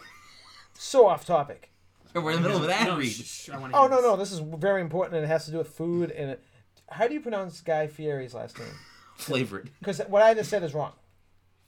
so 0.75 1.07
off 1.07 1.25
topic. 1.25 1.71
We're 2.15 2.31
in 2.31 2.43
the 2.43 2.49
middle 2.49 2.59
of 2.59 2.65
an 2.65 2.71
ad 2.71 2.87
no, 2.87 2.97
read. 2.97 3.11
shh, 3.11 3.51
I 3.51 3.59
wanna 3.59 3.77
Oh 3.77 3.83
hear 3.83 3.91
no 3.91 3.97
this. 3.97 4.05
no, 4.05 4.17
this 4.17 4.33
is 4.33 4.39
very 4.61 4.81
important 4.81 5.17
and 5.17 5.25
it 5.25 5.29
has 5.29 5.45
to 5.47 5.51
do 5.51 5.59
with 5.59 5.69
food 5.69 6.11
and. 6.11 6.31
It, 6.31 6.43
how 6.91 7.09
do 7.09 7.15
you 7.15 7.21
pronounce 7.21 7.61
Guy 7.61 7.87
Fieri's 7.87 8.35
last 8.35 8.59
name? 8.59 8.69
Flavor 9.17 9.61
it. 9.61 9.69
Because 9.79 10.01
what 10.09 10.23
I 10.23 10.35
just 10.35 10.51
said 10.51 10.63
is 10.63 10.75
wrong. 10.75 10.93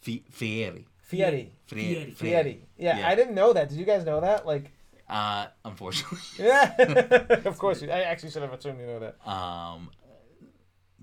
Fi- 0.01 0.25
Fieri. 0.31 0.87
Fieri. 1.07 1.53
Fieri. 1.67 2.11
Fieri. 2.17 2.63
Yeah, 2.77 2.99
Yeah. 2.99 3.09
I 3.09 3.15
didn't 3.15 3.35
know 3.35 3.53
that. 3.53 3.69
Did 3.69 3.79
you 3.79 3.85
guys 3.85 4.05
know 4.05 4.21
that? 4.21 4.45
Like, 4.47 4.71
Uh, 5.09 5.47
unfortunately. 5.65 6.19
yeah. 6.45 6.75
of 7.45 7.59
course, 7.59 7.81
you- 7.83 7.91
I 7.91 8.03
actually 8.03 8.31
should 8.31 8.43
have 8.43 8.53
assumed 8.53 8.81
you 8.81 8.87
know 8.87 8.99
that. 9.01 9.17
Um, 9.29 9.91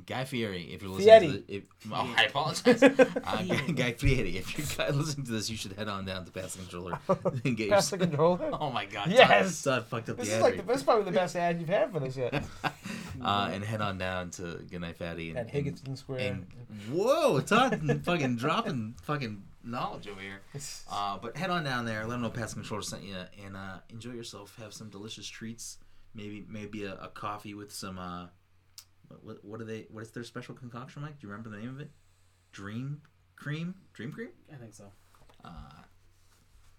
Guy 0.06 0.26
Fieri, 0.26 0.64
if 0.74 0.82
you're 0.82 0.92
listening 0.92 1.08
Fieri. 1.08 1.28
to 1.28 1.48
the, 1.48 1.56
if, 1.56 1.64
oh, 1.90 2.14
I 2.18 2.24
apologize. 2.26 2.84
uh, 2.84 2.90
Guy, 3.44 3.72
Guy 3.72 3.92
Fieri, 3.94 4.36
if 4.38 4.58
you're 4.78 4.92
listening 4.92 5.26
to 5.28 5.32
this, 5.32 5.50
you 5.50 5.56
should 5.56 5.72
head 5.74 5.88
on 5.88 6.04
down 6.04 6.26
to 6.26 6.32
Pass 6.32 6.56
the 6.56 6.60
Controller 6.64 7.00
and 7.46 7.56
get 7.56 7.70
Pass 7.70 7.90
the 7.92 7.98
controller. 8.00 8.50
Oh 8.52 8.70
my 8.70 8.84
God! 8.86 9.10
Yes! 9.10 9.64
Todd, 9.64 9.74
Todd 9.76 9.86
fucked 9.88 10.10
up 10.10 10.18
This 10.18 10.28
the 10.28 10.34
is 10.34 10.38
ad 10.40 10.44
like 10.44 10.58
the, 10.58 10.64
this 10.64 10.78
is 10.78 10.84
probably 10.84 11.06
the 11.06 11.12
best 11.12 11.38
ad 11.38 11.58
you've 11.60 11.70
had 11.70 11.94
for 11.94 12.02
this 12.02 12.18
yet. 12.18 12.44
uh, 13.24 13.50
and 13.54 13.64
head 13.64 13.80
on 13.80 13.98
down 13.98 14.30
to 14.32 14.60
Goodnight 14.70 14.98
Fatty 14.98 15.30
and, 15.30 15.38
At 15.40 15.50
Higginson 15.52 15.96
Square. 15.96 16.20
and, 16.20 16.48
and 16.58 16.98
whoa, 16.98 17.40
Todd 17.40 18.02
fucking 18.04 18.36
dropping 18.36 18.96
fucking 19.04 19.42
knowledge 19.64 20.08
over 20.08 20.22
here. 20.22 20.42
Uh, 20.92 21.18
but 21.18 21.36
head 21.36 21.50
on 21.50 21.64
down 21.64 21.86
there, 21.86 22.02
let 22.02 22.10
them 22.12 22.22
know 22.22 22.30
Pass 22.30 22.50
the 22.52 22.56
Controller 22.56 22.84
sent 22.84 23.04
you, 23.04 23.16
and 23.44 23.56
uh, 23.56 23.80
enjoy 23.90 24.12
yourself. 24.12 24.56
Have 24.62 24.74
some 24.74 24.90
delicious 24.90 25.28
treats. 25.28 25.78
Maybe 26.14 26.46
maybe 26.48 26.84
a, 26.84 26.94
a 26.96 27.08
coffee 27.08 27.54
with 27.54 27.72
some. 27.72 27.98
Uh, 27.98 28.28
what, 29.22 29.44
what 29.44 29.62
are 29.62 29.66
they? 29.66 29.88
What 29.90 30.04
is 30.04 30.12
their 30.12 30.24
special 30.24 30.54
concoction, 30.54 31.02
Mike? 31.02 31.20
Do 31.20 31.26
you 31.28 31.32
remember 31.32 31.50
the 31.50 31.58
name 31.58 31.70
of 31.70 31.80
it? 31.80 31.90
Dream 32.52 33.02
cream. 33.36 33.76
Dream 33.94 34.12
cream. 34.12 34.30
I 34.52 34.58
think 34.58 34.74
so. 34.74 34.86
Uh, 35.44 35.50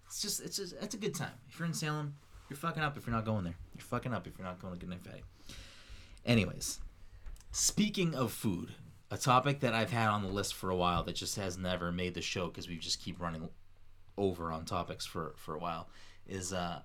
it's 0.07 0.21
just 0.21 0.41
it's 0.41 0.57
just 0.57 0.75
it's 0.81 0.95
a 0.95 0.97
good 0.97 1.15
time. 1.15 1.33
If 1.49 1.59
you're 1.59 1.67
in 1.67 1.73
Salem, 1.73 2.15
you're 2.49 2.57
fucking 2.57 2.83
up. 2.83 2.97
If 2.97 3.05
you're 3.05 3.15
not 3.15 3.25
going 3.25 3.43
there, 3.43 3.55
you're 3.75 3.83
fucking 3.85 4.13
up. 4.13 4.27
If 4.27 4.37
you're 4.37 4.47
not 4.47 4.59
going 4.59 4.73
to 4.73 4.79
Goodnight 4.79 5.03
Fatty. 5.03 5.23
Anyways, 6.25 6.79
speaking 7.51 8.15
of 8.15 8.31
food, 8.31 8.73
a 9.11 9.17
topic 9.17 9.59
that 9.61 9.73
I've 9.73 9.91
had 9.91 10.09
on 10.09 10.23
the 10.23 10.29
list 10.29 10.55
for 10.55 10.69
a 10.69 10.75
while 10.75 11.03
that 11.03 11.15
just 11.15 11.35
has 11.37 11.57
never 11.57 11.91
made 11.91 12.13
the 12.13 12.21
show 12.21 12.47
because 12.47 12.67
we 12.67 12.77
just 12.77 13.01
keep 13.01 13.19
running 13.19 13.49
over 14.17 14.51
on 14.51 14.65
topics 14.65 15.05
for 15.05 15.33
for 15.35 15.55
a 15.55 15.59
while 15.59 15.89
is 16.25 16.53
uh 16.53 16.79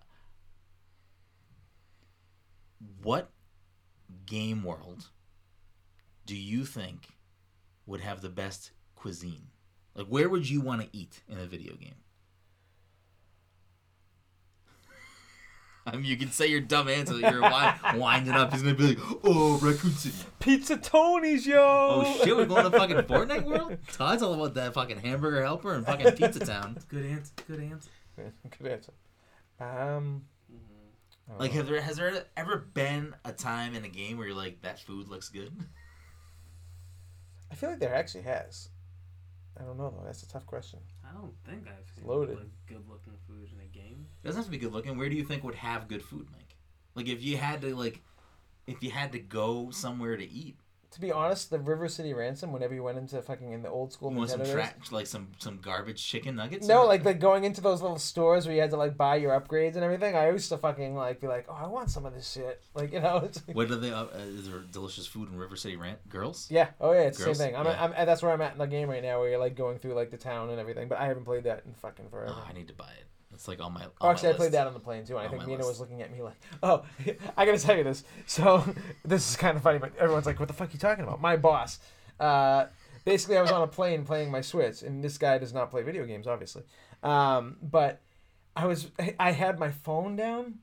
what 3.02 3.30
game 4.26 4.64
world 4.64 5.08
do 6.26 6.36
you 6.36 6.64
think 6.64 7.08
would 7.86 8.00
have 8.00 8.20
the 8.20 8.28
best 8.28 8.70
cuisine? 8.94 9.48
Like, 9.94 10.06
where 10.06 10.28
would 10.28 10.48
you 10.48 10.60
want 10.60 10.82
to 10.82 10.88
eat 10.96 11.22
in 11.28 11.38
a 11.38 11.46
video 11.46 11.74
game? 11.74 11.96
I 15.92 15.96
mean, 15.96 16.04
you 16.04 16.16
can 16.16 16.30
say 16.30 16.46
your 16.46 16.60
dumb 16.60 16.88
answer 16.88 17.14
that 17.18 17.32
you're 17.32 17.42
wind, 17.42 18.00
winding 18.00 18.32
up. 18.34 18.52
He's 18.52 18.62
gonna 18.62 18.74
be 18.74 18.88
like, 18.94 18.98
"Oh, 19.24 19.58
Raccoon 19.58 19.92
City." 19.92 20.14
Pizza 20.38 20.76
Tony's, 20.76 21.46
yo. 21.46 21.58
Oh 21.60 22.18
shit, 22.24 22.36
we're 22.36 22.46
going 22.46 22.64
to 22.64 22.70
fucking 22.70 22.96
Fortnite 22.98 23.44
world. 23.44 23.76
Todd's 23.92 24.22
all 24.22 24.34
about 24.34 24.54
that 24.54 24.74
fucking 24.74 24.98
hamburger 25.00 25.42
helper 25.42 25.74
and 25.74 25.84
fucking 25.84 26.12
Pizza 26.12 26.40
Town. 26.40 26.78
Good 26.88 27.04
answer. 27.04 27.32
Good 27.46 27.60
answer. 27.70 27.90
Good 28.58 28.66
answer. 28.72 28.92
Um, 29.60 30.24
Like, 31.38 31.52
have 31.52 31.66
there 31.66 31.80
has 31.80 31.96
there 31.96 32.24
ever 32.36 32.56
been 32.58 33.14
a 33.24 33.32
time 33.32 33.74
in 33.74 33.84
a 33.84 33.88
game 33.88 34.16
where 34.18 34.26
you're 34.26 34.36
like, 34.36 34.62
"That 34.62 34.80
food 34.80 35.08
looks 35.08 35.28
good"? 35.28 35.52
I 37.50 37.54
feel 37.54 37.70
like 37.70 37.78
there 37.80 37.94
actually 37.94 38.22
has. 38.24 38.68
I 39.58 39.64
don't 39.64 39.76
know 39.78 39.90
though. 39.90 40.04
That's 40.04 40.22
a 40.22 40.28
tough 40.28 40.46
question. 40.46 40.78
I 41.08 41.12
don't 41.12 41.34
think 41.44 41.66
I've 41.66 41.88
seen 41.94 42.06
Loaded. 42.06 42.50
good-looking 42.66 43.14
food 43.26 43.48
in 43.52 43.60
a 43.60 43.66
game. 43.66 44.06
It 44.22 44.26
doesn't 44.26 44.38
have 44.40 44.44
to 44.46 44.50
be 44.50 44.58
good 44.58 44.72
looking. 44.72 44.96
Where 44.96 45.08
do 45.08 45.16
you 45.16 45.24
think 45.24 45.44
would 45.44 45.54
have 45.56 45.88
good 45.88 46.02
food, 46.02 46.28
Mike? 46.32 46.54
Like, 46.94 47.08
if 47.08 47.22
you 47.22 47.36
had 47.36 47.60
to 47.62 47.74
like, 47.74 48.00
if 48.66 48.82
you 48.82 48.90
had 48.90 49.12
to 49.12 49.18
go 49.18 49.70
somewhere 49.70 50.16
to 50.16 50.24
eat, 50.30 50.58
To 50.92 51.00
be 51.00 51.12
honest, 51.12 51.50
the 51.50 51.60
River 51.60 51.86
City 51.86 52.12
Ransom, 52.12 52.52
whenever 52.52 52.74
you 52.74 52.82
went 52.82 52.98
into 52.98 53.22
fucking 53.22 53.52
in 53.52 53.62
the 53.62 53.68
old 53.68 53.92
school 53.92 54.10
you 54.10 54.18
want 54.18 54.30
some 54.30 54.44
trash, 54.44 54.72
like 54.90 55.06
some 55.06 55.28
some 55.38 55.58
garbage 55.62 56.04
chicken 56.04 56.34
nuggets. 56.34 56.66
No, 56.66 56.84
like 56.84 57.04
like 57.04 57.20
going 57.20 57.44
into 57.44 57.60
those 57.60 57.80
little 57.80 57.98
stores 57.98 58.44
where 58.44 58.56
you 58.56 58.60
had 58.60 58.70
to 58.70 58.76
like 58.76 58.96
buy 58.96 59.14
your 59.14 59.38
upgrades 59.38 59.76
and 59.76 59.84
everything. 59.84 60.16
I 60.16 60.30
used 60.30 60.48
to 60.48 60.58
fucking 60.58 60.96
like 60.96 61.20
be 61.20 61.28
like, 61.28 61.46
oh, 61.48 61.54
I 61.54 61.68
want 61.68 61.90
some 61.90 62.06
of 62.06 62.14
this 62.14 62.30
shit. 62.30 62.62
Like 62.74 62.92
you 62.92 63.00
know, 63.00 63.28
What 63.52 63.70
are 63.70 63.76
they? 63.76 63.92
Uh, 63.92 64.04
uh, 64.04 64.18
is 64.18 64.48
there 64.48 64.60
delicious 64.60 65.06
food 65.06 65.30
in 65.30 65.36
River 65.36 65.54
City 65.54 65.76
Rant? 65.76 66.08
Girls? 66.08 66.48
yeah, 66.50 66.68
oh 66.80 66.92
yeah, 66.92 67.02
it's 67.02 67.18
the 67.18 67.34
same 67.34 67.34
thing. 67.34 67.56
I'm, 67.56 67.66
Yeah. 67.66 67.84
I'm, 67.84 67.92
and 67.96 68.08
that's 68.08 68.22
where 68.22 68.32
I'm 68.32 68.40
at 68.40 68.52
in 68.52 68.58
the 68.58 68.66
game 68.66 68.88
right 68.88 69.02
now, 69.02 69.20
where 69.20 69.28
you're 69.28 69.38
like 69.38 69.56
going 69.56 69.78
through 69.78 69.94
like 69.94 70.10
the 70.10 70.16
town 70.16 70.50
and 70.50 70.58
everything. 70.58 70.88
But 70.88 70.98
I 70.98 71.06
haven't 71.06 71.24
played 71.24 71.44
that 71.44 71.62
in 71.66 71.74
fucking 71.74 72.08
forever. 72.08 72.34
Oh, 72.34 72.44
I 72.48 72.52
need 72.52 72.68
to 72.68 72.74
buy 72.74 72.90
it. 72.98 73.06
It's 73.40 73.48
like 73.48 73.58
on 73.62 73.72
my. 73.72 73.84
On 73.84 73.90
Oh, 74.02 74.10
actually, 74.10 74.28
my 74.28 74.34
I 74.34 74.36
played 74.36 74.52
that 74.52 74.66
on 74.66 74.74
the 74.74 74.80
plane 74.80 75.06
too, 75.06 75.16
and 75.16 75.26
I 75.26 75.30
think 75.30 75.46
Mina 75.46 75.56
list. 75.56 75.70
was 75.70 75.80
looking 75.80 76.02
at 76.02 76.12
me 76.12 76.20
like, 76.20 76.36
"Oh, 76.62 76.84
I 77.38 77.46
gotta 77.46 77.58
tell 77.58 77.74
you 77.74 77.84
this." 77.84 78.04
So 78.26 78.62
this 79.02 79.30
is 79.30 79.36
kind 79.36 79.56
of 79.56 79.62
funny, 79.62 79.78
but 79.78 79.96
everyone's 79.96 80.26
like, 80.26 80.38
"What 80.38 80.48
the 80.48 80.52
fuck 80.52 80.68
are 80.68 80.72
you 80.72 80.78
talking 80.78 81.04
about?" 81.04 81.22
My 81.22 81.38
boss, 81.38 81.78
uh, 82.20 82.66
basically, 83.06 83.38
I 83.38 83.40
was 83.40 83.50
on 83.50 83.62
a 83.62 83.66
plane 83.66 84.04
playing 84.04 84.30
my 84.30 84.42
Switch, 84.42 84.82
and 84.82 85.02
this 85.02 85.16
guy 85.16 85.38
does 85.38 85.54
not 85.54 85.70
play 85.70 85.80
video 85.80 86.04
games, 86.04 86.26
obviously. 86.26 86.64
Um, 87.02 87.56
but 87.62 88.02
I 88.54 88.66
was, 88.66 88.90
I 89.18 89.30
had 89.30 89.58
my 89.58 89.70
phone 89.70 90.16
down, 90.16 90.58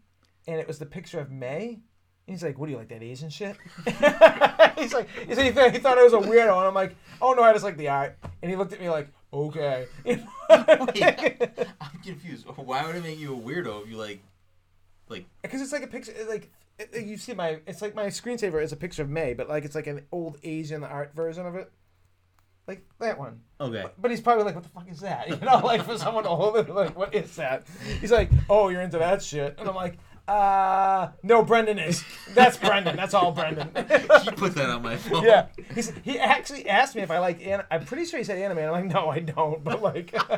and 0.48 0.60
it 0.60 0.68
was 0.68 0.78
the 0.78 0.86
picture 0.86 1.20
of 1.20 1.32
May. 1.32 1.80
And 2.28 2.36
he's 2.36 2.44
like, 2.44 2.60
"What 2.60 2.68
do 2.68 2.74
you 2.74 2.78
like 2.78 2.90
that 2.90 3.02
Asian 3.02 3.32
shit?" 3.32 3.58
he's 4.78 4.94
like, 4.94 5.10
he, 5.28 5.34
said 5.34 5.46
he, 5.46 5.52
thought, 5.52 5.72
he 5.72 5.80
thought 5.80 5.98
I 5.98 6.04
was 6.04 6.14
a 6.14 6.18
weirdo, 6.18 6.56
and 6.56 6.68
I'm 6.68 6.76
like, 6.76 6.96
"Oh 7.24 7.34
no, 7.34 7.42
I 7.42 7.54
just 7.54 7.64
like 7.64 7.78
the 7.78 7.88
art." 7.88 8.20
And 8.44 8.52
he 8.52 8.56
looked 8.56 8.74
at 8.74 8.80
me 8.80 8.88
like, 8.88 9.08
"Okay." 9.34 9.86
Wait, 10.06 10.24
I'm 10.50 12.00
confused. 12.04 12.46
Why 12.56 12.86
would 12.86 12.96
it 12.96 13.04
make 13.04 13.20
you 13.20 13.36
a 13.36 13.40
weirdo 13.40 13.84
if 13.84 13.90
you 13.90 13.98
like, 13.98 14.22
like? 15.10 15.26
because 15.42 15.62
it's 15.62 15.72
like 15.72 15.84
a 15.84 15.88
picture 15.88 16.14
like 16.30 16.52
it, 16.80 16.90
it- 16.94 17.06
you 17.06 17.18
see 17.18 17.34
my 17.34 17.60
it's 17.68 17.82
like 17.82 17.96
my 17.96 18.08
screensaver 18.08 18.62
is 18.64 18.72
a 18.72 18.76
picture 18.78 19.02
of 19.04 19.10
May, 19.10 19.34
but 19.34 19.50
like 19.50 19.66
it's 19.66 19.76
like 19.76 19.88
an 19.88 20.06
old 20.12 20.38
Asian 20.44 20.84
art 20.84 21.14
version 21.16 21.46
of 21.46 21.56
it, 21.56 21.72
like 22.68 22.86
that 23.00 23.18
one. 23.20 23.42
Okay. 23.60 23.86
But 23.98 24.12
he's 24.12 24.22
probably 24.22 24.44
like, 24.46 24.56
"What 24.56 24.64
the 24.64 24.70
fuck 24.70 24.90
is 24.90 25.00
that?" 25.02 25.28
You 25.30 25.36
know, 25.38 25.60
like 25.64 25.84
for 25.84 25.98
someone 25.98 26.24
to 26.24 26.30
hold 26.30 26.58
it, 26.58 26.70
like, 26.70 26.98
"What 26.98 27.14
is 27.16 27.36
that?" 27.38 27.66
He's 28.00 28.12
like, 28.12 28.30
"Oh, 28.50 28.70
you're 28.70 28.82
into 28.82 29.00
that 29.00 29.22
shit," 29.24 29.56
and 29.60 29.68
I'm 29.68 29.76
like, 29.76 29.98
"Uh, 30.28 31.10
no, 31.24 31.44
Brendan 31.44 31.80
is. 31.80 32.04
That's 32.34 32.58
Brendan. 32.58 32.96
That's 32.96 33.14
all 33.14 33.32
Brendan." 33.32 33.70
he 33.76 34.32
put 34.32 34.56
that 34.56 34.70
on 34.70 34.82
my 34.84 34.98
phone. 34.98 35.24
yeah, 35.24 35.48
he's, 35.74 35.92
he 36.04 36.20
actually 36.20 36.68
asked 36.70 36.96
me 36.96 37.02
if 37.02 37.12
I 37.12 37.20
like. 37.20 37.46
An- 37.46 37.64
I'm 37.72 37.86
pretty 37.86 38.06
sure 38.06 38.18
he 38.20 38.24
said 38.24 38.38
anime. 38.38 38.58
I'm 38.60 38.72
like, 38.72 38.86
no, 38.86 39.10
I 39.10 39.20
don't. 39.20 39.64
But 39.64 39.82
like, 39.82 40.14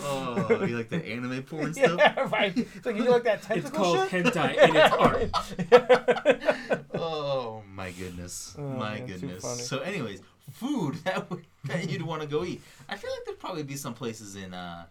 Oh, 0.00 0.64
you 0.66 0.76
like 0.76 0.88
the 0.88 1.04
anime 1.04 1.42
porn 1.44 1.72
stuff? 1.74 1.96
yeah, 1.98 2.28
right. 2.30 2.56
It's 2.56 2.84
like 2.86 2.96
you 2.96 3.04
like 3.10 3.24
that 3.24 3.42
tentacle 3.42 3.68
It's 3.70 3.76
called 3.76 4.10
shit? 4.10 4.24
hentai 4.26 4.58
and 4.58 4.76
it's 4.76 4.94
art. 4.94 6.80
Oh 6.94 7.62
my 7.74 7.90
goodness, 7.92 8.54
Oh, 8.58 8.62
my 8.62 8.98
man, 8.98 9.06
too 9.06 9.12
goodness. 9.14 9.42
funny. 9.42 9.62
So, 9.62 9.78
anyways, 9.80 10.20
food 10.52 10.96
that 11.04 11.30
would, 11.30 11.44
that 11.64 11.88
you'd 11.88 12.02
want 12.02 12.22
to 12.22 12.28
go 12.28 12.44
eat. 12.44 12.60
I 12.88 12.96
feel 12.96 13.10
like 13.10 13.24
there'd 13.24 13.38
probably 13.38 13.62
be 13.62 13.76
some 13.76 13.94
places 13.94 14.36
in 14.36 14.52
uh 14.54 14.84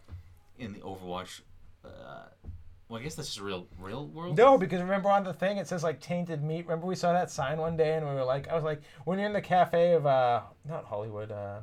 in 0.59 0.73
the 0.73 0.79
Overwatch. 0.79 1.41
Uh, 1.85 2.25
well, 2.91 2.99
I 2.99 3.03
guess 3.03 3.15
that's 3.15 3.29
just 3.29 3.39
real 3.39 3.67
real 3.79 4.07
world. 4.07 4.37
No, 4.37 4.57
because 4.57 4.81
remember 4.81 5.09
on 5.09 5.23
the 5.23 5.33
thing 5.33 5.57
it 5.57 5.67
says 5.67 5.81
like 5.83 6.01
tainted 6.01 6.43
meat. 6.43 6.65
Remember 6.67 6.85
we 6.85 6.95
saw 6.95 7.13
that 7.13 7.31
sign 7.31 7.57
one 7.57 7.77
day 7.77 7.93
and 7.95 8.05
we 8.07 8.13
were 8.13 8.25
like, 8.25 8.49
I 8.49 8.53
was 8.55 8.63
like, 8.65 8.81
when 9.05 9.17
you're 9.17 9.27
in 9.27 9.33
the 9.33 9.41
cafe 9.41 9.93
of 9.93 10.05
uh, 10.05 10.41
not 10.67 10.83
Hollywood, 10.85 11.31
uh, 11.31 11.59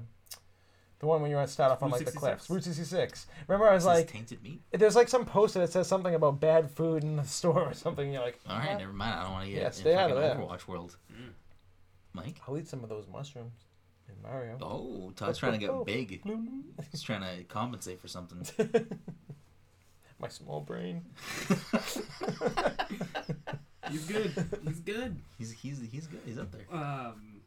the 1.01 1.07
one 1.07 1.21
when 1.21 1.31
you're 1.31 1.41
at 1.41 1.51
start 1.51 1.71
off 1.71 1.83
on 1.83 1.91
Route 1.91 1.99
like 1.99 2.07
the 2.07 2.13
66? 2.13 2.47
cliffs, 2.47 2.51
Route 2.51 2.65
66. 2.65 3.27
Remember 3.47 3.69
I 3.69 3.75
was 3.75 3.85
It 3.85 3.87
says 3.89 3.97
like, 3.99 4.07
tainted 4.11 4.43
meat. 4.43 4.63
there's 4.73 4.97
like 4.97 5.09
some 5.09 5.27
poster 5.27 5.59
that 5.61 5.71
says 5.71 5.87
something 5.87 6.15
about 6.15 6.41
bad 6.41 6.71
food 6.71 7.05
in 7.05 7.17
the 7.17 7.25
store 7.39 7.63
or 7.63 7.75
something. 7.75 8.05
And 8.07 8.15
you're 8.15 8.23
like, 8.23 8.41
All 8.49 8.57
right, 8.59 8.71
"What?" 8.71 8.79
never 8.79 8.93
mind. 8.95 9.21
I 9.21 9.23
don't 9.25 9.33
want 9.33 9.45
to 9.45 9.51
get 9.51 9.61
Yeah, 9.61 9.67
in 9.67 9.73
stay 9.75 9.95
out 9.95 10.11
fucking 10.11 10.25
of 10.25 10.39
that. 10.39 10.39
Overwatch 10.49 10.67
world. 10.67 10.97
Mm. 11.13 11.33
Mike. 12.15 12.41
I'll 12.49 12.57
eat 12.57 12.67
some 12.69 12.83
of 12.83 12.89
those 12.89 13.07
mushrooms 13.07 13.53
in 14.09 14.15
Mario. 14.23 14.57
Oh, 14.63 15.13
Todd's 15.15 15.39
trying 15.39 15.53
to 15.53 15.59
get 15.59 15.71
big. 15.87 16.23
He's 16.91 17.03
trying 17.03 17.21
to 17.21 17.45
compensate 17.45 18.01
for 18.01 18.09
something. 18.09 18.45
My 20.21 20.29
small 20.29 20.61
brain. 20.61 21.05
He's 23.91 24.05
good. 24.05 24.33
He's 24.65 24.81
good. 24.81 25.17
he's 25.39 25.53
he's 25.53 25.81
he's 25.91 26.07
good. 26.07 26.21
He's 26.27 26.39
up 26.39 26.51
there. 26.53 26.67
Um, 26.71 27.41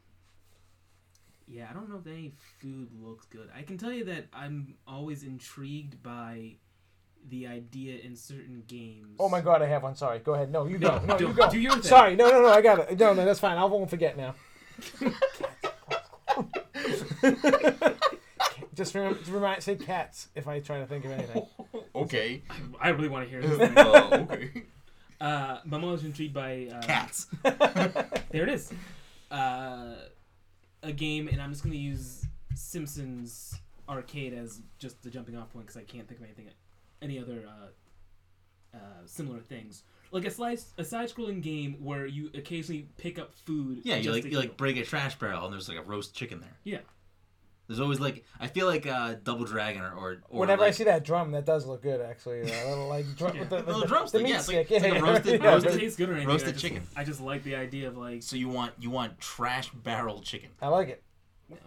yeah, 1.46 1.66
I 1.70 1.74
don't 1.74 1.88
know 1.88 1.98
if 1.98 2.06
any 2.06 2.32
food 2.60 2.88
looks 3.00 3.26
good. 3.26 3.48
I 3.56 3.62
can 3.62 3.78
tell 3.78 3.92
you 3.92 4.04
that 4.06 4.26
I'm 4.32 4.74
always 4.88 5.22
intrigued 5.22 6.02
by 6.02 6.56
the 7.28 7.46
idea 7.46 8.00
in 8.02 8.16
certain 8.16 8.64
games. 8.66 9.16
Oh 9.20 9.28
my 9.28 9.40
god, 9.40 9.62
I 9.62 9.66
have 9.66 9.82
one. 9.84 9.94
Sorry. 9.94 10.18
Go 10.18 10.34
ahead. 10.34 10.50
No, 10.50 10.66
you 10.66 10.78
go. 10.78 10.98
No, 11.06 11.16
No, 11.16 11.18
you 11.28 11.32
go. 11.32 11.48
do 11.50 11.60
your 11.60 11.72
thing. 11.74 11.82
Sorry. 11.82 12.16
No, 12.16 12.30
no, 12.30 12.40
no. 12.42 12.48
I 12.48 12.60
got 12.62 12.80
it. 12.80 12.98
No, 12.98 13.12
no, 13.12 13.24
that's 13.24 13.38
fine. 13.38 13.56
I 13.58 13.64
won't 13.64 13.90
forget 13.90 14.16
now. 14.16 14.34
Just 18.82 18.96
remember, 18.96 19.18
remind, 19.30 19.62
say 19.62 19.76
cats 19.76 20.26
if 20.34 20.48
I 20.48 20.58
try 20.58 20.80
to 20.80 20.86
think 20.86 21.04
of 21.04 21.12
anything. 21.12 21.46
okay. 21.94 22.42
I 22.80 22.88
really 22.88 23.08
want 23.08 23.24
to 23.24 23.30
hear 23.30 23.40
this. 23.40 23.56
thing. 23.58 23.78
Uh, 23.78 24.26
okay. 24.28 24.64
Uh, 25.20 25.58
but 25.64 25.76
I'm 25.76 25.84
always 25.84 26.02
intrigued 26.02 26.34
by 26.34 26.68
uh, 26.74 26.82
Cats. 26.82 27.28
There 28.32 28.42
it 28.42 28.48
is. 28.48 28.72
Uh, 29.30 29.94
a 30.82 30.90
game, 30.90 31.28
and 31.28 31.40
I'm 31.40 31.52
just 31.52 31.62
gonna 31.62 31.76
use 31.76 32.26
Simpsons 32.54 33.54
Arcade 33.88 34.34
as 34.34 34.60
just 34.78 35.00
the 35.02 35.10
jumping 35.10 35.36
off 35.36 35.52
point 35.52 35.66
because 35.66 35.76
I 35.76 35.84
can't 35.84 36.08
think 36.08 36.18
of 36.18 36.24
anything, 36.24 36.48
any 37.02 37.20
other 37.20 37.44
uh, 37.46 38.76
uh, 38.76 38.80
similar 39.04 39.38
things. 39.38 39.84
Like 40.10 40.24
a 40.24 40.30
slice, 40.30 40.72
a 40.76 40.84
side-scrolling 40.84 41.40
game 41.40 41.76
where 41.78 42.06
you 42.06 42.30
occasionally 42.34 42.88
pick 42.98 43.18
up 43.18 43.32
food. 43.32 43.82
Yeah, 43.84 43.96
you 43.96 44.02
just 44.02 44.14
like 44.14 44.22
to 44.24 44.30
you 44.30 44.36
like 44.38 44.48
heal. 44.48 44.54
break 44.56 44.76
a 44.76 44.84
trash 44.84 45.18
barrel 45.18 45.44
and 45.44 45.52
there's 45.52 45.68
like 45.68 45.78
a 45.78 45.82
roast 45.82 46.14
chicken 46.14 46.40
there. 46.40 46.56
Yeah. 46.64 46.78
There's 47.72 47.80
always 47.80 48.00
like 48.00 48.24
I 48.38 48.46
feel 48.48 48.66
like 48.66 48.86
uh, 48.86 49.14
Double 49.24 49.44
Dragon 49.44 49.80
or 49.82 49.92
or, 49.94 50.22
or 50.28 50.40
Whenever 50.40 50.62
I 50.62 50.70
see 50.70 50.84
that 50.84 51.04
drum, 51.04 51.32
that 51.32 51.46
does 51.46 51.64
look 51.66 51.82
good 51.82 52.00
actually. 52.00 52.42
That 52.42 52.66
little 52.68 52.88
like 52.88 53.06
drum 53.16 53.38
with 53.38 53.48
the, 53.48 53.56
Yeah. 53.56 53.62
the, 53.62 53.80
the, 53.80 53.86
drumstick, 53.86 54.22
meat 54.22 54.30
yeah, 54.30 54.36
it's 54.38 54.48
like- 54.48 54.66
stick. 54.66 54.70
it's 54.76 54.84
like 54.84 54.92
a 54.92 54.96
yeah, 54.96 55.00
roasted- 55.10 55.26
yeah, 55.26 55.34
I 55.34 55.38
don't 55.38 55.42
know 55.42 55.48
if 55.48 55.64
roasted- 55.64 55.74
it 55.74 55.80
tastes 55.84 55.96
good 55.96 56.08
or 56.10 56.12
anything. 56.12 56.28
roasted 56.28 56.48
I 56.48 56.52
just, 56.52 56.62
chicken. 56.64 56.82
I 56.96 57.04
just 57.04 57.20
like 57.20 57.42
the 57.44 57.56
idea 57.56 57.88
of 57.88 57.96
like 57.96 58.22
So 58.22 58.36
you 58.36 58.48
want 58.48 58.72
you 58.78 58.90
want 58.90 59.18
trash 59.20 59.70
barrel 59.70 60.20
chicken. 60.20 60.50
I 60.60 60.68
like 60.68 60.88
it. 60.88 61.02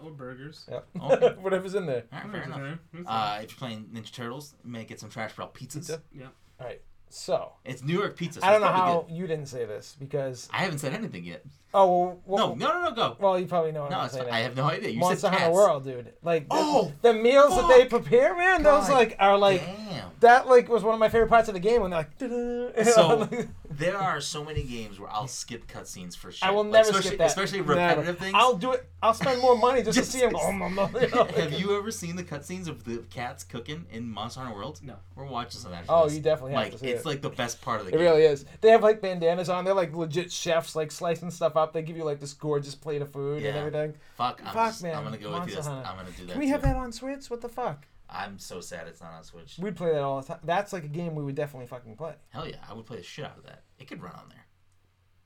or 0.04 0.12
burgers. 0.12 0.66
Yep. 0.72 0.88
Okay. 1.02 1.28
Whatever's 1.42 1.76
in 1.76 1.86
there. 1.86 2.04
All 2.14 2.20
right, 2.20 2.32
fair 2.32 2.44
enough. 2.44 2.80
Uh, 3.06 3.40
if 3.44 3.52
you're 3.52 3.58
playing 3.58 3.86
Ninja 3.94 4.12
Turtles, 4.12 4.54
you 4.64 4.72
may 4.72 4.84
get 4.86 5.00
some 5.00 5.10
trash 5.10 5.36
barrel 5.36 5.52
pizzas. 5.54 5.74
Pizza? 5.74 6.02
Yeah. 6.14 6.28
All 6.60 6.68
right. 6.68 6.82
So 7.10 7.54
It's 7.64 7.82
New 7.84 7.98
York 7.98 8.18
pizza. 8.18 8.42
So 8.42 8.48
I 8.48 8.52
don't 8.52 8.62
know 8.62 8.68
how 8.68 9.06
good. 9.08 9.16
you 9.16 9.28
didn't 9.28 9.46
say 9.48 9.66
this 9.66 9.96
because 10.00 10.50
I 10.52 10.58
haven't 10.58 10.80
said 10.80 10.94
anything 10.94 11.24
yet. 11.24 11.44
oh 11.74 12.18
well, 12.26 12.56
no, 12.56 12.68
no, 12.68 12.82
no, 12.82 12.90
no, 12.90 12.96
go. 12.96 13.18
well 13.20 13.40
you 13.40 13.46
probably 13.46 13.72
know 13.72 13.82
what 13.84 13.92
No, 13.92 14.00
I'm 14.00 14.10
saying. 14.10 14.30
I 14.30 14.40
have 14.40 14.56
no 14.58 14.64
idea. 14.66 14.90
You 14.90 15.00
Monster 15.00 15.22
said 15.30 15.34
Hunter. 15.34 15.52
World, 15.54 15.84
dude. 15.86 16.14
Like 16.24 16.44
the, 16.50 16.56
Oh, 16.58 16.92
the 17.02 17.14
meals 17.14 17.56
that 17.56 17.68
they 17.70 17.86
prepare, 17.86 18.36
man, 18.36 18.64
those 18.64 18.90
like 18.90 19.16
are 19.20 19.38
like 19.38 19.62
Damn. 19.66 20.10
that. 20.20 20.48
Like 20.48 20.68
was 20.68 20.84
one 20.84 20.94
of 20.94 21.00
my 21.00 21.10
favorite 21.10 21.30
parts 21.30 21.48
of 21.48 21.54
the 21.54 21.60
game 21.60 21.82
when 21.82 21.92
they're 21.92 22.00
like. 22.02 22.18
"Da-da," 22.18 22.34
you 22.36 22.84
know, 22.86 22.92
So 22.92 23.30
there 23.78 23.98
are 23.98 24.22
so 24.22 24.44
many 24.44 24.64
games 24.64 25.00
where 25.00 25.10
I'll 25.10 25.28
skip 25.28 25.68
cutscenes 25.68 26.16
for 26.16 26.32
sure. 26.32 26.48
I 26.48 26.52
will 26.52 26.64
Like, 26.64 26.86
never 26.86 27.02
skip 27.02 27.18
that. 27.18 27.28
especially 27.28 27.60
Never. 27.60 27.74
repetitive 27.74 28.18
things. 28.20 28.34
I'll 28.36 28.56
do 28.56 28.72
it. 28.74 28.88
I'll 29.02 29.14
spend 29.14 29.42
more 29.42 29.58
money 29.58 29.84
just, 29.84 29.98
Just- 29.98 30.12
to 30.14 30.18
see 30.20 30.26
them. 30.26 30.36
Oh, 30.36 30.52
no, 30.52 30.68
no, 30.70 31.00
you 31.00 31.08
know, 31.10 31.22
like- 31.24 31.36
Have 31.36 31.54
you 31.54 31.78
ever 31.78 31.92
seen 31.92 32.16
the 32.16 32.24
cutscenes 32.24 32.68
of 32.68 32.84
the 32.84 32.98
cats 33.10 33.44
cooking 33.44 33.86
in 33.92 34.10
Monster 34.10 34.42
Hunter 34.42 34.56
World? 34.56 34.80
No. 34.84 34.96
We're 35.16 35.26
watching 35.26 35.60
some 35.60 35.74
after 35.74 35.92
Oh, 35.92 36.10
you 36.10 36.20
definitely 36.22 36.54
have 36.54 36.64
like, 36.64 36.72
to 36.74 36.78
see 36.80 36.88
it's 36.88 37.02
it. 37.02 37.06
like 37.06 37.22
the 37.22 37.30
best 37.30 37.62
part 37.62 37.80
of 37.82 37.86
the 37.88 37.94
It 37.94 37.98
game. 37.98 38.02
It 38.08 38.10
really 38.10 38.24
is. 38.24 38.46
They 38.62 38.70
have 38.70 38.84
like 38.84 39.02
bandanas 39.02 39.50
on. 39.50 39.66
They're 39.66 39.74
like 39.74 39.94
legit 39.96 40.32
chefs, 40.32 40.76
like 40.76 40.92
slicing 40.92 41.32
stuff 41.32 41.56
up. 41.56 41.74
They 41.74 41.82
give 41.82 41.98
you 41.98 42.04
like 42.04 42.20
this 42.20 42.34
gorgeous 42.34 42.76
plate 42.76 43.02
of 43.02 43.12
food 43.12 43.44
and 43.44 43.56
everything. 43.58 43.94
Fuck, 44.18 44.42
I'm, 44.46 44.54
Fuck, 44.54 44.68
just, 44.70 44.84
man. 44.84 44.96
I'm 44.96 45.04
gonna 45.04 45.18
go 45.18 45.30
with 45.30 45.40
Monster 45.40 45.58
you. 45.58 45.62
Hunter. 45.64 45.88
I'm 45.90 45.96
gonna 45.98 46.12
do 46.12 46.26
that. 46.26 46.32
Can 46.34 46.40
we 46.42 46.48
have 46.50 46.62
that 46.62 46.76
on 46.76 46.92
Switch? 46.92 47.30
What 47.30 47.42
the 47.42 47.50
fuck? 47.50 47.86
I'm 48.08 48.38
so 48.38 48.62
sad 48.62 48.88
it's 48.88 49.02
not 49.02 49.14
on 49.14 49.24
Switch. 49.24 49.58
We'd 49.58 49.76
play 49.76 49.92
that 49.92 50.02
all 50.02 50.22
the 50.22 50.28
time. 50.28 50.38
That's 50.44 50.72
like 50.72 50.84
a 50.84 50.88
game 50.88 51.16
we 51.16 51.24
would 51.24 51.34
definitely 51.36 51.66
fucking 51.68 51.96
play. 51.96 52.14
Hell 52.30 52.48
yeah, 52.48 52.58
I 52.70 52.74
would 52.74 52.86
play 52.86 52.98
the 52.98 53.04
shit 53.04 53.26
out 53.26 53.38
of 53.38 53.44
that. 53.46 53.64
It 53.80 53.88
could 53.88 54.02
run 54.02 54.14
on 54.14 54.30
there. 54.30 54.46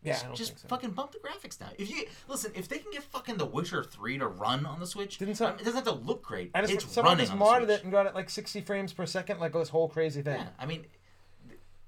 Yeah, 0.02 0.12
I 0.12 0.14
just, 0.14 0.26
don't 0.26 0.36
just 0.36 0.50
think 0.52 0.60
so. 0.62 0.68
fucking 0.70 0.92
bump 0.92 1.12
the 1.12 1.20
graphics 1.20 1.60
down. 1.60 1.72
If 1.78 1.90
you 1.90 2.06
listen, 2.30 2.52
if 2.56 2.70
they 2.70 2.78
can 2.78 2.92
get 2.92 3.04
fucking 3.04 3.38
The 3.38 3.46
Witcher 3.46 3.84
three 3.84 4.18
to 4.18 4.28
run 4.28 4.66
on 4.66 4.80
the 4.80 4.88
Switch, 4.88 5.18
Didn't 5.18 5.36
some- 5.36 5.48
I 5.48 5.52
mean, 5.52 5.60
it 5.60 5.64
doesn't 5.66 5.86
have 5.86 5.94
to 5.94 6.00
look 6.06 6.24
great. 6.24 6.52
I 6.54 6.62
just 6.62 6.74
it's 6.74 6.94
someone 6.94 7.18
running 7.18 7.26
just 7.26 7.38
modded 7.38 7.70
it 7.70 7.84
and 7.84 7.92
got 7.92 8.06
it 8.06 8.16
like 8.16 8.30
60 8.30 8.62
frames 8.62 8.94
per 8.94 9.06
second, 9.06 9.40
like 9.40 9.52
this 9.52 9.70
whole 9.70 9.90
crazy 9.90 10.22
thing. 10.22 10.40
Yeah, 10.40 10.48
I 10.58 10.66
mean, 10.66 10.86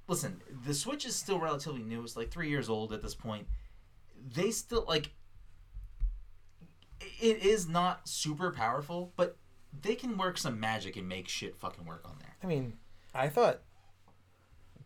listen, 0.10 0.42
the 0.66 0.74
Switch 0.74 1.06
is 1.06 1.16
still 1.16 1.40
relatively 1.40 1.84
new. 1.84 2.04
It's 2.04 2.18
like 2.18 2.32
three 2.32 2.50
years 2.50 2.68
old 2.70 2.92
at 2.92 3.02
this 3.02 3.16
point. 3.16 3.48
They 4.36 4.52
still 4.52 4.86
like. 4.88 5.12
It 7.20 7.44
is 7.44 7.68
not 7.68 8.08
super 8.08 8.52
powerful, 8.52 9.14
but 9.16 9.38
they 9.82 9.96
can 9.96 10.18
work 10.18 10.38
some 10.38 10.60
magic 10.60 10.98
and 10.98 11.08
make 11.08 11.28
shit 11.28 11.56
fucking 11.58 11.86
work 11.86 12.04
on 12.06 12.18
there. 12.20 12.36
I 12.44 12.48
mean, 12.48 12.74
I 13.14 13.30
thought 13.30 13.62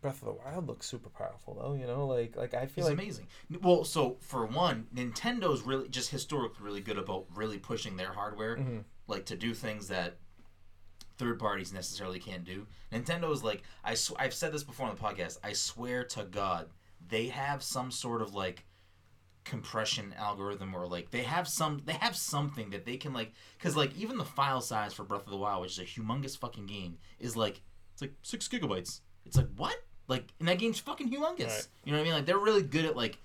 Breath 0.06 0.22
of 0.22 0.26
the 0.26 0.32
Wild 0.44 0.66
looks 0.68 0.86
super 0.86 1.08
powerful 1.10 1.54
though. 1.60 1.74
You 1.74 1.86
know, 1.86 2.06
like 2.06 2.36
like 2.36 2.54
I 2.54 2.66
feel 2.66 2.84
It's 2.86 2.90
like 2.90 2.98
amazing. 3.02 3.26
Well, 3.60 3.84
so 3.84 4.18
for 4.20 4.46
one, 4.46 4.86
Nintendo's 4.94 5.62
really 5.62 5.88
just 5.88 6.10
historically 6.10 6.64
really 6.64 6.80
good 6.80 6.98
about 6.98 7.26
really 7.34 7.58
pushing 7.58 7.96
their 7.96 8.12
hardware, 8.12 8.56
Mhm. 8.56 8.84
like 9.08 9.26
to 9.26 9.36
do 9.36 9.52
things 9.54 9.88
that 9.88 10.18
third 11.18 11.38
parties 11.38 11.72
necessarily 11.72 12.18
can't 12.20 12.44
do. 12.44 12.66
Nintendo's 12.92 13.42
like 13.42 13.62
I 13.82 13.94
sw- 13.94 14.12
I've 14.18 14.34
said 14.34 14.52
this 14.52 14.62
before 14.64 14.86
on 14.86 14.94
the 14.94 15.00
podcast. 15.00 15.38
I 15.42 15.52
swear 15.54 16.04
to 16.04 16.24
God, 16.24 16.70
they 17.08 17.28
have 17.28 17.62
some 17.62 17.90
sort 17.90 18.22
of 18.22 18.34
like 18.34 18.64
compression 19.44 20.12
algorithm 20.18 20.74
or 20.74 20.86
like 20.88 21.10
they 21.12 21.22
have 21.22 21.46
some 21.46 21.80
they 21.84 21.92
have 21.92 22.16
something 22.16 22.70
that 22.70 22.84
they 22.84 22.96
can 22.96 23.12
like 23.12 23.32
because 23.56 23.76
like 23.76 23.96
even 23.96 24.18
the 24.18 24.24
file 24.24 24.60
size 24.60 24.92
for 24.92 25.04
Breath 25.04 25.24
of 25.24 25.30
the 25.30 25.36
Wild, 25.36 25.62
which 25.62 25.72
is 25.72 25.78
a 25.78 25.84
humongous 25.84 26.36
fucking 26.36 26.66
game, 26.66 26.98
is 27.18 27.36
like 27.36 27.62
it's 27.92 28.02
like 28.02 28.14
six 28.22 28.46
gigabytes. 28.48 29.00
It's 29.24 29.36
like 29.36 29.48
what? 29.56 29.76
Like 30.08 30.26
and 30.38 30.48
that 30.48 30.58
game's 30.58 30.78
fucking 30.78 31.10
humongous. 31.10 31.46
Right. 31.48 31.66
You 31.84 31.92
know 31.92 31.98
what 31.98 32.02
I 32.02 32.04
mean? 32.04 32.12
Like 32.14 32.26
they're 32.26 32.38
really 32.38 32.62
good 32.62 32.84
at 32.84 32.96
like 32.96 33.18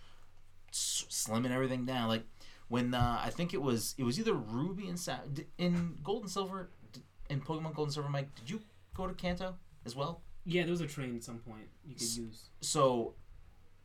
s- 0.72 1.06
slimming 1.10 1.52
everything 1.52 1.86
down. 1.86 2.08
Like 2.08 2.24
when 2.68 2.94
uh, 2.94 3.22
I 3.24 3.30
think 3.30 3.54
it 3.54 3.62
was 3.62 3.96
it 3.98 4.04
was 4.04 4.20
either 4.20 4.34
Ruby 4.34 4.88
and 4.88 5.00
Sa- 5.00 5.20
d- 5.32 5.46
in 5.58 5.98
Gold 6.04 6.24
and 6.24 6.32
Silver 6.32 6.70
d- 6.92 7.02
in 7.30 7.42
Pokemon 7.42 7.76
Gold 7.76 7.88
and 7.90 7.94
Silver. 7.94 8.10
Mike, 8.10 8.34
did 8.36 8.50
you 8.50 8.62
go 8.96 9.08
to 9.08 9.14
Kanto 9.14 9.56
as 9.86 9.96
well? 9.96 10.22
Yeah, 10.46 10.64
there 10.64 10.72
was 10.72 10.82
a 10.82 10.88
train 10.88 11.16
at 11.16 11.24
some 11.24 11.38
point 11.40 11.68
you 11.86 11.94
could 11.96 12.04
S- 12.04 12.18
use. 12.18 12.50
So 12.62 13.14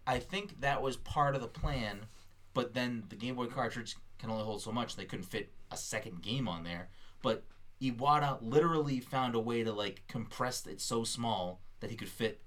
I 0.07 0.19
think 0.19 0.61
that 0.61 0.81
was 0.83 0.97
part 0.97 1.35
of 1.35 1.41
the 1.43 1.49
plan, 1.49 2.07
but 2.55 2.73
then 2.75 3.05
the 3.09 3.17
Game 3.17 3.35
Boy 3.35 3.47
cartridge 3.47 3.97
can 4.19 4.31
only 4.31 4.45
hold 4.45 4.63
so 4.63 4.73
much. 4.73 4.97
They 4.97 5.05
couldn't 5.05 5.27
fit 5.27 5.53
a 5.71 5.77
second 5.77 6.23
game 6.23 6.49
on 6.49 6.63
there. 6.65 6.89
But 7.23 7.45
Iwata 7.83 8.39
literally 8.41 9.01
found 9.01 9.35
a 9.35 9.41
way 9.41 9.63
to 9.65 9.73
like 9.73 10.05
compress 10.09 10.67
it 10.67 10.81
so 10.81 11.05
small 11.05 11.61
that 11.81 11.91
he 11.91 11.97
could 11.97 12.09
fit 12.09 12.41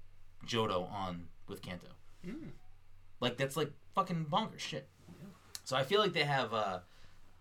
Johto 0.46 0.90
on 0.92 1.28
with 1.48 1.62
Kanto. 1.62 1.86
Mm. 2.26 2.50
Like 3.20 3.36
that's 3.36 3.56
like 3.56 3.72
fucking 3.94 4.26
bonkers 4.30 4.60
shit. 4.60 4.88
So 5.64 5.76
I 5.76 5.84
feel 5.84 6.00
like 6.00 6.12
they 6.12 6.24
have 6.24 6.52
uh 6.52 6.80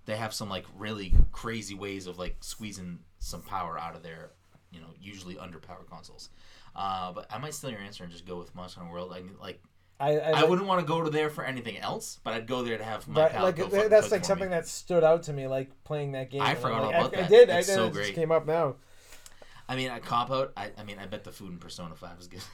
they 0.05 0.15
have 0.15 0.33
some 0.33 0.49
like 0.49 0.65
really 0.77 1.13
crazy 1.31 1.75
ways 1.75 2.07
of 2.07 2.17
like 2.17 2.37
squeezing 2.41 2.99
some 3.19 3.41
power 3.41 3.77
out 3.79 3.95
of 3.95 4.03
their, 4.03 4.31
you 4.71 4.79
know, 4.79 4.87
usually 4.99 5.35
underpowered 5.35 5.89
consoles. 5.89 6.29
Uh, 6.75 7.11
but 7.11 7.27
I 7.31 7.37
might 7.37 7.53
steal 7.53 7.71
your 7.71 7.79
answer 7.79 8.03
and 8.03 8.11
just 8.11 8.25
go 8.25 8.37
with 8.37 8.53
Monster 8.55 8.79
Hunter 8.79 8.93
World. 8.93 9.11
I 9.13 9.21
mean, 9.21 9.35
like 9.41 9.61
I 9.99 10.17
I, 10.19 10.41
I 10.41 10.43
wouldn't 10.45 10.67
want 10.67 10.79
to 10.79 10.85
go 10.85 11.03
to 11.03 11.09
there 11.09 11.29
for 11.29 11.43
anything 11.43 11.77
else, 11.77 12.19
but 12.23 12.33
I'd 12.33 12.47
go 12.47 12.63
there 12.63 12.77
to 12.77 12.83
have 12.83 13.07
my 13.07 13.21
But 13.21 13.31
pal 13.33 13.43
like 13.43 13.89
that's 13.89 14.11
like 14.11 14.23
something 14.25 14.49
me. 14.49 14.55
that 14.55 14.67
stood 14.67 15.03
out 15.03 15.23
to 15.23 15.33
me, 15.33 15.47
like 15.47 15.71
playing 15.83 16.13
that 16.13 16.29
game. 16.29 16.41
I 16.41 16.55
forgot 16.55 16.83
like, 16.83 16.95
all 16.95 17.05
about 17.07 17.17
I, 17.17 17.25
I 17.25 17.27
did. 17.27 17.49
It's 17.49 17.69
I 17.69 17.71
did. 17.71 17.77
so 17.77 17.87
it 17.87 17.93
great. 17.93 18.03
just 18.03 18.15
came 18.15 18.31
up 18.31 18.45
now. 18.45 18.75
I 19.67 19.75
mean, 19.75 19.91
I 19.91 19.99
cop 19.99 20.31
out. 20.31 20.53
I, 20.57 20.71
I 20.77 20.83
mean, 20.83 20.97
I 20.99 21.05
bet 21.05 21.23
the 21.23 21.31
food 21.31 21.51
in 21.51 21.57
Persona 21.59 21.95
Five 21.95 22.19
is 22.19 22.27
good. 22.27 22.41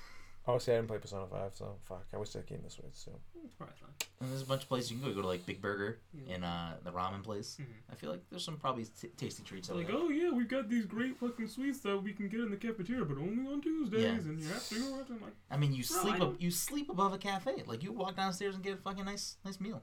Oh, 0.48 0.60
see, 0.60 0.72
I 0.72 0.76
didn't 0.76 0.88
play 0.90 1.00
Persona 1.00 1.26
Five, 1.26 1.52
so 1.56 1.76
fuck. 1.88 2.06
I 2.14 2.18
wish 2.18 2.30
that 2.32 2.46
came 2.46 2.62
this 2.64 2.78
way 2.78 2.86
too. 3.04 3.12
Probably 3.58 3.76
fine. 3.82 3.90
And 4.22 4.30
there's 4.32 4.44
a 4.44 4.46
bunch 4.46 4.62
of 4.64 4.68
places 4.70 4.92
you 4.92 4.98
can 4.98 5.04
go. 5.06 5.10
You 5.10 5.16
go 5.16 5.22
to 5.24 5.28
like 5.28 5.46
Big 5.46 5.60
Burger 5.62 6.00
Yeah. 6.14 6.36
and 6.36 6.46
uh, 6.46 6.74
the 6.84 6.92
ramen 6.92 7.24
place. 7.24 7.58
Mhm. 7.60 7.66
I 7.92 7.96
feel 7.96 8.12
like 8.12 8.22
there's 8.30 8.44
some 8.46 8.58
probably 8.58 8.86
t- 8.86 9.08
tasty 9.18 9.42
treats 9.44 9.70
over 9.70 9.80
Like, 9.80 9.88
there. 9.88 9.96
oh 9.98 10.10
yeah, 10.10 10.30
we've 10.32 10.48
got 10.48 10.70
these 10.70 10.86
great 10.86 11.18
fucking 11.18 11.48
sweets 11.48 11.80
that 11.82 11.98
we 12.02 12.14
can 12.14 12.30
get 12.30 12.42
in 12.42 12.52
the 12.52 12.58
cafeteria, 12.58 13.04
but 13.06 13.18
only 13.18 13.52
on 13.52 13.60
Tuesdays, 13.62 14.04
Yeah. 14.04 14.10
and 14.12 14.40
you 14.40 14.48
have 14.50 14.68
to 14.70 14.80
go 14.80 15.00
after. 15.00 15.14
I'm 15.14 15.22
like, 15.22 15.34
I 15.50 15.58
mean, 15.58 15.72
you 15.74 15.80
No, 15.90 16.02
sleep 16.02 16.22
ab- 16.22 16.36
you 16.40 16.52
sleep 16.52 16.90
above 16.90 17.14
a 17.14 17.18
cafe. 17.18 17.64
Like 17.66 17.82
you 17.82 17.92
walk 17.92 18.16
downstairs 18.16 18.54
and 18.56 18.64
get 18.64 18.74
a 18.76 18.78
fucking 18.78 19.06
nice 19.06 19.38
nice 19.44 19.60
meal. 19.60 19.82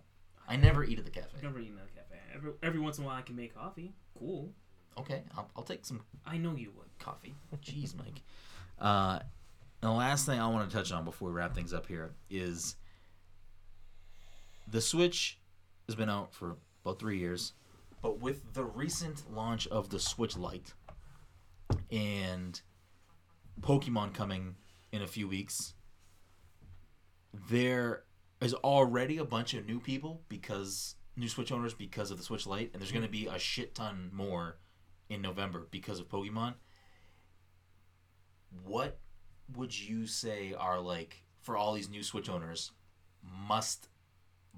I 0.49 0.57
never 0.57 0.85
eat 0.85 0.99
at 0.99 1.05
the 1.05 1.11
cafe. 1.11 1.29
I've 1.37 1.43
never 1.43 1.59
eaten 1.59 1.79
at 1.79 1.87
the 1.87 1.93
cafe. 2.01 2.21
Every, 2.35 2.53
every 2.63 2.81
once 2.81 2.99
in 2.99 3.05
a 3.05 3.07
while, 3.09 3.17
I 3.19 3.23
can 3.23 3.37
make 3.37 3.55
coffee. 3.55 3.95
Cool. 4.19 4.53
Okay, 4.99 5.23
I'll, 5.37 5.51
I'll 5.57 5.63
take 5.65 5.85
some 5.85 6.03
I 6.25 6.37
know 6.39 6.55
you 6.55 6.71
would. 6.77 6.89
coffee. 6.99 7.35
Jeez, 7.63 7.95
Mike. 7.97 8.23
Uh, 8.79 9.21
and 9.83 9.91
the 9.91 9.95
last 9.95 10.27
thing 10.27 10.39
I 10.39 10.47
want 10.47 10.71
to 10.71 10.77
touch 10.77 10.93
on 10.93 11.05
before 11.05 11.29
we 11.29 11.35
wrap 11.35 11.55
things 11.55 11.75
up 11.75 11.87
here 11.87 12.13
is 12.31 12.77
the 14.71 14.81
Switch 14.81 15.41
has 15.89 15.97
been 15.97 16.09
out 16.09 16.33
for 16.33 16.57
about 16.85 17.01
three 17.01 17.19
years, 17.19 17.53
but 18.01 18.21
with 18.21 18.55
the 18.55 18.65
recent 18.65 19.35
launch 19.35 19.67
of 19.67 19.91
the 19.91 19.99
Switch 19.99 20.37
Lite 20.37 20.73
and 21.91 22.61
Pokemon 23.61 24.15
coming 24.15 24.55
in 24.93 25.03
a 25.03 25.07
few 25.09 25.27
weeks, 25.27 25.75
there 27.51 28.05
is 28.41 28.55
already 28.55 29.19
a 29.19 29.25
bunch 29.25 29.53
of 29.53 29.67
new 29.67 29.81
people 29.81 30.23
because 30.29 30.95
new 31.17 31.29
Switch 31.29 31.51
owners 31.51 31.75
because 31.75 32.13
of 32.13 32.19
the 32.19 32.25
Switch 32.25 32.47
Lite, 32.47 32.71
and 32.73 32.81
there's 32.81 32.93
going 32.93 33.05
to 33.05 33.11
be 33.11 33.27
a 33.27 33.39
shit 33.39 33.75
ton 33.75 34.11
more 34.13 34.59
in 35.09 35.21
November 35.21 35.67
because 35.73 35.99
of 35.99 36.09
Pokemon. 36.09 36.55
What 38.65 39.01
would 39.57 39.79
you 39.79 40.07
say 40.07 40.55
are 40.59 40.81
like 40.81 41.23
for 41.41 41.57
all 41.57 41.75
these 41.75 41.89
new 41.89 42.03
Switch 42.03 42.29
owners 42.29 42.71
must 43.49 43.89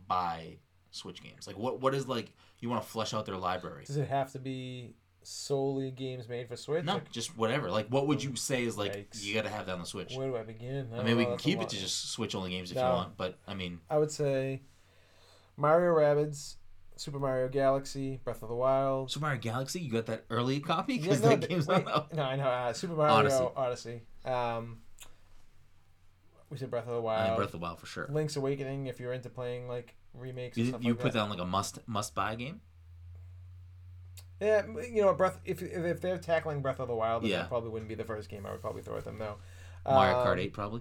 buy 0.06 0.58
Switch 0.90 1.22
games? 1.22 1.46
Like 1.46 1.58
what 1.58 1.80
what 1.80 1.94
is 1.94 2.06
like 2.08 2.32
you 2.60 2.68
want 2.68 2.82
to 2.82 2.88
flesh 2.88 3.14
out 3.14 3.26
their 3.26 3.36
library? 3.36 3.84
Does 3.86 3.96
it 3.96 4.08
have 4.08 4.32
to 4.32 4.38
be 4.38 4.94
solely 5.22 5.90
games 5.90 6.28
made 6.28 6.48
for 6.48 6.56
Switch? 6.56 6.84
No, 6.84 6.94
Like, 6.94 7.10
just 7.10 7.36
whatever. 7.36 7.70
Like 7.70 7.88
what 7.88 8.06
would 8.06 8.22
you 8.22 8.36
say 8.36 8.62
is 8.64 8.76
like 8.76 8.94
Yikes. 8.94 9.24
you 9.24 9.34
got 9.34 9.44
to 9.44 9.50
have 9.50 9.66
that 9.66 9.72
on 9.72 9.80
the 9.80 9.86
Switch? 9.86 10.14
where 10.14 10.28
do 10.28 10.36
I 10.36 10.42
begin? 10.42 10.88
I 10.92 10.96
don't 10.96 11.06
mean, 11.06 11.16
we 11.16 11.24
can 11.24 11.36
keep 11.36 11.60
it 11.60 11.68
to 11.70 11.76
just 11.76 12.10
Switch 12.12 12.34
only 12.34 12.50
games 12.50 12.70
if 12.70 12.76
you 12.76 12.82
want, 12.82 13.16
but 13.16 13.38
I 13.46 13.54
mean, 13.54 13.80
I 13.90 13.98
would 13.98 14.10
say 14.10 14.62
Mario 15.56 15.92
Rabbids, 15.94 16.56
Super 16.96 17.18
Mario 17.18 17.48
Galaxy, 17.48 18.20
Breath 18.22 18.42
of 18.42 18.48
the 18.48 18.54
Wild. 18.54 19.10
Super 19.10 19.26
Mario 19.26 19.40
Galaxy, 19.40 19.80
you 19.80 19.90
got 19.90 20.06
that 20.06 20.24
early 20.30 20.60
copy 20.60 20.94
Yeah, 20.94 21.02
because 21.02 21.22
no, 21.22 21.28
that 21.30 21.48
game's 21.48 21.66
wait, 21.66 21.84
not 21.84 21.94
out. 21.94 22.14
No, 22.14 22.22
I 22.22 22.36
know. 22.36 22.44
Uh, 22.44 22.72
Super 22.72 22.94
Mario 22.94 23.14
Odyssey. 23.14 23.48
Odyssey. 23.56 24.02
Um, 24.24 24.78
we 26.54 26.58
said 26.58 26.70
Breath 26.70 26.86
of 26.86 26.94
the 26.94 27.00
Wild. 27.00 27.36
Breath 27.36 27.48
of 27.48 27.52
the 27.52 27.58
Wild 27.58 27.78
for 27.80 27.86
sure. 27.86 28.06
Link's 28.10 28.36
Awakening. 28.36 28.86
If 28.86 28.98
you're 29.00 29.12
into 29.12 29.28
playing 29.28 29.68
like 29.68 29.94
remakes, 30.14 30.56
You, 30.56 30.64
you 30.80 30.92
like 30.94 30.98
put 31.00 31.12
that. 31.12 31.18
on 31.20 31.28
like 31.30 31.40
a 31.40 31.44
must 31.44 31.80
must 31.86 32.14
buy 32.14 32.34
game. 32.36 32.60
Yeah, 34.40 34.62
you 34.90 35.02
know, 35.02 35.12
Breath. 35.14 35.38
If 35.44 35.62
if 35.62 36.00
they're 36.00 36.18
tackling 36.18 36.60
Breath 36.62 36.80
of 36.80 36.88
the 36.88 36.94
Wild, 36.94 37.22
then 37.22 37.30
Yeah. 37.30 37.38
that 37.38 37.48
probably 37.48 37.70
wouldn't 37.70 37.88
be 37.88 37.94
the 37.94 38.04
first 38.04 38.28
game 38.28 38.46
I 38.46 38.52
would 38.52 38.60
probably 38.60 38.82
throw 38.82 38.96
at 38.96 39.04
them. 39.04 39.18
though. 39.18 39.36
Mario 39.86 40.18
Um, 40.20 40.26
Kart 40.26 40.38
Eight 40.38 40.52
probably. 40.52 40.80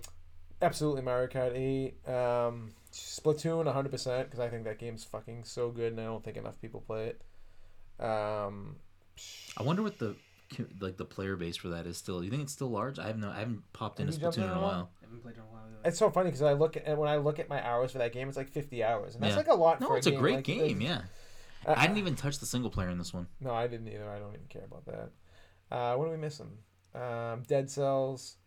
Absolutely, 0.61 1.01
Mario 1.01 1.28
Kart 1.28 1.53
8. 1.57 2.07
Um, 2.07 2.71
Splatoon, 2.93 3.65
100%, 3.67 4.24
because 4.26 4.39
I 4.39 4.47
think 4.47 4.63
that 4.63 4.80
game's 4.80 5.03
fucking 5.03 5.43
so 5.43 5.71
good, 5.71 5.91
and 5.91 5.99
I 5.99 6.05
don't 6.05 6.24
think 6.24 6.38
enough 6.38 6.61
people 6.61 6.80
play 6.80 7.07
it. 7.07 7.21
Um, 8.01 8.78
I 9.57 9.63
wonder 9.63 9.84
what 9.84 9.99
the 9.99 10.15
like 10.80 10.97
the 10.97 11.05
player 11.05 11.36
base 11.36 11.57
for 11.57 11.69
that 11.69 11.86
is 11.88 11.97
still. 11.97 12.24
You 12.24 12.30
think 12.30 12.43
it's 12.43 12.53
still 12.53 12.69
large? 12.69 12.97
I 12.99 13.07
have 13.07 13.17
no. 13.17 13.30
I 13.30 13.39
haven't 13.39 13.63
popped 13.74 13.99
into 13.99 14.13
Splatoon 14.13 14.38
in 14.43 14.49
a 14.57 14.61
while. 14.61 14.89
I 15.14 15.16
haven't 15.16 15.22
played 15.24 15.36
in 15.36 15.41
a 15.41 15.45
while. 15.45 15.64
Either. 15.68 15.88
it's 15.89 15.99
so 15.99 16.09
funny 16.09 16.30
because 16.30 16.41
I 16.41 16.53
look 16.53 16.76
at 16.78 16.97
when 16.97 17.09
I 17.09 17.18
look 17.18 17.39
at 17.39 17.49
my 17.49 17.66
hours 17.66 17.91
for 17.91 17.99
that 17.99 18.14
game, 18.14 18.28
it's 18.28 18.38
like 18.38 18.49
50 18.49 18.84
hours, 18.84 19.14
and 19.16 19.24
that's 19.24 19.32
Yeah. 19.34 19.38
like 19.38 19.47
a 19.47 19.53
lot. 19.53 19.80
No, 19.82 19.88
for 19.88 19.97
it's 19.97 20.07
a 20.07 20.11
game. 20.11 20.20
great 20.20 20.36
Like, 20.38 20.43
game. 20.45 20.82
it's- 20.82 20.82
Yeah, 21.66 21.72
uh, 21.72 21.76
I 21.78 21.86
didn't 21.88 21.99
even 21.99 22.16
touch 22.16 22.39
the 22.39 22.45
single 22.45 22.70
player 22.72 22.89
in 22.89 22.97
this 22.97 23.14
one. 23.14 23.28
No, 23.39 23.51
I 23.51 23.68
didn't 23.68 23.88
either. 23.88 24.09
I 24.09 24.20
don't 24.20 24.34
even 24.34 24.47
care 24.47 24.64
about 24.66 24.86
that. 24.86 25.09
Uh, 25.72 25.95
what 25.95 26.07
are 26.07 26.11
we 26.11 26.18
missing? 26.18 26.57
Um, 26.95 27.43
Dead 27.47 27.70
Cells. 27.70 28.38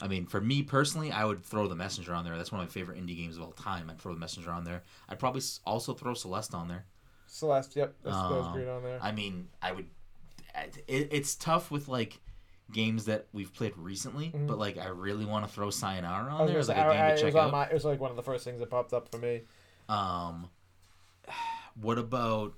I 0.00 0.06
mean, 0.06 0.26
for 0.26 0.40
me 0.40 0.62
personally, 0.62 1.10
I 1.10 1.24
would 1.24 1.42
throw 1.44 1.66
the 1.66 1.74
Messenger 1.74 2.14
on 2.14 2.24
there. 2.24 2.36
That's 2.36 2.52
one 2.52 2.60
of 2.60 2.68
my 2.68 2.70
favorite 2.72 2.98
indie 3.04 3.16
games 3.16 3.36
of 3.36 3.42
all 3.42 3.50
time. 3.52 3.90
I'd 3.90 3.98
throw 3.98 4.14
the 4.14 4.20
Messenger 4.20 4.50
on 4.52 4.62
there. 4.64 4.82
I'd 5.08 5.18
probably 5.18 5.42
also 5.66 5.92
throw 5.92 6.14
Celeste 6.14 6.54
on 6.54 6.68
there. 6.68 6.86
Celeste, 7.26 7.74
yep, 7.76 7.94
that's, 8.04 8.16
that 8.16 8.30
was 8.30 8.46
Um, 8.46 8.52
great 8.54 8.68
on 8.68 8.82
there. 8.84 8.98
I 9.02 9.10
mean, 9.12 9.48
I 9.60 9.72
would. 9.72 9.86
It, 10.86 11.08
it's 11.12 11.34
tough 11.34 11.70
with 11.70 11.88
like 11.88 12.20
games 12.72 13.06
that 13.06 13.26
we've 13.32 13.52
played 13.54 13.76
recently, 13.76 14.30
Mhm. 14.30 14.46
but 14.46 14.58
like 14.58 14.76
I 14.78 14.88
really 14.88 15.24
want 15.24 15.46
to 15.46 15.52
throw 15.52 15.70
Sayonara 15.70 16.30
on 16.32 16.38
there 16.40 16.46
gonna 16.48 16.58
as 16.58 16.68
like 16.68 16.76
a 16.76 16.80
I- 16.80 16.92
game 16.92 17.02
I- 17.04 17.08
to 17.08 17.14
it 17.14 17.16
check 17.16 17.24
was 17.26 17.36
out. 17.36 17.50
my, 17.52 17.64
it 17.66 17.72
was 17.72 17.84
like 17.84 17.98
one 18.00 18.10
of 18.10 18.16
the 18.16 18.22
first 18.22 18.44
things 18.44 18.60
that 18.60 18.68
popped 18.70 18.92
up 18.92 19.08
for 19.10 19.18
me. 19.18 19.42
Um, 19.88 20.50
what 21.80 21.98
about 21.98 22.54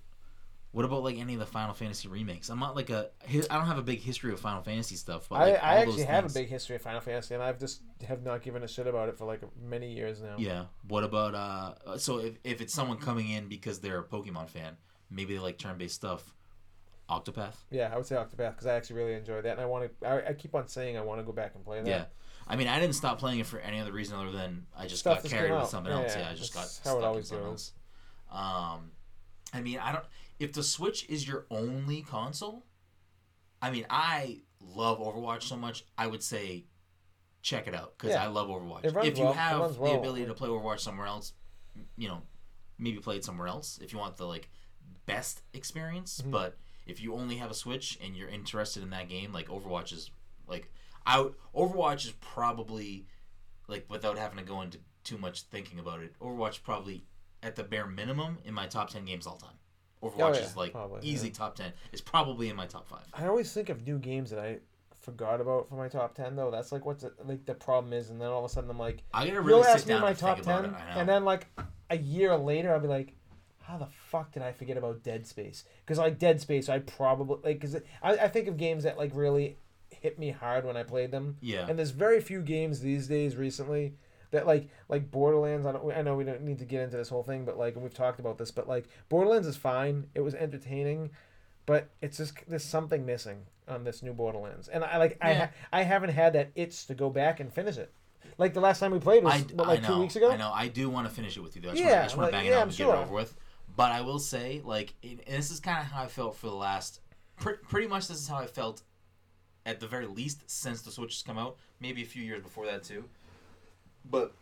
what 0.73 0.85
about 0.85 1.03
like 1.03 1.19
any 1.19 1.35
of 1.35 1.41
the 1.41 1.47
Final 1.47 1.75
Fantasy 1.75 2.07
remakes? 2.09 2.49
I'm 2.49 2.61
not 2.61 2.77
like 2.77 2.91
a 2.91 3.11
I 3.29 3.33
don't 3.57 3.67
have 3.67 3.79
a 3.79 3.83
big 3.83 4.01
history 4.01 4.33
of 4.33 4.39
Final 4.41 4.63
Fantasy 4.63 4.95
stuff, 4.95 5.29
but 5.29 5.37
I, 5.37 5.51
like, 5.53 5.63
I 5.63 5.85
those 5.85 5.95
actually 5.95 6.05
have 6.05 6.25
a 6.27 6.33
big 6.33 6.49
history 6.49 6.77
of 6.77 6.83
Final 6.83 7.01
Fantasy, 7.01 7.35
and 7.35 7.43
I've 7.43 7.59
just 7.59 7.83
have 8.07 8.23
not 8.23 8.43
given 8.43 8.63
a 8.63 8.69
shit 8.69 8.87
about 8.87 9.09
it 9.09 9.19
for 9.19 9.25
like 9.25 9.41
many 9.61 9.93
years 9.93 10.21
now. 10.23 10.37
Yeah. 10.39 10.67
What 10.87 11.03
about 11.05 11.35
uh? 11.35 11.99
So 11.99 12.19
if 12.19 12.35
if 12.45 12.61
it's 12.61 12.73
someone 12.73 12.99
coming 12.99 13.29
in 13.31 13.49
because 13.49 13.81
they're 13.81 13.99
a 13.99 14.05
Pokemon 14.05 14.49
fan, 14.49 14.77
maybe 15.11 15.35
they 15.35 15.41
like 15.41 15.59
turn-based 15.59 15.95
stuff. 15.95 16.35
Octopath. 17.11 17.57
Yeah, 17.71 17.91
I 17.93 17.97
would 17.97 18.07
say 18.07 18.15
Octopath 18.15 18.53
because 18.53 18.67
I 18.67 18.75
actually 18.75 18.97
really 18.97 19.15
enjoyed 19.15 19.45
that, 19.45 19.53
and 19.53 19.61
I 19.61 19.67
want 19.67 19.91
to. 20.01 20.07
I, 20.07 20.29
I 20.29 20.33
keep 20.35 20.55
on 20.55 20.69
saying 20.69 20.97
I 20.97 21.01
want 21.03 21.21
to 21.21 21.25
go 21.25 21.33
back 21.33 21.55
and 21.57 21.65
play 21.65 21.83
that. 21.83 21.89
Yeah. 21.89 22.05
I 22.47 22.57
mean, 22.57 22.69
I 22.69 22.81
didn't 22.81 22.95
stop 22.95 23.19
playing 23.19 23.39
it 23.41 23.47
for 23.47 23.59
any 23.61 23.79
other 23.81 23.93
reason 23.93 24.17
other 24.17 24.33
than 24.33 24.67
I 24.77 24.87
just 24.87 25.01
Stuff 25.01 25.23
got 25.23 25.31
carried 25.31 25.53
with 25.53 25.69
something 25.69 25.93
Yeah, 25.93 26.01
else. 26.03 26.17
yeah, 26.17 26.29
I 26.31 26.35
just 26.35 26.53
got 26.55 26.61
that's 26.61 26.73
stuck 26.73 26.93
how 26.93 26.97
it 26.99 27.03
in 27.03 27.05
always 27.07 27.29
something 27.29 27.47
goes. 27.47 27.73
else. 28.31 28.41
Um, 28.41 28.91
I 29.53 29.61
mean, 29.61 29.79
I 29.79 29.93
don't. 29.93 30.05
If 30.39 30.53
the 30.53 30.63
Switch 30.63 31.09
is 31.09 31.27
your 31.29 31.47
only 31.51 32.03
console, 32.03 32.65
I 33.61 33.71
mean, 33.71 33.87
I 33.91 34.41
love 34.61 34.99
Overwatch 34.99 35.43
so 35.43 35.57
much. 35.57 35.85
I 35.99 36.07
would 36.07 36.23
say 36.23 36.65
check 37.43 37.67
it 37.69 37.75
out 37.75 37.95
because 37.97 38.15
Yeah. 38.15 38.25
I 38.25 38.27
love 38.29 38.49
Overwatch. 38.49 38.85
If 39.05 39.19
you 39.19 39.25
well. 39.25 39.33
Have 39.33 39.75
the 39.75 39.81
well. 39.81 39.99
ability 39.99 40.27
to 40.27 40.35
play 40.35 40.49
Overwatch 40.49 40.81
somewhere 40.81 41.07
else, 41.07 41.33
you 41.97 42.09
know, 42.09 42.23
maybe 42.79 42.99
play 42.99 43.17
it 43.17 43.25
somewhere 43.25 43.49
else 43.49 43.79
if 43.83 43.93
you 43.93 43.99
want 43.99 44.17
the 44.17 44.27
like 44.27 44.51
best 45.07 45.43
experience. 45.53 46.21
Mhm. 46.25 46.31
But 46.31 46.57
if 46.87 47.03
you 47.03 47.15
only 47.15 47.37
have 47.37 47.51
a 47.51 47.55
Switch 47.55 47.99
and 48.03 48.17
you're 48.17 48.29
interested 48.29 48.83
in 48.83 48.91
that 48.91 49.09
game, 49.09 49.33
like 49.33 49.49
Overwatch 49.49 49.93
is 49.93 50.11
like 50.49 50.71
out. 51.07 51.35
Overwatch 51.55 52.05
is 52.07 52.13
probably 52.21 53.07
like 53.69 53.87
without 53.89 54.19
having 54.19 54.39
to 54.39 54.45
go 54.45 54.61
into 54.63 54.79
too 55.05 55.19
much 55.19 55.43
thinking 55.43 55.79
about 55.79 56.01
it. 56.01 56.15
Overwatch 56.21 56.63
probably 56.63 57.05
at 57.43 57.57
the 57.57 57.63
bare 57.65 57.87
minimum 57.87 58.39
in 58.45 58.53
my 58.55 58.67
top 58.67 58.91
ten 58.91 59.05
games 59.05 59.27
all 59.27 59.37
time. 59.37 59.57
Overwatch 60.03 60.15
Oh, 60.21 60.33
yeah, 60.35 60.41
is 60.41 60.57
like 60.57 60.73
probably, 60.73 61.01
easy 61.03 61.29
yeah. 61.29 61.35
top 61.35 61.55
ten. 61.57 61.73
It's 61.93 62.01
probably 62.01 62.49
in 62.49 62.57
my 62.57 62.67
top 62.67 62.89
five. 62.89 63.05
I 63.13 63.27
always 63.27 63.53
think 63.53 63.69
of 63.69 63.87
new 63.87 63.99
games 63.99 64.31
that 64.31 64.41
I 64.41 64.59
forgot 65.01 65.41
about 65.41 65.69
for 65.69 65.77
my 65.77 65.89
top 65.89 66.15
ten 66.15 66.37
though. 66.37 66.51
That's 66.51 66.73
like 66.73 66.85
what's 66.87 67.05
like 67.25 67.45
the 67.47 67.55
problem 67.55 67.93
is, 67.93 68.11
and 68.11 68.21
then 68.21 68.29
all 68.29 68.45
of 68.45 68.51
a 68.51 68.53
sudden 68.53 68.71
I'm 68.71 68.79
like, 68.79 69.03
I 69.13 69.21
gotta 69.25 69.35
you'll 69.35 69.43
really 69.45 69.67
ask 69.67 69.81
sit 69.81 69.89
me 69.89 69.95
down 69.95 70.03
my 70.03 70.09
and 70.11 70.19
top 70.19 70.37
think 70.37 70.47
about 70.47 70.65
ten, 70.65 70.75
it. 70.75 70.77
I 70.77 70.95
know. 70.95 71.01
and 71.01 71.09
then 71.09 71.25
like 71.25 71.47
a 71.91 71.97
year 71.99 72.37
later 72.37 72.73
I'll 72.73 72.81
be 72.81 72.89
like, 72.89 73.15
how 73.71 73.79
the 73.79 73.89
fuck 74.11 74.33
did 74.33 74.43
I 74.43 74.53
forget 74.53 74.77
about 74.77 75.03
Dead 75.03 75.27
Space? 75.27 75.65
Because 75.85 75.99
like 75.99 76.19
Dead 76.19 76.41
Space, 76.41 76.69
I 76.69 76.81
probably 76.81 77.39
like 77.45 77.61
because 77.61 77.77
I 78.03 78.13
I 78.17 78.29
think 78.29 78.49
of 78.49 78.57
games 78.57 78.85
that 78.85 78.99
like 78.99 79.13
really 79.15 79.57
hit 79.91 80.19
me 80.19 80.31
hard 80.31 80.65
when 80.65 80.77
I 80.77 80.83
played 80.83 81.11
them. 81.11 81.37
yeah, 81.41 81.67
And 81.69 81.79
there's 81.79 81.91
very 81.91 82.21
few 82.21 82.43
games 82.43 82.81
these 82.81 83.07
days 83.07 83.37
recently 83.37 83.95
that 84.31 84.47
like 84.47 84.69
like 84.89 85.11
Borderlands. 85.11 85.67
I 85.67 85.73
don't. 85.73 85.93
I 85.93 86.03
know 86.03 86.17
we 86.17 86.25
don't 86.25 86.43
need 86.43 86.59
to 86.61 86.65
get 86.65 86.83
into 86.83 86.97
this 86.97 87.09
whole 87.09 87.23
thing, 87.23 87.45
but 87.45 87.59
like 87.59 87.77
we've 87.77 87.95
talked 87.95 88.21
about 88.21 88.39
this, 88.39 88.51
but 88.51 88.69
like 88.69 88.87
Borderlands 89.09 89.47
is 89.47 89.57
fine. 89.57 90.07
It 90.15 90.21
was 90.21 90.35
entertaining, 90.35 91.11
but 91.67 91.89
it's 92.01 92.17
just 92.17 92.35
there's 92.49 92.65
something 92.65 93.05
missing 93.07 93.47
on 93.69 93.85
this 93.85 94.03
new 94.03 94.13
Borderlands, 94.13 94.69
and 94.69 94.85
I 94.85 94.97
like 94.99 95.19
I 95.21 95.31
Yeah. 95.31 95.39
ha- 95.47 95.53
I 95.73 95.83
haven't 95.83 96.11
had 96.11 96.33
that 96.35 96.51
itch 96.55 96.87
to 96.87 96.95
go 96.95 97.11
back 97.11 97.41
and 97.41 97.53
finish 97.53 97.77
it. 97.79 97.93
Like 98.39 98.55
the 98.55 98.61
last 98.61 98.79
time 98.81 98.93
we 98.93 98.99
played 99.01 99.25
was 99.25 99.33
I, 99.35 99.39
what, 99.55 99.67
like 99.69 99.83
I 99.85 99.87
two 99.87 99.99
weeks 100.01 100.17
ago. 100.17 100.31
I 100.31 100.37
know. 100.37 100.51
I 100.53 100.69
do 100.69 100.89
want 100.89 101.09
to 101.09 101.15
finish 101.15 101.37
it 101.37 101.41
with 101.41 101.57
you 101.57 101.63
though. 101.63 101.71
I 101.71 101.73
just 101.73 101.83
Yeah, 101.85 101.91
wanna, 101.91 102.01
I 102.01 102.05
just 102.05 102.17
want 102.17 102.25
like, 102.27 102.31
to 102.33 102.37
bang 102.39 102.47
yeah, 102.47 102.53
it 102.53 102.55
out 102.55 102.63
I'm 102.63 102.69
and 102.69 102.77
get 102.77 102.85
sure. 102.85 102.95
it 102.95 102.99
over 102.99 103.15
with. 103.15 103.37
But 103.77 103.93
I 103.93 104.01
will 104.03 104.19
say, 104.19 104.61
like, 104.65 104.95
and 105.03 105.21
this 105.27 105.51
is 105.51 105.61
kind 105.61 105.79
of 105.81 105.87
how 105.87 106.03
I 106.05 106.07
felt 106.09 106.37
for 106.37 106.47
the 106.49 106.55
last. 106.55 107.01
Pre- 107.39 107.55
pretty 107.57 107.87
much, 107.87 108.09
this 108.09 108.19
is 108.19 108.29
how 108.29 108.37
I 108.37 108.47
felt, 108.47 108.83
at 109.65 109.81
the 109.81 109.87
very 109.87 110.07
least, 110.07 110.43
since 110.51 110.83
the 110.83 110.91
Switch 110.91 111.15
has 111.15 111.23
come 111.23 111.39
out. 111.39 111.57
Maybe 111.81 112.03
a 112.03 112.07
few 112.07 112.23
years 112.23 112.43
before 112.43 112.67
that 112.67 112.83
too. 112.85 113.05
But 114.11 114.35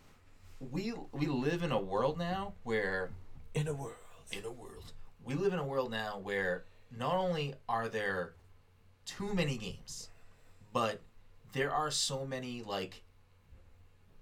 we 0.60 0.92
we 1.12 1.26
live 1.26 1.62
in 1.62 1.70
a 1.72 1.80
world 1.80 2.18
now 2.18 2.54
where 2.64 3.10
In 3.54 3.68
a 3.68 3.72
world. 3.74 3.94
in 4.32 4.44
a 4.44 4.50
world. 4.50 4.92
We 5.24 5.34
live 5.34 5.52
in 5.52 5.58
a 5.58 5.64
world 5.64 5.90
now 5.90 6.18
where 6.18 6.64
not 6.96 7.14
only 7.14 7.54
are 7.68 7.88
there 7.88 8.32
too 9.04 9.34
many 9.34 9.56
games, 9.56 10.08
but 10.72 11.00
there 11.52 11.70
are 11.72 11.90
so 11.90 12.26
many 12.26 12.62
like 12.62 13.02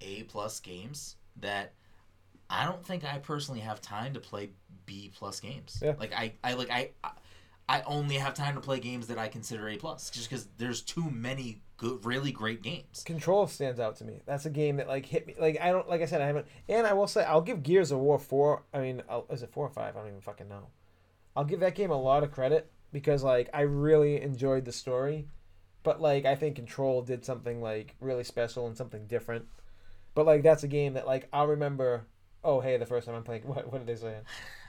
A 0.00 0.24
plus 0.24 0.60
games 0.60 1.16
that 1.40 1.72
I 2.48 2.64
don't 2.64 2.84
think 2.84 3.04
I 3.04 3.18
personally 3.18 3.60
have 3.60 3.80
time 3.80 4.14
to 4.14 4.20
play 4.20 4.50
B 4.84 5.12
plus 5.14 5.40
games. 5.40 5.80
Yeah. 5.82 5.94
Like 5.98 6.12
I, 6.12 6.34
I 6.44 6.54
like 6.54 6.70
I 6.70 6.90
I 7.68 7.82
only 7.82 8.16
have 8.16 8.34
time 8.34 8.54
to 8.54 8.60
play 8.60 8.78
games 8.78 9.08
that 9.08 9.18
I 9.18 9.28
consider 9.28 9.68
A 9.68 9.76
plus 9.76 10.10
just 10.10 10.30
because 10.30 10.46
there's 10.56 10.82
too 10.82 11.10
many 11.10 11.60
good 11.76 12.04
really 12.04 12.30
great 12.30 12.62
games. 12.62 13.02
Control 13.04 13.46
stands 13.46 13.80
out 13.80 13.96
to 13.96 14.04
me. 14.04 14.20
That's 14.24 14.46
a 14.46 14.50
game 14.50 14.76
that 14.76 14.86
like 14.86 15.06
hit 15.06 15.26
me. 15.26 15.34
Like 15.38 15.60
I 15.60 15.72
don't 15.72 15.88
like 15.88 16.00
I 16.00 16.06
said 16.06 16.20
I 16.20 16.26
haven't. 16.26 16.46
And 16.68 16.86
I 16.86 16.92
will 16.92 17.08
say 17.08 17.24
I'll 17.24 17.40
give 17.40 17.62
Gears 17.62 17.90
of 17.90 17.98
War 17.98 18.18
four. 18.18 18.62
I 18.72 18.78
mean, 18.78 19.02
I'll, 19.08 19.26
is 19.30 19.42
it 19.42 19.50
four 19.50 19.66
or 19.66 19.70
five? 19.70 19.96
I 19.96 20.00
don't 20.00 20.08
even 20.08 20.20
fucking 20.20 20.48
know. 20.48 20.68
I'll 21.34 21.44
give 21.44 21.60
that 21.60 21.74
game 21.74 21.90
a 21.90 22.00
lot 22.00 22.22
of 22.22 22.30
credit 22.30 22.70
because 22.92 23.24
like 23.24 23.50
I 23.52 23.62
really 23.62 24.22
enjoyed 24.22 24.64
the 24.64 24.72
story, 24.72 25.26
but 25.82 26.00
like 26.00 26.24
I 26.24 26.36
think 26.36 26.54
Control 26.54 27.02
did 27.02 27.24
something 27.24 27.60
like 27.60 27.96
really 28.00 28.24
special 28.24 28.68
and 28.68 28.76
something 28.76 29.06
different. 29.06 29.46
But 30.14 30.24
like 30.26 30.44
that's 30.44 30.62
a 30.62 30.68
game 30.68 30.94
that 30.94 31.06
like 31.06 31.28
I'll 31.32 31.48
remember. 31.48 32.06
Oh 32.46 32.60
hey, 32.60 32.76
the 32.76 32.86
first 32.86 33.06
time 33.06 33.16
I'm 33.16 33.24
playing. 33.24 33.42
What 33.46 33.70
what 33.70 33.84
did 33.84 33.88
they 33.88 34.00
say? 34.00 34.14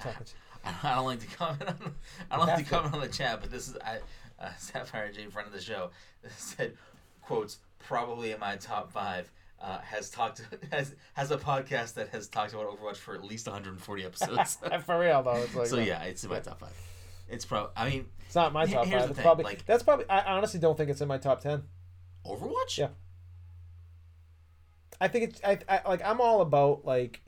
Talking 0.01 0.25
to- 0.25 0.33
I 0.87 0.95
don't 0.95 1.05
like 1.05 1.19
to 1.19 1.27
comment 1.27 1.69
on. 1.69 1.95
I 2.31 2.37
don't 2.37 2.47
like 2.47 2.65
to 2.65 2.69
comment 2.69 2.93
on 2.95 3.01
the 3.01 3.07
chat, 3.07 3.39
but 3.39 3.51
this 3.51 3.67
is 3.69 3.77
I, 3.85 3.99
uh, 4.43 4.49
Sapphire 4.57 5.11
J, 5.11 5.27
friend 5.27 5.47
of 5.47 5.53
the 5.53 5.61
show, 5.61 5.91
said 6.35 6.73
quotes 7.21 7.59
probably 7.79 8.31
in 8.31 8.39
my 8.39 8.55
top 8.57 8.91
five. 8.91 9.31
Uh, 9.59 9.79
has 9.79 10.09
talked 10.11 10.41
has 10.71 10.93
has 11.13 11.31
a 11.31 11.37
podcast 11.37 11.93
that 11.95 12.09
has 12.09 12.27
talked 12.27 12.53
about 12.53 12.67
Overwatch 12.67 12.97
for 12.97 13.15
at 13.15 13.23
least 13.23 13.47
140 13.47 14.03
episodes. 14.05 14.57
For 14.85 14.99
real 14.99 15.23
though, 15.23 15.35
it's 15.37 15.55
like 15.55 15.67
so 15.67 15.77
yeah, 15.77 16.03
it's 16.03 16.23
in 16.23 16.29
my 16.29 16.39
top 16.39 16.59
five. 16.59 16.73
It's 17.29 17.43
probably. 17.45 17.71
I 17.75 17.89
mean, 17.89 18.05
it's 18.25 18.35
not 18.35 18.53
my 18.53 18.65
top 18.65 18.85
five. 18.87 19.03
the 19.03 19.09
It's 19.09 19.21
probably 19.21 19.43
like- 19.45 19.65
that's 19.65 19.83
probably. 19.83 20.07
I 20.09 20.35
honestly 20.35 20.59
don't 20.59 20.77
think 20.77 20.89
it's 20.89 21.01
in 21.01 21.07
my 21.07 21.17
top 21.17 21.41
ten. 21.41 21.63
Overwatch. 22.25 22.77
Yeah. 22.77 22.89
I 24.99 25.07
think 25.07 25.29
it's 25.29 25.41
I, 25.43 25.59
I 25.69 25.81
like 25.87 26.03
I'm 26.03 26.21
all 26.21 26.41
about 26.41 26.85
like 26.85 27.21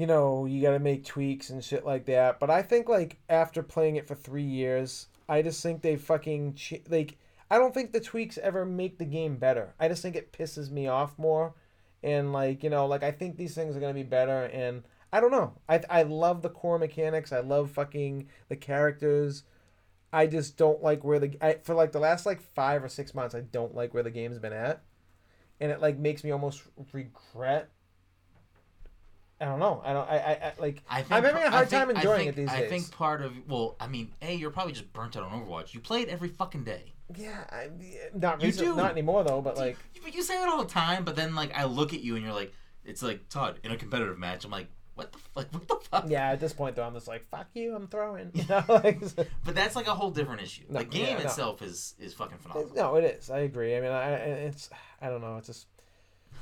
you 0.00 0.06
know, 0.06 0.46
you 0.46 0.62
got 0.62 0.70
to 0.70 0.78
make 0.78 1.04
tweaks 1.04 1.50
and 1.50 1.62
shit 1.62 1.84
like 1.84 2.06
that, 2.06 2.40
but 2.40 2.48
I 2.48 2.62
think 2.62 2.88
like 2.88 3.18
after 3.28 3.62
playing 3.62 3.96
it 3.96 4.08
for 4.08 4.14
3 4.14 4.42
years, 4.42 5.08
I 5.28 5.42
just 5.42 5.62
think 5.62 5.82
they 5.82 5.96
fucking 5.96 6.58
like 6.88 7.18
I 7.50 7.58
don't 7.58 7.74
think 7.74 7.92
the 7.92 8.00
tweaks 8.00 8.38
ever 8.38 8.64
make 8.64 8.96
the 8.96 9.04
game 9.04 9.36
better. 9.36 9.74
I 9.78 9.88
just 9.88 10.00
think 10.00 10.16
it 10.16 10.32
pisses 10.32 10.70
me 10.70 10.88
off 10.88 11.18
more 11.18 11.52
and 12.02 12.32
like, 12.32 12.62
you 12.64 12.70
know, 12.70 12.86
like 12.86 13.02
I 13.02 13.10
think 13.10 13.36
these 13.36 13.54
things 13.54 13.76
are 13.76 13.80
to 13.80 13.92
be 13.92 14.02
better 14.02 14.44
and 14.44 14.84
I 15.12 15.20
don't 15.20 15.32
know. 15.32 15.52
I 15.68 15.82
I 15.90 16.04
love 16.04 16.40
the 16.40 16.48
core 16.48 16.78
mechanics. 16.78 17.30
I 17.30 17.40
love 17.40 17.70
fucking 17.70 18.26
the 18.48 18.56
characters. 18.56 19.42
I 20.14 20.26
just 20.26 20.56
don't 20.56 20.82
like 20.82 21.04
where 21.04 21.18
the 21.18 21.36
I, 21.42 21.58
for 21.62 21.74
like 21.74 21.92
the 21.92 22.00
last 22.00 22.24
like 22.24 22.40
five 22.40 22.82
or 22.82 22.88
six 22.88 23.14
months. 23.14 23.34
I 23.34 23.40
don't 23.40 23.74
like 23.74 23.92
where 23.92 24.02
the 24.02 24.10
game's 24.10 24.38
been 24.38 24.54
at, 24.54 24.80
and 25.60 25.70
it 25.70 25.82
like 25.82 25.98
makes 25.98 26.24
me 26.24 26.30
almost 26.30 26.62
regret. 26.94 27.68
I 29.40 29.46
don't 29.46 29.58
know. 29.58 29.80
I 29.84 29.92
don't. 29.94 30.08
I. 30.10 30.16
I, 30.16 30.30
I 30.32 30.52
like. 30.58 30.82
I 30.88 30.96
think 31.02 31.12
I'm 31.12 31.24
having 31.24 31.42
a 31.42 31.50
hard 31.50 31.68
think- 31.68 31.80
time 31.88 31.96
enjoying 31.96 32.18
think- 32.18 32.28
it 32.30 32.36
these 32.36 32.50
days. 32.50 32.64
I 32.64 32.68
think 32.68 32.90
part 32.90 33.22
of 33.22 33.32
well, 33.48 33.76
I 33.80 33.86
mean, 33.88 34.12
a 34.20 34.34
you're 34.34 34.50
probably 34.50 34.72
just 34.74 34.92
burnt 34.92 35.16
out 35.16 35.22
on 35.22 35.32
Overwatch. 35.46 35.72
You 35.72 35.80
play 35.80 36.02
it 36.02 36.08
every 36.10 36.28
fucking 36.28 36.64
day. 36.64 36.92
Yeah, 37.16 37.42
I, 37.50 37.70
not 38.14 38.40
You 38.40 38.48
recent, 38.48 38.68
do. 38.68 38.76
not 38.76 38.92
anymore 38.92 39.24
though. 39.24 39.40
But 39.40 39.56
like, 39.56 39.76
you, 39.94 40.02
you 40.12 40.22
say 40.22 40.40
it 40.40 40.48
all 40.48 40.62
the 40.62 40.68
time, 40.70 41.04
but 41.04 41.16
then 41.16 41.34
like 41.34 41.52
I 41.56 41.64
look 41.64 41.92
at 41.94 42.00
you 42.00 42.16
and 42.16 42.24
you're 42.24 42.34
like, 42.34 42.52
it's 42.84 43.02
like 43.02 43.28
Todd 43.28 43.58
in 43.64 43.70
a 43.72 43.76
competitive 43.76 44.18
match. 44.18 44.44
I'm 44.44 44.50
like, 44.50 44.68
what 44.94 45.10
the 45.12 45.18
like 45.34 45.48
what 45.52 45.66
the 45.66 45.76
fuck? 45.90 46.04
yeah, 46.08 46.28
at 46.32 46.38
this 46.40 46.52
point 46.52 46.76
though, 46.76 46.84
I'm 46.84 46.92
just 46.94 47.08
like, 47.08 47.26
fuck 47.30 47.46
you, 47.54 47.74
I'm 47.74 47.88
throwing. 47.88 48.30
You 48.34 48.44
know, 48.48 48.62
like, 48.68 49.00
But 49.44 49.54
that's 49.54 49.74
like 49.74 49.86
a 49.88 49.94
whole 49.94 50.10
different 50.10 50.42
issue. 50.42 50.64
No, 50.68 50.80
the 50.80 50.84
game 50.84 51.06
yeah, 51.06 51.14
no. 51.18 51.24
itself 51.24 51.62
is 51.62 51.94
is 51.98 52.12
fucking 52.14 52.38
phenomenal. 52.38 52.74
no, 52.76 52.94
it 52.96 53.04
is. 53.04 53.30
I 53.30 53.38
agree. 53.40 53.74
I 53.76 53.80
mean, 53.80 53.90
I, 53.90 54.10
it's, 54.12 54.68
I 55.00 55.08
don't 55.08 55.22
know. 55.22 55.36
It's 55.38 55.46
just, 55.48 55.66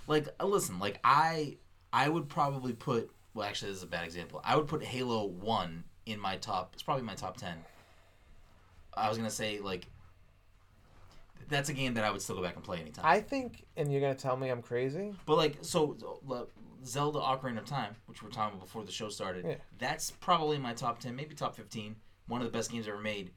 Like 0.06 0.26
listen, 0.42 0.78
like 0.80 0.98
I 1.04 1.56
I 1.92 2.08
would 2.08 2.28
probably 2.28 2.72
put 2.72 3.10
well 3.34 3.46
actually 3.48 3.70
this 3.70 3.78
is 3.78 3.82
a 3.84 3.86
bad 3.86 4.04
example. 4.04 4.40
I 4.44 4.56
would 4.56 4.66
put 4.66 4.82
Halo 4.82 5.26
1 5.26 5.84
in 6.06 6.18
my 6.20 6.36
top 6.36 6.70
it's 6.74 6.82
probably 6.82 7.04
my 7.04 7.14
top 7.14 7.36
10. 7.36 7.56
I 8.94 9.08
was 9.08 9.16
going 9.16 9.28
to 9.28 9.34
say 9.34 9.60
like 9.60 9.86
that's 11.48 11.68
a 11.68 11.72
game 11.72 11.94
that 11.94 12.04
I 12.04 12.10
would 12.10 12.20
still 12.20 12.36
go 12.36 12.42
back 12.42 12.56
and 12.56 12.64
play 12.64 12.78
anytime. 12.78 13.06
I 13.06 13.20
think, 13.20 13.64
and 13.76 13.90
you're 13.90 14.02
gonna 14.02 14.14
tell 14.14 14.36
me 14.36 14.50
I'm 14.50 14.60
crazy. 14.60 15.14
But 15.24 15.36
like 15.38 15.56
so, 15.62 15.96
uh, 16.30 16.42
Zelda: 16.84 17.20
Ocarina 17.20 17.58
of 17.58 17.64
Time, 17.64 17.96
which 18.04 18.22
we're 18.22 18.28
talking 18.28 18.56
about 18.56 18.66
before 18.66 18.84
the 18.84 18.92
show 18.92 19.08
started, 19.08 19.46
Yeah. 19.46 19.54
that's 19.78 20.10
probably 20.10 20.58
my 20.58 20.74
top 20.74 20.98
ten, 21.00 21.16
maybe 21.16 21.34
top 21.34 21.56
fifteen. 21.56 21.96
One 22.26 22.42
of 22.42 22.46
the 22.46 22.52
best 22.52 22.70
games 22.70 22.86
ever 22.86 22.98
made. 22.98 23.30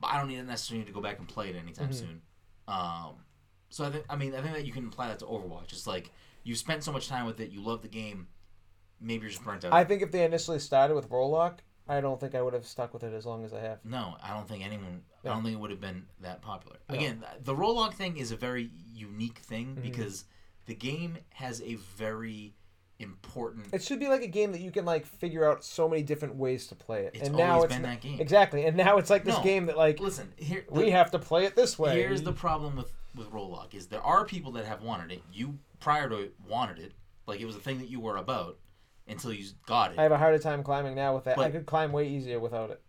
But 0.00 0.08
I 0.08 0.18
don't 0.18 0.28
need 0.28 0.44
necessarily 0.46 0.80
need 0.80 0.88
to 0.88 0.92
go 0.92 1.00
back 1.00 1.18
and 1.18 1.26
play 1.26 1.48
it 1.48 1.56
anytime 1.56 1.88
Mhm. 1.88 1.94
soon. 1.94 2.22
Um, 2.68 3.24
so 3.70 3.86
I 3.86 3.90
think 3.90 4.04
I 4.10 4.16
mean 4.16 4.34
I 4.34 4.42
think 4.42 4.52
that 4.52 4.66
you 4.66 4.72
can 4.72 4.86
apply 4.86 5.08
that 5.08 5.18
to 5.20 5.24
Overwatch. 5.24 5.72
It's 5.72 5.86
like 5.86 6.10
you 6.46 6.54
spent 6.54 6.84
so 6.84 6.92
much 6.92 7.08
time 7.08 7.26
with 7.26 7.40
it, 7.40 7.50
you 7.50 7.60
love 7.60 7.82
the 7.82 7.88
game. 7.88 8.28
Maybe 9.00 9.22
you're 9.22 9.30
just 9.30 9.44
burnt 9.44 9.64
out. 9.64 9.72
I 9.72 9.84
think 9.84 10.00
if 10.02 10.12
they 10.12 10.24
initially 10.24 10.58
started 10.58 10.94
with 10.94 11.10
role 11.10 11.30
lock, 11.30 11.62
I 11.88 12.00
don't 12.00 12.18
think 12.20 12.34
I 12.34 12.42
would 12.42 12.54
have 12.54 12.66
stuck 12.66 12.94
with 12.94 13.02
it 13.02 13.12
as 13.12 13.26
long 13.26 13.44
as 13.44 13.52
I 13.52 13.60
have. 13.60 13.84
no, 13.84 14.16
I 14.22 14.32
don't 14.32 14.48
think 14.48 14.64
anyone. 14.64 15.02
I 15.24 15.28
don't 15.28 15.42
think 15.42 15.54
it 15.54 15.60
would 15.60 15.70
have 15.70 15.80
been 15.80 16.06
that 16.20 16.40
popular. 16.40 16.76
No. 16.88 16.94
Again, 16.96 17.24
the 17.42 17.54
roll 17.54 17.84
thing 17.90 18.16
is 18.16 18.30
a 18.30 18.36
very 18.36 18.70
unique 18.94 19.38
thing 19.38 19.76
Mhm. 19.76 19.82
because 19.82 20.24
the 20.66 20.74
game 20.74 21.18
has 21.34 21.60
a 21.62 21.74
very 21.74 22.54
important. 22.98 23.66
It 23.72 23.82
should 23.82 24.00
be 24.00 24.08
like 24.08 24.22
a 24.22 24.26
game 24.28 24.52
that 24.52 24.60
you 24.60 24.70
can 24.70 24.84
like 24.84 25.04
figure 25.04 25.48
out 25.48 25.64
so 25.64 25.88
many 25.88 26.02
different 26.02 26.36
ways 26.36 26.66
to 26.68 26.74
play 26.74 27.04
it. 27.06 27.14
It's 27.14 27.28
and 27.28 27.34
always 27.36 27.46
now 27.48 27.62
it's 27.62 27.74
been 27.74 27.84
n- 27.84 27.90
that 27.90 28.00
game. 28.00 28.20
exactly, 28.20 28.64
and 28.64 28.76
now 28.76 28.96
it's 28.98 29.10
like 29.10 29.24
this 29.24 29.36
No. 29.36 29.42
game 29.42 29.66
that 29.66 29.76
like 29.76 30.00
Listen, 30.00 30.32
here 30.36 30.64
we 30.70 30.84
the- 30.84 30.90
have 30.92 31.10
to 31.10 31.18
play 31.18 31.44
it 31.44 31.54
this 31.56 31.78
way. 31.78 31.94
Here's 32.00 32.22
the 32.22 32.32
problem 32.32 32.76
with 32.76 32.90
with 33.16 33.30
role 33.32 33.50
lock 33.50 33.74
is 33.74 33.86
there 33.86 34.02
are 34.02 34.24
people 34.24 34.52
that 34.52 34.64
have 34.66 34.82
wanted 34.82 35.10
it. 35.12 35.22
You 35.32 35.58
prior 35.80 36.08
to 36.08 36.16
it 36.16 36.34
wanted 36.48 36.78
it, 36.78 36.92
like 37.26 37.40
it 37.40 37.46
was 37.46 37.56
a 37.56 37.60
thing 37.60 37.78
that 37.78 37.88
you 37.88 38.00
were 38.00 38.16
about 38.16 38.58
until 39.08 39.32
you 39.32 39.44
got 39.66 39.92
it. 39.92 39.98
I 39.98 40.02
have 40.02 40.12
a 40.12 40.18
harder 40.18 40.38
time 40.38 40.62
climbing 40.62 40.94
now 40.94 41.14
with 41.14 41.24
that. 41.24 41.38
I 41.38 41.50
could 41.50 41.66
climb 41.66 41.92
way 41.92 42.08
easier 42.08 42.38
without 42.40 42.70
it. 42.70 42.80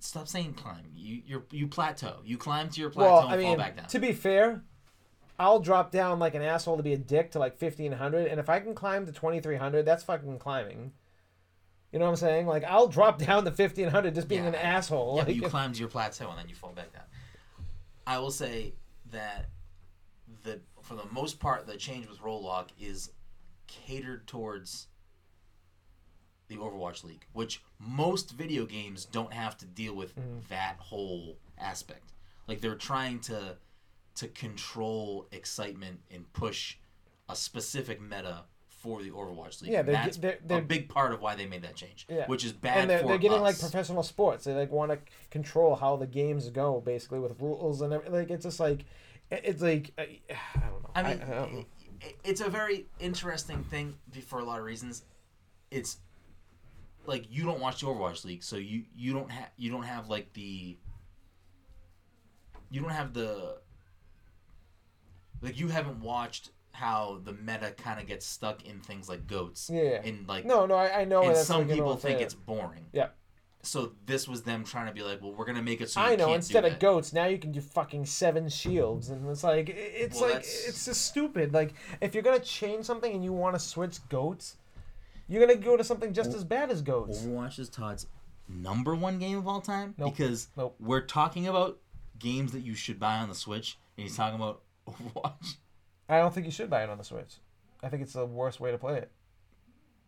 stop 0.00 0.28
saying 0.28 0.54
climb. 0.54 0.90
You 0.94 1.22
you 1.26 1.42
you 1.50 1.68
plateau. 1.68 2.16
You 2.24 2.36
climb 2.36 2.68
to 2.70 2.80
your 2.80 2.90
plateau 2.90 3.12
Well, 3.14 3.22
and 3.24 3.32
I 3.32 3.36
mean, 3.36 3.46
fall 3.46 3.56
back 3.56 3.76
down. 3.76 3.86
to 3.88 3.98
be 3.98 4.12
fair, 4.12 4.62
I'll 5.38 5.60
drop 5.60 5.90
down 5.90 6.18
like 6.18 6.34
an 6.34 6.42
asshole 6.42 6.76
to 6.76 6.82
be 6.82 6.92
a 6.92 6.98
dick 6.98 7.30
to 7.32 7.38
like 7.38 7.56
fifteen 7.56 7.92
hundred, 7.92 8.26
and 8.28 8.40
if 8.40 8.48
I 8.48 8.60
can 8.60 8.74
climb 8.74 9.06
to 9.06 9.12
twenty 9.12 9.40
three 9.40 9.56
hundred, 9.56 9.84
that's 9.84 10.02
fucking 10.04 10.38
climbing. 10.38 10.92
You 11.92 11.98
know 11.98 12.06
what 12.06 12.12
I'm 12.12 12.16
saying? 12.16 12.46
Like 12.46 12.64
I'll 12.64 12.88
drop 12.88 13.18
down 13.18 13.44
to 13.44 13.50
fifteen 13.52 13.88
hundred 13.88 14.14
just 14.14 14.26
being 14.28 14.42
Yeah, 14.42 14.48
an 14.48 14.54
asshole. 14.54 15.12
yeah, 15.16 15.18
like, 15.18 15.26
but 15.26 15.34
you 15.36 15.42
climb 15.42 15.72
to 15.72 15.78
your 15.78 15.88
plateau 15.88 16.30
and 16.30 16.38
then 16.38 16.48
you 16.48 16.54
fall 16.54 16.72
back 16.72 16.92
down. 16.92 17.04
I 18.06 18.18
will 18.18 18.30
say 18.30 18.74
that 19.10 19.50
the 20.42 20.60
for 20.80 20.94
the 20.94 21.06
most 21.12 21.38
part 21.38 21.66
the 21.66 21.76
change 21.76 22.08
with 22.08 22.20
role 22.20 22.42
lock 22.42 22.70
is 22.80 23.10
catered 23.66 24.26
towards 24.26 24.88
the 26.48 26.56
Overwatch 26.56 27.04
League, 27.04 27.26
which 27.32 27.62
most 27.78 28.32
video 28.32 28.66
games 28.66 29.04
don't 29.06 29.32
have 29.32 29.56
to 29.58 29.66
deal 29.66 29.94
with 29.94 30.14
Mm-hmm. 30.16 30.38
that 30.50 30.76
whole 30.78 31.38
aspect. 31.58 32.12
Like 32.48 32.60
they're 32.60 32.74
trying 32.74 33.20
to 33.20 33.56
to 34.16 34.28
control 34.28 35.26
excitement 35.32 36.00
and 36.10 36.30
push 36.34 36.76
a 37.28 37.36
specific 37.36 38.00
meta 38.00 38.44
for 38.82 39.02
the 39.02 39.10
Overwatch 39.10 39.62
League. 39.62 39.70
Yeah, 39.72 39.82
they're- 39.82 39.94
that's 39.94 40.16
they're- 40.16 40.38
they're- 40.44 40.58
a 40.58 40.62
big 40.62 40.88
part 40.88 41.12
of 41.12 41.20
why 41.20 41.36
they 41.36 41.46
made 41.46 41.62
that 41.62 41.76
change. 41.76 42.06
Yeah. 42.08 42.26
Which 42.26 42.44
is 42.44 42.52
bad 42.52 42.78
and 42.78 42.90
they're, 42.90 43.02
they're 43.02 43.18
getting 43.18 43.40
like 43.40 43.58
professional 43.58 44.02
sports. 44.02 44.44
They 44.44 44.54
like 44.54 44.72
want 44.72 44.90
to 44.90 44.98
control 45.30 45.76
how 45.76 45.96
the 45.96 46.06
games 46.06 46.48
go, 46.50 46.80
basically 46.80 47.20
with 47.20 47.40
rules 47.40 47.80
and 47.80 47.92
everything. 47.92 48.12
Like 48.14 48.30
it's 48.30 48.44
just 48.44 48.58
like, 48.60 48.84
it's 49.30 49.62
like 49.62 49.92
I, 49.96 50.18
I 50.56 50.60
don't 50.68 50.82
know. 50.82 50.90
I 50.96 51.02
mean, 51.02 51.22
I 51.22 51.34
don't 51.34 51.54
know. 51.54 51.64
it's 52.24 52.40
a 52.40 52.50
very 52.50 52.86
interesting 52.98 53.62
thing 53.64 53.94
for 54.26 54.40
a 54.40 54.44
lot 54.44 54.58
of 54.58 54.64
reasons. 54.64 55.04
It's 55.70 55.98
like 57.06 57.24
you 57.30 57.44
don't 57.44 57.60
watch 57.60 57.80
the 57.80 57.86
Overwatch 57.86 58.24
League, 58.24 58.42
so 58.42 58.56
you 58.56 58.82
you 58.96 59.12
don't 59.12 59.30
have 59.30 59.50
you 59.56 59.70
don't 59.70 59.84
have 59.84 60.08
like 60.08 60.32
the 60.32 60.76
you 62.70 62.80
don't 62.80 62.90
have 62.90 63.12
the 63.14 63.58
like 65.40 65.58
you 65.58 65.68
haven't 65.68 66.00
watched 66.00 66.50
how 66.72 67.20
the 67.24 67.32
meta 67.32 67.70
kind 67.76 68.00
of 68.00 68.06
gets 68.06 68.26
stuck 68.26 68.64
in 68.64 68.80
things 68.80 69.08
like 69.08 69.26
goats 69.26 69.70
yeah. 69.72 70.00
and 70.04 70.26
like 70.26 70.44
No, 70.44 70.66
no, 70.66 70.74
I, 70.74 71.00
I 71.00 71.04
know. 71.04 71.22
and 71.28 71.36
some 71.36 71.60
like, 71.60 71.68
you 71.68 71.76
know 71.76 71.82
people 71.82 71.96
think 71.96 72.20
it's 72.20 72.34
boring. 72.34 72.86
Yeah. 72.92 73.08
So 73.64 73.92
this 74.06 74.26
was 74.26 74.42
them 74.42 74.64
trying 74.64 74.86
to 74.88 74.92
be 74.92 75.02
like, 75.02 75.22
well, 75.22 75.32
we're 75.32 75.44
gonna 75.44 75.62
make 75.62 75.80
it 75.80 75.88
so 75.90 76.00
I 76.00 76.16
know. 76.16 76.32
Instead 76.34 76.64
of 76.64 76.72
that. 76.72 76.80
goats, 76.80 77.12
now 77.12 77.26
you 77.26 77.38
can 77.38 77.52
do 77.52 77.60
fucking 77.60 78.06
seven 78.06 78.48
shields, 78.48 79.10
and 79.10 79.28
it's 79.28 79.44
like 79.44 79.68
it's 79.68 80.16
Well, 80.16 80.24
like 80.30 80.32
that's- 80.40 80.64
it's 80.68 80.84
just 80.86 81.04
stupid. 81.06 81.52
Like 81.52 81.74
if 82.00 82.12
you're 82.14 82.24
gonna 82.24 82.40
change 82.40 82.86
something 82.86 83.12
and 83.12 83.22
you 83.22 83.32
want 83.32 83.54
to 83.54 83.60
switch 83.60 83.98
goats, 84.08 84.56
you're 85.28 85.40
gonna 85.46 85.58
go 85.60 85.76
to 85.76 85.84
something 85.84 86.12
just 86.12 86.34
as 86.34 86.42
bad 86.42 86.70
as 86.70 86.82
goats. 86.82 87.20
Overwatch 87.22 87.58
is 87.60 87.68
Todd's 87.68 88.06
number 88.48 88.96
one 88.96 89.18
game 89.20 89.38
of 89.38 89.46
all 89.46 89.60
time 89.60 89.94
Nope. 89.96 90.16
because 90.16 90.48
Nope. 90.56 90.74
we're 90.80 91.00
talking 91.02 91.46
about 91.46 91.78
games 92.18 92.50
that 92.52 92.60
you 92.60 92.74
should 92.74 92.98
buy 92.98 93.18
on 93.18 93.28
the 93.28 93.34
Switch, 93.34 93.78
and 93.96 94.02
he's 94.04 94.16
talking 94.16 94.34
about 94.40 94.62
Overwatch. 94.88 95.56
I 96.12 96.18
don't 96.18 96.32
think 96.34 96.44
you 96.44 96.52
should 96.52 96.68
buy 96.68 96.82
it 96.84 96.90
on 96.90 96.98
the 96.98 97.04
Switch. 97.04 97.36
I 97.82 97.88
think 97.88 98.02
it's 98.02 98.12
the 98.12 98.26
worst 98.26 98.60
way 98.60 98.70
to 98.70 98.78
play 98.78 98.98
it. 98.98 99.10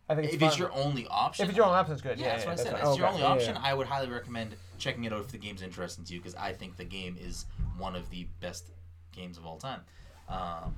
I 0.07 0.13
think 0.13 0.25
it's 0.25 0.35
if 0.35 0.41
it's 0.43 0.59
your 0.59 0.71
only 0.71 1.07
option, 1.07 1.43
if 1.43 1.49
it's 1.49 1.57
your 1.57 1.65
only 1.65 1.79
option, 1.79 1.93
it's 1.93 2.01
good. 2.03 2.19
yeah, 2.19 2.25
Yeah, 2.27 2.31
that's 2.33 2.43
yeah, 2.43 2.49
what 2.51 2.59
I 2.59 2.63
said. 2.63 2.73
If 2.73 2.79
it's 2.89 2.97
your 2.97 3.07
Okay, 3.07 3.13
only 3.15 3.25
option, 3.25 3.55
yeah. 3.55 3.61
I 3.63 3.73
would 3.73 3.87
highly 3.87 4.07
recommend 4.07 4.55
checking 4.77 5.03
it 5.05 5.11
out 5.11 5.21
if 5.21 5.29
the 5.29 5.39
game's 5.39 5.63
interesting 5.63 6.05
to 6.05 6.13
you 6.13 6.19
because 6.19 6.35
I 6.35 6.53
think 6.53 6.77
the 6.77 6.85
game 6.85 7.17
is 7.19 7.45
one 7.79 7.95
of 7.95 8.07
the 8.11 8.27
best 8.39 8.65
games 9.13 9.39
of 9.39 9.47
all 9.47 9.57
time, 9.57 9.81
um, 10.29 10.75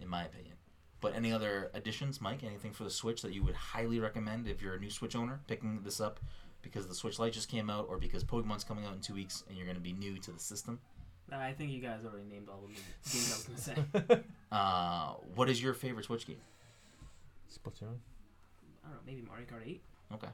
in 0.00 0.06
my 0.06 0.24
opinion. 0.24 0.54
But 1.00 1.16
any 1.16 1.32
other 1.32 1.70
additions, 1.74 2.20
Mike? 2.20 2.44
Anything 2.44 2.72
for 2.72 2.84
the 2.84 2.90
Switch 2.90 3.22
that 3.22 3.32
you 3.32 3.42
would 3.42 3.56
highly 3.56 3.98
recommend 3.98 4.46
if 4.46 4.62
you're 4.62 4.74
a 4.74 4.78
new 4.78 4.90
Switch 4.90 5.16
owner 5.16 5.40
picking 5.48 5.80
this 5.82 6.00
up 6.00 6.20
because 6.62 6.86
the 6.86 6.94
Switch 6.94 7.18
Lite 7.18 7.32
just 7.32 7.48
came 7.48 7.70
out, 7.70 7.86
or 7.88 7.96
because 7.98 8.22
Pokemon's 8.22 8.62
coming 8.64 8.84
out 8.84 8.94
in 8.94 9.00
two 9.00 9.14
weeks 9.14 9.42
and 9.48 9.56
you're 9.56 9.66
going 9.66 9.78
to 9.78 9.82
be 9.82 9.94
new 9.94 10.16
to 10.18 10.30
the 10.30 10.38
system? 10.38 10.78
I 11.32 11.52
think 11.52 11.70
you 11.70 11.80
guys 11.80 12.00
already 12.04 12.24
named 12.28 12.48
all 12.48 12.60
the 12.66 12.68
games 12.68 13.32
I 13.32 13.36
was 13.36 13.64
gonna 13.66 14.16
say. 14.18 14.20
Uh, 14.52 15.12
what 15.36 15.48
is 15.48 15.62
your 15.62 15.72
favorite 15.74 16.04
Switch 16.06 16.26
game? 16.26 16.40
Splatoon. 17.48 17.82
I 18.84 18.88
don't 18.88 18.92
know, 18.92 18.98
maybe 19.06 19.22
Mario 19.22 19.46
Kart 19.46 19.64
8. 19.66 19.80
Okay, 20.14 20.28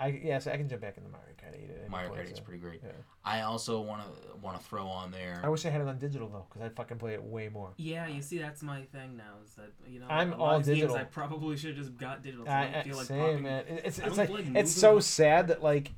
I 0.00 0.20
yes, 0.24 0.48
I 0.48 0.56
can 0.56 0.68
jump 0.68 0.82
back 0.82 0.96
in 0.96 1.04
the 1.04 1.10
Mario 1.10 1.28
Kart 1.40 1.54
8. 1.54 1.70
at 1.70 1.80
any 1.82 1.88
Mario 1.88 2.08
point, 2.08 2.20
Kart 2.22 2.24
8 2.26 2.30
is 2.32 2.38
so. 2.38 2.42
pretty 2.44 2.58
great. 2.60 2.80
Yeah. 2.84 2.90
I 3.24 3.42
also 3.42 3.80
want 3.80 4.02
to 4.02 4.36
want 4.42 4.58
to 4.58 4.64
throw 4.64 4.86
on 4.86 5.12
there. 5.12 5.40
I 5.44 5.48
wish 5.48 5.64
I 5.64 5.70
had 5.70 5.80
it 5.80 5.86
on 5.86 5.98
digital 5.98 6.28
though, 6.28 6.44
because 6.48 6.62
I'd 6.62 6.74
fucking 6.74 6.98
play 6.98 7.14
it 7.14 7.22
way 7.22 7.48
more. 7.48 7.70
Yeah, 7.76 8.08
you 8.08 8.20
see, 8.20 8.38
that's 8.38 8.62
my 8.64 8.82
thing 8.82 9.16
now. 9.16 9.34
Is 9.44 9.54
that 9.54 9.70
you 9.86 10.00
know, 10.00 10.06
I'm 10.08 10.32
a 10.32 10.36
lot 10.36 10.40
all 10.40 10.56
of 10.56 10.64
these 10.66 10.74
digital. 10.74 10.96
Games 10.96 11.06
I 11.06 11.12
probably 11.12 11.56
should 11.56 11.76
have 11.76 11.78
just 11.86 11.96
got 11.96 12.22
digital. 12.24 12.46
So 12.46 12.50
I, 12.50 12.62
I, 12.62 12.70
don't 12.72 12.84
feel 12.84 12.96
like 12.96 13.06
same 13.06 13.20
popping. 13.20 13.42
man. 13.44 13.64
It- 13.68 13.82
It's 13.84 14.00
I 14.00 14.06
it's 14.06 14.16
don't 14.16 14.16
like 14.16 14.30
like 14.30 14.40
it's 14.40 14.48
moving 14.48 14.66
so 14.66 14.90
around. 14.94 15.02
sad 15.02 15.48
that 15.48 15.62
like 15.62 15.92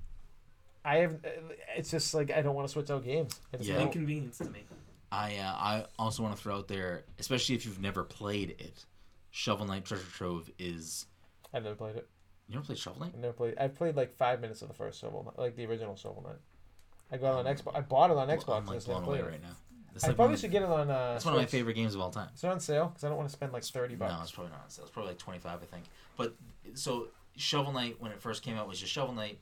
I 0.84 0.96
have. 0.98 1.16
It's 1.76 1.90
just 1.90 2.12
like 2.14 2.30
I 2.30 2.42
don't 2.42 2.54
want 2.54 2.68
to 2.68 2.72
switch 2.72 2.90
out 2.90 3.04
games. 3.04 3.40
I 3.52 3.56
just 3.56 3.68
Yeah. 3.68 3.76
don't- 3.76 3.86
Inconvenience 3.86 4.38
to 4.38 4.50
me. 4.50 4.64
I 5.10 5.36
uh, 5.36 5.52
I 5.56 5.86
also 5.98 6.22
want 6.22 6.36
to 6.36 6.42
throw 6.42 6.56
out 6.56 6.68
there, 6.68 7.04
especially 7.18 7.54
if 7.54 7.64
you've 7.64 7.80
never 7.80 8.02
played 8.04 8.50
it, 8.58 8.84
Shovel 9.30 9.66
Knight 9.66 9.84
Treasure 9.84 10.04
Trove 10.12 10.50
is. 10.58 11.06
I've 11.52 11.62
never 11.62 11.76
played 11.76 11.96
it. 11.96 12.08
You 12.48 12.54
never 12.56 12.66
played 12.66 12.78
Shovel 12.78 13.00
Knight? 13.00 13.12
I've 13.14 13.20
never 13.20 13.32
played. 13.32 13.54
I've 13.58 13.74
played 13.74 13.94
like 13.96 14.14
five 14.16 14.40
minutes 14.40 14.60
of 14.62 14.68
the 14.68 14.74
first 14.74 15.00
Shovel, 15.00 15.22
Knight, 15.24 15.38
like 15.38 15.56
the 15.56 15.66
original 15.66 15.94
Shovel 15.96 16.22
Knight. 16.26 16.38
I 17.12 17.16
got 17.18 17.38
it 17.38 17.46
on 17.46 17.54
Xbox. 17.56 17.76
I 17.76 17.80
bought 17.82 18.10
it 18.10 18.16
on 18.16 18.28
Xbox. 18.28 18.56
I'm 18.56 18.64
Xbox. 18.64 18.66
like 18.66 18.76
just 18.76 18.88
never 18.88 19.00
blown 19.02 19.08
away 19.20 19.26
it. 19.26 19.30
right 19.30 19.42
now. 19.42 19.56
It's 19.94 20.02
I 20.02 20.08
like 20.08 20.16
probably 20.16 20.32
one 20.32 20.40
should 20.40 20.50
get 20.50 20.62
it 20.62 20.68
on. 20.68 20.90
Uh, 20.90 21.12
It's 21.14 21.24
one 21.24 21.34
of 21.34 21.40
my 21.40 21.46
favorite 21.46 21.74
games 21.74 21.94
of 21.94 22.00
all 22.00 22.10
time. 22.10 22.28
Is 22.34 22.42
it 22.42 22.48
on 22.48 22.58
sale? 22.58 22.88
Because 22.88 23.04
I 23.04 23.08
don't 23.08 23.16
want 23.16 23.28
to 23.28 23.32
spend 23.32 23.52
like 23.52 23.62
thirty 23.62 23.94
bucks. 23.94 24.12
No, 24.12 24.20
it's 24.22 24.32
probably 24.32 24.50
not 24.50 24.62
on 24.64 24.70
sale. 24.70 24.84
It's 24.84 24.92
probably 24.92 25.10
like 25.12 25.18
twenty 25.18 25.38
five, 25.38 25.62
I 25.62 25.66
think. 25.66 25.84
But 26.16 26.34
so 26.74 27.06
Shovel 27.36 27.70
Knight, 27.72 28.00
when 28.00 28.10
it 28.10 28.20
first 28.20 28.42
came 28.42 28.56
out, 28.56 28.66
was 28.66 28.80
just 28.80 28.90
Shovel 28.92 29.14
Knight. 29.14 29.38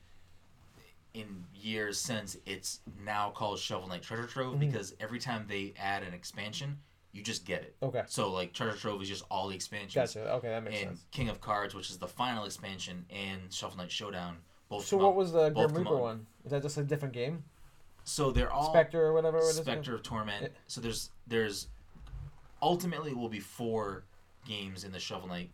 In 1.14 1.44
years 1.54 1.98
since, 1.98 2.36
it's 2.46 2.80
now 3.04 3.30
called 3.30 3.58
Shovel 3.58 3.86
Knight 3.88 4.02
Treasure 4.02 4.26
Trove 4.26 4.54
Mhm. 4.56 4.60
because 4.60 4.94
every 4.98 5.18
time 5.18 5.46
they 5.46 5.74
add 5.78 6.02
an 6.02 6.14
expansion, 6.14 6.80
you 7.12 7.22
just 7.22 7.44
get 7.44 7.62
it. 7.62 7.76
Okay, 7.82 8.02
So 8.06 8.30
like 8.32 8.54
Treasure 8.54 8.76
Trove 8.78 9.02
is 9.02 9.08
just 9.08 9.24
all 9.30 9.48
the 9.48 9.54
expansions. 9.54 10.14
gotcha. 10.14 10.30
Okay, 10.36 10.48
that 10.48 10.62
makes 10.62 10.80
and 10.80 10.88
sense. 10.96 11.06
King 11.10 11.28
of 11.28 11.40
Cards, 11.42 11.74
which 11.74 11.90
is 11.90 11.98
the 11.98 12.08
final 12.08 12.44
expansion, 12.44 13.04
and 13.10 13.52
Shovel 13.52 13.76
Knight 13.76 13.92
Showdown. 13.92 14.38
Both 14.70 14.86
So 14.86 14.96
what 14.96 15.08
out. 15.08 15.16
was 15.16 15.32
the 15.32 15.50
Grim 15.50 15.74
Reaper 15.74 15.96
one? 15.98 16.26
Is 16.46 16.50
that 16.52 16.62
just 16.62 16.78
a 16.78 16.82
different 16.84 17.12
game? 17.12 17.44
So 18.04 18.30
they're 18.32 18.50
all 18.50 18.70
Spectre 18.70 19.04
or 19.04 19.12
whatever 19.12 19.36
it 19.36 19.42
is. 19.44 19.56
Spectre 19.56 19.94
of 19.94 20.02
Torment. 20.02 20.42
Yeah. 20.44 20.48
So 20.66 20.80
there's 20.80 21.10
there's 21.26 21.68
ultimately 22.62 23.12
will 23.12 23.28
be 23.28 23.38
four 23.40 24.04
games 24.46 24.82
in 24.84 24.92
the 24.92 24.98
Shovel 24.98 25.28
Knight. 25.28 25.50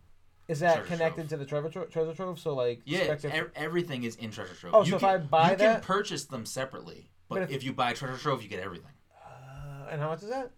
Is 0.48 0.60
that 0.60 0.76
Treasure 0.76 0.88
connected 0.88 1.28
Trove. 1.28 1.28
to 1.28 1.36
the 1.36 1.44
treasure 1.46 1.68
trove? 1.68 1.90
Treasure 1.90 2.14
trove. 2.14 2.38
So 2.40 2.54
like 2.54 2.80
Yeah, 2.84 3.04
Spectre. 3.04 3.30
ev- 3.30 3.50
everything 3.54 4.04
is 4.04 4.16
in 4.16 4.30
Treasure 4.30 4.54
Trove. 4.54 4.74
Oh, 4.74 4.82
you 4.82 4.90
so 4.90 4.96
if 4.96 5.00
can, 5.02 5.08
I 5.10 5.16
buy 5.18 5.50
you 5.52 5.56
that- 5.58 5.72
can 5.74 5.80
purchase 5.82 6.24
them 6.24 6.46
separately. 6.46 7.10
But, 7.28 7.34
But 7.36 7.42
if, 7.44 7.50
if- 7.56 7.64
you 7.64 7.72
buy 7.74 7.92
Treasure 7.92 8.16
Trove, 8.16 8.42
you 8.42 8.48
get 8.48 8.60
everything. 8.60 8.90
Uh, 9.22 9.88
and 9.90 10.00
how 10.00 10.08
much 10.08 10.22
is 10.22 10.30
that? 10.30 10.50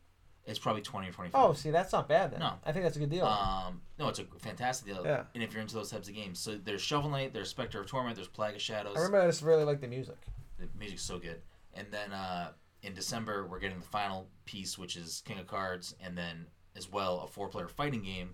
It's 0.47 0.59
probably 0.59 0.82
twenty 0.82 1.09
or 1.09 1.12
twenty 1.12 1.30
five. 1.30 1.45
Oh, 1.45 1.53
see, 1.53 1.70
that's 1.70 1.93
not 1.93 2.09
bad 2.09 2.32
then. 2.32 2.41
No. 2.41 2.55
I 2.64 2.72
think 2.72 2.84
that's 2.84 2.97
a 2.97 2.99
good 3.01 3.11
deal. 3.11 3.26
Um, 3.26 3.82
no, 3.99 4.09
it's 4.09 4.18
a 4.18 4.24
fantastic 4.38 4.86
deal. 4.93 5.05
Yeah. 5.05 5.24
And 5.34 5.43
if 5.43 5.53
you're 5.53 5.61
into 5.62 5.74
those 5.74 5.91
types 5.91 6.09
of 6.09 6.14
games, 6.14 6.38
so 6.38 6.57
there's 6.57 6.80
Shovel 6.80 7.11
Knight, 7.11 7.32
there's 7.34 7.49
Spectre 7.51 7.80
of 7.80 7.86
Torment, 7.86 8.16
there's 8.16 8.26
Plague 8.26 8.55
of 8.57 8.62
Shadows. 8.62 8.95
I 8.97 9.01
remember 9.01 9.20
I 9.20 9.26
just 9.26 9.43
really 9.43 9.64
like 9.64 9.80
the 9.80 9.86
music. 9.86 10.16
The 10.59 10.66
music's 10.78 11.03
so 11.03 11.18
good. 11.18 11.41
And 11.74 11.86
then 11.91 12.12
uh, 12.12 12.53
in 12.82 12.95
December, 12.95 13.47
we're 13.47 13.59
getting 13.61 13.78
the 13.78 13.84
final 13.86 14.28
piece, 14.45 14.78
which 14.78 14.97
is 14.97 15.22
King 15.26 15.38
of 15.38 15.47
Cards, 15.47 15.95
and 16.03 16.16
then 16.16 16.47
as 16.74 16.91
well 16.91 17.20
a 17.20 17.26
four-player 17.28 17.68
fighting 17.68 18.03
game, 18.03 18.30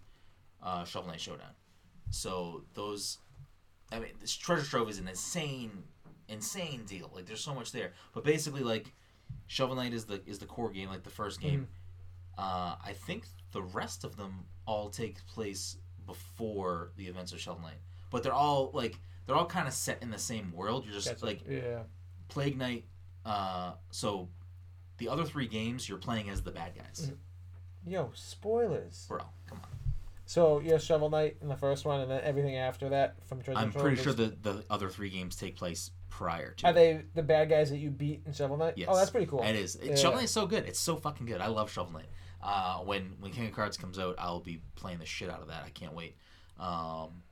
uh, 0.62 0.84
Shovel 0.84 1.10
Knight 1.10 1.20
Showdown. 1.20 1.50
So 2.10 2.64
those, 2.74 3.18
I 3.92 3.98
mean, 3.98 4.12
this 4.20 4.34
Treasure 4.34 4.64
Trove 4.64 4.88
is 4.88 4.98
an 4.98 5.08
insane, 5.08 5.84
insane 6.28 6.84
deal. 6.86 7.10
Like 7.14 7.26
there's 7.26 7.40
so 7.40 7.54
much 7.54 7.72
there. 7.72 7.92
But 8.14 8.24
basically, 8.24 8.62
like 8.62 8.92
Shovel 9.46 9.76
Knight 9.76 9.92
is 9.92 10.04
the 10.04 10.20
is 10.26 10.38
the 10.38 10.46
core 10.46 10.70
game, 10.70 10.88
like 10.88 11.02
the 11.02 11.10
first 11.10 11.40
game. 11.40 11.68
Uh, 12.38 12.76
I 12.84 12.92
think 12.92 13.24
the 13.52 13.62
rest 13.62 14.04
of 14.04 14.16
them 14.16 14.44
all 14.66 14.90
take 14.90 15.24
place 15.26 15.76
before 16.06 16.92
the 16.96 17.06
events 17.06 17.32
of 17.32 17.40
Shovel 17.40 17.62
Knight, 17.62 17.80
but 18.10 18.22
they're 18.22 18.32
all 18.32 18.70
like 18.72 18.98
they're 19.26 19.36
all 19.36 19.46
kind 19.46 19.66
of 19.66 19.74
set 19.74 20.02
in 20.02 20.10
the 20.10 20.18
same 20.18 20.52
world. 20.52 20.84
You're 20.84 20.94
just 20.94 21.22
like 21.22 21.40
yeah. 21.48 21.80
Plague 22.28 22.56
Knight. 22.58 22.84
Uh, 23.24 23.72
so 23.90 24.28
the 24.98 25.08
other 25.08 25.24
three 25.24 25.46
games 25.48 25.88
you're 25.88 25.98
playing 25.98 26.30
as 26.30 26.42
the 26.42 26.50
bad 26.52 26.72
guys. 26.76 27.10
Mhm. 27.10 27.16
Yo, 27.90 28.10
spoilers. 28.14 29.06
Bro, 29.08 29.20
come 29.48 29.60
on. 29.62 29.68
So 30.28 30.58
you're 30.58 30.80
Shovel 30.80 31.08
Knight 31.08 31.36
in 31.40 31.48
the 31.48 31.56
first 31.56 31.84
one, 31.84 32.00
and 32.00 32.10
then 32.10 32.20
everything 32.24 32.56
after 32.56 32.88
that 32.88 33.16
from 33.26 33.40
Treasure 33.40 33.58
I'm 33.60 33.72
pretty 33.72 34.02
sure 34.02 34.12
the 34.12 34.36
the 34.42 34.64
other 34.68 34.88
three 34.88 35.08
games 35.08 35.36
take 35.36 35.56
place 35.56 35.92
prior 36.10 36.52
to. 36.54 36.66
Are 36.66 36.72
they 36.72 37.02
the 37.14 37.22
bad 37.22 37.48
guys 37.48 37.70
that 37.70 37.78
you 37.78 37.90
beat 37.90 38.22
in 38.26 38.32
Shovel 38.32 38.56
Knight? 38.56 38.74
Yes. 38.76 38.88
Oh, 38.90 38.96
that's 38.96 39.10
pretty 39.10 39.26
cool. 39.26 39.42
It 39.42 39.54
is. 39.54 39.76
It, 39.76 39.90
Yeah. 39.90 39.94
Shovel 39.94 40.18
Knight's 40.18 40.32
so 40.32 40.46
good. 40.46 40.64
It's 40.66 40.80
so 40.80 40.96
fucking 40.96 41.26
good. 41.26 41.40
I 41.40 41.46
love 41.46 41.70
Shovel 41.70 41.92
Knight. 41.92 42.08
Uh, 42.42 42.78
when 42.78 43.14
when 43.20 43.30
King 43.30 43.46
of 43.46 43.52
Cards 43.52 43.76
comes 43.76 44.00
out, 44.00 44.16
I'll 44.18 44.40
be 44.40 44.60
playing 44.74 44.98
the 44.98 45.06
shit 45.06 45.30
out 45.30 45.42
of 45.42 45.48
that. 45.48 45.62
I 45.64 45.70
can't 45.70 45.94
wait. 45.94 46.16
Um, 46.58 47.22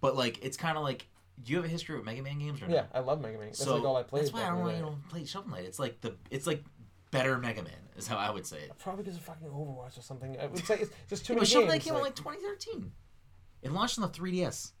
but 0.00 0.16
like, 0.16 0.44
it's 0.44 0.56
kind 0.56 0.76
of 0.76 0.82
like, 0.82 1.06
do 1.42 1.52
you 1.52 1.58
have 1.58 1.66
a 1.66 1.68
history 1.68 1.94
with 1.96 2.04
Mega 2.04 2.22
Man 2.22 2.38
games 2.40 2.60
or 2.62 2.66
no? 2.66 2.74
Yeah, 2.74 2.84
I 2.92 2.98
love 2.98 3.20
Mega 3.20 3.38
Man. 3.38 3.48
That's 3.48 3.62
so 3.62 3.76
like 3.76 3.84
all 3.84 3.96
I 3.96 4.02
played. 4.02 4.22
that's 4.22 4.32
why 4.32 4.42
I 4.42 4.48
don't 4.48 4.58
the 4.58 4.82
want 4.84 5.02
to 5.04 5.08
play 5.08 5.24
Shovel 5.24 5.50
Knight. 5.50 5.64
It's 5.66 5.78
like 5.78 6.00
the 6.00 6.16
it's 6.30 6.46
like 6.46 6.64
better 7.10 7.38
Mega 7.38 7.62
Man 7.62 7.72
is 7.96 8.06
how 8.06 8.16
I 8.16 8.30
would 8.30 8.46
say 8.46 8.58
it. 8.58 8.72
Probably 8.78 9.04
because 9.04 9.16
of 9.16 9.22
fucking 9.24 9.48
Overwatch 9.48 9.98
or 9.98 10.02
something. 10.02 10.36
I 10.40 10.46
would 10.46 10.64
say 10.64 10.76
it's 10.80 10.90
just 11.08 11.26
too 11.26 11.34
Yeah, 11.34 11.40
but 11.40 11.48
many 11.54 11.64
Knight 11.66 11.72
games. 11.74 11.84
came 11.84 11.94
out 11.94 12.02
like- 12.02 12.24
like 12.24 12.38
2013. 12.38 12.92
It 13.62 13.72
launched 13.72 13.98
on 13.98 14.02
the 14.02 14.08
3DS. 14.18 14.72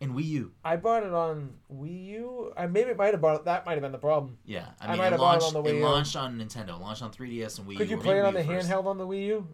and 0.00 0.12
Wii 0.14 0.24
U. 0.26 0.52
I 0.64 0.76
bought 0.76 1.02
it 1.02 1.12
on 1.12 1.54
Wii 1.72 2.04
U. 2.06 2.52
I 2.56 2.66
maybe 2.68 2.94
might 2.94 3.12
have 3.14 3.20
bought 3.20 3.36
it. 3.40 3.44
That 3.46 3.66
might 3.66 3.72
have 3.72 3.82
been 3.82 3.90
the 3.90 3.98
problem. 3.98 4.38
Yeah, 4.44 4.68
I 4.80 4.84
I 4.84 4.88
mean, 4.90 4.98
might 4.98 5.06
it 5.08 5.10
have 5.10 5.18
bought 5.20 5.38
it 5.38 5.42
launched, 5.42 5.56
on 5.56 5.62
the 5.64 5.68
Wii 5.70 5.74
U. 5.74 5.80
it 5.80 5.84
launched 5.88 6.16
on 6.16 6.38
Nintendo, 6.38 6.68
it 6.76 6.80
launched 6.80 7.02
on 7.02 7.10
3DS 7.10 7.58
and 7.58 7.68
Wii 7.68 7.76
Could 7.78 7.90
you 7.90 7.96
play 7.98 8.18
it 8.20 8.24
on 8.24 8.32
the 8.34 8.44
first. 8.44 8.68
handheld 8.68 8.86
on 8.86 8.96
the 8.98 9.06
Wii 9.06 9.26
U? 9.26 9.48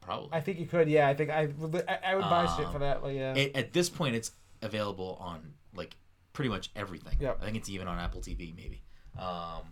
Probably. 0.00 0.30
I 0.32 0.40
think 0.40 0.58
you 0.58 0.64
could. 0.66 0.88
Yeah, 0.88 1.06
I 1.06 1.12
think 1.14 1.28
I 1.30 1.46
would. 1.58 1.84
I, 1.86 1.98
I 2.02 2.14
would 2.14 2.22
buy 2.22 2.46
shit 2.56 2.64
Um, 2.66 2.72
for 2.72 2.78
that. 2.78 3.02
Like, 3.02 3.14
yeah. 3.14 3.34
It, 3.34 3.54
at 3.54 3.72
this 3.74 3.90
point, 3.90 4.14
it's 4.14 4.30
available 4.62 5.18
on 5.20 5.52
like 5.74 5.96
pretty 6.32 6.48
much 6.48 6.70
everything. 6.74 7.16
Yep. 7.20 7.38
I 7.42 7.44
think 7.44 7.58
it's 7.58 7.68
even 7.68 7.88
on 7.88 7.98
Apple 7.98 8.22
TV, 8.22 8.56
maybe. 8.56 8.82
Um, 9.18 9.64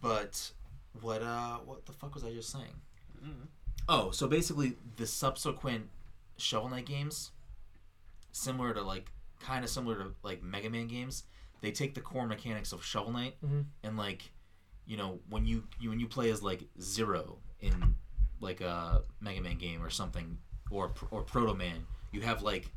but 0.00 0.50
what 1.00 1.22
uh, 1.22 1.58
what 1.58 1.86
the 1.86 1.92
fuck 1.92 2.14
was 2.14 2.24
I 2.24 2.32
just 2.32 2.50
saying? 2.50 2.74
Mm. 3.24 3.46
Oh, 3.88 4.10
so 4.10 4.26
basically, 4.28 4.74
the 4.96 5.06
subsequent 5.06 5.88
Shovel 6.36 6.68
Knight 6.70 6.86
games, 6.86 7.32
similar 8.32 8.72
to 8.74 8.82
like, 8.82 9.10
kind 9.40 9.64
of 9.64 9.70
similar 9.70 9.96
to 9.96 10.12
like 10.22 10.42
Mega 10.42 10.70
Man 10.70 10.86
games, 10.86 11.24
they 11.60 11.70
take 11.70 11.94
the 11.94 12.00
core 12.00 12.26
mechanics 12.26 12.72
of 12.72 12.84
Shovel 12.84 13.12
Knight 13.12 13.34
Mhm. 13.44 13.64
and 13.82 13.96
like, 13.96 14.30
you 14.86 14.96
know, 14.96 15.20
when 15.28 15.44
you, 15.46 15.64
you 15.80 15.90
when 15.90 16.00
you 16.00 16.06
play 16.08 16.30
as 16.30 16.42
like 16.42 16.64
Zero 16.80 17.38
in 17.60 17.96
like 18.40 18.60
a 18.60 19.02
Mega 19.20 19.40
Man 19.40 19.58
game 19.58 19.82
or 19.82 19.90
something, 19.90 20.38
or 20.70 20.92
or 21.10 21.22
Proto 21.22 21.54
Man, 21.54 21.86
you 22.12 22.20
have 22.22 22.42
like 22.42 22.70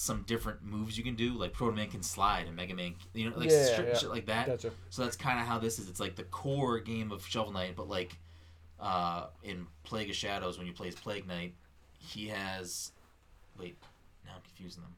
some 0.00 0.22
different 0.22 0.62
moves 0.64 0.96
you 0.96 1.04
can 1.04 1.14
do. 1.14 1.34
Like 1.34 1.52
Proto 1.52 1.76
Man 1.76 1.88
can 1.90 2.02
slide, 2.02 2.46
and 2.46 2.56
Mega 2.56 2.74
Man, 2.74 2.94
you 3.12 3.28
know, 3.28 3.36
like 3.36 3.50
Yeah, 3.50 3.76
shit, 3.76 3.88
yeah. 3.88 3.98
shit 3.98 4.08
like 4.08 4.24
that. 4.26 4.46
Gotcha. 4.46 4.70
So 4.88 5.02
that's 5.02 5.14
kind 5.16 5.38
of 5.38 5.46
how 5.46 5.58
this 5.58 5.78
is. 5.78 5.90
It's 5.90 6.00
like 6.00 6.16
the 6.16 6.22
core 6.24 6.78
game 6.80 7.12
of 7.12 7.26
Shovel 7.26 7.52
Knight, 7.52 7.74
but 7.76 7.86
like 7.86 8.16
uh, 8.80 9.26
in 9.44 9.66
Plague 9.82 10.08
of 10.08 10.16
Shadows, 10.16 10.56
when 10.56 10.66
you 10.66 10.72
play 10.72 10.88
as 10.88 10.94
Plague 10.94 11.28
Knight, 11.28 11.54
he 11.98 12.28
has. 12.28 12.92
Wait, 13.58 13.76
now 14.24 14.32
I'm 14.36 14.42
confusing 14.42 14.82
them. 14.82 14.94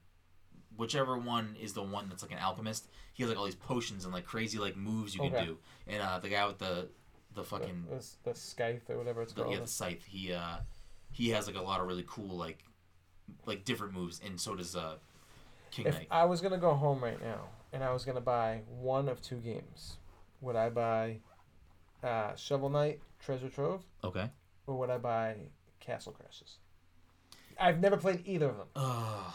Whichever 0.77 1.19
one 1.19 1.57
is 1.61 1.73
the 1.73 1.83
one 1.83 2.09
that's 2.09 2.23
like 2.23 2.31
an 2.31 2.39
alchemist, 2.39 2.87
he 3.13 3.25
has 3.25 3.31
like 3.31 3.39
all 3.39 3.45
these 3.45 3.57
potions 3.57 4.05
and 4.05 4.15
like 4.15 4.25
crazy 4.25 4.59
like 4.59 4.77
moves 4.77 5.17
you 5.17 5.23
Okay. 5.23 5.35
can 5.37 5.47
do. 5.47 5.59
And 5.89 6.01
uh, 6.01 6.21
the 6.21 6.29
guy 6.29 6.47
with 6.47 6.59
the 6.59 6.89
the 7.35 7.43
fucking 7.43 7.87
the, 7.91 7.97
the, 7.97 8.31
the 8.31 8.39
scythe 8.39 8.89
or 8.89 8.99
whatever 8.99 9.23
it's 9.23 9.33
the, 9.33 9.43
called. 9.43 9.55
yeah 9.55 9.61
the 9.61 9.67
scythe, 9.67 10.05
he 10.05 10.33
uh, 10.33 10.59
he 11.11 11.31
has 11.31 11.49
like 11.49 11.57
a 11.57 11.61
lot 11.61 11.81
of 11.81 11.89
really 11.89 12.05
cool 12.07 12.37
like 12.37 12.59
like 13.47 13.65
different 13.65 13.93
moves, 13.95 14.21
and 14.25 14.41
so 14.41 14.55
does 14.55 14.75
uh, 14.77 14.97
King 15.71 15.87
if 15.87 15.95
Knight. 15.95 16.09
I 16.11 16.25
was 16.25 16.41
gonna 16.41 16.59
go 16.59 16.75
home 16.75 17.03
right 17.03 17.21
now 17.23 17.49
and 17.73 17.83
I 17.83 17.93
was 17.93 18.05
gonna 18.05 18.21
buy 18.21 18.61
one 18.81 19.09
of 19.09 19.21
two 19.23 19.37
games, 19.37 19.97
would 20.41 20.57
I 20.57 20.69
buy 20.69 21.19
uh, 22.03 22.35
Shovel 22.37 22.69
Knight 22.71 23.01
Treasure 23.21 23.49
Trove 23.49 23.83
Okay. 24.05 24.29
or 24.67 24.77
would 24.79 24.91
I 24.91 24.99
buy 24.99 25.37
Castle 25.81 26.13
Crashers? 26.19 26.57
I've 27.61 27.81
never 27.81 27.97
played 27.97 28.23
either 28.27 28.47
of 28.51 28.57
them 28.59 28.67
Oh, 28.77 29.35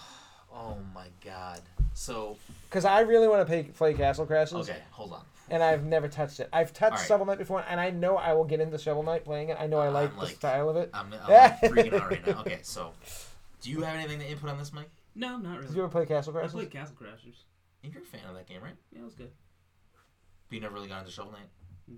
oh 0.53 0.77
my 0.93 1.07
god. 1.23 1.61
So 1.93 2.37
because 2.69 2.85
I 2.85 2.99
really 3.01 3.27
want 3.27 3.41
to 3.41 3.45
play, 3.45 3.63
play 3.63 3.93
Castle 3.93 4.25
Crashers. 4.27 4.61
okay, 4.69 4.77
hold 4.91 5.13
on. 5.13 5.23
and 5.49 5.63
I've 5.63 5.83
never 5.85 6.07
touched 6.07 6.39
it. 6.39 6.49
I've 6.53 6.73
touched 6.73 6.93
Alright. 6.93 7.07
Shovel 7.07 7.25
Knight 7.25 7.37
before, 7.39 7.63
and 7.67 7.79
I 7.79 7.89
know 7.89 8.17
I 8.17 8.33
will 8.33 8.43
get 8.43 8.59
into 8.59 8.77
Shovel 8.77 9.01
Knight 9.03 9.23
playing 9.25 9.49
it. 9.49 9.57
I 9.59 9.65
know 9.65 9.79
I 9.79 9.87
I'm 9.87 9.93
like 9.93 10.11
the 10.19 10.27
style 10.27 10.69
of 10.69 10.75
it. 10.77 10.89
I'm, 10.93 11.11
I'm 11.13 11.31
like 11.31 11.61
freaking 11.61 11.93
out 11.99 12.11
right 12.11 12.27
now. 12.27 12.41
Okay, 12.41 12.59
so 12.61 12.91
do 13.61 13.69
you 13.71 13.81
have 13.81 13.95
anything 13.95 14.19
to 14.19 14.27
input 14.29 14.49
on 14.49 14.57
this, 14.57 14.71
Mike? 14.73 14.89
No, 15.15 15.37
not 15.37 15.55
really. 15.57 15.67
Did 15.67 15.75
you 15.75 15.83
ever 15.83 15.91
play 15.91 16.05
Castle 16.05 16.33
Crashers? 16.33 16.37
I 16.43 16.47
Crashers? 16.47 16.51
played 16.51 16.71
Castle 16.71 16.95
Crashers. 17.01 17.43
And 17.83 17.93
You're 17.93 18.03
a 18.03 18.05
fan 18.05 18.21
of 18.29 18.35
that 18.35 18.47
game, 18.47 18.61
right? 18.61 18.75
Yeah, 18.91 18.99
it 19.01 19.05
was 19.05 19.15
good. 19.15 19.31
But 20.49 20.55
you 20.55 20.61
never 20.61 20.73
really 20.75 20.87
got 20.87 20.99
into 21.01 21.11
Shovel 21.11 21.31
Knight. 21.31 21.49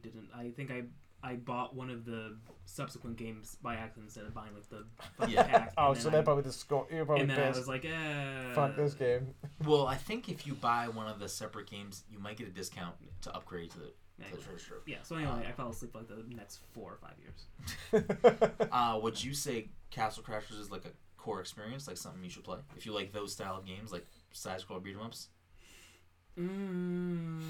Didn't 0.01 0.29
I 0.35 0.51
think 0.51 0.71
I 0.71 0.83
I 1.21 1.35
bought 1.35 1.75
one 1.75 1.89
of 1.89 2.05
the 2.05 2.37
subsequent 2.65 3.17
games 3.17 3.57
by 3.61 3.75
accident 3.75 4.05
instead 4.07 4.23
of 4.25 4.33
buying 4.33 4.53
like 4.53 4.69
the 4.69 4.85
fucking 5.17 5.33
Yeah. 5.35 5.43
pack. 5.43 5.73
Oh, 5.77 5.89
and 5.91 5.97
so 5.97 6.03
then 6.03 6.13
that 6.13 6.19
I, 6.19 6.23
probably 6.23 6.43
just 6.43 6.67
go. 6.69 6.87
You're 6.91 7.05
probably 7.05 7.23
and 7.23 7.31
then 7.31 7.39
I 7.39 7.47
pissed. 7.47 7.59
was 7.59 7.67
like, 7.67 7.83
eh. 7.85 8.53
Fuck 8.53 8.75
this 8.75 8.93
game. 8.93 9.33
Well, 9.65 9.85
I 9.87 9.95
think 9.95 10.29
if 10.29 10.47
you 10.47 10.53
buy 10.53 10.87
one 10.87 11.07
of 11.07 11.19
the 11.19 11.27
separate 11.27 11.69
games, 11.69 12.03
you 12.09 12.17
might 12.19 12.37
get 12.37 12.47
a 12.47 12.51
discount 12.51 12.95
to 13.23 13.35
upgrade 13.35 13.71
to 13.71 13.79
the, 13.79 13.91
Yeah, 14.17 14.25
to 14.29 14.37
the 14.37 14.41
treasure 14.41 14.65
trove. 14.67 14.81
yeah. 14.87 14.97
So 15.03 15.17
anyway, 15.17 15.45
I 15.47 15.51
fell 15.51 15.69
asleep 15.69 15.93
like 15.95 16.07
the 16.07 16.23
next 16.33 16.59
four 16.73 16.93
or 16.93 16.97
five 16.97 17.15
years. 17.19 18.53
Uh, 18.71 18.99
would 19.01 19.21
you 19.21 19.33
say 19.33 19.69
Castle 19.89 20.23
Crashers 20.23 20.59
is 20.59 20.71
like 20.71 20.85
a 20.85 20.91
core 21.19 21.39
experience, 21.41 21.87
like 21.87 21.97
something 21.97 22.23
you 22.23 22.29
should 22.29 22.43
play 22.43 22.59
if 22.77 22.85
you 22.85 22.93
like 22.93 23.11
those 23.11 23.33
style 23.33 23.57
of 23.57 23.65
games, 23.65 23.91
like 23.91 24.05
side 24.31 24.59
scroll 24.61 24.79
beat 24.79 24.95
'em 24.95 25.01
ups? 25.01 25.27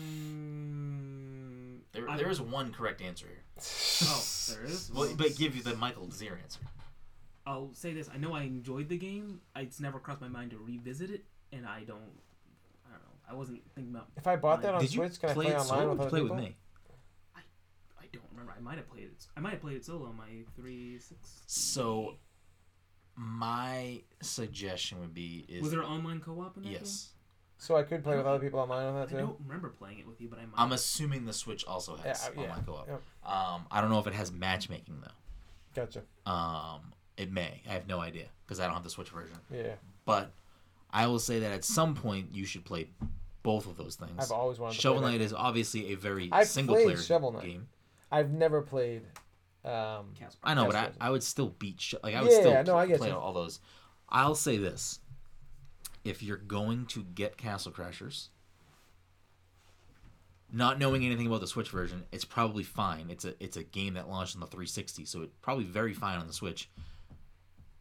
Mm, 0.09 1.79
There, 1.91 2.09
I- 2.09 2.17
there 2.17 2.29
is 2.29 2.41
one 2.41 2.71
correct 2.71 3.01
answer 3.01 3.27
here. 3.27 3.43
Oh, 4.01 4.23
there 4.49 4.63
is. 4.63 4.89
Well, 4.93 5.13
but 5.17 5.35
give 5.35 5.55
you 5.55 5.61
the 5.61 5.75
Michael 5.75 6.07
Zier 6.07 6.41
answer. 6.41 6.61
I'll 7.45 7.73
say 7.73 7.93
this: 7.93 8.09
I 8.13 8.17
know 8.17 8.33
I 8.33 8.43
enjoyed 8.43 8.87
the 8.89 8.97
game. 8.97 9.41
It's 9.55 9.79
never 9.81 9.99
crossed 9.99 10.21
my 10.21 10.27
mind 10.29 10.51
to 10.51 10.57
revisit 10.57 11.09
it, 11.09 11.25
and 11.51 11.65
I 11.67 11.83
don't. 11.83 11.97
I 12.87 12.91
don't 12.91 13.01
know. 13.01 13.15
I 13.29 13.33
wasn't 13.33 13.61
thinking 13.75 13.93
about. 13.93 14.07
If 14.15 14.25
I 14.27 14.35
bought 14.37 14.61
that 14.61 14.73
on 14.75 14.81
Did 14.81 14.93
you 14.93 15.01
Switch, 15.01 15.19
can 15.19 15.29
I 15.31 15.33
play 15.33 15.45
play 15.45 15.53
it 15.53 15.57
online 15.57 15.67
solo 15.67 15.83
or 15.83 15.89
with 15.89 15.97
did 15.97 16.03
you 16.03 16.07
other 16.07 16.09
play 16.11 16.21
people? 16.21 16.35
with 16.37 16.45
me? 16.45 16.55
I 18.01 18.05
don't 18.13 18.23
remember. 18.31 18.53
I 18.57 18.61
might 18.61 18.77
have 18.77 18.89
played 18.89 19.03
it. 19.05 19.27
I 19.35 19.39
might 19.41 19.51
have 19.51 19.61
played 19.61 19.75
it 19.77 19.85
solo 19.85 20.05
on 20.07 20.15
my 20.15 20.29
three 20.55 20.97
six. 20.99 21.41
So, 21.47 22.15
my 23.21 24.01
suggestion 24.21 24.99
would 25.01 25.13
be 25.13 25.45
is 25.49 25.61
was 25.61 25.71
there 25.71 25.83
online 25.83 26.21
co-op 26.21 26.55
in 26.55 26.63
that 26.63 26.71
yes. 26.71 27.09
So 27.57 27.75
I 27.75 27.83
could 27.83 28.01
play 28.05 28.15
with 28.15 28.25
other 28.25 28.39
people 28.39 28.57
online 28.61 28.85
on 28.85 28.95
that 28.95 29.09
too. 29.09 29.17
I 29.17 29.19
don't 29.19 29.35
remember 29.45 29.67
playing 29.67 29.99
it 29.99 30.07
with 30.07 30.21
you, 30.21 30.29
but 30.29 30.39
I 30.39 30.43
might. 30.43 30.53
I'm 30.55 30.71
assuming 30.71 31.25
the 31.25 31.33
Switch 31.33 31.65
also 31.65 31.97
has 31.97 32.05
Yeah, 32.23 32.29
uh, 32.29 32.31
yeah, 32.43 32.49
online 32.49 32.63
co-op. 32.65 32.87
yep. 32.87 33.01
Um, 33.25 33.65
I 33.69 33.81
don't 33.81 33.89
know 33.89 33.99
if 33.99 34.07
it 34.07 34.13
has 34.13 34.31
matchmaking 34.31 35.01
though. 35.01 35.11
Gotcha. 35.75 36.03
Um, 36.25 36.93
it 37.17 37.29
may. 37.29 37.61
I 37.69 37.73
have 37.73 37.85
no 37.87 37.99
idea 37.99 38.27
because 38.45 38.61
I 38.61 38.65
don't 38.65 38.75
have 38.75 38.85
the 38.85 38.89
Switch 38.89 39.09
version. 39.09 39.35
Yeah, 39.53 39.73
But 40.05 40.31
I 40.89 41.07
will 41.07 41.19
say 41.19 41.39
that 41.39 41.51
at 41.51 41.65
some 41.65 41.93
point 41.95 42.29
you 42.31 42.45
should 42.45 42.63
play 42.63 42.87
both 43.43 43.67
of 43.67 43.75
those 43.75 43.95
things. 43.97 44.13
I've 44.17 44.31
always 44.31 44.57
wanted 44.59 44.75
to 44.75 44.81
Shovel 44.81 45.01
Knight 45.01 45.19
is 45.19 45.33
obviously 45.33 45.91
a 45.91 45.95
very 45.95 46.29
I've 46.31 46.47
single 46.47 46.75
player 46.75 46.95
Shovel 46.95 47.33
Knight. 47.33 47.43
game. 47.43 47.67
I've 48.09 48.31
never 48.31 48.61
played. 48.61 49.01
Um. 49.65 50.13
I 50.43 50.53
know, 50.53 50.65
but 50.67 50.75
I, 50.75 50.89
I 51.01 51.09
would 51.09 51.23
still 51.23 51.49
beat 51.59 51.81
sh- 51.81 51.95
like 52.03 52.15
I 52.15 52.21
would 52.21 52.31
Yeah, 52.31 52.39
still 52.39 52.63
no, 52.63 52.77
I 52.77 52.85
get 52.87 52.97
play 52.99 53.09
you. 53.09 53.15
all 53.15 53.33
those. 53.33 53.59
I'll 54.07 54.35
say 54.35 54.57
this: 54.57 54.99
if 56.03 56.23
you're 56.23 56.37
going 56.37 56.85
to 56.87 57.03
get 57.03 57.37
Castle 57.37 57.71
Crashers, 57.71 58.29
not 60.51 60.79
knowing 60.79 61.05
anything 61.05 61.27
about 61.27 61.41
the 61.41 61.47
Switch 61.47 61.69
version, 61.69 62.03
it's 62.11 62.25
probably 62.25 62.63
fine. 62.63 63.09
It's 63.09 63.25
a 63.25 63.41
it's 63.43 63.57
a 63.57 63.63
game 63.63 63.93
that 63.95 64.09
launched 64.09 64.35
on 64.35 64.39
the 64.41 64.47
360, 64.47 65.05
so 65.05 65.21
it's 65.21 65.33
probably 65.41 65.65
very 65.65 65.93
fine 65.93 66.19
on 66.19 66.27
the 66.27 66.33
Switch. 66.33 66.69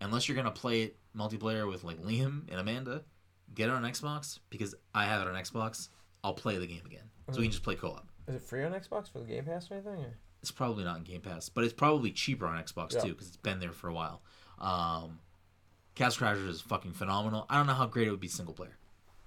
Unless 0.01 0.29
you're 0.29 0.37
gonna 0.37 0.51
play 0.51 0.83
it 0.83 0.97
multiplayer 1.17 1.69
with 1.69 1.85
like 1.85 2.03
Liam 2.03 2.43
and 2.51 2.61
Amanda, 2.61 3.03
get 3.55 3.69
it 3.69 3.73
on 3.73 3.83
Xbox 3.85 4.39
because 4.51 4.75
I 4.95 5.05
have 5.07 5.23
it 5.23 5.29
on 5.29 5.35
Xbox. 5.35 5.89
I'll 6.23 6.35
play 6.35 6.59
the 6.59 6.67
game 6.67 6.83
again, 6.85 7.05
so 7.31 7.39
we 7.39 7.45
can 7.45 7.53
just 7.53 7.63
play 7.63 7.77
co-op. 7.77 8.07
is 8.27 8.35
it 8.35 8.43
free 8.43 8.65
on 8.65 8.73
Xbox 8.73 9.11
for 9.11 9.21
the 9.21 9.25
Game 9.27 9.45
Pass 9.45 9.71
or 9.71 9.75
anything? 9.75 10.05
Or? 10.05 10.19
It's 10.41 10.51
probably 10.51 10.85
not 10.85 10.99
in 10.99 11.05
Game 11.05 11.21
Pass, 11.21 11.49
but 11.49 11.65
it's 11.65 11.73
probably 11.73 12.11
cheaper 12.13 12.47
on 12.47 12.63
Xbox 12.63 12.95
Yeah. 12.95 13.01
too 13.03 13.09
because 13.09 13.29
it's 13.29 13.37
been 13.37 13.59
there 13.61 13.73
for 13.73 13.89
a 13.89 13.95
while. 13.95 14.23
Um, 14.59 15.19
Castle 15.95 16.27
Crashers 16.27 16.49
is 16.49 16.61
fucking 16.61 16.93
phenomenal. 16.93 17.47
I 17.51 17.57
don't 17.57 17.67
know 17.67 17.75
how 17.75 17.87
great 17.87 18.07
it 18.07 18.11
would 18.13 18.21
be 18.21 18.29
single 18.29 18.55
player, 18.55 18.77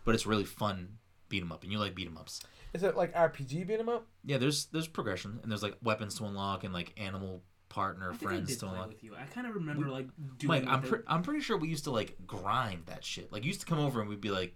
but 0.05 0.15
it's 0.15 0.25
really 0.25 0.45
fun 0.45 0.97
beat 1.29 1.41
'em 1.41 1.51
up, 1.51 1.63
and 1.63 1.71
you 1.71 1.79
like 1.79 1.95
beat 1.95 2.07
'em 2.07 2.17
ups. 2.17 2.41
Is 2.73 2.83
it 2.83 2.95
like 2.95 3.13
RPG 3.13 3.65
beat 3.65 3.79
'em 3.79 3.89
up? 3.89 4.07
Yeah, 4.23 4.37
there's 4.37 4.67
there's 4.67 4.87
progression, 4.87 5.39
and 5.43 5.51
there's 5.51 5.63
like 5.63 5.77
weapons 5.81 6.15
to 6.19 6.25
unlock 6.25 6.63
and 6.63 6.73
like 6.73 6.93
animal 6.97 7.43
partner 7.67 8.11
I 8.11 8.15
think 8.15 8.23
I 8.23 8.33
friends 8.35 8.49
did 8.49 8.59
to 8.59 8.65
play 8.67 8.73
unlock. 8.75 8.87
with 8.89 9.03
you. 9.03 9.15
I 9.15 9.23
kind 9.25 9.47
of 9.47 9.55
remember 9.55 9.89
like 9.89 10.07
doing. 10.37 10.47
Mike, 10.63 10.67
I'm 10.67 10.81
with 10.81 10.89
pre- 10.91 10.99
I'm 11.07 11.23
pretty 11.23 11.41
sure 11.41 11.57
we 11.57 11.67
used 11.69 11.83
to 11.85 11.91
like 11.91 12.15
grind 12.25 12.85
that 12.87 13.03
shit. 13.03 13.31
Like, 13.31 13.43
you 13.43 13.47
used 13.49 13.59
to 13.61 13.65
come 13.65 13.79
over 13.79 13.99
and 14.01 14.09
we'd 14.09 14.21
be 14.21 14.31
like, 14.31 14.55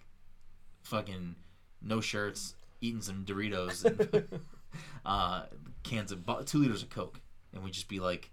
fucking 0.83 1.35
no 1.81 2.01
shirts, 2.01 2.55
eating 2.81 3.01
some 3.01 3.25
Doritos, 3.25 3.83
and, 3.85 4.41
uh, 5.05 5.43
cans 5.83 6.11
of 6.11 6.25
bu- 6.25 6.43
two 6.43 6.59
liters 6.59 6.83
of 6.83 6.89
Coke, 6.89 7.19
and 7.53 7.63
we'd 7.63 7.73
just 7.73 7.87
be 7.87 7.99
like, 7.99 8.31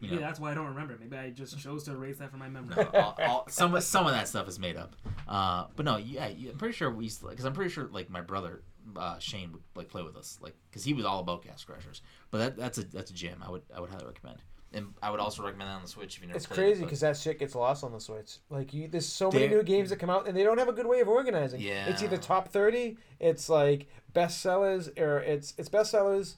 you 0.00 0.08
Maybe 0.08 0.14
know, 0.20 0.26
that's 0.26 0.40
why 0.40 0.50
I 0.52 0.54
don't 0.54 0.66
remember. 0.68 0.96
Maybe 0.98 1.16
I 1.16 1.28
just 1.30 1.58
chose 1.58 1.84
to 1.84 1.92
erase 1.92 2.16
that 2.18 2.30
from 2.30 2.38
my 2.38 2.48
memory. 2.48 2.74
no, 2.76 2.88
all, 2.94 3.16
all, 3.26 3.46
some 3.50 3.74
of- 3.74 3.82
some 3.82 4.06
of 4.06 4.12
that 4.12 4.28
stuff 4.28 4.48
is 4.48 4.58
made 4.58 4.76
up. 4.76 4.96
Uh, 5.28 5.66
but 5.76 5.84
no, 5.84 5.98
yeah, 5.98 6.28
you- 6.28 6.50
I'm 6.50 6.56
pretty 6.58 6.74
sure 6.74 6.90
we 6.90 7.10
because 7.28 7.44
I'm 7.44 7.52
pretty 7.52 7.70
sure 7.70 7.88
like 7.92 8.08
my 8.08 8.22
brother 8.22 8.62
uh, 8.96 9.18
Shane 9.18 9.52
would 9.52 9.62
like 9.74 9.88
play 9.88 10.02
with 10.02 10.16
us, 10.16 10.38
like 10.40 10.54
because 10.70 10.84
he 10.84 10.94
was 10.94 11.04
all 11.04 11.20
about 11.20 11.44
Gas 11.44 11.64
crushers. 11.64 12.00
But 12.30 12.38
that 12.38 12.56
that's 12.56 12.78
a 12.78 12.84
that's 12.84 13.10
a 13.10 13.14
gem. 13.14 13.42
I 13.46 13.50
would 13.50 13.62
I 13.76 13.80
would 13.80 13.90
highly 13.90 14.06
recommend, 14.06 14.38
and 14.72 14.86
I 15.02 15.10
would 15.10 15.20
also 15.20 15.44
recommend 15.44 15.68
that 15.68 15.74
on 15.74 15.82
the 15.82 15.88
Switch 15.88 16.16
if 16.16 16.22
you 16.22 16.28
never. 16.28 16.38
It's 16.38 16.46
crazy 16.46 16.80
but- 16.80 16.86
because 16.86 17.00
that 17.00 17.18
shit 17.18 17.38
gets 17.38 17.54
lost 17.54 17.84
on 17.84 17.92
the 17.92 18.00
Switch. 18.00 18.38
Like 18.48 18.72
you, 18.72 18.88
there's 18.88 19.04
so 19.06 19.30
many 19.30 19.48
new 19.48 19.62
games 19.62 19.90
that 19.90 19.96
come 19.98 20.08
out, 20.08 20.26
and 20.26 20.34
they 20.34 20.42
don't 20.44 20.56
have 20.56 20.68
a 20.68 20.72
good 20.72 20.86
way 20.86 21.00
of 21.00 21.08
organizing. 21.08 21.60
Yeah, 21.60 21.90
it's 21.90 22.02
either 22.02 22.16
top 22.16 22.48
thirty, 22.48 22.96
it's 23.20 23.50
like 23.50 23.86
bestsellers, 24.12 24.98
or 24.98 25.18
it's 25.20 25.54
it's 25.58 25.68
bestsellers. 25.68 26.36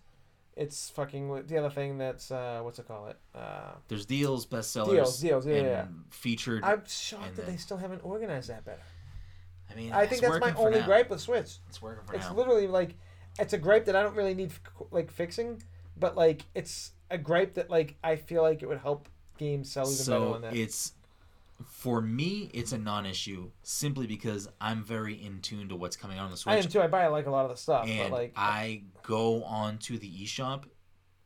It's 0.55 0.91
fucking 0.91 1.47
the 1.47 1.57
other 1.59 1.71
thing 1.71 1.97
that's 1.97 2.31
uh, 2.31 2.61
what's 2.63 2.79
it 2.79 2.87
call 2.87 3.07
it? 3.09 3.17
Uh, 3.35 3.73
There's 3.89 4.05
deals, 4.05 4.45
bestsellers, 4.47 4.91
Deals, 4.91 5.21
deals, 5.21 5.47
yeah, 5.47 5.55
and 5.55 5.67
yeah. 5.67 5.85
featured. 6.11 6.63
I'm 6.63 6.83
shocked 6.87 7.37
that 7.37 7.47
then- 7.47 7.55
they 7.55 7.57
still 7.57 7.79
haven't 7.79 8.05
organized 8.05 8.51
that 8.51 8.65
better. 8.65 8.83
I 9.71 9.75
mean, 9.75 9.93
I 9.93 10.07
think 10.07 10.21
that's 10.21 10.39
my 10.41 10.53
only 10.55 10.81
now. 10.81 10.85
gripe 10.87 11.09
with 11.09 11.21
Switch. 11.23 11.57
It's 11.71 11.81
working 11.81 12.05
for 12.07 12.15
It's 12.15 12.27
now. 12.29 12.35
literally 12.35 12.67
like, 12.67 12.95
it's 13.39 13.55
a 13.55 13.59
gripe 13.59 13.87
that 13.87 13.97
I 13.97 14.03
don't 14.03 14.15
really 14.15 14.35
need 14.35 14.53
like 14.91 15.11
fixing, 15.11 15.63
but 15.97 16.15
like 16.15 16.43
it's 16.55 16.93
a 17.11 17.17
gripe 17.17 17.55
that 17.55 17.71
like 17.71 17.97
I 18.05 18.17
feel 18.17 18.43
like 18.43 18.63
it 18.63 18.69
would 18.69 18.81
help 18.81 19.09
games 19.39 19.73
sell 19.73 19.85
even 19.85 19.95
better 19.95 20.05
so 20.05 20.35
on 20.35 20.43
that. 20.43 20.55
it's 20.55 20.93
For 21.69 22.01
me, 22.01 22.51
it's 22.55 22.73
a 22.73 22.79
non-issue 22.79 23.51
simply 23.63 24.07
because 24.07 24.49
I'm 24.61 24.83
very 24.83 25.15
in 25.15 25.41
tune 25.41 25.69
to 25.69 25.77
what's 25.77 25.97
coming 25.97 26.19
out 26.19 26.25
on 26.27 26.31
the 26.31 26.37
Switch. 26.37 26.55
I 26.55 26.59
am 26.59 26.65
too. 26.69 26.81
I 26.81 26.87
buy 26.87 27.07
like 27.09 27.27
a 27.27 27.31
lot 27.31 27.45
of 27.45 27.51
the 27.51 27.57
stuff, 27.57 27.87
and 27.89 28.11
but 28.11 28.17
like 28.17 28.33
I 28.37 28.85
go 29.03 29.43
on 29.45 29.79
to 29.79 29.99
the 29.99 30.11
eShop 30.25 30.65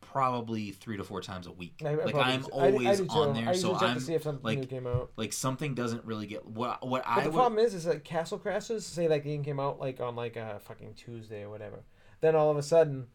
probably 0.00 0.70
three 0.70 0.96
to 0.96 1.04
four 1.04 1.20
times 1.20 1.46
a 1.46 1.52
week. 1.52 1.82
I, 1.84 1.94
like 1.94 2.14
I'm 2.14 2.40
do- 2.42 2.48
I- 2.54 2.66
I 2.68 2.70
always 2.70 3.00
on 3.08 3.34
there, 3.34 3.52
so 3.54 3.74
I'm 3.74 3.96
to 3.96 4.00
see 4.00 4.14
if 4.14 4.22
something 4.22 4.44
like- 4.44 4.58
new 4.60 4.66
came 4.66 4.86
out. 4.86 5.10
like 5.16 5.32
something 5.32 5.74
doesn't 5.74 6.04
really 6.04 6.26
get 6.26 6.46
what 6.46 6.86
what 6.86 7.02
But 7.04 7.10
I 7.10 7.24
the 7.24 7.30
would. 7.30 7.36
problem 7.36 7.58
is, 7.58 7.74
is 7.74 7.84
that 7.84 8.04
Castle 8.04 8.38
Crashers. 8.38 8.82
say 8.82 9.06
that 9.08 9.24
game 9.24 9.42
came 9.44 9.60
out 9.60 9.78
like 9.80 10.00
on 10.00 10.16
like 10.16 10.36
a 10.36 10.58
fucking 10.60 10.94
Tuesday 10.94 11.42
or 11.42 11.50
whatever. 11.50 11.84
Then 12.20 12.34
all 12.34 12.50
of 12.50 12.56
a 12.56 12.62
sudden, 12.62 13.08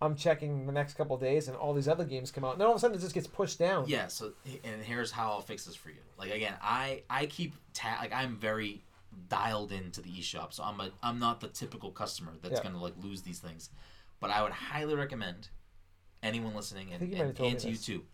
I'm 0.00 0.14
checking 0.14 0.66
the 0.66 0.72
next 0.72 0.94
couple 0.94 1.16
days, 1.16 1.48
and 1.48 1.56
all 1.56 1.74
these 1.74 1.88
other 1.88 2.04
games 2.04 2.30
come 2.30 2.44
out. 2.44 2.52
And 2.52 2.60
then 2.60 2.66
all 2.66 2.74
of 2.74 2.76
a 2.76 2.80
sudden, 2.80 2.96
it 2.96 3.00
just 3.00 3.14
gets 3.14 3.26
pushed 3.26 3.58
down. 3.58 3.84
Yeah, 3.88 4.06
so 4.06 4.32
and 4.64 4.82
here's 4.82 5.10
how 5.10 5.30
I'll 5.32 5.40
fix 5.40 5.64
this 5.64 5.74
for 5.74 5.90
you. 5.90 5.96
Like 6.16 6.30
again, 6.32 6.54
I 6.62 7.02
I 7.10 7.26
keep 7.26 7.54
ta- 7.74 7.98
like 8.00 8.12
I'm 8.12 8.36
very 8.36 8.84
dialed 9.28 9.72
into 9.72 10.00
the 10.00 10.10
eShop, 10.10 10.52
so 10.52 10.62
I'm 10.62 10.78
a 10.80 10.90
I'm 11.02 11.18
not 11.18 11.40
the 11.40 11.48
typical 11.48 11.90
customer 11.90 12.32
that's 12.42 12.60
Yeah. 12.60 12.62
gonna 12.70 12.80
like 12.82 12.94
lose 13.02 13.22
these 13.22 13.40
things. 13.40 13.70
But 14.20 14.30
I 14.30 14.42
would 14.42 14.52
highly 14.52 14.94
recommend 14.94 15.48
anyone 16.22 16.54
listening 16.54 16.92
and, 16.92 17.02
and, 17.14 17.38
and 17.38 17.58
to 17.60 17.70
you 17.70 17.76
too, 17.76 18.04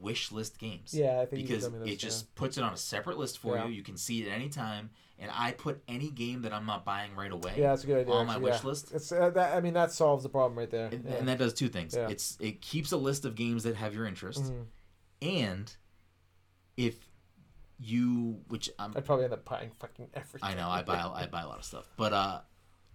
wish 0.00 0.30
list 0.32 0.58
games. 0.58 0.94
Yeah, 0.94 1.20
I 1.20 1.26
think 1.26 1.46
because 1.46 1.68
this, 1.70 1.88
it 1.92 1.98
just 1.98 2.34
puts 2.36 2.56
it 2.58 2.62
on 2.64 2.72
a 2.72 2.76
separate 2.76 3.18
list 3.18 3.38
for 3.38 3.56
Yeah. 3.56 3.66
you. 3.66 3.72
You 3.72 3.82
can 3.82 3.96
see 3.96 4.22
it 4.22 4.28
anytime, 4.28 4.90
and 5.20 5.30
I 5.34 5.52
put 5.52 5.82
any 5.88 6.10
game 6.10 6.42
that 6.42 6.52
I'm 6.52 6.64
not 6.66 6.84
buying 6.84 7.14
right 7.16 7.32
away 7.32 7.54
Yeah, 7.56 7.70
that's 7.70 7.84
a 7.84 7.86
good 7.86 7.98
idea. 8.02 8.14
on 8.14 8.26
my 8.26 8.34
actually, 8.34 8.50
wish 8.50 8.60
yeah. 8.62 8.68
list. 8.68 8.92
It's 8.94 9.12
uh, 9.12 9.30
that. 9.30 9.56
I 9.56 9.60
mean, 9.60 9.74
that 9.74 9.92
solves 9.92 10.22
the 10.22 10.28
problem 10.28 10.58
right 10.58 10.70
there. 10.70 10.86
And, 10.86 11.04
yeah. 11.04 11.14
and 11.16 11.28
that 11.28 11.38
does 11.38 11.52
two 11.54 11.68
things. 11.68 11.94
Yeah. 11.96 12.08
It's 12.08 12.36
it 12.40 12.60
keeps 12.60 12.92
a 12.92 12.96
list 12.96 13.24
of 13.24 13.34
games 13.34 13.64
that 13.64 13.76
have 13.76 13.94
your 13.94 14.06
interest, 14.06 14.44
Mhm. 14.44 14.64
and 15.22 15.76
if 16.76 16.96
you, 17.80 18.40
which 18.48 18.70
I'm 18.78 18.92
I'd 18.96 19.04
probably 19.04 19.24
end 19.24 19.34
up 19.34 19.44
buying 19.44 19.70
fucking 19.78 20.08
everything. 20.14 20.48
I 20.48 20.54
know 20.54 20.68
I 20.68 20.82
buy 20.82 20.98
I 21.00 21.26
buy 21.26 21.42
a 21.42 21.46
lot 21.48 21.58
of 21.58 21.64
stuff. 21.64 21.88
But 21.96 22.12
uh 22.12 22.40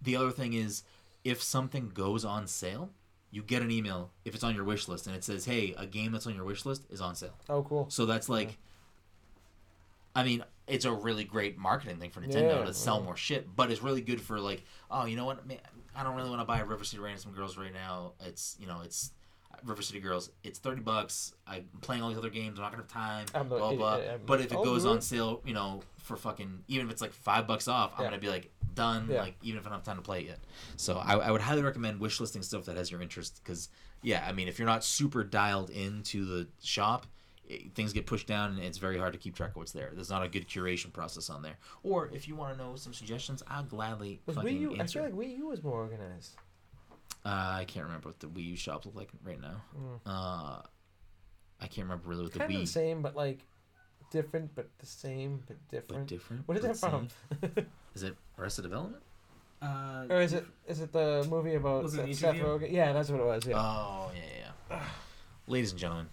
the 0.02 0.16
other 0.16 0.30
thing 0.30 0.52
is 0.52 0.82
if 1.24 1.42
something 1.42 1.88
goes 1.88 2.24
on 2.24 2.46
sale, 2.46 2.90
you 3.30 3.42
get 3.42 3.62
an 3.62 3.70
email 3.70 4.10
if 4.26 4.34
it's 4.34 4.44
on 4.44 4.54
your 4.54 4.64
wish 4.64 4.86
list 4.88 5.06
and 5.06 5.16
it 5.16 5.24
says, 5.24 5.46
"Hey, 5.46 5.74
a 5.78 5.86
game 5.86 6.12
that's 6.12 6.26
on 6.26 6.34
your 6.34 6.44
wish 6.44 6.66
list 6.66 6.84
is 6.90 7.00
on 7.00 7.14
sale." 7.14 7.38
Oh, 7.48 7.62
cool. 7.62 7.86
So 7.88 8.04
that's 8.06 8.28
like 8.28 8.58
I 10.14 10.22
mean, 10.22 10.44
it's 10.66 10.84
a 10.84 10.92
really 10.92 11.24
great 11.24 11.58
marketing 11.58 11.98
thing 11.98 12.10
for 12.10 12.20
Nintendo 12.20 12.60
Yeah, 12.60 12.64
to 12.64 12.74
sell 12.74 12.98
yeah. 12.98 13.04
more 13.04 13.16
shit, 13.16 13.54
but 13.54 13.70
it's 13.70 13.82
really 13.82 14.00
good 14.00 14.20
for 14.20 14.38
like, 14.40 14.62
oh, 14.90 15.04
you 15.04 15.16
know 15.16 15.26
what? 15.26 15.46
Man, 15.46 15.58
I 15.94 16.02
don't 16.02 16.16
really 16.16 16.30
want 16.30 16.40
to 16.40 16.46
buy 16.46 16.60
a 16.60 16.64
River 16.64 16.84
City 16.84 17.02
Ransom 17.02 17.32
Girls 17.32 17.56
right 17.56 17.72
now. 17.72 18.12
It's, 18.20 18.56
you 18.58 18.66
know, 18.66 18.80
it's 18.84 19.12
River 19.64 19.82
City 19.82 20.00
Girls. 20.00 20.30
It's 20.42 20.58
30 20.58 20.80
bucks. 20.82 21.34
I'm 21.46 21.68
playing 21.80 22.02
all 22.02 22.08
these 22.08 22.18
other 22.18 22.30
games. 22.30 22.58
I'm 22.58 22.62
not 22.62 22.72
going 22.72 22.84
to 22.84 22.94
have 22.94 23.06
time. 23.06 23.26
I'm 23.34 23.48
blah, 23.48 23.74
blah. 23.74 24.00
But 24.24 24.40
if 24.40 24.52
it 24.52 24.56
I'll 24.56 24.64
goes 24.64 24.84
on 24.86 25.00
sale, 25.00 25.42
you 25.44 25.54
know, 25.54 25.82
for 25.98 26.16
fucking, 26.16 26.64
even 26.68 26.86
if 26.86 26.92
it's 26.92 27.02
like 27.02 27.12
five 27.12 27.46
bucks 27.46 27.68
off, 27.68 27.92
I'm 27.94 28.00
going 28.00 28.12
to 28.12 28.18
be 28.18 28.28
like, 28.28 28.50
done. 28.74 29.08
Like, 29.08 29.36
even 29.42 29.60
if 29.60 29.66
I 29.66 29.70
don't 29.70 29.78
have 29.78 29.84
time 29.84 29.96
to 29.96 30.02
play 30.02 30.20
it 30.20 30.26
yet. 30.26 30.38
So 30.76 30.96
I, 30.96 31.16
I 31.16 31.30
would 31.30 31.40
highly 31.40 31.62
recommend 31.62 32.00
wish 32.00 32.20
listing 32.20 32.42
stuff 32.42 32.64
that 32.64 32.76
has 32.76 32.90
your 32.90 33.02
interest 33.02 33.40
because, 33.42 33.68
yeah, 34.02 34.24
I 34.26 34.32
mean, 34.32 34.48
if 34.48 34.58
you're 34.58 34.66
not 34.66 34.84
super 34.84 35.24
dialed 35.24 35.70
into 35.70 36.24
the 36.24 36.48
shop, 36.62 37.06
it, 37.48 37.74
things 37.74 37.92
get 37.92 38.06
pushed 38.06 38.26
down 38.26 38.50
and 38.50 38.58
it's 38.60 38.78
very 38.78 38.98
hard 38.98 39.12
to 39.12 39.18
keep 39.18 39.34
track 39.34 39.50
of 39.50 39.56
what's 39.56 39.72
there. 39.72 39.90
There's 39.94 40.10
not 40.10 40.22
a 40.22 40.28
good 40.28 40.48
curation 40.48 40.92
process 40.92 41.30
on 41.30 41.42
there. 41.42 41.56
Or 41.82 42.10
if 42.12 42.28
you 42.28 42.34
want 42.34 42.56
to 42.56 42.62
know 42.62 42.76
some 42.76 42.92
suggestions, 42.92 43.42
I'll 43.48 43.64
gladly 43.64 44.20
Was 44.26 44.36
fucking 44.36 44.56
Wii 44.56 44.60
U? 44.60 44.74
I 44.74 44.80
answer. 44.80 45.00
feel 45.00 45.10
like 45.10 45.28
Wii 45.28 45.36
U 45.38 45.46
was 45.48 45.62
more 45.62 45.74
organized. 45.80 46.36
Uh, 47.24 47.56
I 47.58 47.64
can't 47.66 47.86
remember 47.86 48.08
what 48.08 48.20
the 48.20 48.26
Wii 48.28 48.44
U 48.48 48.56
shop 48.56 48.84
look 48.86 48.94
like 48.94 49.10
right 49.22 49.40
now. 49.40 49.62
Mm. 49.78 50.00
Uh, 50.06 50.62
I 51.60 51.66
can't 51.66 51.86
remember 51.86 52.08
really 52.08 52.24
what 52.24 52.32
the 52.32 52.38
Kind 52.40 52.52
of 52.52 52.56
Wii 52.56 52.64
the 52.64 52.66
same, 52.66 53.02
but 53.02 53.16
like 53.16 53.40
different, 54.10 54.54
but 54.54 54.68
the 54.78 54.86
same, 54.86 55.42
but 55.46 55.56
different. 55.70 56.06
but 56.06 56.06
different. 56.06 56.42
different. 56.42 56.48
What 56.48 56.58
is 56.58 56.80
that 56.80 56.90
from? 56.90 57.08
Is 57.94 58.02
it 58.02 58.16
Arrested 58.38 58.62
Development? 58.62 59.02
Uh, 59.62 60.04
or 60.10 60.20
is 60.20 60.32
it 60.32 60.44
is 60.66 60.80
it 60.80 60.92
the 60.92 61.26
movie 61.30 61.54
about 61.54 61.84
Was 61.84 61.94
it 61.94 62.04
an 62.04 62.14
Seth, 62.14 62.36
Seth? 62.36 62.44
Rogen? 62.44 62.70
Yeah, 62.70 62.92
that's 62.92 63.08
what 63.08 63.20
it 63.20 63.24
was. 63.24 63.46
Yeah. 63.46 63.56
Oh 63.56 64.10
yeah, 64.14 64.20
yeah. 64.40 64.50
yeah. 64.70 64.82
Ladies 65.46 65.70
and 65.70 65.80
gentlemen, 65.80 66.08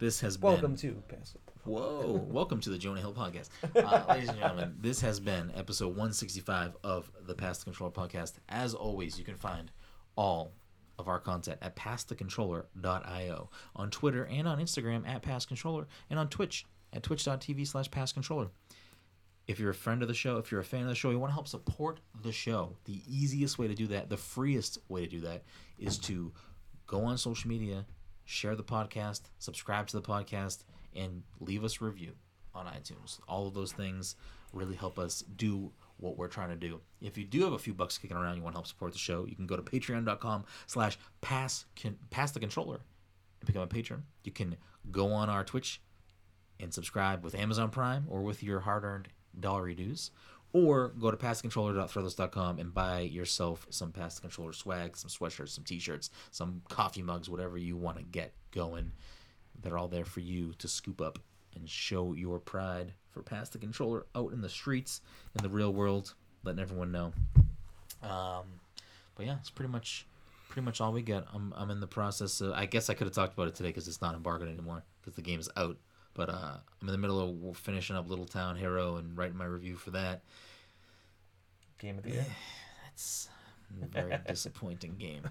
this 0.00 0.20
has 0.20 0.38
Welcome 0.38 0.72
been. 0.74 0.94
to 0.94 1.02
Pass 1.08 1.34
It. 1.34 1.40
Whoa! 1.64 2.26
Welcome 2.30 2.58
to 2.60 2.70
the 2.70 2.78
Jonah 2.78 3.00
Hill 3.00 3.12
podcast, 3.12 3.50
uh, 3.76 4.04
ladies 4.08 4.30
and 4.30 4.38
gentlemen. 4.38 4.74
This 4.80 5.02
has 5.02 5.20
been 5.20 5.52
episode 5.54 5.88
165 5.88 6.76
of 6.82 7.12
the 7.26 7.34
Pass 7.34 7.58
the 7.58 7.64
Controller 7.64 7.92
podcast. 7.92 8.32
As 8.48 8.72
always, 8.72 9.18
you 9.18 9.26
can 9.26 9.36
find 9.36 9.70
all 10.16 10.52
of 10.98 11.06
our 11.06 11.20
content 11.20 11.58
at 11.60 11.76
passthecontroller.io 11.76 13.50
on 13.76 13.90
Twitter 13.90 14.24
and 14.24 14.48
on 14.48 14.58
Instagram 14.58 15.06
at 15.06 15.22
passcontroller 15.22 15.84
and 16.08 16.18
on 16.18 16.28
Twitch 16.28 16.64
at 16.94 17.02
twitch.tv 17.02 17.66
slash 17.66 17.90
passcontroller. 17.90 18.48
If 19.46 19.58
you're 19.58 19.70
a 19.70 19.74
friend 19.74 20.00
of 20.00 20.08
the 20.08 20.14
show, 20.14 20.38
if 20.38 20.50
you're 20.50 20.60
a 20.62 20.64
fan 20.64 20.82
of 20.82 20.88
the 20.88 20.94
show, 20.94 21.10
you 21.10 21.18
want 21.18 21.30
to 21.30 21.34
help 21.34 21.48
support 21.48 22.00
the 22.22 22.32
show, 22.32 22.76
the 22.84 23.02
easiest 23.06 23.58
way 23.58 23.68
to 23.68 23.74
do 23.74 23.86
that, 23.88 24.08
the 24.08 24.16
freest 24.16 24.78
way 24.88 25.04
to 25.04 25.10
do 25.10 25.20
that, 25.20 25.42
is 25.78 25.98
to 25.98 26.32
go 26.86 27.04
on 27.04 27.18
social 27.18 27.48
media, 27.48 27.84
share 28.30 28.54
the 28.54 28.62
podcast, 28.62 29.22
subscribe 29.40 29.88
to 29.88 29.96
the 29.96 30.02
podcast, 30.02 30.62
and 30.94 31.22
leave 31.40 31.64
us 31.64 31.80
a 31.80 31.84
review 31.84 32.12
on 32.54 32.66
iTunes. 32.66 33.18
All 33.26 33.48
of 33.48 33.54
those 33.54 33.72
things 33.72 34.14
really 34.52 34.76
help 34.76 34.98
us 34.98 35.24
do 35.36 35.72
what 35.96 36.16
we're 36.16 36.28
trying 36.28 36.50
to 36.50 36.56
do. 36.56 36.80
If 37.00 37.18
you 37.18 37.24
do 37.24 37.42
have 37.42 37.52
a 37.52 37.58
few 37.58 37.74
bucks 37.74 37.98
kicking 37.98 38.16
around, 38.16 38.36
you 38.36 38.42
want 38.42 38.54
to 38.54 38.58
help 38.58 38.68
support 38.68 38.92
the 38.92 38.98
show, 38.98 39.26
you 39.26 39.34
can 39.34 39.46
go 39.46 39.56
to 39.56 39.62
patreon.com 39.62 40.44
slash 40.66 40.96
pass 41.20 41.64
pass 42.10 42.30
the 42.30 42.40
controller 42.40 42.80
and 43.40 43.46
become 43.46 43.62
a 43.62 43.66
patron. 43.66 44.04
You 44.22 44.32
can 44.32 44.56
go 44.92 45.12
on 45.12 45.28
our 45.28 45.44
Twitch 45.44 45.80
and 46.60 46.72
subscribe 46.72 47.24
with 47.24 47.34
Amazon 47.34 47.70
Prime 47.70 48.04
or 48.08 48.22
with 48.22 48.42
your 48.42 48.60
hard-earned 48.60 49.08
dollar 49.38 49.72
dues. 49.72 50.12
Or 50.52 50.88
go 50.88 51.10
to 51.10 51.16
passcontroller.threadless.com 51.16 52.58
and 52.58 52.74
buy 52.74 53.00
yourself 53.00 53.66
some 53.70 53.92
Pass 53.92 54.18
Controller 54.18 54.52
swag, 54.52 54.96
some 54.96 55.08
sweatshirts, 55.08 55.50
some 55.50 55.62
t-shirts, 55.64 56.10
some 56.32 56.62
coffee 56.68 57.02
mugs, 57.02 57.30
whatever 57.30 57.56
you 57.56 57.76
want 57.76 57.98
to 57.98 58.02
get 58.02 58.32
going. 58.50 58.92
They're 59.62 59.78
all 59.78 59.88
there 59.88 60.04
for 60.04 60.20
you 60.20 60.54
to 60.58 60.66
scoop 60.66 61.00
up 61.00 61.20
and 61.54 61.68
show 61.68 62.14
your 62.14 62.38
pride 62.40 62.94
for 63.10 63.22
Pass 63.22 63.48
the 63.50 63.58
Controller 63.58 64.06
out 64.14 64.32
in 64.32 64.40
the 64.40 64.48
streets, 64.48 65.00
in 65.36 65.42
the 65.42 65.48
real 65.48 65.72
world, 65.72 66.14
letting 66.42 66.60
everyone 66.60 66.90
know. 66.90 67.12
Um, 68.02 68.44
but 69.14 69.26
yeah, 69.26 69.36
it's 69.38 69.50
pretty 69.50 69.70
much 69.70 70.06
pretty 70.48 70.64
much 70.64 70.80
all 70.80 70.92
we 70.92 71.00
get. 71.00 71.24
I'm, 71.32 71.54
I'm 71.56 71.70
in 71.70 71.80
the 71.80 71.86
process 71.86 72.40
of, 72.40 72.52
I 72.52 72.66
guess 72.66 72.90
I 72.90 72.94
could 72.94 73.06
have 73.06 73.14
talked 73.14 73.34
about 73.34 73.48
it 73.48 73.54
today 73.54 73.68
because 73.68 73.88
it's 73.88 74.02
not 74.02 74.14
embargoed 74.14 74.48
anymore 74.48 74.82
because 75.00 75.14
the 75.14 75.22
game 75.22 75.40
is 75.40 75.48
out. 75.56 75.76
But 76.14 76.28
uh, 76.28 76.56
I'm 76.80 76.88
in 76.88 76.92
the 76.92 76.98
middle 76.98 77.48
of 77.50 77.56
finishing 77.56 77.96
up 77.96 78.08
Little 78.08 78.26
Town 78.26 78.56
Hero 78.56 78.96
and 78.96 79.16
writing 79.16 79.36
my 79.36 79.44
review 79.44 79.76
for 79.76 79.90
that. 79.92 80.22
Game 81.78 81.98
of 81.98 82.04
the 82.04 82.10
year. 82.10 82.26
That's 82.84 83.28
a 83.82 83.86
very 83.86 84.18
disappointing 84.28 84.96
game. 84.98 85.22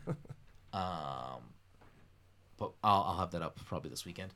Um, 0.73 1.41
but 2.57 2.71
I'll, 2.83 3.03
I'll 3.03 3.17
have 3.17 3.31
that 3.31 3.41
up 3.41 3.59
probably 3.65 3.89
this 3.89 4.05
weekend. 4.05 4.33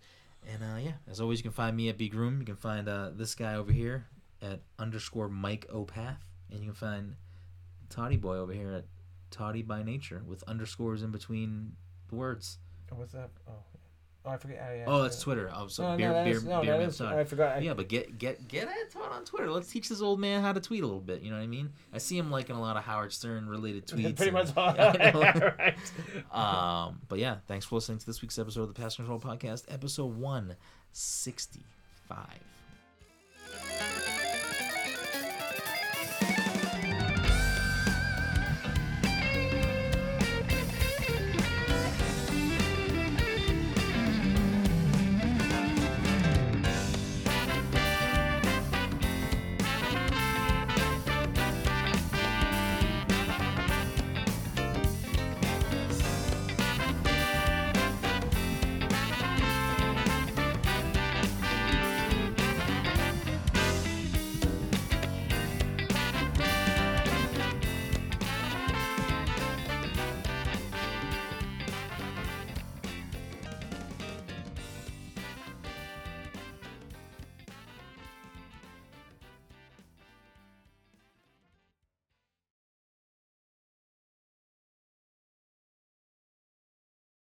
And 0.51 0.63
uh, 0.63 0.77
yeah, 0.77 0.93
as 1.09 1.21
always, 1.21 1.39
you 1.39 1.43
can 1.43 1.51
find 1.51 1.75
me 1.75 1.89
at 1.89 1.97
Big 1.97 2.13
Room. 2.13 2.39
You 2.39 2.45
can 2.45 2.55
find 2.55 2.89
uh, 2.89 3.11
this 3.13 3.35
guy 3.35 3.55
over 3.55 3.71
here 3.71 4.05
at 4.41 4.59
underscore 4.77 5.29
Mike 5.29 5.67
Opath. 5.73 6.17
And 6.51 6.59
you 6.59 6.67
can 6.67 6.75
find 6.75 7.15
Toddy 7.89 8.17
Boy 8.17 8.37
over 8.37 8.53
here 8.53 8.73
at 8.73 8.85
Toddy 9.31 9.61
by 9.61 9.83
Nature 9.83 10.21
with 10.25 10.43
underscores 10.43 11.01
in 11.01 11.11
between 11.11 11.73
the 12.09 12.15
words. 12.15 12.57
Oh, 12.91 12.95
what's 12.97 13.13
that? 13.13 13.29
Oh. 13.47 13.53
Oh 14.25 14.29
I 14.31 14.37
forget. 14.37 14.65
Oh, 14.69 14.73
yeah, 14.75 14.83
Oh, 14.87 15.01
that's. 15.01 15.19
Twitter. 15.21 15.51
Oh, 15.53 15.67
so 15.67 15.83
No, 15.91 15.97
beer, 15.97 16.07
no, 16.09 16.13
that 16.13 16.23
beer, 16.25 16.35
is, 16.37 16.43
no, 16.43 16.61
beer 16.61 16.77
that 16.77 16.99
man. 16.99 17.13
I 17.19 17.23
forgot. 17.23 17.55
I, 17.57 17.59
Yeah, 17.59 17.73
but 17.73 17.87
get 17.89 18.17
get 18.17 18.47
get 18.47 18.67
at 18.67 18.91
Todd 18.91 19.11
on 19.11 19.25
Twitter. 19.25 19.49
Let's 19.51 19.69
teach 19.71 19.89
this 19.89 20.01
old 20.01 20.19
man 20.19 20.41
how 20.41 20.53
to 20.53 20.59
tweet 20.59 20.83
a 20.83 20.85
little 20.85 21.01
bit. 21.01 21.21
You 21.21 21.31
know 21.31 21.37
what 21.37 21.43
I 21.43 21.47
mean? 21.47 21.71
I 21.93 21.97
see 21.97 22.17
him 22.17 22.31
liking 22.31 22.55
a 22.55 22.61
lot 22.61 22.77
of 22.77 22.83
Howard 22.83 23.11
Stern 23.13 23.47
related 23.47 23.85
tweets. 23.87 24.15
pretty 24.15 24.29
and- 24.29 24.33
much 24.33 24.49
all. 24.57 24.73
Yeah, 24.75 25.51
right. 26.31 26.87
um, 26.87 27.01
but 27.09 27.19
yeah, 27.19 27.37
thanks 27.47 27.65
for 27.65 27.75
listening 27.75 27.97
to 27.99 28.05
this 28.05 28.21
week's 28.21 28.37
episode 28.39 28.61
of 28.63 28.67
the 28.73 28.79
Pass 28.81 28.95
Control 28.95 29.19
Podcast, 29.19 29.65
episode 29.69 30.17
one 30.17 30.55
sixty 30.91 31.63
five. 32.07 32.39